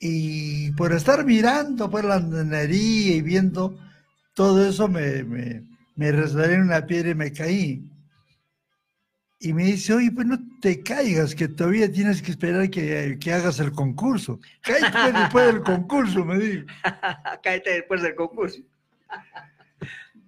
Y 0.00 0.70
por 0.72 0.92
estar 0.92 1.24
mirando 1.24 1.90
por 1.90 2.04
la 2.04 2.16
andenería 2.16 3.16
y 3.16 3.22
viendo 3.22 3.78
todo 4.34 4.64
eso, 4.68 4.86
me, 4.88 5.24
me, 5.24 5.64
me 5.96 6.12
resbalé 6.12 6.54
en 6.54 6.62
una 6.62 6.86
piedra 6.86 7.10
y 7.10 7.14
me 7.14 7.32
caí. 7.32 7.84
Y 9.40 9.52
me 9.52 9.64
dice, 9.64 9.94
oye, 9.94 10.10
pues 10.12 10.26
no 10.26 10.38
te 10.60 10.82
caigas, 10.82 11.34
que 11.34 11.46
todavía 11.48 11.90
tienes 11.90 12.22
que 12.22 12.32
esperar 12.32 12.68
que, 12.70 13.18
que 13.20 13.32
hagas 13.32 13.60
el 13.60 13.70
concurso. 13.72 14.40
Cállate 14.62 14.90
pues, 15.00 15.14
después 15.14 15.46
del 15.46 15.62
concurso, 15.62 16.24
me 16.24 16.38
dijo. 16.38 16.66
Cállate 17.42 17.70
después 17.70 18.02
del 18.02 18.14
concurso. 18.14 18.58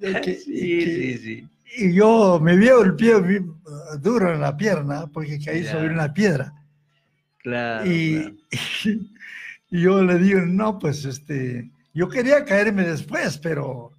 Que- 0.01 0.35
Sí, 0.45 0.53
que- 0.79 0.85
sí, 0.85 1.19
sí. 1.19 1.49
Y 1.77 1.95
yo 1.95 2.41
me 2.41 2.57
vio 2.57 2.83
el 2.83 2.97
pie 2.97 3.15
duro 4.01 4.33
en 4.33 4.41
la 4.41 4.57
pierna 4.57 5.07
porque 5.07 5.39
caí 5.39 5.65
sobre 5.65 5.91
una 5.91 6.13
piedra. 6.13 6.53
Claro. 7.39 7.91
y, 7.91 8.39
y 9.71 9.81
yo 9.81 10.03
le 10.05 10.19
digo, 10.19 10.41
no, 10.41 10.79
pues 10.79 11.05
este, 11.07 11.71
yo 11.95 12.09
quería 12.09 12.45
caerme 12.45 12.83
después, 12.83 13.39
pero 13.39 13.93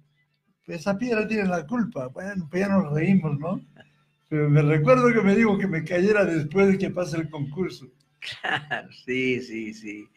esa 0.66 0.96
piedra 0.96 1.26
tiene 1.26 1.48
la 1.48 1.66
culpa. 1.66 2.08
Bueno, 2.08 2.46
pues 2.50 2.60
ya 2.60 2.68
nos 2.68 2.92
reímos, 2.92 3.38
¿no? 3.38 3.60
Pero 4.28 4.48
me 4.48 4.62
recuerdo 4.62 5.12
que 5.12 5.20
me 5.20 5.36
dijo 5.36 5.58
que 5.58 5.66
me 5.66 5.84
cayera 5.84 6.24
después 6.24 6.68
de 6.68 6.78
que 6.78 6.90
pase 6.90 7.18
el 7.18 7.28
concurso. 7.28 7.86
claro. 8.20 8.88
Sí, 9.04 9.40
sí, 9.40 9.74
sí. 9.74 10.08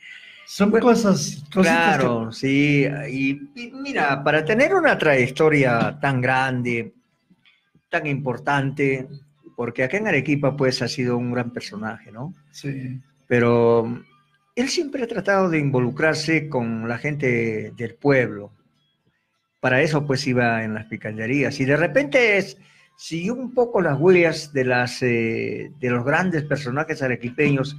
Son 0.47 0.69
cosas, 0.71 1.43
cositas 1.51 1.97
Claro, 1.97 2.31
sí. 2.31 2.85
Y, 3.09 3.31
y 3.55 3.71
mira, 3.73 4.23
para 4.23 4.45
tener 4.45 4.75
una 4.75 4.97
trayectoria 4.97 5.97
tan 5.99 6.21
grande, 6.21 6.93
tan 7.95 8.07
importante, 8.07 9.07
porque 9.55 9.83
acá 9.83 9.95
en 9.97 10.07
Arequipa 10.07 10.57
pues 10.57 10.81
ha 10.81 10.87
sido 10.89 11.17
un 11.17 11.31
gran 11.31 11.51
personaje, 11.51 12.11
¿no? 12.11 12.33
Sí. 12.51 12.99
Pero 13.27 13.85
mm, 13.85 14.03
él 14.57 14.67
siempre 14.69 15.03
ha 15.03 15.07
tratado 15.07 15.49
de 15.49 15.59
involucrarse 15.59 16.49
con 16.49 16.87
la 16.89 16.97
gente 16.97 17.71
del 17.77 17.95
pueblo. 17.95 18.51
Para 19.61 19.81
eso 19.81 20.05
pues 20.05 20.27
iba 20.27 20.63
en 20.63 20.73
las 20.73 20.85
picanderías. 20.87 21.59
Y 21.61 21.65
de 21.65 21.77
repente 21.77 22.37
es- 22.37 22.57
siguió 22.97 23.33
un 23.33 23.53
poco 23.53 23.81
las 23.81 23.97
huellas 23.99 24.51
de, 24.53 24.65
las, 24.65 25.01
eh, 25.01 25.71
de 25.79 25.89
los 25.89 26.03
grandes 26.05 26.43
personajes 26.43 27.01
arequipeños 27.01 27.77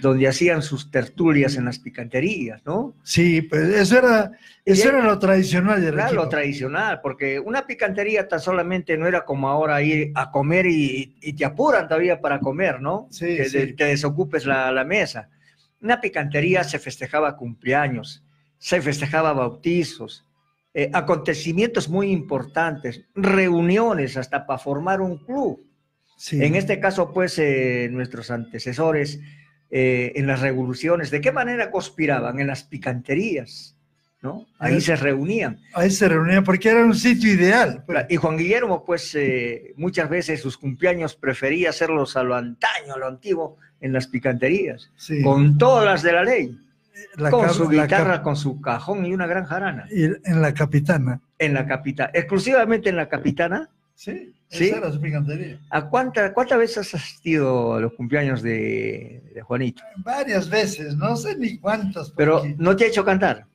donde 0.00 0.28
hacían 0.28 0.62
sus 0.62 0.90
tertulias 0.90 1.56
en 1.56 1.64
las 1.64 1.78
picanterías, 1.78 2.60
¿no? 2.66 2.94
Sí, 3.02 3.42
pues 3.42 3.62
eso 3.68 3.98
era, 3.98 4.32
eso 4.64 4.88
era 4.88 5.02
lo 5.02 5.18
tradicional 5.18 5.80
de 5.80 5.88
Era 5.88 6.10
lo 6.12 6.28
tradicional, 6.28 7.00
porque 7.00 7.40
una 7.40 7.66
picantería 7.66 8.28
tan 8.28 8.40
solamente 8.40 8.96
no 8.98 9.06
era 9.06 9.24
como 9.24 9.48
ahora 9.48 9.80
ir 9.82 10.12
a 10.14 10.30
comer 10.30 10.66
y, 10.66 11.16
y 11.22 11.32
te 11.32 11.44
apuran 11.44 11.88
todavía 11.88 12.20
para 12.20 12.40
comer, 12.40 12.80
¿no? 12.80 13.08
Sí, 13.10 13.36
que, 13.36 13.44
sí. 13.46 13.58
de- 13.58 13.74
que 13.76 13.84
desocupes 13.84 14.44
la, 14.44 14.70
la 14.70 14.84
mesa. 14.84 15.28
Una 15.80 16.00
picantería 16.00 16.62
se 16.64 16.78
festejaba 16.78 17.36
cumpleaños, 17.36 18.22
se 18.58 18.80
festejaba 18.80 19.32
bautizos, 19.32 20.24
eh, 20.74 20.90
acontecimientos 20.92 21.88
muy 21.88 22.10
importantes, 22.10 23.02
reuniones 23.14 24.16
hasta 24.16 24.46
para 24.46 24.58
formar 24.58 25.00
un 25.00 25.18
club. 25.18 25.62
Sí. 26.18 26.42
En 26.42 26.54
este 26.54 26.80
caso, 26.80 27.12
pues, 27.12 27.38
eh, 27.38 27.88
nuestros 27.90 28.30
antecesores 28.30 29.20
eh, 29.70 30.12
en 30.16 30.26
las 30.26 30.40
revoluciones, 30.40 31.10
¿de 31.10 31.20
qué 31.20 31.32
manera 31.32 31.70
conspiraban? 31.70 32.38
En 32.40 32.46
las 32.46 32.62
picanterías, 32.64 33.76
¿no? 34.22 34.46
Ahí 34.58 34.76
Eh, 34.76 34.80
se 34.80 34.96
reunían. 34.96 35.58
Ahí 35.74 35.90
se 35.90 36.08
reunían 36.08 36.44
porque 36.44 36.68
era 36.70 36.84
un 36.84 36.94
sitio 36.94 37.32
ideal. 37.32 37.82
pues. 37.86 38.06
Y 38.08 38.16
Juan 38.16 38.36
Guillermo, 38.36 38.84
pues, 38.84 39.14
eh, 39.14 39.72
muchas 39.76 40.08
veces 40.08 40.40
sus 40.40 40.56
cumpleaños 40.56 41.14
prefería 41.16 41.70
hacerlos 41.70 42.16
a 42.16 42.22
lo 42.22 42.34
antaño, 42.34 42.94
a 42.94 42.98
lo 42.98 43.06
antiguo, 43.08 43.58
en 43.80 43.92
las 43.92 44.06
picanterías, 44.06 44.90
Sí. 44.96 45.22
con 45.22 45.58
todas 45.58 45.84
las 45.84 46.02
de 46.02 46.12
la 46.12 46.24
ley. 46.24 46.58
La 47.16 47.30
con 47.30 47.50
su 47.52 47.68
guitarra, 47.68 48.22
con 48.22 48.36
su 48.36 48.58
cajón 48.60 49.04
y 49.04 49.12
una 49.12 49.26
gran 49.26 49.44
jarana. 49.44 49.86
y 49.90 50.04
en 50.04 50.40
la 50.42 50.54
capitana. 50.54 51.20
En 51.38 51.52
la 51.52 51.66
capitana, 51.66 52.10
exclusivamente 52.14 52.88
en 52.88 52.96
la 52.96 53.08
capitana. 53.08 53.68
Sí, 53.96 54.34
¿Sí? 54.50 54.66
esa 54.68 54.76
era 54.76 54.92
su 54.92 55.00
picantería. 55.00 55.58
¿A 55.70 55.88
cuánta, 55.88 56.32
cuántas 56.34 56.58
veces 56.58 56.78
has 56.78 56.94
asistido 57.02 57.74
a 57.74 57.80
los 57.80 57.94
cumpleaños 57.94 58.42
de, 58.42 59.22
de 59.34 59.40
Juanito? 59.42 59.82
Varias 59.96 60.48
veces, 60.50 60.94
no 60.96 61.16
sé 61.16 61.34
ni 61.36 61.56
cuántas. 61.58 62.10
Pero 62.10 62.42
no 62.58 62.76
te 62.76 62.84
ha 62.84 62.88
hecho 62.88 63.04
cantar. 63.06 63.46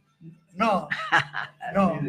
No, 0.56 0.88
no, 1.76 2.00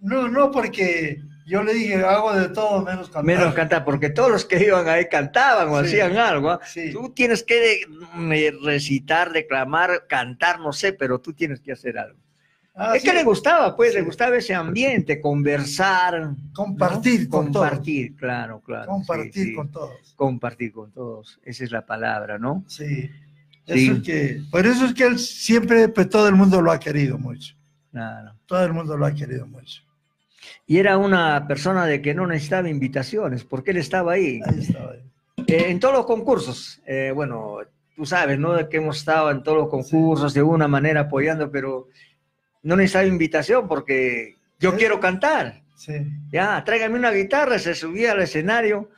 no, 0.00 0.28
no, 0.28 0.50
porque 0.50 1.22
yo 1.46 1.62
le 1.62 1.72
dije, 1.74 1.96
hago 2.04 2.34
de 2.34 2.50
todo 2.50 2.82
menos 2.84 3.06
cantar. 3.08 3.24
Menos 3.24 3.54
cantar, 3.54 3.84
porque 3.86 4.10
todos 4.10 4.30
los 4.30 4.44
que 4.44 4.62
iban 4.62 4.86
ahí 4.88 5.06
cantaban 5.08 5.68
o 5.70 5.80
Sí. 5.80 5.86
hacían 5.98 6.18
algo. 6.18 6.50
¿ah? 6.50 6.60
Sí. 6.64 6.92
Tú 6.92 7.10
tienes 7.14 7.42
que 7.42 7.86
me- 8.14 8.50
recitar, 8.62 9.32
declamar, 9.32 10.04
cantar, 10.08 10.60
no 10.60 10.72
sé, 10.74 10.92
pero 10.92 11.20
tú 11.20 11.32
tienes 11.32 11.60
que 11.60 11.72
hacer 11.72 11.98
algo. 11.98 12.18
Ah, 12.74 12.94
es 12.96 13.02
sí. 13.02 13.08
que 13.08 13.14
le 13.14 13.24
gustaba, 13.24 13.76
pues, 13.76 13.92
le 13.94 14.00
Sí. 14.00 14.06
gustaba 14.06 14.36
ese 14.36 14.54
ambiente, 14.54 15.20
conversar. 15.20 16.30
Compartir 16.54 17.24
¿no? 17.24 17.30
con 17.30 17.52
todos. 17.52 17.68
Compartir, 17.68 18.16
claro, 18.16 18.60
claro. 18.60 18.84
sí, 18.84 18.88
Compartir 18.90 19.44
sí. 19.46 19.54
con 19.54 19.70
todos. 19.70 20.14
Compartir 20.16 20.72
con 20.72 20.92
todos, 20.92 21.40
esa 21.44 21.64
es 21.64 21.70
la 21.72 21.84
palabra, 21.84 22.38
¿no? 22.38 22.64
Sí. 22.68 23.10
Eso 23.66 23.92
es 23.92 24.02
que, 24.02 24.40
por 24.50 24.66
eso 24.66 24.86
es 24.86 24.94
que 24.94 25.04
él 25.04 25.18
siempre, 25.18 25.88
pues 25.88 26.08
todo 26.08 26.26
el 26.28 26.34
mundo 26.34 26.60
lo 26.60 26.72
ha 26.72 26.80
querido 26.80 27.18
mucho. 27.18 27.54
Claro. 27.92 28.32
Todo 28.46 28.64
el 28.64 28.72
mundo 28.72 28.96
lo 28.96 29.06
ha 29.06 29.12
querido 29.14 29.46
mucho. 29.46 29.82
Y 30.66 30.78
era 30.78 30.96
una 30.98 31.46
persona 31.46 31.86
de 31.86 32.00
que 32.00 32.14
no 32.14 32.26
necesitaba 32.26 32.68
invitaciones, 32.68 33.44
porque 33.44 33.72
él 33.72 33.76
estaba 33.76 34.12
ahí. 34.12 34.40
Ahí 34.46 34.60
estaba. 34.60 34.94
él. 34.94 35.02
Eh, 35.46 35.66
en 35.70 35.80
todos 35.80 35.94
los 35.94 36.06
concursos, 36.06 36.80
eh, 36.86 37.12
bueno, 37.14 37.58
tú 37.94 38.04
sabes, 38.06 38.38
¿no? 38.38 38.54
De 38.54 38.68
que 38.68 38.78
hemos 38.78 38.98
estado 38.98 39.30
en 39.30 39.42
todos 39.42 39.58
los 39.58 39.68
concursos 39.68 40.32
de 40.34 40.42
una 40.42 40.66
manera 40.68 41.02
apoyando, 41.02 41.50
pero 41.50 41.88
no 42.62 42.76
necesitaba 42.76 43.06
invitación 43.06 43.66
porque 43.68 44.36
yo 44.58 44.72
Sí. 44.72 44.76
quiero 44.78 45.00
cantar. 45.00 45.62
Sí. 45.76 45.94
Ya, 46.30 46.62
tráigame 46.64 46.98
una 46.98 47.10
guitarra, 47.10 47.58
se 47.58 47.74
subía 47.74 48.12
al 48.12 48.20
escenario 48.20 48.90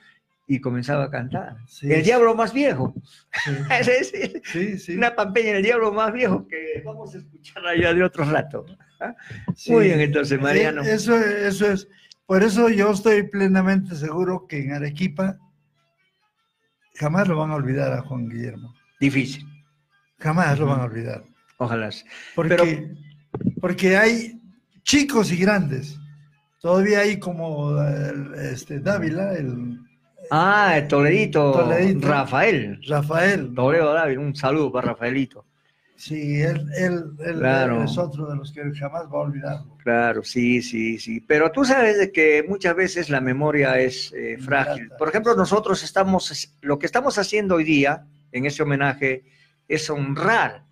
y 0.48 0.60
comenzaba 0.60 1.04
a 1.04 1.10
cantar. 1.10 1.56
Sí. 1.68 1.92
El 1.92 2.02
diablo 2.02 2.34
más 2.34 2.52
viejo. 2.52 2.92
Sí. 3.44 3.50
Sí, 3.84 4.04
sí. 4.04 4.32
Sí, 4.44 4.78
sí. 4.78 4.96
Una 4.96 5.14
pampeña, 5.14 5.52
el 5.52 5.62
diablo 5.62 5.92
más 5.92 6.12
viejo 6.12 6.46
que 6.48 6.82
vamos 6.84 7.14
a 7.14 7.18
escuchar 7.18 7.64
allá 7.66 7.94
de 7.94 8.02
otro 8.02 8.24
rato. 8.24 8.66
¿Ah? 9.00 9.14
Muy 9.68 9.84
bien, 9.86 10.00
entonces, 10.00 10.40
Mariano. 10.40 10.82
Eh, 10.82 10.94
Eso, 10.94 11.16
eso 11.16 11.70
es. 11.72 11.88
Por 12.26 12.42
eso 12.42 12.68
yo 12.68 12.90
estoy 12.90 13.24
plenamente 13.24 13.94
seguro 13.94 14.46
que 14.48 14.60
en 14.62 14.72
Arequipa 14.72 15.38
jamás 16.94 17.28
lo 17.28 17.36
van 17.36 17.50
a 17.50 17.56
olvidar 17.56 17.92
a 17.92 18.02
Juan 18.02 18.28
Guillermo. 18.28 18.74
Difícil, 19.00 19.44
Jamás 20.18 20.58
lo 20.58 20.66
van 20.66 20.80
a 20.80 20.84
olvidar. 20.84 21.24
ojalá. 21.58 21.90
Porque, 22.34 22.48
Pero- 22.56 22.64
porque 23.60 23.96
hay 23.96 24.40
chicos 24.82 25.30
y 25.32 25.36
grandes. 25.36 25.98
Todavía 26.60 27.00
hay 27.00 27.18
como 27.18 27.80
el, 27.82 28.34
este, 28.34 28.80
Dávila, 28.80 29.34
el 29.34 29.78
Ah, 30.30 30.78
el 30.78 30.86
Toledito, 30.88 31.52
Toledito. 31.52 32.08
Rafael. 32.08 32.80
Rafael. 32.88 33.52
Toledo 33.54 33.92
David, 33.92 34.18
un 34.18 34.34
saludo 34.36 34.70
para 34.70 34.88
Rafaelito. 34.88 35.44
Sí, 35.96 36.40
él, 36.40 36.64
él- 36.78 37.04
él 37.24 37.38
Claro. 37.38 37.82
es 37.84 37.98
otro 37.98 38.28
de 38.28 38.36
los 38.36 38.52
que 38.52 38.62
jamás 38.74 39.04
va 39.04 39.18
a 39.18 39.22
olvidarlo. 39.22 39.76
Claro, 39.78 40.22
sí, 40.22 40.62
sí, 40.62 40.98
sí. 40.98 41.20
Pero 41.20 41.50
tú 41.52 41.64
sabes 41.64 41.98
de 41.98 42.10
que 42.12 42.44
muchas 42.48 42.74
veces 42.74 43.10
la 43.10 43.20
memoria 43.20 43.78
es 43.78 44.12
eh, 44.16 44.36
frágil. 44.38 44.90
Por 44.98 45.08
ejemplo, 45.08 45.34
nosotros 45.36 45.82
estamos, 45.82 46.56
lo 46.60 46.78
que 46.78 46.86
estamos 46.86 47.18
haciendo 47.18 47.56
hoy 47.56 47.64
día 47.64 48.06
en 48.32 48.46
ese 48.46 48.62
homenaje 48.62 49.24
es 49.68 49.90
honrar 49.90 50.64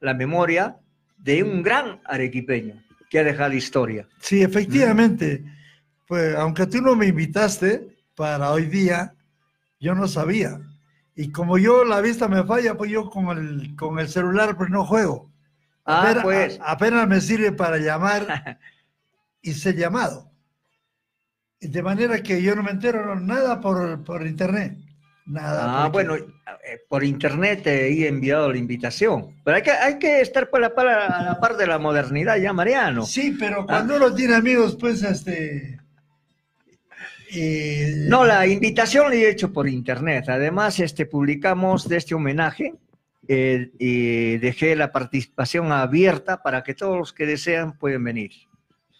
la 0.00 0.14
memoria 0.14 0.76
de 1.24 1.42
un 1.42 1.62
gran 1.62 2.00
arequipeño 2.04 2.82
que 3.10 3.18
ha 3.18 3.24
dejado 3.24 3.54
historia. 3.54 4.06
Sí, 4.20 4.42
efectivamente. 4.42 5.42
Pues 6.06 6.34
aunque 6.36 6.66
tú 6.66 6.82
no 6.82 6.94
me 6.94 7.06
invitaste 7.06 7.96
para 8.14 8.50
hoy 8.50 8.66
día, 8.66 9.14
yo 9.80 9.94
no 9.94 10.06
sabía. 10.06 10.60
Y 11.16 11.30
como 11.32 11.56
yo 11.58 11.84
la 11.84 12.00
vista 12.02 12.28
me 12.28 12.44
falla, 12.44 12.76
pues 12.76 12.90
yo 12.90 13.08
con 13.08 13.36
el, 13.38 13.74
con 13.76 13.98
el 13.98 14.08
celular 14.08 14.56
pues 14.56 14.68
no 14.68 14.84
juego. 14.84 15.30
Ah, 15.86 16.02
apenas, 16.02 16.22
pues. 16.24 16.60
a- 16.60 16.72
apenas 16.72 17.08
me 17.08 17.20
sirve 17.20 17.52
para 17.52 17.78
llamar 17.78 18.58
y 19.40 19.52
ser 19.54 19.76
llamado. 19.76 20.30
De 21.60 21.82
manera 21.82 22.22
que 22.22 22.42
yo 22.42 22.54
no 22.54 22.62
me 22.62 22.70
entero 22.72 23.18
nada 23.18 23.60
por, 23.60 24.04
por 24.04 24.26
internet. 24.26 24.76
Nada. 25.26 25.84
Ah, 25.84 25.90
porque- 25.90 26.06
bueno, 26.08 26.26
eh, 26.66 26.80
por 26.88 27.02
internet 27.02 27.62
te 27.62 27.88
he 27.88 28.08
enviado 28.08 28.52
la 28.52 28.58
invitación. 28.58 29.34
Pero 29.44 29.56
hay 29.56 29.62
que, 29.62 29.70
hay 29.70 29.98
que 29.98 30.20
estar 30.20 30.50
por 30.50 30.60
la 30.60 30.74
par, 30.74 30.86
a 30.88 31.22
la 31.22 31.40
par 31.40 31.56
de 31.56 31.66
la 31.66 31.78
modernidad 31.78 32.36
ya, 32.36 32.52
Mariano. 32.52 33.06
Sí, 33.06 33.34
pero 33.38 33.64
cuando 33.66 33.96
uno 33.96 34.14
tiene 34.14 34.34
amigos, 34.34 34.76
pues 34.78 35.02
este. 35.02 35.78
eh, 37.34 38.04
No, 38.08 38.24
la 38.24 38.46
invitación 38.46 39.08
la 39.10 39.14
he 39.16 39.30
hecho 39.30 39.52
por 39.52 39.68
internet. 39.68 40.28
Además, 40.28 40.78
este, 40.80 41.06
publicamos 41.06 41.88
de 41.88 41.96
este 41.96 42.14
homenaje 42.14 42.74
eh, 43.26 43.70
y 43.78 44.36
dejé 44.38 44.76
la 44.76 44.92
participación 44.92 45.72
abierta 45.72 46.42
para 46.42 46.62
que 46.62 46.74
todos 46.74 46.98
los 46.98 47.12
que 47.12 47.24
desean 47.26 47.78
pueden 47.78 48.04
venir. 48.04 48.32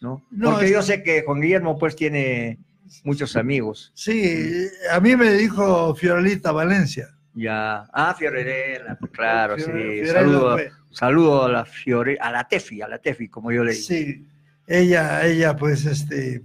¿no? 0.00 0.26
No, 0.30 0.50
Porque 0.52 0.66
es- 0.66 0.72
yo 0.72 0.82
sé 0.82 1.02
que 1.02 1.22
Juan 1.22 1.40
Guillermo 1.40 1.78
pues 1.78 1.94
tiene 1.96 2.58
muchos 3.04 3.36
amigos. 3.36 3.90
Sí, 3.94 4.66
a 4.90 5.00
mí 5.00 5.16
me 5.16 5.32
dijo 5.32 5.94
Fiorelita 5.94 6.52
Valencia. 6.52 7.08
Ya. 7.34 7.86
Ah, 7.92 8.14
Fiorella, 8.16 8.96
claro, 9.12 9.56
sí. 9.58 10.06
Saludo, 10.06 10.56
saludo 10.90 11.44
a 11.44 11.48
la 11.48 11.64
Fiore, 11.64 12.16
a 12.20 12.30
la 12.30 12.46
Tefi, 12.46 12.80
a 12.82 12.88
la 12.88 12.98
Tefi, 12.98 13.28
como 13.28 13.50
yo 13.50 13.64
le 13.64 13.72
digo. 13.72 13.84
Sí, 13.84 14.26
ella, 14.66 15.26
ella, 15.26 15.56
pues, 15.56 15.84
este, 15.84 16.42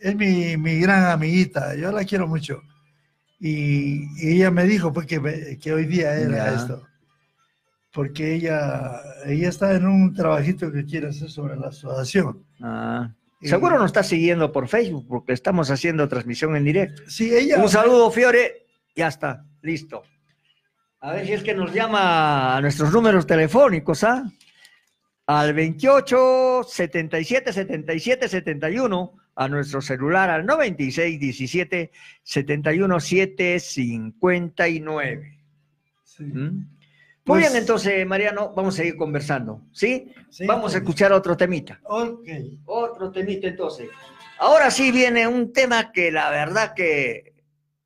es 0.00 0.16
mi, 0.16 0.56
mi 0.56 0.80
gran 0.80 1.04
amiguita, 1.04 1.74
yo 1.76 1.92
la 1.92 2.04
quiero 2.04 2.26
mucho. 2.26 2.60
Y, 3.38 4.08
y 4.20 4.34
ella 4.36 4.50
me 4.50 4.64
dijo, 4.64 4.92
pues, 4.92 5.06
que, 5.06 5.20
me- 5.20 5.56
que 5.58 5.72
hoy 5.72 5.86
día 5.86 6.14
era 6.16 6.46
Ya. 6.46 6.54
esto. 6.56 6.86
Porque 7.92 8.34
ella, 8.34 9.00
ella 9.26 9.48
está 9.48 9.74
en 9.74 9.86
un 9.86 10.14
trabajito 10.14 10.70
que 10.70 10.84
quiere 10.84 11.08
hacer 11.08 11.28
sobre 11.30 11.56
la 11.56 11.68
asociación. 11.68 12.44
Ah, 12.60 13.12
Seguro 13.42 13.78
nos 13.78 13.86
está 13.86 14.02
siguiendo 14.02 14.52
por 14.52 14.68
Facebook 14.68 15.06
porque 15.08 15.32
estamos 15.32 15.70
haciendo 15.70 16.08
transmisión 16.08 16.56
en 16.56 16.64
directo. 16.64 17.02
Sí, 17.08 17.34
ella. 17.34 17.58
Un 17.58 17.68
saludo, 17.68 18.10
Fiore. 18.10 18.66
Ya 18.94 19.08
está, 19.08 19.46
listo. 19.62 20.02
A 21.00 21.12
ver 21.12 21.26
si 21.26 21.32
es 21.32 21.42
que 21.42 21.54
nos 21.54 21.72
llama 21.72 22.56
a 22.56 22.60
nuestros 22.60 22.92
números 22.92 23.26
telefónicos, 23.26 24.04
¿ah? 24.04 24.30
Al 25.26 25.54
28 25.54 26.62
77 26.68 27.52
77 27.52 28.28
71, 28.28 29.12
a 29.36 29.48
nuestro 29.48 29.80
celular 29.80 30.28
al 30.28 30.44
96 30.44 31.18
17 31.18 31.90
71 32.22 33.00
7 33.00 33.60
59. 33.60 35.38
Sí. 36.04 36.24
¿Mm? 36.24 36.79
Pues- 37.30 37.42
Muy 37.42 37.48
bien, 37.48 37.60
entonces, 37.60 38.06
Mariano, 38.06 38.52
vamos 38.54 38.74
a 38.74 38.76
seguir 38.78 38.96
conversando, 38.96 39.62
¿sí? 39.72 40.12
Sí, 40.30 40.46
vamos 40.46 40.72
a 40.72 40.74
pues. 40.78 40.82
escuchar 40.82 41.12
otro 41.12 41.36
temita. 41.36 41.80
Ok. 41.84 42.28
Otro 42.64 43.10
temita 43.12 43.46
entonces. 43.46 43.88
Ahora 44.38 44.70
sí 44.70 44.90
viene 44.90 45.28
un 45.28 45.52
tema 45.52 45.92
que 45.92 46.10
la 46.10 46.30
verdad 46.30 46.74
que 46.74 47.34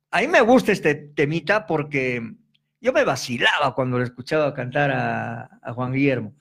a 0.09 0.21
mí 0.21 0.27
me 0.27 0.41
gusta 0.41 0.71
este 0.71 0.95
temita 0.95 1.65
porque 1.67 2.21
yo 2.81 2.93
me 2.93 3.03
vacilaba 3.03 3.75
cuando 3.75 3.99
le 3.99 4.05
escuchaba 4.05 4.53
cantar 4.53 4.89
a, 4.91 5.59
a 5.61 5.73
Juan 5.73 5.91
Guillermo. 5.93 6.33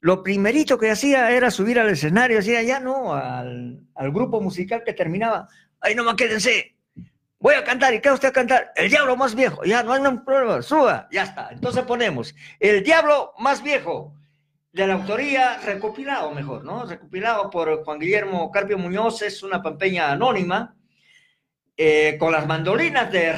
Lo 0.00 0.22
primerito 0.22 0.78
que 0.78 0.90
hacía 0.90 1.30
era 1.32 1.50
subir 1.50 1.80
al 1.80 1.88
escenario, 1.88 2.36
decía, 2.36 2.62
ya 2.62 2.78
no, 2.78 3.14
al, 3.14 3.80
al 3.96 4.12
grupo 4.12 4.40
musical 4.40 4.82
que 4.84 4.92
terminaba, 4.92 5.48
ahí 5.80 5.94
nomás 5.96 6.14
quédense, 6.14 6.76
voy 7.38 7.54
a 7.54 7.64
cantar, 7.64 7.94
¿y 7.94 8.00
qué 8.00 8.10
usted 8.10 8.28
a 8.28 8.32
cantar? 8.32 8.72
El 8.76 8.90
diablo 8.90 9.16
más 9.16 9.34
viejo, 9.34 9.64
ya 9.64 9.82
no 9.82 9.92
hay 9.92 10.02
ningún 10.02 10.24
problema, 10.24 10.62
suba, 10.62 11.08
ya 11.10 11.24
está. 11.24 11.48
Entonces 11.50 11.84
ponemos, 11.84 12.34
el 12.58 12.82
diablo 12.82 13.32
más 13.38 13.62
viejo, 13.62 14.14
de 14.72 14.86
la 14.86 14.94
autoría 14.94 15.58
recopilado 15.58 16.30
mejor, 16.30 16.64
¿no? 16.64 16.84
Recopilado 16.84 17.50
por 17.50 17.84
Juan 17.84 17.98
Guillermo 17.98 18.50
Carpio 18.50 18.78
Muñoz, 18.78 19.22
es 19.22 19.42
una 19.42 19.62
pampeña 19.62 20.12
anónima, 20.12 20.76
eh, 21.76 22.16
con 22.18 22.32
las 22.32 22.46
mandolinas 22.46 23.10
de 23.10 23.32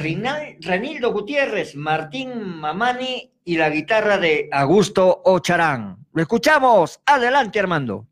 Renildo 0.60 1.12
Gutiérrez, 1.12 1.76
Martín 1.76 2.42
Mamani 2.42 3.32
y 3.44 3.56
la 3.56 3.68
guitarra 3.68 4.16
de 4.16 4.48
Augusto 4.50 5.22
Ocharán. 5.24 6.06
Lo 6.12 6.22
escuchamos. 6.22 7.00
Adelante, 7.04 7.60
Armando. 7.60 8.09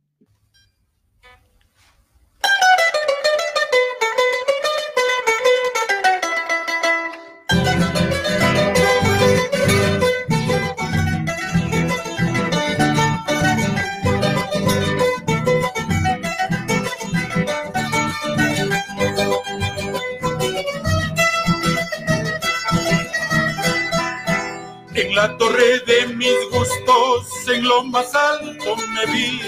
La 25.19 25.36
torre 25.36 25.81
de 25.81 26.07
mis 26.15 26.49
gustos, 26.53 27.49
en 27.49 27.65
lo 27.65 27.82
más 27.82 28.15
alto 28.15 28.77
me 28.77 29.05
vi, 29.07 29.40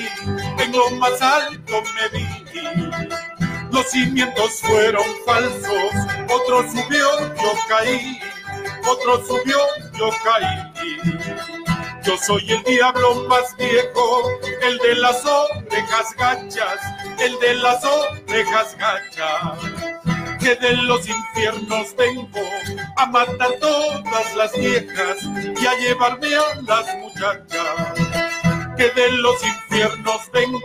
en 0.59 0.73
lo 0.73 0.91
más 0.97 1.23
alto 1.23 1.81
me 1.95 2.09
vi. 2.09 2.27
Los 3.71 3.87
cimientos 3.89 4.51
fueron 4.63 5.05
falsos, 5.25 5.93
otro 6.29 6.69
subió, 6.73 7.09
yo 7.37 7.53
caí, 7.69 8.19
otro 8.85 9.25
subió, 9.25 9.59
yo 9.97 10.11
caí. 10.25 12.03
Yo 12.03 12.17
soy 12.17 12.51
el 12.51 12.65
diablo 12.65 13.29
más 13.29 13.57
viejo, 13.57 14.29
el 14.63 14.77
de 14.79 14.97
las 14.97 15.25
orejas 15.25 16.17
gachas, 16.19 16.81
el 17.21 17.39
de 17.39 17.55
las 17.55 17.85
orejas 17.85 18.77
gachas. 18.77 20.20
Que 20.41 20.55
de 20.57 20.77
los 20.77 21.07
infiernos 21.07 21.95
vengo 21.97 22.41
a 22.97 23.07
matar 23.07 23.53
todas 23.61 24.35
las 24.37 24.53
viejas 24.53 25.19
y 25.61 25.67
a 25.67 25.79
llevarme 25.79 26.35
a 26.35 26.61
las 26.63 26.97
muchachas. 26.97 27.93
Que 28.77 28.91
de 28.91 29.13
los 29.13 29.43
infiernos 29.43 30.31
vengo 30.33 30.61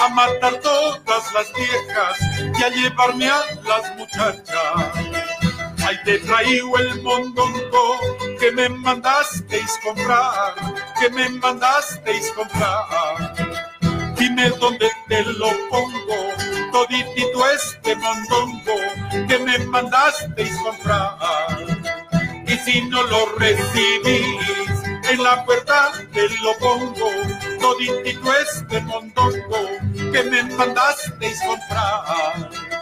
a 0.00 0.08
matar 0.08 0.60
todas 0.60 1.32
las 1.32 1.52
viejas 1.54 2.18
y 2.58 2.62
a 2.62 2.68
llevarme 2.68 3.28
a 3.28 3.42
las 3.64 3.96
muchachas. 3.96 5.16
Ahí 5.86 5.96
te 6.04 6.18
traigo 6.18 6.78
el 6.78 7.00
mondongo 7.02 8.00
que 8.40 8.50
me 8.50 8.68
mandasteis 8.68 9.78
comprar, 9.84 10.54
que 10.98 11.08
me 11.10 11.28
mandasteis 11.28 12.32
comprar. 12.32 13.75
Dime 14.18 14.50
dónde 14.60 14.90
te 15.08 15.22
lo 15.24 15.48
pongo, 15.70 16.16
toditito 16.72 17.50
este 17.50 17.96
mondongo 17.96 19.26
que 19.28 19.38
me 19.38 19.58
mandasteis 19.58 20.56
comprar. 20.58 21.18
Y 22.46 22.56
si 22.58 22.82
no 22.82 23.02
lo 23.02 23.26
recibís, 23.38 24.82
en 25.10 25.22
la 25.22 25.44
puerta 25.44 25.92
te 26.12 26.28
lo 26.28 26.56
pongo, 26.58 27.10
toditito 27.60 28.34
este 28.34 28.80
mondongo 28.80 29.68
que 30.12 30.22
me 30.24 30.42
mandasteis 30.44 31.38
comprar. 31.46 32.75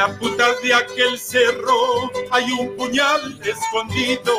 En 0.00 0.06
la 0.12 0.18
punta 0.18 0.54
de 0.62 0.72
aquel 0.72 1.18
cerro 1.18 2.10
hay 2.30 2.50
un 2.52 2.74
puñal 2.74 3.38
escondido, 3.44 4.32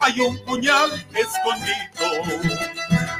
hay 0.00 0.18
un 0.20 0.42
puñal 0.46 0.90
escondido 1.14 2.22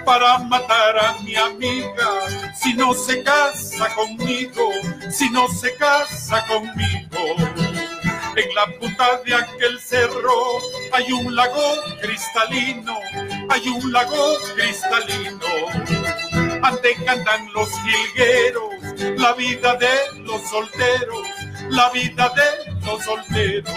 para 0.02 0.38
matar 0.38 0.98
a 0.98 1.18
mi 1.22 1.36
amiga 1.36 2.08
si 2.56 2.72
no 2.72 2.94
se 2.94 3.22
casa 3.22 3.94
conmigo, 3.94 4.70
si 5.10 5.28
no 5.28 5.46
se 5.48 5.74
casa 5.76 6.42
conmigo. 6.46 7.36
En 8.36 8.54
la 8.54 8.66
punta 8.80 9.18
de 9.26 9.34
aquel 9.34 9.78
cerro 9.78 10.62
hay 10.92 11.12
un 11.12 11.36
lago 11.36 11.74
cristalino, 12.00 12.98
hay 13.50 13.68
un 13.68 13.92
lago 13.92 14.38
cristalino. 14.56 15.46
Ante 16.62 16.94
cantan 17.04 17.52
los 17.52 17.68
jilgueros, 17.82 19.18
la 19.18 19.34
vida 19.34 19.74
de 19.74 20.20
los 20.20 20.40
solteros, 20.48 21.28
la 21.70 21.90
vida 21.90 22.30
de 22.30 22.86
los 22.86 23.04
solteros. 23.04 23.74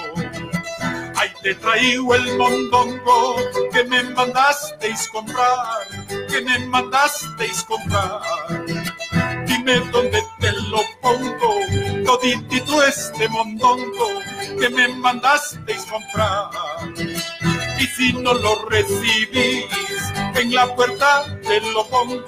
Ahí 1.16 1.30
te 1.42 1.56
traigo 1.56 2.16
el 2.16 2.38
mondongo 2.38 3.36
que 3.72 3.84
me 3.86 4.04
mandasteis 4.04 5.08
comprar, 5.10 5.88
que 6.30 6.42
me 6.42 6.60
mandasteis 6.68 7.64
comprar. 7.64 8.22
Dime 9.46 9.80
dónde 9.92 10.24
te 10.40 10.52
lo 10.52 10.82
pongo, 11.02 11.56
toditito 12.06 12.84
este 12.84 13.28
mondongo 13.30 14.22
que 14.60 14.70
me 14.70 14.88
mandasteis 14.90 15.86
comprar. 15.86 16.50
Y 17.80 17.86
si 17.88 18.14
no 18.14 18.34
lo 18.34 18.66
recibís, 18.66 19.66
en 20.36 20.54
la 20.54 20.76
puerta 20.76 21.24
te 21.44 21.62
lo 21.62 21.88
pongo, 21.88 22.24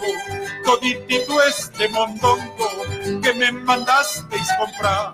toditito 0.68 1.42
este 1.44 1.88
mondongo 1.88 2.68
que 3.24 3.34
me 3.36 3.52
mandasteis 3.54 4.50
comprar. 4.60 5.14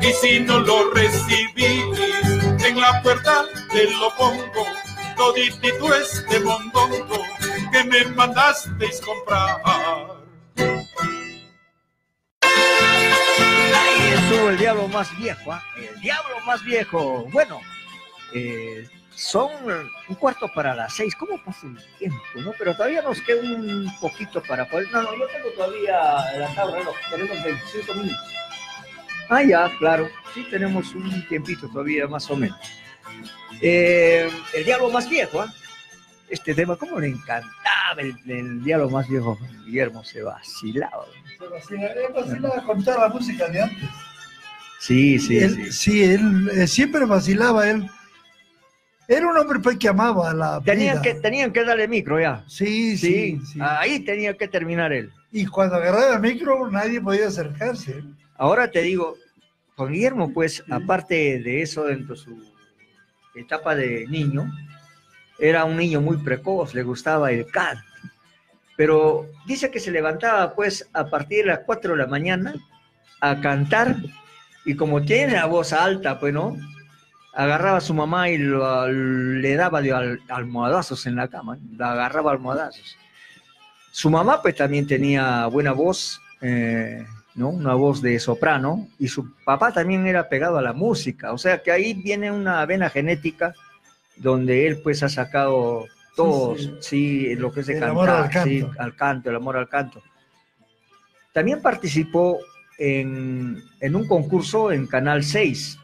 Y 0.00 0.12
si 0.12 0.40
no 0.40 0.60
lo 0.60 0.90
recibís, 0.92 1.98
en 2.66 2.80
la 2.80 3.02
puerta 3.02 3.44
te 3.70 3.84
lo 3.90 4.08
pongo, 4.16 4.66
toditito 5.16 5.94
este 5.94 6.40
mondongo 6.40 7.22
que 7.70 7.84
me 7.84 8.04
mandasteis 8.16 8.98
comprar. 9.02 9.60
Ahí 13.76 14.12
estuvo 14.14 14.48
el 14.48 14.56
diablo 14.56 14.88
más 14.88 15.14
viejo, 15.18 15.52
¿ah? 15.52 15.62
el 15.76 16.00
diablo 16.00 16.40
más 16.46 16.64
viejo. 16.64 17.26
Bueno, 17.30 17.60
eh, 18.32 18.88
son 19.16 19.50
un 20.08 20.14
cuarto 20.16 20.48
para 20.54 20.74
las 20.74 20.94
seis. 20.94 21.14
¿Cómo 21.14 21.42
pasa 21.44 21.66
el 21.66 21.78
tiempo? 21.98 22.18
no? 22.36 22.52
Pero 22.58 22.74
todavía 22.76 23.02
nos 23.02 23.20
queda 23.20 23.42
un 23.42 23.90
poquito 24.00 24.42
para 24.42 24.68
poder. 24.68 24.90
No, 24.92 25.02
no, 25.02 25.12
yo 25.16 25.26
tengo 25.28 25.48
todavía 25.56 25.92
la 26.38 26.54
tabla, 26.54 26.76
reloj, 26.78 26.94
tenemos 27.10 27.42
25 27.44 27.94
minutos. 27.94 28.18
Ah, 29.30 29.42
ya, 29.42 29.70
claro. 29.78 30.08
Sí, 30.34 30.46
tenemos 30.50 30.94
un 30.94 31.26
tiempito 31.28 31.68
todavía, 31.68 32.06
más 32.06 32.28
o 32.30 32.36
menos. 32.36 32.58
Eh, 33.60 34.28
el 34.52 34.64
diablo 34.64 34.90
más 34.90 35.08
viejo, 35.08 35.40
¿ah? 35.42 35.52
Este 36.28 36.54
tema, 36.54 36.76
¿cómo 36.76 36.98
le 36.98 37.08
encantaba 37.08 38.00
el, 38.00 38.16
el 38.26 38.64
diablo 38.64 38.90
más 38.90 39.08
viejo? 39.08 39.38
Guillermo 39.64 40.02
se 40.04 40.22
vacilaba. 40.22 41.04
Se 41.38 41.44
vacila- 41.46 41.92
él 41.92 42.12
vacilaba 42.14 42.62
con 42.64 42.82
toda 42.82 43.08
la 43.08 43.14
música 43.14 43.46
de 43.48 43.62
antes. 43.62 43.88
Sí, 44.80 45.18
sí, 45.18 45.38
Él- 45.38 45.54
sí. 45.54 45.72
sí, 45.72 46.04
él 46.04 46.50
eh, 46.52 46.66
siempre 46.66 47.04
vacilaba, 47.04 47.68
él. 47.70 47.88
Era 49.06 49.28
un 49.28 49.36
hombre 49.36 49.58
pues, 49.60 49.76
que 49.78 49.88
amaba 49.88 50.32
la 50.32 50.60
Tenían 50.64 51.00
vida. 51.00 51.02
que, 51.02 51.20
tenían 51.20 51.52
que 51.52 51.64
darle 51.64 51.86
micro 51.88 52.18
ya. 52.20 52.42
Sí, 52.46 52.96
Sí, 52.96 53.38
sí, 53.38 53.46
sí. 53.52 53.58
ahí 53.60 54.00
tenía 54.00 54.34
que 54.36 54.48
terminar 54.48 54.92
él. 54.92 55.10
Y 55.30 55.46
cuando 55.46 55.76
agarraba 55.76 56.14
el 56.14 56.20
micro, 56.20 56.70
nadie 56.70 57.00
podía 57.00 57.28
acercarse. 57.28 58.02
Ahora 58.36 58.70
te 58.70 58.80
digo, 58.82 59.16
Juan 59.76 59.92
Guillermo, 59.92 60.32
pues, 60.32 60.62
aparte 60.70 61.14
de 61.40 61.62
eso, 61.62 61.84
dentro 61.84 62.14
de 62.14 62.20
su 62.20 62.52
etapa 63.34 63.74
de 63.74 64.06
niño, 64.08 64.50
era 65.38 65.64
un 65.64 65.76
niño 65.76 66.00
muy 66.00 66.16
precoz, 66.18 66.74
le 66.74 66.82
gustaba 66.82 67.30
el 67.32 67.46
canto. 67.46 67.82
Pero 68.76 69.28
dice 69.46 69.70
que 69.70 69.80
se 69.80 69.90
levantaba, 69.90 70.54
pues, 70.54 70.88
a 70.92 71.06
partir 71.06 71.40
de 71.44 71.50
las 71.50 71.60
4 71.66 71.92
de 71.92 71.98
la 71.98 72.06
mañana 72.06 72.54
a 73.20 73.40
cantar, 73.40 73.96
y 74.64 74.74
como 74.76 75.02
tiene 75.02 75.34
la 75.34 75.46
voz 75.46 75.72
alta, 75.72 76.18
pues, 76.18 76.32
¿no? 76.32 76.56
Agarraba 77.36 77.78
a 77.78 77.80
su 77.80 77.94
mamá 77.94 78.28
y 78.30 78.38
lo- 78.38 78.88
le 78.90 79.56
daba 79.56 79.82
de 79.82 79.92
al- 79.92 80.20
almohadazos 80.28 81.06
en 81.06 81.16
la 81.16 81.28
cama, 81.28 81.58
la 81.76 81.92
agarraba 81.92 82.30
almohadazos. 82.32 82.96
Su 83.90 84.08
mamá, 84.10 84.40
pues, 84.42 84.54
también 84.54 84.86
tenía 84.86 85.46
buena 85.46 85.72
voz, 85.72 86.20
eh, 86.40 87.04
¿no? 87.34 87.48
Una 87.50 87.74
voz 87.74 88.00
de 88.02 88.18
soprano, 88.20 88.86
y 88.98 89.08
su 89.08 89.34
papá 89.44 89.72
también 89.72 90.06
era 90.06 90.28
pegado 90.28 90.58
a 90.58 90.62
la 90.62 90.72
música, 90.72 91.32
o 91.32 91.38
sea 91.38 91.62
que 91.62 91.72
ahí 91.72 91.94
viene 91.94 92.30
una 92.30 92.64
vena 92.66 92.88
genética 92.90 93.52
donde 94.16 94.68
él 94.68 94.80
pues 94.82 95.02
ha 95.02 95.08
sacado 95.08 95.86
todos, 96.14 96.60
sí, 96.80 97.26
sí. 97.26 97.34
lo 97.34 97.50
que 97.50 97.60
es 97.60 97.66
de 97.66 97.72
El 97.74 97.80
cantar, 97.80 97.90
amor 97.90 98.10
al 98.10 98.44
sí, 98.44 98.60
canto. 98.62 98.80
al 98.82 98.94
canto, 98.96 99.30
el 99.30 99.36
amor 99.36 99.56
al 99.56 99.68
canto. 99.68 100.00
También 101.32 101.60
participó 101.60 102.38
en, 102.78 103.60
en 103.80 103.96
un 103.96 104.06
concurso 104.06 104.70
en 104.70 104.86
Canal 104.86 105.24
6 105.24 105.78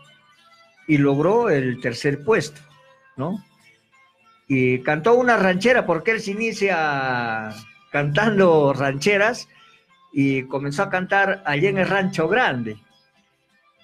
y 0.91 0.99
logró 0.99 1.51
el 1.51 1.81
tercer 1.81 2.25
puesto, 2.25 2.61
¿no? 3.17 3.45
Y 4.49 4.81
cantó 4.83 5.15
una 5.15 5.37
ranchera 5.37 5.87
porque 5.87 6.11
él 6.11 6.21
se 6.21 6.33
inicia 6.33 7.51
cantando 7.93 8.73
rancheras 8.73 9.49
y 10.13 10.43
comenzó 10.49 10.83
a 10.83 10.91
cantar 10.91 11.45
allá 11.47 11.69
en 11.69 11.79
el 11.79 11.87
Rancho 11.87 12.27
Grande. 12.27 12.77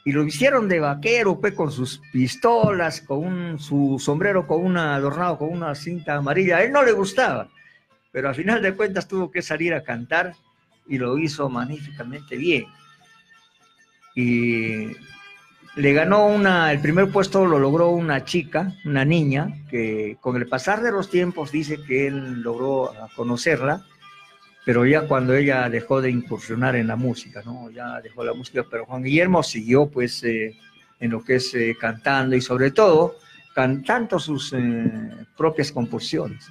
Y 0.04 0.10
lo 0.10 0.24
hicieron 0.24 0.68
de 0.68 0.80
vaquero, 0.80 1.40
pues, 1.40 1.54
con 1.54 1.70
sus 1.70 2.02
pistolas, 2.12 3.00
con 3.02 3.18
un- 3.18 3.58
su 3.60 4.00
sombrero 4.00 4.44
con 4.48 4.64
una, 4.64 4.96
adornado 4.96 5.38
con 5.38 5.50
una 5.50 5.76
cinta 5.76 6.16
amarilla. 6.16 6.56
A 6.56 6.64
él 6.64 6.72
no 6.72 6.82
le 6.82 6.90
gustaba, 6.90 7.48
pero 8.10 8.28
al 8.30 8.34
final 8.34 8.60
de 8.60 8.74
cuentas 8.74 9.06
tuvo 9.06 9.30
que 9.30 9.42
salir 9.42 9.74
a 9.74 9.84
cantar 9.84 10.34
y 10.88 10.98
lo 10.98 11.16
hizo 11.18 11.48
magníficamente 11.48 12.36
bien. 12.36 12.66
Y 14.16 14.88
le 15.76 15.92
ganó 15.92 16.26
una, 16.26 16.72
el 16.72 16.80
primer 16.80 17.10
puesto 17.10 17.44
lo 17.44 17.58
logró 17.58 17.90
una 17.90 18.24
chica, 18.24 18.72
una 18.86 19.04
niña, 19.04 19.64
que 19.70 20.16
con 20.20 20.36
el 20.36 20.48
pasar 20.48 20.82
de 20.82 20.90
los 20.90 21.10
tiempos 21.10 21.52
dice 21.52 21.78
que 21.86 22.06
él 22.06 22.40
logró 22.40 22.92
conocerla, 23.14 23.84
pero 24.64 24.86
ya 24.86 25.02
cuando 25.02 25.34
ella 25.34 25.68
dejó 25.68 26.00
de 26.00 26.10
incursionar 26.10 26.76
en 26.76 26.86
la 26.86 26.96
música, 26.96 27.42
¿no? 27.44 27.70
Ya 27.70 28.00
dejó 28.00 28.24
la 28.24 28.32
música, 28.32 28.64
pero 28.68 28.86
Juan 28.86 29.02
Guillermo 29.02 29.42
siguió 29.42 29.86
pues 29.86 30.24
eh, 30.24 30.56
en 30.98 31.10
lo 31.10 31.22
que 31.22 31.36
es 31.36 31.54
eh, 31.54 31.76
cantando 31.78 32.34
y 32.34 32.40
sobre 32.40 32.70
todo 32.70 33.16
cantando 33.54 34.18
sus 34.18 34.54
eh, 34.54 34.90
propias 35.36 35.72
composiciones. 35.72 36.46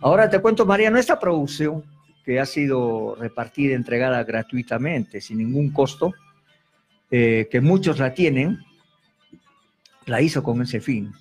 Ahora 0.00 0.28
te 0.28 0.38
cuento, 0.38 0.66
Mariano, 0.66 0.98
esta 0.98 1.18
producción 1.18 1.82
que 2.24 2.40
ha 2.40 2.46
sido 2.46 3.14
repartida, 3.14 3.74
entregada 3.74 4.22
gratuitamente, 4.24 5.20
sin 5.20 5.38
ningún 5.38 5.70
costo, 5.70 6.12
eh, 7.10 7.46
que 7.50 7.60
muchos 7.60 8.00
la 8.00 8.14
tienen, 8.14 8.58
la 10.06 10.20
hizo 10.20 10.42
con 10.42 10.62
ese 10.62 10.80
fin. 10.80 11.12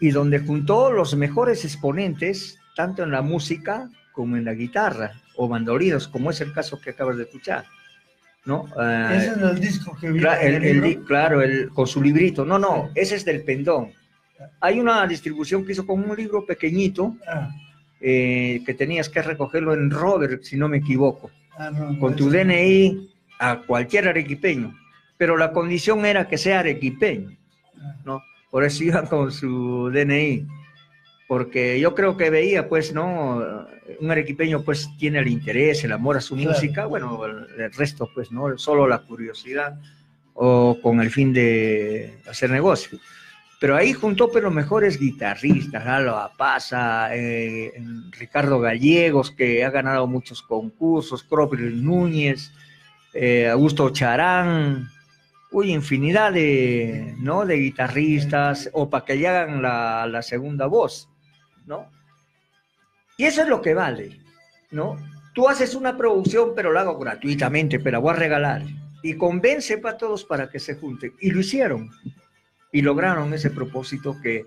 Y 0.00 0.10
donde 0.10 0.38
juntó 0.40 0.90
los 0.90 1.14
mejores 1.16 1.64
exponentes, 1.64 2.58
tanto 2.74 3.02
en 3.02 3.10
la 3.10 3.22
música 3.22 3.88
como 4.12 4.36
en 4.36 4.44
la 4.44 4.54
guitarra 4.54 5.12
o 5.36 5.48
mandolinos, 5.48 6.08
como 6.08 6.30
es 6.30 6.40
el 6.40 6.52
caso 6.52 6.80
que 6.80 6.90
acabas 6.90 7.16
de 7.16 7.24
escuchar. 7.24 7.64
¿no? 8.44 8.66
Ah, 8.78 9.12
Ese 9.12 9.30
es 9.32 9.36
el 9.38 9.60
disco 9.60 9.96
que 10.00 10.10
vi. 10.12 10.20
Cla- 10.20 10.38
en 10.40 10.54
el- 10.54 10.64
el 10.64 10.84
el 10.84 11.04
claro, 11.04 11.42
el, 11.42 11.68
con 11.70 11.86
su 11.86 12.00
librito. 12.00 12.44
No, 12.44 12.58
no, 12.60 12.90
ese 12.94 13.16
es 13.16 13.24
del 13.24 13.42
pendón. 13.42 13.90
Hay 14.60 14.78
una 14.78 15.04
distribución 15.06 15.64
que 15.64 15.72
hizo 15.72 15.84
con 15.86 16.08
un 16.08 16.16
libro 16.16 16.44
pequeñito 16.46 17.16
Ah, 17.26 17.50
eh, 18.00 18.62
que 18.64 18.74
tenías 18.74 19.08
que 19.08 19.20
recogerlo 19.22 19.74
en 19.74 19.90
Robert, 19.90 20.42
si 20.44 20.56
no 20.56 20.68
me 20.68 20.76
equivoco, 20.78 21.30
ah, 21.58 21.70
no, 21.70 21.98
con 21.98 22.14
tu 22.14 22.30
DNI 22.30 23.10
a 23.40 23.62
cualquier 23.62 24.08
arequipeño. 24.08 24.74
Pero 25.18 25.36
la 25.36 25.50
condición 25.52 26.04
era 26.06 26.28
que 26.28 26.38
sea 26.38 26.60
arequipeño, 26.60 27.36
¿no? 28.04 28.22
Por 28.50 28.64
eso 28.64 28.84
iban 28.84 29.06
con 29.08 29.32
su 29.32 29.90
DNI. 29.92 30.46
Porque 31.28 31.80
yo 31.80 31.94
creo 31.94 32.16
que 32.16 32.30
veía, 32.30 32.68
pues, 32.68 32.92
¿no? 32.94 33.66
Un 34.00 34.10
arequipeño, 34.10 34.62
pues, 34.62 34.88
tiene 34.96 35.18
el 35.18 35.26
interés, 35.28 35.82
el 35.82 35.92
amor 35.92 36.16
a 36.16 36.20
su 36.20 36.36
Claro. 36.36 36.50
música, 36.50 36.86
bueno, 36.86 37.24
el, 37.24 37.72
resto, 37.72 38.08
pues, 38.14 38.30
¿no? 38.30 38.56
Solo 38.58 38.86
la 38.86 38.98
curiosidad 39.00 39.76
o 40.34 40.78
con 40.80 41.00
el 41.00 41.10
fin 41.10 41.32
de 41.32 42.18
hacer 42.28 42.50
negocio. 42.50 42.98
Pero 43.58 43.74
ahí 43.74 43.92
juntó 43.92 44.30
pues, 44.30 44.44
los 44.44 44.52
mejores 44.52 45.00
guitarristas, 45.00 45.84
Álvaro 45.86 46.30
Paza, 46.36 47.08
eh, 47.16 47.72
Ricardo 48.10 48.60
Gallegos, 48.60 49.30
que 49.30 49.64
ha 49.64 49.70
ganado 49.70 50.06
muchos 50.06 50.42
concursos, 50.42 51.24
Cropper 51.24 51.60
Núñez, 51.60 52.52
eh, 53.14 53.48
Augusto 53.48 53.88
Charán, 53.90 54.88
uy, 55.56 55.72
infinidad 55.72 56.34
de, 56.34 57.14
¿no? 57.18 57.46
de 57.46 57.56
guitarristas, 57.56 58.68
o 58.74 58.90
para 58.90 59.06
que 59.06 59.14
le 59.14 59.26
hagan 59.26 59.62
la, 59.62 60.06
la 60.06 60.20
segunda 60.20 60.66
voz, 60.66 61.08
¿no? 61.64 61.90
Y 63.16 63.24
eso 63.24 63.40
es 63.40 63.48
lo 63.48 63.62
que 63.62 63.72
vale, 63.72 64.20
¿no? 64.70 64.98
Tú 65.34 65.48
haces 65.48 65.74
una 65.74 65.96
producción, 65.96 66.52
pero 66.54 66.74
la 66.74 66.82
hago 66.82 66.98
gratuitamente, 66.98 67.78
pero 67.78 67.92
la 67.92 67.98
voy 68.00 68.10
a 68.10 68.16
regalar. 68.16 68.64
Y 69.02 69.16
convence 69.16 69.78
para 69.78 69.96
todos 69.96 70.24
para 70.24 70.50
que 70.50 70.58
se 70.58 70.74
junten. 70.74 71.14
Y 71.20 71.30
lo 71.30 71.40
hicieron. 71.40 71.90
Y 72.70 72.82
lograron 72.82 73.32
ese 73.32 73.48
propósito 73.48 74.14
que 74.22 74.44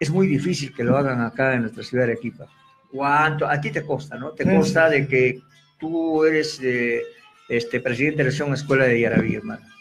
es 0.00 0.10
muy 0.10 0.26
difícil 0.26 0.74
que 0.74 0.82
lo 0.82 0.96
hagan 0.96 1.20
acá 1.20 1.54
en 1.54 1.62
nuestra 1.62 1.84
ciudad 1.84 2.04
de 2.04 2.14
Arequipa. 2.14 2.46
¿Cuánto? 2.90 3.46
A 3.46 3.60
ti 3.60 3.70
te 3.70 3.84
consta, 3.84 4.16
¿no? 4.16 4.32
Te 4.32 4.42
consta 4.42 4.90
de 4.90 5.06
que 5.06 5.40
tú 5.78 6.24
eres 6.24 6.58
eh, 6.64 7.02
este, 7.48 7.80
presidente 7.80 8.24
de 8.24 8.32
la 8.32 8.54
escuela 8.54 8.86
de 8.86 9.00
Yaraví, 9.00 9.36
hermano. 9.36 9.75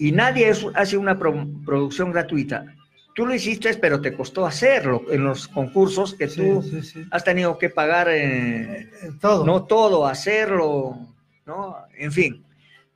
Y 0.00 0.12
nadie 0.12 0.48
es- 0.48 0.66
hace 0.74 0.96
una 0.96 1.16
pro- 1.18 1.46
producción 1.64 2.10
gratuita. 2.10 2.64
Tú 3.14 3.26
lo 3.26 3.34
hiciste, 3.34 3.74
pero 3.74 4.00
te 4.00 4.14
costó 4.14 4.46
hacerlo 4.46 5.02
en 5.10 5.24
los 5.24 5.46
concursos 5.46 6.14
que 6.14 6.26
tú 6.26 6.62
sí, 6.62 6.80
sí. 6.82 7.04
has 7.10 7.22
tenido 7.22 7.58
que 7.58 7.68
pagar 7.68 8.08
eh, 8.10 8.88
todo. 9.20 9.44
no 9.44 9.64
todo, 9.64 10.06
hacerlo, 10.06 10.96
¿no? 11.44 11.76
En 11.98 12.12
fin, 12.12 12.42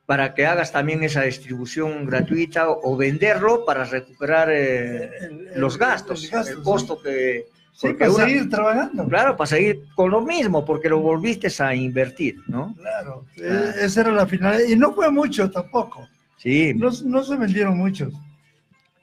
para 0.06 0.32
que 0.32 0.46
hagas 0.46 0.72
también 0.72 1.02
esa 1.02 1.22
distribución 1.22 2.06
gratuita 2.06 2.70
o, 2.70 2.92
o 2.92 2.96
venderlo 2.96 3.64
para 3.66 3.84
recuperar 3.84 4.48
eh, 4.50 5.10
los 5.56 5.76
gastos, 5.78 6.32
el, 6.32 6.62
costo 6.62 6.98
que... 7.02 7.46
Sí, 7.76 7.92
para 7.92 8.12
una- 8.12 8.24
seguir 8.24 8.48
trabajando. 8.48 9.06
Claro, 9.08 9.36
para 9.36 9.48
seguir 9.48 9.82
con 9.96 10.10
lo 10.12 10.20
mismo, 10.20 10.64
porque 10.64 10.88
lo 10.88 11.00
volviste 11.00 11.48
a 11.62 11.74
invertir, 11.74 12.36
¿no? 12.46 12.72
Claro, 12.78 13.24
eh, 13.36 13.72
esa 13.82 14.02
era 14.02 14.12
la 14.12 14.26
finalidad. 14.26 14.68
Y 14.68 14.76
no 14.76 14.94
fue 14.94 15.10
mucho 15.10 15.50
tampoco. 15.50 16.08
Sí. 16.36 16.74
No, 16.74 16.90
no 17.04 17.22
se 17.22 17.36
vendieron 17.36 17.78
muchos. 17.78 18.12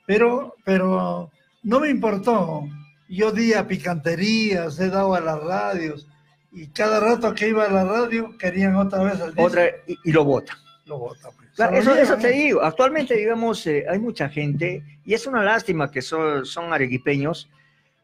Pero, 0.06 0.54
pero 0.64 1.30
no 1.62 1.80
me 1.80 1.88
importó. 1.88 2.68
Yo 3.08 3.30
di 3.30 3.52
a 3.52 3.66
picanterías, 3.66 4.78
he 4.80 4.88
dado 4.88 5.14
a 5.14 5.20
las 5.20 5.42
radios. 5.42 6.06
Y 6.52 6.66
cada 6.68 7.00
rato 7.00 7.34
que 7.34 7.48
iba 7.48 7.64
a 7.64 7.70
la 7.70 7.84
radio 7.84 8.36
querían 8.38 8.76
otra 8.76 9.02
vez 9.02 9.20
al. 9.20 9.32
Otra, 9.36 9.66
y, 9.86 9.96
y 10.04 10.12
lo 10.12 10.24
vota. 10.24 10.56
Lo 10.86 10.98
bota, 10.98 11.30
pues. 11.36 11.50
Claro, 11.54 11.76
eso, 11.76 12.16
te 12.16 12.30
digo. 12.30 12.62
Actualmente, 12.62 13.14
digamos, 13.14 13.66
eh, 13.66 13.84
hay 13.88 13.98
mucha 13.98 14.28
gente, 14.28 14.82
y 15.04 15.14
es 15.14 15.26
una 15.26 15.42
lástima 15.42 15.90
que 15.90 16.00
son, 16.00 16.46
son 16.46 16.72
arequipeños, 16.72 17.50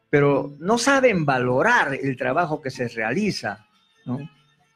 pero 0.09 0.53
no 0.59 0.77
saben 0.77 1.25
valorar 1.25 1.93
el 1.95 2.15
trabajo 2.15 2.61
que 2.61 2.69
se 2.69 2.87
realiza, 2.87 3.65
¿no? 4.05 4.19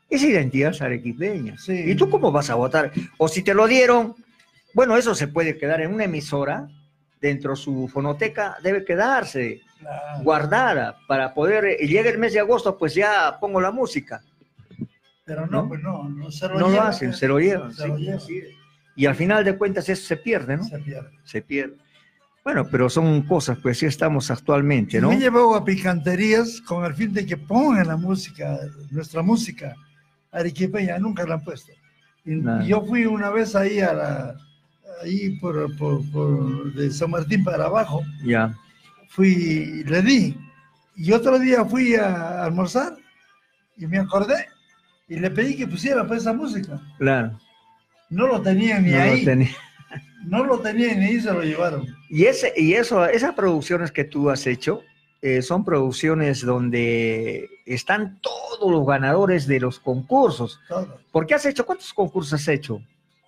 Esa 0.10 0.28
identidad 0.28 0.72
es 0.72 0.82
arequipeña. 0.82 1.56
¿Y 1.68 1.96
tú 1.96 2.10
cómo 2.10 2.32
vas 2.32 2.50
a 2.50 2.56
votar? 2.56 2.92
O 3.18 3.28
si 3.28 3.42
te 3.42 3.54
lo 3.54 3.66
dieron, 3.68 4.16
bueno, 4.74 4.98
eso 4.98 5.14
se 5.16 5.28
puede 5.28 5.58
quedar 5.58 5.82
en 5.82 5.94
una 5.94 6.06
emisora, 6.06 6.68
dentro 7.22 7.52
de 7.52 7.58
su 7.58 7.88
fonoteca, 7.88 8.58
debe 8.62 8.84
quedarse 8.84 9.62
guardada 10.22 10.98
para 11.08 11.34
poder, 11.34 11.78
y 11.80 11.88
llega 11.88 12.10
el 12.10 12.18
mes 12.18 12.34
de 12.34 12.40
agosto, 12.40 12.78
pues 12.78 12.96
ya 12.96 13.38
pongo 13.40 13.62
la 13.62 13.72
música. 13.72 14.22
Pero 15.26 15.48
no, 15.48 15.64
¿no? 15.64 15.68
pues 15.70 15.82
no, 15.82 16.10
no 16.10 16.32
se 16.32 16.48
lo 16.48 16.56
No 16.56 16.60
lo 16.60 16.70
llevan, 16.72 16.88
hacen, 16.88 17.10
eh. 17.12 17.14
se 17.14 17.28
lo 17.28 17.40
llevan. 17.40 17.74
Se 17.74 17.88
lo 17.88 17.98
sí, 17.98 18.04
llevan. 18.04 18.18
así 18.18 18.38
es. 18.38 18.50
Y 18.96 19.06
al 19.06 19.16
final 19.16 19.44
de 19.44 19.58
cuentas 19.58 19.88
eso 19.90 20.06
se 20.06 20.18
pierde, 20.18 20.58
¿no? 20.58 20.64
Se 20.64 20.80
pierde. 20.80 21.10
Se 21.24 21.42
pierde. 21.42 21.78
Bueno, 22.44 22.68
pero 22.70 22.90
son 22.90 23.22
cosas, 23.22 23.58
pues 23.60 23.78
sí 23.78 23.86
estamos 23.86 24.30
actualmente, 24.30 25.00
¿no? 25.00 25.10
Me 25.10 25.18
llevado 25.18 25.56
a 25.56 25.64
picanterías 25.64 26.60
con 26.62 26.84
el 26.84 26.94
fin 26.94 27.14
de 27.14 27.26
que 27.26 27.38
pongan 27.38 27.88
la 27.88 27.96
música, 27.96 28.60
nuestra 28.92 29.22
música 29.22 29.76
arequipeña, 30.30 31.00
nunca 31.00 31.26
la 31.26 31.36
han 31.36 31.44
puesto. 31.44 31.72
Y 32.26 32.36
Nada. 32.36 32.64
yo 32.66 32.86
fui 32.86 33.06
una 33.06 33.30
vez 33.30 33.56
ahí 33.56 33.80
a 33.80 33.94
la, 33.94 34.36
ahí 35.04 35.32
por, 35.40 35.76
por- 35.78 36.10
por- 36.12 36.74
de 36.74 36.92
San 36.92 37.12
Martín 37.12 37.44
para 37.44 37.66
abajo, 37.66 38.02
Ya. 38.24 38.56
fui 39.10 39.84
le 39.86 40.02
di. 40.02 40.38
Y 40.96 41.12
otro 41.12 41.40
día 41.40 41.66
fui 41.66 41.96
a 41.96 42.44
almorzar 42.44 42.96
y 43.78 43.88
me 43.88 43.98
acordé 44.00 44.48
y 45.08 45.20
le 45.20 45.30
pedí 45.32 45.56
que 45.56 45.68
pusiera 45.68 46.06
pues 46.08 46.22
esa 46.22 46.34
música. 46.34 46.80
Claro. 46.98 47.40
No 48.10 48.28
lo 48.28 48.42
tenían 48.42 48.84
ni 48.86 48.92
No 48.92 48.98
lo 48.98 49.04
ahí. 49.04 49.26
tenía. 49.26 49.50
No 50.26 50.46
lo 50.46 50.58
tenían 50.60 51.00
ni 51.02 51.06
ahí, 51.08 51.20
se 51.20 51.34
lo 51.34 51.42
llevaron. 51.44 51.86
Y, 52.10 52.24
ese, 52.26 52.54
y 52.56 52.74
eso, 52.76 53.06
esas 53.06 53.34
producciones 53.34 53.92
que 53.92 54.06
tú 54.06 54.30
has 54.30 54.48
hecho 54.48 54.82
eh, 55.22 55.42
son 55.42 55.66
producciones 55.66 56.46
donde 56.46 57.50
están 57.66 58.20
todos 58.22 58.72
los 58.72 58.86
ganadores 58.88 59.48
de 59.48 59.60
los 59.60 59.80
concursos. 59.82 60.62
Todo. 60.70 60.98
¿Por 61.12 61.26
qué 61.28 61.34
has 61.36 61.46
hecho? 61.46 61.66
¿Cuántos 61.66 61.94
concursos 61.94 62.34
has 62.40 62.48
hecho? 62.48 62.82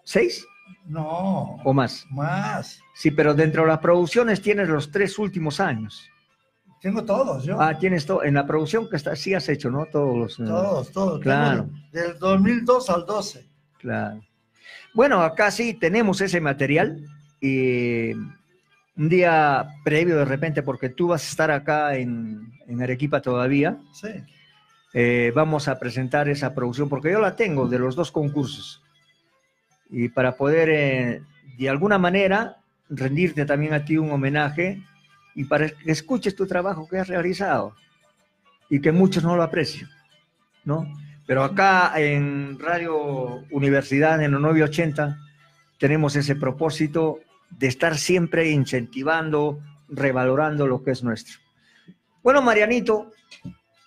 ¿Seis 0.06 0.46
No, 0.86 1.58
o 1.64 1.74
más? 1.74 2.06
más. 2.12 2.80
Sí, 2.94 3.12
pero 3.12 3.34
dentro 3.34 3.64
de 3.64 3.70
las 3.70 3.80
producciones 3.80 4.42
tienes 4.42 4.70
los 4.70 4.92
tres 4.92 5.18
últimos 5.18 5.60
años. 5.60 6.10
Tengo 6.82 7.04
todos, 7.04 7.44
yo. 7.44 7.60
Ah, 7.60 7.78
tienes 7.80 8.06
todo. 8.06 8.24
En 8.24 8.36
la 8.36 8.46
producción 8.46 8.88
que 8.90 8.96
está, 8.98 9.16
sí 9.16 9.34
has 9.34 9.50
hecho, 9.50 9.72
¿no? 9.72 9.86
Todos 9.88 10.16
los. 10.18 10.40
eh, 10.40 10.44
Todos, 10.46 10.92
todos. 10.92 11.20
Claro, 11.22 11.68
Tengo 11.92 12.08
Del 12.10 12.20
2002 12.20 12.90
al 12.90 13.06
12. 13.06 13.46
claro. 13.80 14.22
Bueno, 14.94 15.22
acá 15.22 15.52
sí 15.52 15.74
tenemos 15.74 16.22
ese 16.22 16.40
material. 16.40 17.04
Y 17.42 18.14
un 18.14 19.10
día 19.10 19.68
previo, 19.84 20.18
de 20.18 20.26
repente, 20.26 20.64
porque 20.64 20.90
tú 20.90 21.08
vas 21.10 21.24
a 21.26 21.30
estar 21.30 21.52
acá 21.52 21.96
en, 21.98 22.54
en 22.68 22.82
Arequipa 22.82 23.22
todavía, 23.22 23.78
Sí. 23.92 24.08
eh, 24.94 25.34
vamos 25.36 25.68
a 25.68 25.78
presentar 25.80 26.30
esa 26.30 26.54
producción, 26.54 26.88
porque 26.88 27.12
yo 27.12 27.20
la 27.20 27.36
tengo 27.36 27.68
de 27.68 27.78
los 27.80 27.96
dos 27.96 28.12
concursos. 28.12 28.82
Y 29.90 30.10
para 30.10 30.36
poder, 30.36 30.70
eh, 30.70 31.22
de 31.58 31.70
alguna 31.70 31.98
manera, 31.98 32.58
rendirte 32.90 33.46
también 33.46 33.74
a 33.74 33.86
ti 33.86 33.98
un 33.98 34.12
homenaje 34.12 34.82
y 35.36 35.46
para 35.46 35.70
que 35.70 35.92
escuches 35.92 36.36
tu 36.36 36.48
trabajo 36.48 36.88
que 36.88 36.98
has 36.98 37.08
realizado 37.08 37.76
y 38.70 38.80
que 38.80 38.92
muchos 38.92 39.24
no 39.24 39.36
lo 39.36 39.44
aprecian, 39.44 39.90
¿no? 40.64 40.88
Pero 41.28 41.44
acá 41.44 41.94
en 41.96 42.60
Radio 42.60 43.44
Universidad, 43.52 44.22
en 44.22 44.32
los 44.32 44.42
980, 44.42 45.18
tenemos 45.80 46.16
ese 46.16 46.36
propósito 46.36 47.20
de 47.50 47.68
estar 47.68 47.98
siempre 47.98 48.50
incentivando, 48.50 49.60
revalorando 49.90 50.68
lo 50.68 50.84
que 50.84 50.92
es 50.92 51.04
nuestro. 51.04 51.40
Bueno, 52.24 52.42
Marianito, 52.42 53.12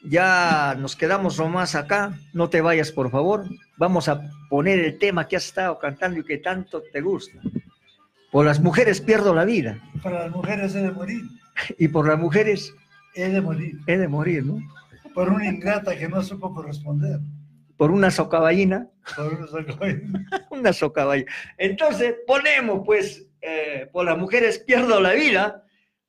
ya 0.05 0.75
nos 0.79 0.97
quedamos 0.97 1.39
nomás 1.39 1.75
acá. 1.75 2.12
No 2.33 2.49
te 2.49 2.61
vayas, 2.61 2.93
por 2.93 3.11
favor. 3.11 3.45
Vamos 3.77 4.09
a 4.09 4.23
poner 4.49 4.79
el 4.81 4.99
tema 4.99 5.27
que 5.29 5.37
has 5.37 5.47
estado 5.47 5.79
cantando 5.79 6.20
y 6.20 6.25
que 6.25 6.39
tanto 6.39 6.83
te 6.93 7.01
gusta. 7.01 7.39
Por 8.31 8.45
las 8.47 8.61
mujeres 8.61 9.01
pierdo 9.01 9.35
la 9.35 9.47
vida 9.47 9.79
Para 10.03 10.25
las 10.25 10.31
mujeres 10.31 10.75
he 10.75 10.83
de 10.83 10.91
morir. 10.93 11.23
y 11.79 11.89
por 11.89 12.07
las 12.07 12.19
mujeres 12.19 12.75
He 13.15 13.29
de 13.31 13.41
morir. 13.41 13.79
he 13.87 13.97
de 13.97 14.07
morir, 14.09 14.45
¿no? 14.45 14.59
Por 15.15 15.31
una 15.31 15.47
ingrata 15.47 15.97
que 15.97 16.09
no 16.09 16.23
supo 16.23 16.55
corresponder. 16.55 17.20
Por 17.77 17.91
una 17.91 18.11
socaballina, 18.11 18.87
Por 19.16 19.33
una 19.35 19.47
socoy- 19.47 20.27
una 20.51 20.73
socaballina. 20.73 21.33
Entonces 21.57 22.16
ponemos 22.27 22.83
pues 22.85 23.27
eh, 23.41 23.89
por 23.93 24.05
las 24.05 24.19
mujeres 24.19 24.59
pierdo 24.59 25.01
la 25.01 25.12
vida, 25.12 25.65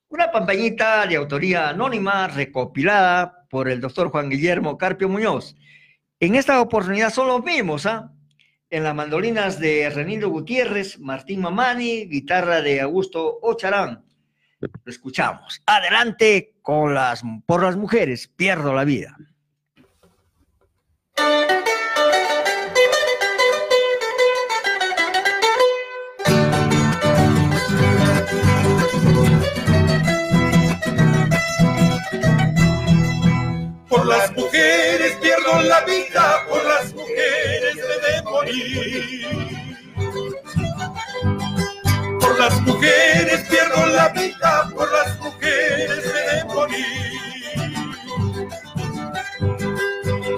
una 0.10 0.30
campañita 0.30 1.06
de 1.08 1.16
autoría 1.16 1.70
anónima 1.70 2.28
recopilada 2.28 3.39
por 3.50 3.70
el 3.70 3.82
doctor 3.82 4.10
Juan 4.10 4.30
Guillermo 4.30 4.78
Carpio 4.78 5.10
Muñoz. 5.10 5.56
En 6.20 6.36
esta 6.36 6.62
oportunidad 6.62 7.12
son 7.12 7.28
los 7.28 7.44
mismos, 7.44 7.86
¿ah? 7.86 8.14
En 8.70 8.84
las 8.84 8.94
mandolinas 8.94 9.60
de 9.60 9.90
Renildo 9.90 10.30
Gutiérrez, 10.30 11.00
Martín 11.00 11.42
Mamani, 11.42 12.06
guitarra 12.06 12.62
de 12.62 12.82
Augusto 12.82 13.40
Ocharán. 13.42 14.06
Lo 14.60 14.70
escuchamos. 14.86 15.62
Adelante 15.66 16.56
con 16.62 16.94
las 16.94 17.24
por 17.46 17.64
las 17.64 17.78
mujeres, 17.78 18.28
pierdo 18.28 18.74
la 18.74 18.84
vida. 18.84 19.18
Por 33.90 34.06
las 34.06 34.32
mujeres 34.34 35.18
pierdo 35.20 35.62
la 35.64 35.82
vida, 35.82 36.46
por 36.48 36.64
las 36.64 36.94
mujeres 36.94 37.76
he 37.76 38.00
de 38.12 38.22
morir. 38.22 39.50
Por 42.20 42.40
las 42.40 42.62
mujeres 42.62 43.42
pierdo 43.50 43.88
la 43.88 44.10
vida, 44.10 44.70
por 44.76 44.92
las 44.92 45.20
mujeres 45.20 46.06
he 46.06 46.36
de 46.36 46.46
morir. 46.46 47.10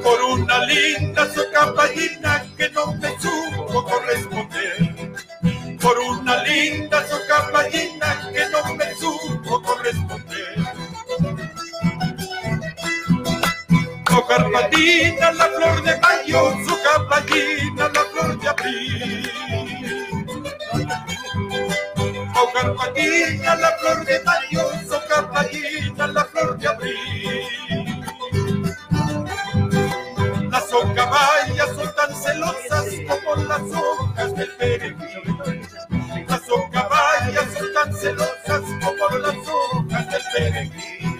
Por 0.01 0.21
una 0.21 0.65
linda 0.65 1.27
socapallina 1.33 2.45
que 2.55 2.69
no 2.69 2.93
me 2.93 3.09
supo 3.19 3.83
corresponder. 3.83 5.11
Por 5.81 5.99
una 5.99 6.41
linda 6.43 7.05
socapallina 7.05 8.31
que 8.33 8.49
no 8.49 8.75
me 8.75 8.95
supo 8.95 9.61
corresponder. 9.61 10.70
Su 14.11 14.27
carpatina, 14.27 15.31
la 15.31 15.45
flor 15.45 15.83
de 15.83 15.97
mayo, 16.01 16.53
su 16.67 16.77
carpatina, 16.83 17.89
la 17.93 18.03
flor 18.11 18.37
de 18.41 18.49
abril. 18.49 19.31
Su 22.33 22.51
carpatina, 22.53 23.55
la 23.55 23.71
flor 23.77 24.05
de 24.05 24.21
mayo, 24.25 24.69
su 24.83 25.07
carpatina, 25.07 26.07
la 26.07 26.25
flor 26.25 26.57
de 26.57 26.67
abril. 26.67 27.95
Las 30.51 30.69
socaballas 30.69 31.69
son 31.73 31.95
tan 31.95 32.13
celosas 32.13 32.85
como 33.07 33.35
las 33.45 33.61
hojas 33.61 34.35
del 34.35 34.51
perejil. 34.57 35.37
Las 36.27 36.41
socaballas 36.45 37.53
son 37.57 37.73
tan 37.73 37.93
celosas 37.95 38.61
como 38.83 39.17
las 39.19 39.37
hojas 39.47 40.11
del 40.11 40.23
perejil. 40.33 41.10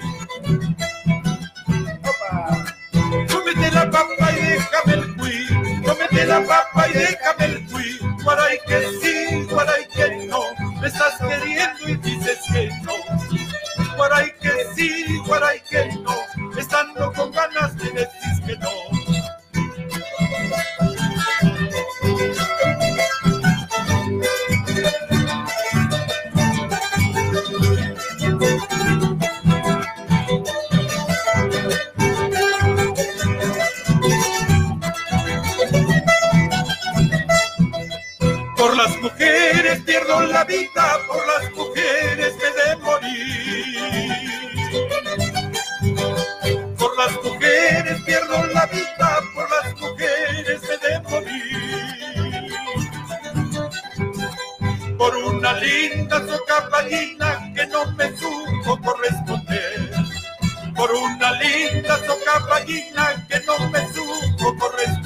Cómete 3.61 3.75
la 3.75 3.91
papa 3.91 4.31
y 4.31 4.41
déjame 4.41 4.93
el 4.93 5.15
cuy. 5.17 5.83
Cómete 5.85 6.25
la 6.25 6.43
papa 6.47 6.87
y 6.89 6.93
déjame 6.93 7.45
el 7.45 7.65
cuy. 7.67 7.99
Guaray 8.23 8.59
que 8.65 8.89
sí, 8.99 9.47
guaray 9.51 9.87
que 9.87 10.25
no. 10.25 10.41
Me 10.81 10.87
estás 10.87 11.13
queriendo 11.19 11.87
y 11.87 11.95
dices 11.97 12.39
que 12.51 12.71
no. 12.81 12.93
Guaray 13.97 14.33
que 14.41 14.65
sí, 14.75 15.05
guaray 15.27 15.61
que 15.69 15.95
no. 15.97 16.57
Estando 16.57 17.13
con 17.13 17.31
ganas 17.31 17.75
me 17.75 17.91
decís 17.91 18.41
que 18.47 18.57
no. 18.57 18.90
La 40.19 40.43
vida, 40.43 40.99
por 41.07 41.25
las 41.25 41.51
mujeres 41.53 42.35
me 42.35 42.49
de 42.61 42.75
morir. 42.77 44.21
Por 46.77 46.97
las 46.97 47.13
mujeres 47.23 48.01
pierdo 48.05 48.45
la 48.47 48.65
vida, 48.67 49.21
por 49.33 49.49
las 49.49 49.73
mujeres 49.79 50.61
me 50.67 50.77
de 50.87 50.99
morir. 51.09 51.71
Por 54.97 55.15
una 55.15 55.53
linda 55.53 56.17
socapallina 56.27 57.53
que 57.55 57.67
no 57.67 57.85
me 57.93 58.15
supo 58.17 58.79
corresponder. 58.81 59.91
Por 60.75 60.91
una 60.91 61.31
linda 61.41 61.97
socapallina 62.05 63.25
que 63.29 63.39
no 63.41 63.57
me 63.69 63.79
supo 63.93 64.55
corresponder. 64.57 65.00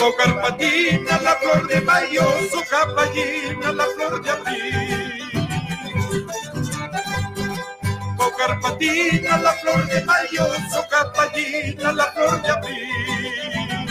Su 0.00 0.16
carpatina, 0.16 1.20
la 1.20 1.36
flor 1.36 1.68
de 1.68 1.82
mayo, 1.82 2.22
su 2.50 2.64
capallina, 2.70 3.70
la 3.70 3.84
flor 3.84 4.22
de 4.22 4.30
abril. 4.30 5.50
Su 8.18 8.32
carpatina, 8.38 9.36
la 9.36 9.52
flor 9.52 9.86
de 9.88 10.02
mayo, 10.06 10.46
su 10.72 10.80
capallina, 10.88 11.92
la 11.92 12.06
flor 12.12 12.40
de 12.40 12.48
abril. 12.48 13.86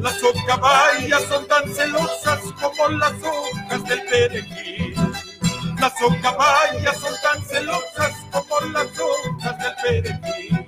Las 0.00 0.14
socaballas 0.20 1.22
son 1.24 1.48
tan 1.48 1.74
celosas 1.74 2.38
como 2.60 2.88
las 3.00 3.14
hojas 3.20 3.84
del 3.88 4.02
perejil. 4.04 4.94
Las 5.80 5.92
socaballas 5.98 7.00
son 7.00 7.14
tan 7.20 7.44
celosas 7.44 8.12
como 8.30 8.60
las 8.72 8.86
hojas 9.00 9.58
del 9.58 9.74
perejil. 9.82 10.66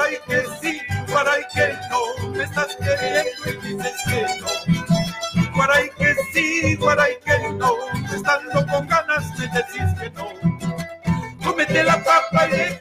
Cuy. 0.00 0.16
Guaray 0.20 0.20
que 0.26 0.44
sí, 0.60 0.80
guaray 1.08 1.42
que 1.54 1.76
no. 1.90 2.30
Me 2.30 2.44
estás 2.44 2.76
queriendo 2.76 3.30
y 3.46 3.74
dices 3.74 3.94
que 4.06 4.26
no. 4.40 5.52
Guaray 5.54 5.90
que 5.90 6.14
sí, 6.32 6.76
guaray 6.76 7.18
que 7.24 7.52
no. 7.54 7.74
Estando 8.14 8.66
con 8.66 8.88
ganas 8.88 9.38
me 9.38 9.46
decís 9.48 10.00
que 10.00 10.10
no. 10.10 10.28
Cómete 11.44 11.82
la 11.82 12.02
papa 12.02 12.48
y 12.48 12.79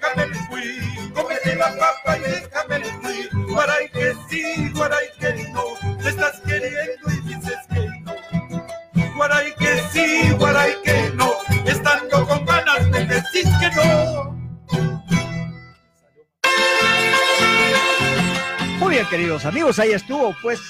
queridos 19.09 19.45
amigos, 19.45 19.79
ahí 19.79 19.91
estuvo, 19.91 20.35
pues, 20.39 20.61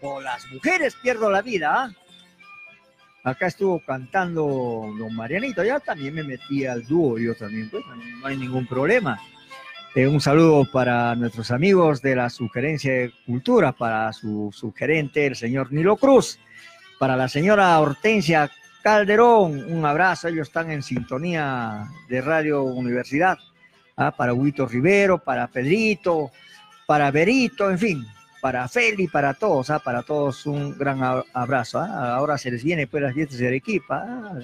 por 0.00 0.22
las 0.22 0.46
mujeres 0.52 0.94
pierdo 1.02 1.30
la 1.30 1.40
vida. 1.40 1.90
Acá 3.24 3.46
estuvo 3.46 3.80
cantando 3.80 4.44
don 4.98 5.14
Marianito, 5.14 5.64
ya 5.64 5.80
también 5.80 6.14
me 6.14 6.22
metí 6.22 6.66
al 6.66 6.86
dúo, 6.86 7.18
yo 7.18 7.34
también, 7.34 7.70
pues, 7.70 7.82
no 7.86 8.26
hay 8.26 8.36
ningún 8.36 8.66
problema. 8.66 9.18
Eh, 9.94 10.06
un 10.06 10.20
saludo 10.20 10.70
para 10.70 11.14
nuestros 11.14 11.50
amigos 11.50 12.02
de 12.02 12.16
la 12.16 12.28
Sugerencia 12.28 12.92
de 12.92 13.12
Cultura, 13.24 13.72
para 13.72 14.12
su 14.12 14.50
sugerente, 14.52 15.26
el 15.26 15.36
señor 15.36 15.72
Nilo 15.72 15.96
Cruz, 15.96 16.38
para 16.98 17.16
la 17.16 17.28
señora 17.28 17.80
Hortensia 17.80 18.50
Calderón, 18.82 19.72
un 19.72 19.86
abrazo, 19.86 20.28
ellos 20.28 20.48
están 20.48 20.70
en 20.70 20.82
sintonía 20.82 21.88
de 22.08 22.20
Radio 22.20 22.62
Universidad, 22.62 23.38
¿ah? 23.96 24.10
para 24.10 24.34
Huito 24.34 24.66
Rivero, 24.66 25.18
para 25.18 25.46
Pedrito, 25.48 26.30
para 26.90 27.12
Berito, 27.12 27.70
en 27.70 27.78
fin, 27.78 28.06
para 28.40 28.66
Feli, 28.66 29.06
para 29.06 29.32
todos, 29.34 29.70
¿ah? 29.70 29.78
para 29.78 30.02
todos 30.02 30.44
un 30.44 30.76
gran 30.76 31.00
abrazo. 31.32 31.78
¿ah? 31.78 32.16
Ahora 32.16 32.36
se 32.36 32.50
les 32.50 32.64
viene 32.64 32.88
pues 32.88 33.00
las 33.00 33.14
fiestas 33.14 33.38
de 33.38 33.46
Arequipa. 33.46 34.04
¿ah? 34.04 34.40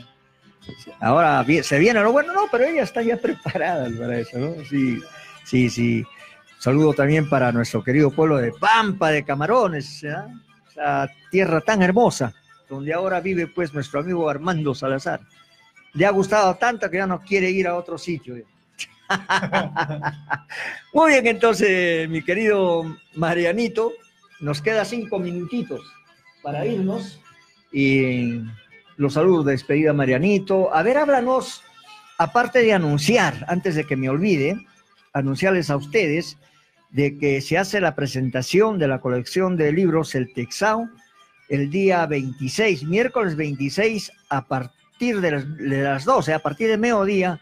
Ahora 1.00 1.44
se 1.64 1.76
viene 1.80 2.00
lo 2.00 2.12
bueno, 2.12 2.32
no, 2.32 2.42
pero 2.48 2.62
ellas 2.62 2.84
están 2.84 3.04
ya 3.04 3.16
preparadas 3.20 3.92
para 3.94 4.20
eso, 4.20 4.38
¿no? 4.38 4.64
Sí, 4.64 5.02
sí, 5.44 5.68
sí. 5.68 6.06
Saludo 6.60 6.94
también 6.94 7.28
para 7.28 7.50
nuestro 7.50 7.82
querido 7.82 8.12
pueblo 8.12 8.36
de 8.36 8.52
Pampa 8.52 9.10
de 9.10 9.24
Camarones, 9.24 10.04
esa 10.04 11.10
tierra 11.32 11.60
tan 11.62 11.82
hermosa, 11.82 12.32
donde 12.68 12.94
ahora 12.94 13.18
vive 13.18 13.48
pues 13.48 13.74
nuestro 13.74 13.98
amigo 13.98 14.30
Armando 14.30 14.72
Salazar. 14.72 15.18
Le 15.94 16.06
ha 16.06 16.10
gustado 16.10 16.54
tanto 16.54 16.88
que 16.88 16.98
ya 16.98 17.08
no 17.08 17.22
quiere 17.22 17.50
ir 17.50 17.66
a 17.66 17.74
otro 17.74 17.98
sitio. 17.98 18.36
Muy 20.92 21.12
bien, 21.12 21.26
entonces, 21.26 22.08
mi 22.08 22.22
querido 22.22 22.84
Marianito, 23.14 23.92
nos 24.40 24.60
queda 24.60 24.84
cinco 24.84 25.18
minutitos 25.18 25.80
para 26.42 26.66
irnos. 26.66 27.20
Y 27.72 28.42
los 28.96 29.14
saludos 29.14 29.46
de 29.46 29.52
despedida, 29.52 29.92
Marianito. 29.92 30.74
A 30.74 30.82
ver, 30.82 30.98
háblanos 30.98 31.62
aparte 32.18 32.60
de 32.60 32.72
anunciar, 32.72 33.44
antes 33.48 33.74
de 33.74 33.84
que 33.84 33.96
me 33.96 34.08
olvide, 34.08 34.56
anunciarles 35.12 35.70
a 35.70 35.76
ustedes 35.76 36.38
de 36.90 37.18
que 37.18 37.40
se 37.40 37.58
hace 37.58 37.80
la 37.80 37.94
presentación 37.94 38.78
de 38.78 38.88
la 38.88 39.00
colección 39.00 39.56
de 39.56 39.72
libros 39.72 40.14
El 40.14 40.32
Texao 40.32 40.88
el 41.48 41.70
día 41.70 42.06
26, 42.06 42.84
miércoles 42.84 43.36
26, 43.36 44.10
a 44.30 44.46
partir 44.46 45.20
de 45.20 45.30
las, 45.30 45.56
de 45.56 45.82
las 45.82 46.04
12, 46.04 46.34
a 46.34 46.38
partir 46.40 46.68
de 46.68 46.76
mediodía, 46.76 47.40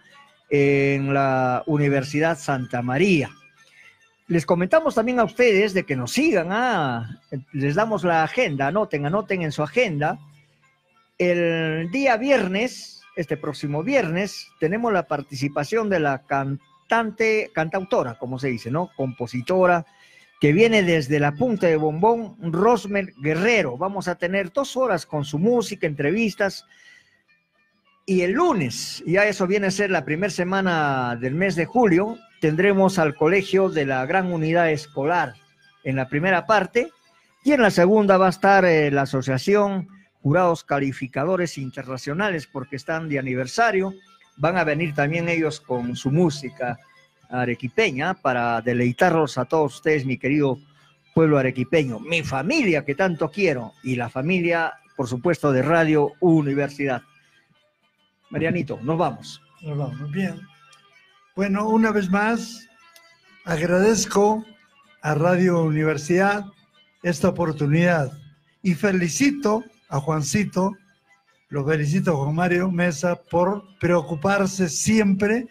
en 0.51 1.13
la 1.15 1.63
Universidad 1.67 2.39
Santa 2.39 2.83
María. 2.83 3.31
Les 4.27 4.47
comentamos 4.47 4.95
también 4.95 5.21
a 5.21 5.25
ustedes 5.25 5.75
de 5.75 5.85
que 5.85 5.97
nos 5.97 6.13
sigan, 6.13 6.49
ah, 6.51 7.21
les 7.53 7.75
damos 7.75 8.05
la 8.05 8.23
agenda, 8.23 8.69
anoten, 8.69 9.05
anoten 9.05 9.43
en 9.43 9.53
su 9.53 9.63
agenda. 9.63 10.19
El 11.19 11.91
día 11.91 12.17
viernes, 12.17 13.03
este 13.17 13.37
próximo 13.37 13.83
viernes, 13.83 14.49
tenemos 14.61 14.93
la 14.93 15.07
participación 15.07 15.91
de 15.91 16.01
la 16.01 16.23
cantante, 16.23 17.51
cantautora, 17.55 18.19
como 18.19 18.39
se 18.39 18.49
dice, 18.49 18.71
¿no? 18.71 18.91
Compositora, 18.97 19.85
que 20.41 20.53
viene 20.53 20.83
desde 20.83 21.21
la 21.21 21.33
punta 21.33 21.67
de 21.67 21.77
bombón, 21.77 22.37
Rosmer 22.41 23.13
Guerrero. 23.19 23.77
Vamos 23.77 24.09
a 24.09 24.15
tener 24.15 24.53
dos 24.53 24.77
horas 24.77 25.05
con 25.07 25.25
su 25.25 25.39
música, 25.39 25.87
entrevistas. 25.87 26.65
Y 28.07 28.21
el 28.21 28.33
lunes, 28.33 29.03
ya 29.07 29.25
eso 29.25 29.47
viene 29.47 29.69
a 29.69 29.71
ser 29.71 29.91
la 29.91 30.05
primera 30.05 30.31
semana 30.31 31.17
del 31.17 31.35
mes 31.35 31.57
de 31.57 31.65
julio, 31.65 32.19
tendremos 32.39 32.99
al 32.99 33.15
colegio 33.15 33.71
de 33.71 33.87
la 33.87 34.05
Gran 34.05 34.31
Unidad 34.31 34.71
Escolar 34.71 35.35
en 35.85 35.97
la 35.97 36.07
primera 36.09 36.45
parte 36.45 36.91
y 37.45 37.53
en 37.53 37.63
la 37.63 37.71
segunda 37.71 38.19
va 38.19 38.27
a 38.27 38.31
estar 38.31 38.67
eh, 38.67 38.91
la 38.91 39.03
Asociación 39.03 39.89
Jurados 40.23 40.65
Calificadores 40.65 41.57
Internacionales 41.57 42.47
porque 42.47 42.77
están 42.77 43.09
de 43.09 43.19
aniversario. 43.19 43.95
Van 44.37 44.59
a 44.59 44.65
venir 44.65 44.95
también 44.95 45.31
ellos 45.31 45.59
con 45.61 45.97
su 45.97 46.11
música 46.11 46.79
arequipeña 47.31 48.13
para 48.13 48.61
deleitarlos 48.61 49.39
a 49.39 49.47
todos 49.47 49.77
ustedes, 49.77 50.05
mi 50.05 50.19
querido 50.19 50.59
pueblo 51.15 51.39
arequipeño, 51.39 52.01
mi 52.01 52.23
familia 52.23 52.85
que 52.85 52.95
tanto 52.95 53.31
quiero 53.31 53.73
y 53.83 53.97
la 53.97 54.11
familia, 54.11 54.75
por 54.95 55.09
supuesto, 55.09 55.53
de 55.53 55.63
Radio 55.63 56.13
Universidad. 56.21 57.03
Marianito, 58.35 58.81
nos 58.83 58.99
vamos. 58.99 59.41
Nos 59.63 59.79
vamos, 59.79 60.11
bien. 60.11 60.41
Bueno, 61.37 61.69
una 61.69 61.93
vez 61.93 62.11
más, 62.11 62.69
agradezco 63.45 64.45
a 65.03 65.15
Radio 65.15 65.63
Universidad 65.63 66.45
esta 67.05 67.29
oportunidad 67.29 68.11
y 68.61 68.75
felicito 68.75 69.63
a 69.89 70.01
Juancito, 70.01 70.73
lo 71.49 71.65
felicito 71.65 72.11
a 72.11 72.25
Juan 72.25 72.35
Mario 72.35 72.73
Mesa 72.73 73.15
por 73.15 73.63
preocuparse 73.79 74.69
siempre 74.69 75.47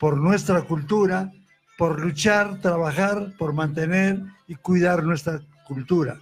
por 0.00 0.16
nuestra 0.16 0.62
cultura, 0.62 1.30
por 1.76 2.00
luchar, 2.00 2.58
trabajar, 2.62 3.34
por 3.36 3.52
mantener 3.52 4.22
y 4.48 4.54
cuidar 4.54 5.04
nuestra 5.04 5.42
cultura. 5.66 6.18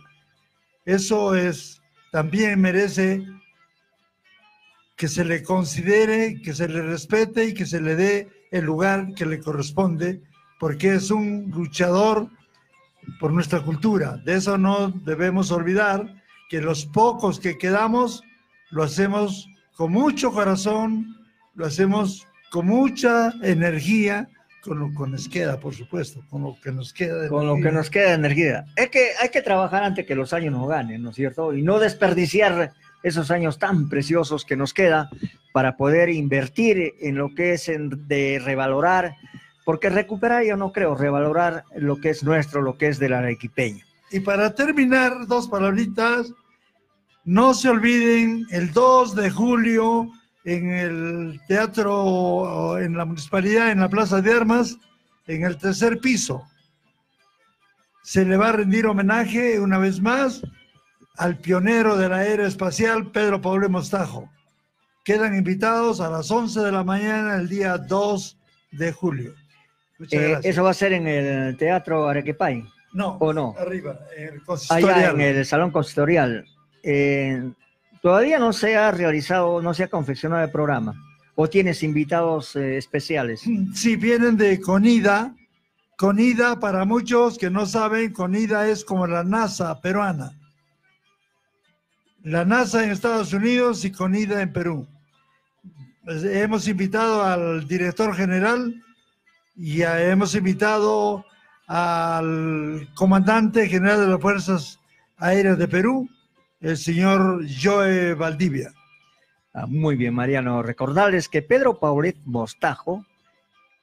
Eso 0.85 1.37
es, 1.37 1.81
también 2.11 2.61
merece 2.61 3.25
que 5.03 5.09
se 5.09 5.25
le 5.25 5.43
considere, 5.43 6.41
que 6.43 6.55
se 6.55 6.69
le 6.69 6.81
respete 6.81 7.47
y 7.47 7.55
que 7.55 7.67
se 7.67 7.81
le 7.81 7.97
dé 7.97 8.29
el 8.53 8.65
lugar 8.65 9.15
que 9.17 9.27
le 9.27 9.41
corresponde, 9.41 10.23
porque 10.61 10.95
es 10.95 11.11
un 11.11 11.51
luchador 11.53 12.29
por 13.19 13.33
nuestra 13.33 13.63
cultura. 13.63 14.19
De 14.19 14.35
eso 14.35 14.57
no 14.59 14.91
debemos 14.91 15.51
olvidar 15.51 16.23
que 16.49 16.61
los 16.61 16.87
pocos 16.87 17.41
que 17.41 17.59
quedamos 17.59 18.23
lo 18.71 18.85
hacemos 18.85 19.49
con 19.77 19.91
mucho 19.91 20.31
corazón, 20.31 21.17
lo 21.57 21.67
hacemos 21.67 22.25
con 22.53 22.67
mucha 22.67 23.33
energía, 23.43 24.29
con 24.61 24.79
lo 24.79 24.87
que 24.91 25.11
nos 25.11 25.29
queda, 25.29 25.59
por 25.59 25.75
supuesto, 25.75 26.23
con 26.31 26.45
lo 26.45 26.57
que 26.63 26.71
nos 26.71 26.93
queda 26.93 27.23
de 27.23 27.29
Con 27.29 27.43
energía. 27.43 27.57
lo 27.57 27.69
que 27.71 27.75
nos 27.77 27.91
queda 27.91 28.09
de 28.11 28.15
energía. 28.15 28.65
Es 28.77 28.89
que 28.89 29.09
hay 29.21 29.31
que 29.31 29.43
trabajar 29.43 29.83
antes 29.83 30.07
que 30.07 30.15
los 30.15 30.33
años 30.33 30.53
nos 30.53 30.69
ganen, 30.69 31.03
¿no 31.03 31.11
es 31.11 31.17
cierto? 31.17 31.53
Y 31.53 31.63
no 31.63 31.81
desperdiciar 31.81 32.73
esos 33.03 33.31
años 33.31 33.59
tan 33.59 33.89
preciosos 33.89 34.45
que 34.45 34.57
nos 34.57 34.73
queda 34.75 35.11
para 35.53 35.77
poder 35.77 36.09
invertir 36.09 36.95
en 37.01 37.17
lo 37.17 37.35
que 37.35 37.53
es 37.53 37.71
de 37.77 38.41
revalorar, 38.45 39.17
porque 39.65 39.91
recuperar 39.91 40.45
yo 40.45 40.57
no 40.57 40.73
creo, 40.73 40.95
revalorar 40.95 41.65
lo 41.77 41.97
que 41.97 42.11
es 42.11 42.23
nuestro, 42.25 42.63
lo 42.63 42.77
que 42.77 42.89
es 42.89 42.99
del 42.99 43.13
arequipeño. 43.13 43.85
Y 44.11 44.21
para 44.21 44.55
terminar, 44.55 45.27
dos 45.27 45.49
palabritas, 45.49 46.33
no 47.25 47.55
se 47.55 47.69
olviden, 47.69 48.47
el 48.51 48.73
2 48.73 49.15
de 49.15 49.31
julio 49.31 50.11
en 50.45 50.71
el 50.71 51.41
teatro, 51.47 52.79
en 52.79 52.97
la 52.97 53.05
municipalidad, 53.05 53.71
en 53.71 53.81
la 53.81 53.89
Plaza 53.89 54.21
de 54.21 54.33
Armas, 54.33 54.77
en 55.27 55.45
el 55.45 55.57
tercer 55.57 56.01
piso. 56.01 56.43
Se 58.03 58.25
le 58.25 58.37
va 58.37 58.49
a 58.49 58.53
rendir 58.53 58.87
homenaje 58.87 59.61
una 59.61 59.79
vez 59.79 60.01
más 60.01 60.43
al 61.17 61.37
pionero 61.39 61.97
de 61.97 62.09
la 62.09 62.27
era 62.27 62.47
espacial, 62.47 63.11
Pedro 63.11 63.41
Pablo 63.41 63.69
Mostajo. 63.69 64.31
Quedan 65.05 65.35
invitados 65.37 66.01
a 66.01 66.11
las 66.11 66.31
11 66.31 66.61
de 66.61 66.73
la 66.73 66.85
mañana 66.85 67.37
el 67.37 67.49
día 67.49 67.77
2 67.77 68.39
de 68.73 68.93
julio. 68.93 69.35
Eh, 70.11 70.39
¿Eso 70.43 70.65
va 70.65 70.71
a 70.71 70.75
ser 70.75 70.93
en 70.93 71.07
el 71.07 71.57
Teatro 71.57 72.09
Arequipay? 72.09 72.65
No, 72.93 73.17
¿O 73.21 73.33
no? 73.33 73.55
arriba, 73.59 73.99
en 74.17 74.35
el. 74.35 74.43
Allá 74.69 75.11
en 75.11 75.21
el 75.21 75.47
Salón 75.47 75.71
Consistorial. 75.71 76.45
Eh, 76.83 77.51
todavía 78.01 78.39
no 78.39 78.53
se 78.53 78.77
ha 78.77 78.91
realizado, 78.91 79.63
no 79.63 79.75
se 79.75 79.85
ha 79.85 79.89
confeccionado 79.89 80.45
el 80.45 80.51
programa. 80.51 80.95
¿O 81.35 81.49
tienes 81.49 81.83
invitados 81.83 82.57
eh, 82.57 82.77
especiales? 82.77 83.43
Sí, 83.75 83.97
vienen 83.97 84.37
de 84.37 84.61
Conida. 84.61 85.35
Conida, 85.97 86.59
para 86.59 86.85
muchos 86.85 87.39
que 87.39 87.51
no 87.51 87.65
saben, 87.67 88.13
Conida 88.13 88.69
es 88.69 88.85
como 88.85 89.07
la 89.07 89.23
NASA 89.23 89.81
peruana 89.81 90.33
la 92.25 92.45
NASA 92.45 92.85
en 92.85 92.91
Estados 92.91 93.33
Unidos 93.33 93.85
y 93.85 93.91
CONIDA 93.91 94.43
en 94.43 94.53
Perú. 94.53 94.87
Pues, 96.05 96.25
hemos 96.25 96.69
invitado 96.69 97.23
al 97.25 97.67
director 97.67 98.15
general 98.15 98.83
y 99.57 99.83
hemos 99.83 100.35
invitado 100.35 101.25
al 101.67 102.89
comandante 102.95 103.69
general 103.69 104.01
de 104.01 104.07
las 104.09 104.21
Fuerzas 104.21 104.81
Aéreas 105.17 105.59
de 105.59 105.69
Perú, 105.69 106.09
el 106.61 106.77
señor 106.77 107.45
Joe 107.61 108.15
Valdivia. 108.15 108.73
Ah, 109.55 109.67
muy 109.67 109.97
bien, 109.97 110.15
Mariano. 110.15 110.63
Recordarles 110.63 111.29
que 111.29 111.43
Pedro 111.43 111.79
Paulet 111.79 112.17
Mostajo 112.25 113.05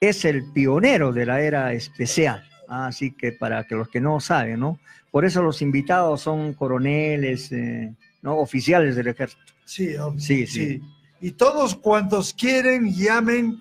es 0.00 0.24
el 0.24 0.50
pionero 0.52 1.12
de 1.12 1.26
la 1.26 1.40
era 1.40 1.72
especial. 1.72 2.48
Ah, 2.68 2.86
así 2.86 3.12
que 3.12 3.32
para 3.32 3.64
que 3.64 3.74
los 3.74 3.88
que 3.88 4.00
no 4.00 4.20
saben, 4.20 4.60
¿no? 4.60 4.78
Por 5.10 5.24
eso 5.24 5.42
los 5.42 5.62
invitados 5.62 6.20
son 6.22 6.54
coroneles, 6.54 7.50
eh, 7.52 7.94
¿no? 8.22 8.36
Oficiales 8.36 8.96
del 8.96 9.08
ejército. 9.08 9.52
Sí, 9.64 9.94
sí, 10.18 10.46
sí, 10.46 10.82
Y 11.20 11.32
todos 11.32 11.76
cuantos 11.76 12.34
quieren, 12.34 12.92
llamen 12.92 13.60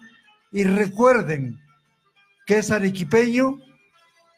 y 0.52 0.64
recuerden 0.64 1.60
que 2.46 2.58
es 2.58 2.72
arequipeño, 2.72 3.60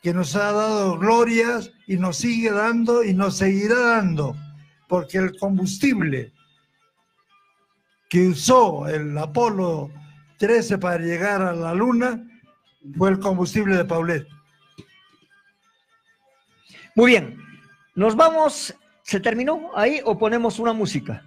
que 0.02 0.14
nos 0.14 0.35
ha 0.35 0.52
dado 0.52 0.98
glorias 0.98 1.72
y 1.88 1.95
nos 1.95 2.18
sigue 2.18 2.52
dando 2.52 3.03
y 3.03 3.14
nos 3.14 3.38
seguirá 3.38 3.80
dando, 3.80 4.35
porque 4.88 5.18
el 5.18 5.38
combustible 5.38 6.34
que 8.10 8.27
usó 8.27 8.88
el 8.89 9.18
Apolo 9.18 9.89
13 10.38 10.77
para 10.80 10.98
llegar 10.98 11.41
a 11.41 11.53
la 11.53 11.73
Luna 11.73 12.22
fue 12.98 13.11
el 13.11 13.19
combustible 13.19 13.77
de 13.77 13.85
Paulet. 13.85 14.27
Muy 16.95 17.11
bien, 17.11 17.38
nos 17.95 18.18
vamos 18.18 18.76
¿Se 19.03 19.19
terminó 19.19 19.72
ahí 19.76 20.02
o 20.03 20.18
ponemos 20.18 20.60
una 20.60 20.73
música? 20.73 21.23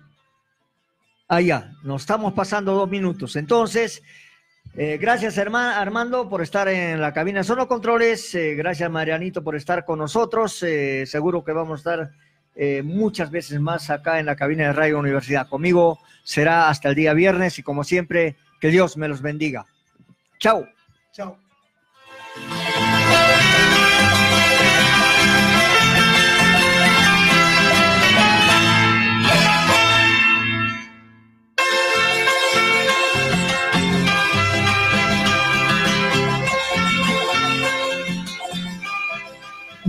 Ah, 1.28 1.40
ya, 1.40 1.72
nos 1.82 2.02
estamos 2.02 2.32
pasando 2.32 2.74
dos 2.74 2.88
minutos. 2.88 3.36
Entonces, 3.36 4.02
eh, 4.76 4.98
gracias 5.00 5.38
Armando 5.38 6.28
por 6.28 6.42
estar 6.42 6.68
en 6.68 7.00
la 7.00 7.12
cabina 7.12 7.38
de 7.38 7.44
Sono 7.44 7.68
Controles. 7.68 8.34
Eh, 8.34 8.54
gracias 8.54 8.90
Marianito 8.90 9.42
por 9.42 9.56
estar 9.56 9.84
con 9.84 9.98
nosotros. 9.98 10.62
Eh, 10.62 11.06
seguro 11.06 11.44
que 11.44 11.52
vamos 11.52 11.78
a 11.78 11.80
estar 11.80 12.10
muchas 12.84 13.32
veces 13.32 13.60
más 13.60 13.90
acá 13.90 14.20
en 14.20 14.26
la 14.26 14.36
cabina 14.36 14.66
de 14.66 14.72
Radio 14.72 15.00
Universidad. 15.00 15.48
Conmigo 15.48 15.98
será 16.22 16.68
hasta 16.68 16.88
el 16.88 16.94
día 16.94 17.12
viernes 17.12 17.58
y 17.58 17.64
como 17.64 17.82
siempre, 17.82 18.36
que 18.60 18.68
Dios 18.68 18.96
me 18.96 19.08
los 19.08 19.22
bendiga. 19.22 19.66
Chao. 20.38 20.64
Chao. 21.12 21.43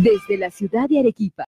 Desde 0.05 0.37
la 0.37 0.51
ciudad 0.51 0.87
de 0.87 0.99
Arequipa 0.99 1.43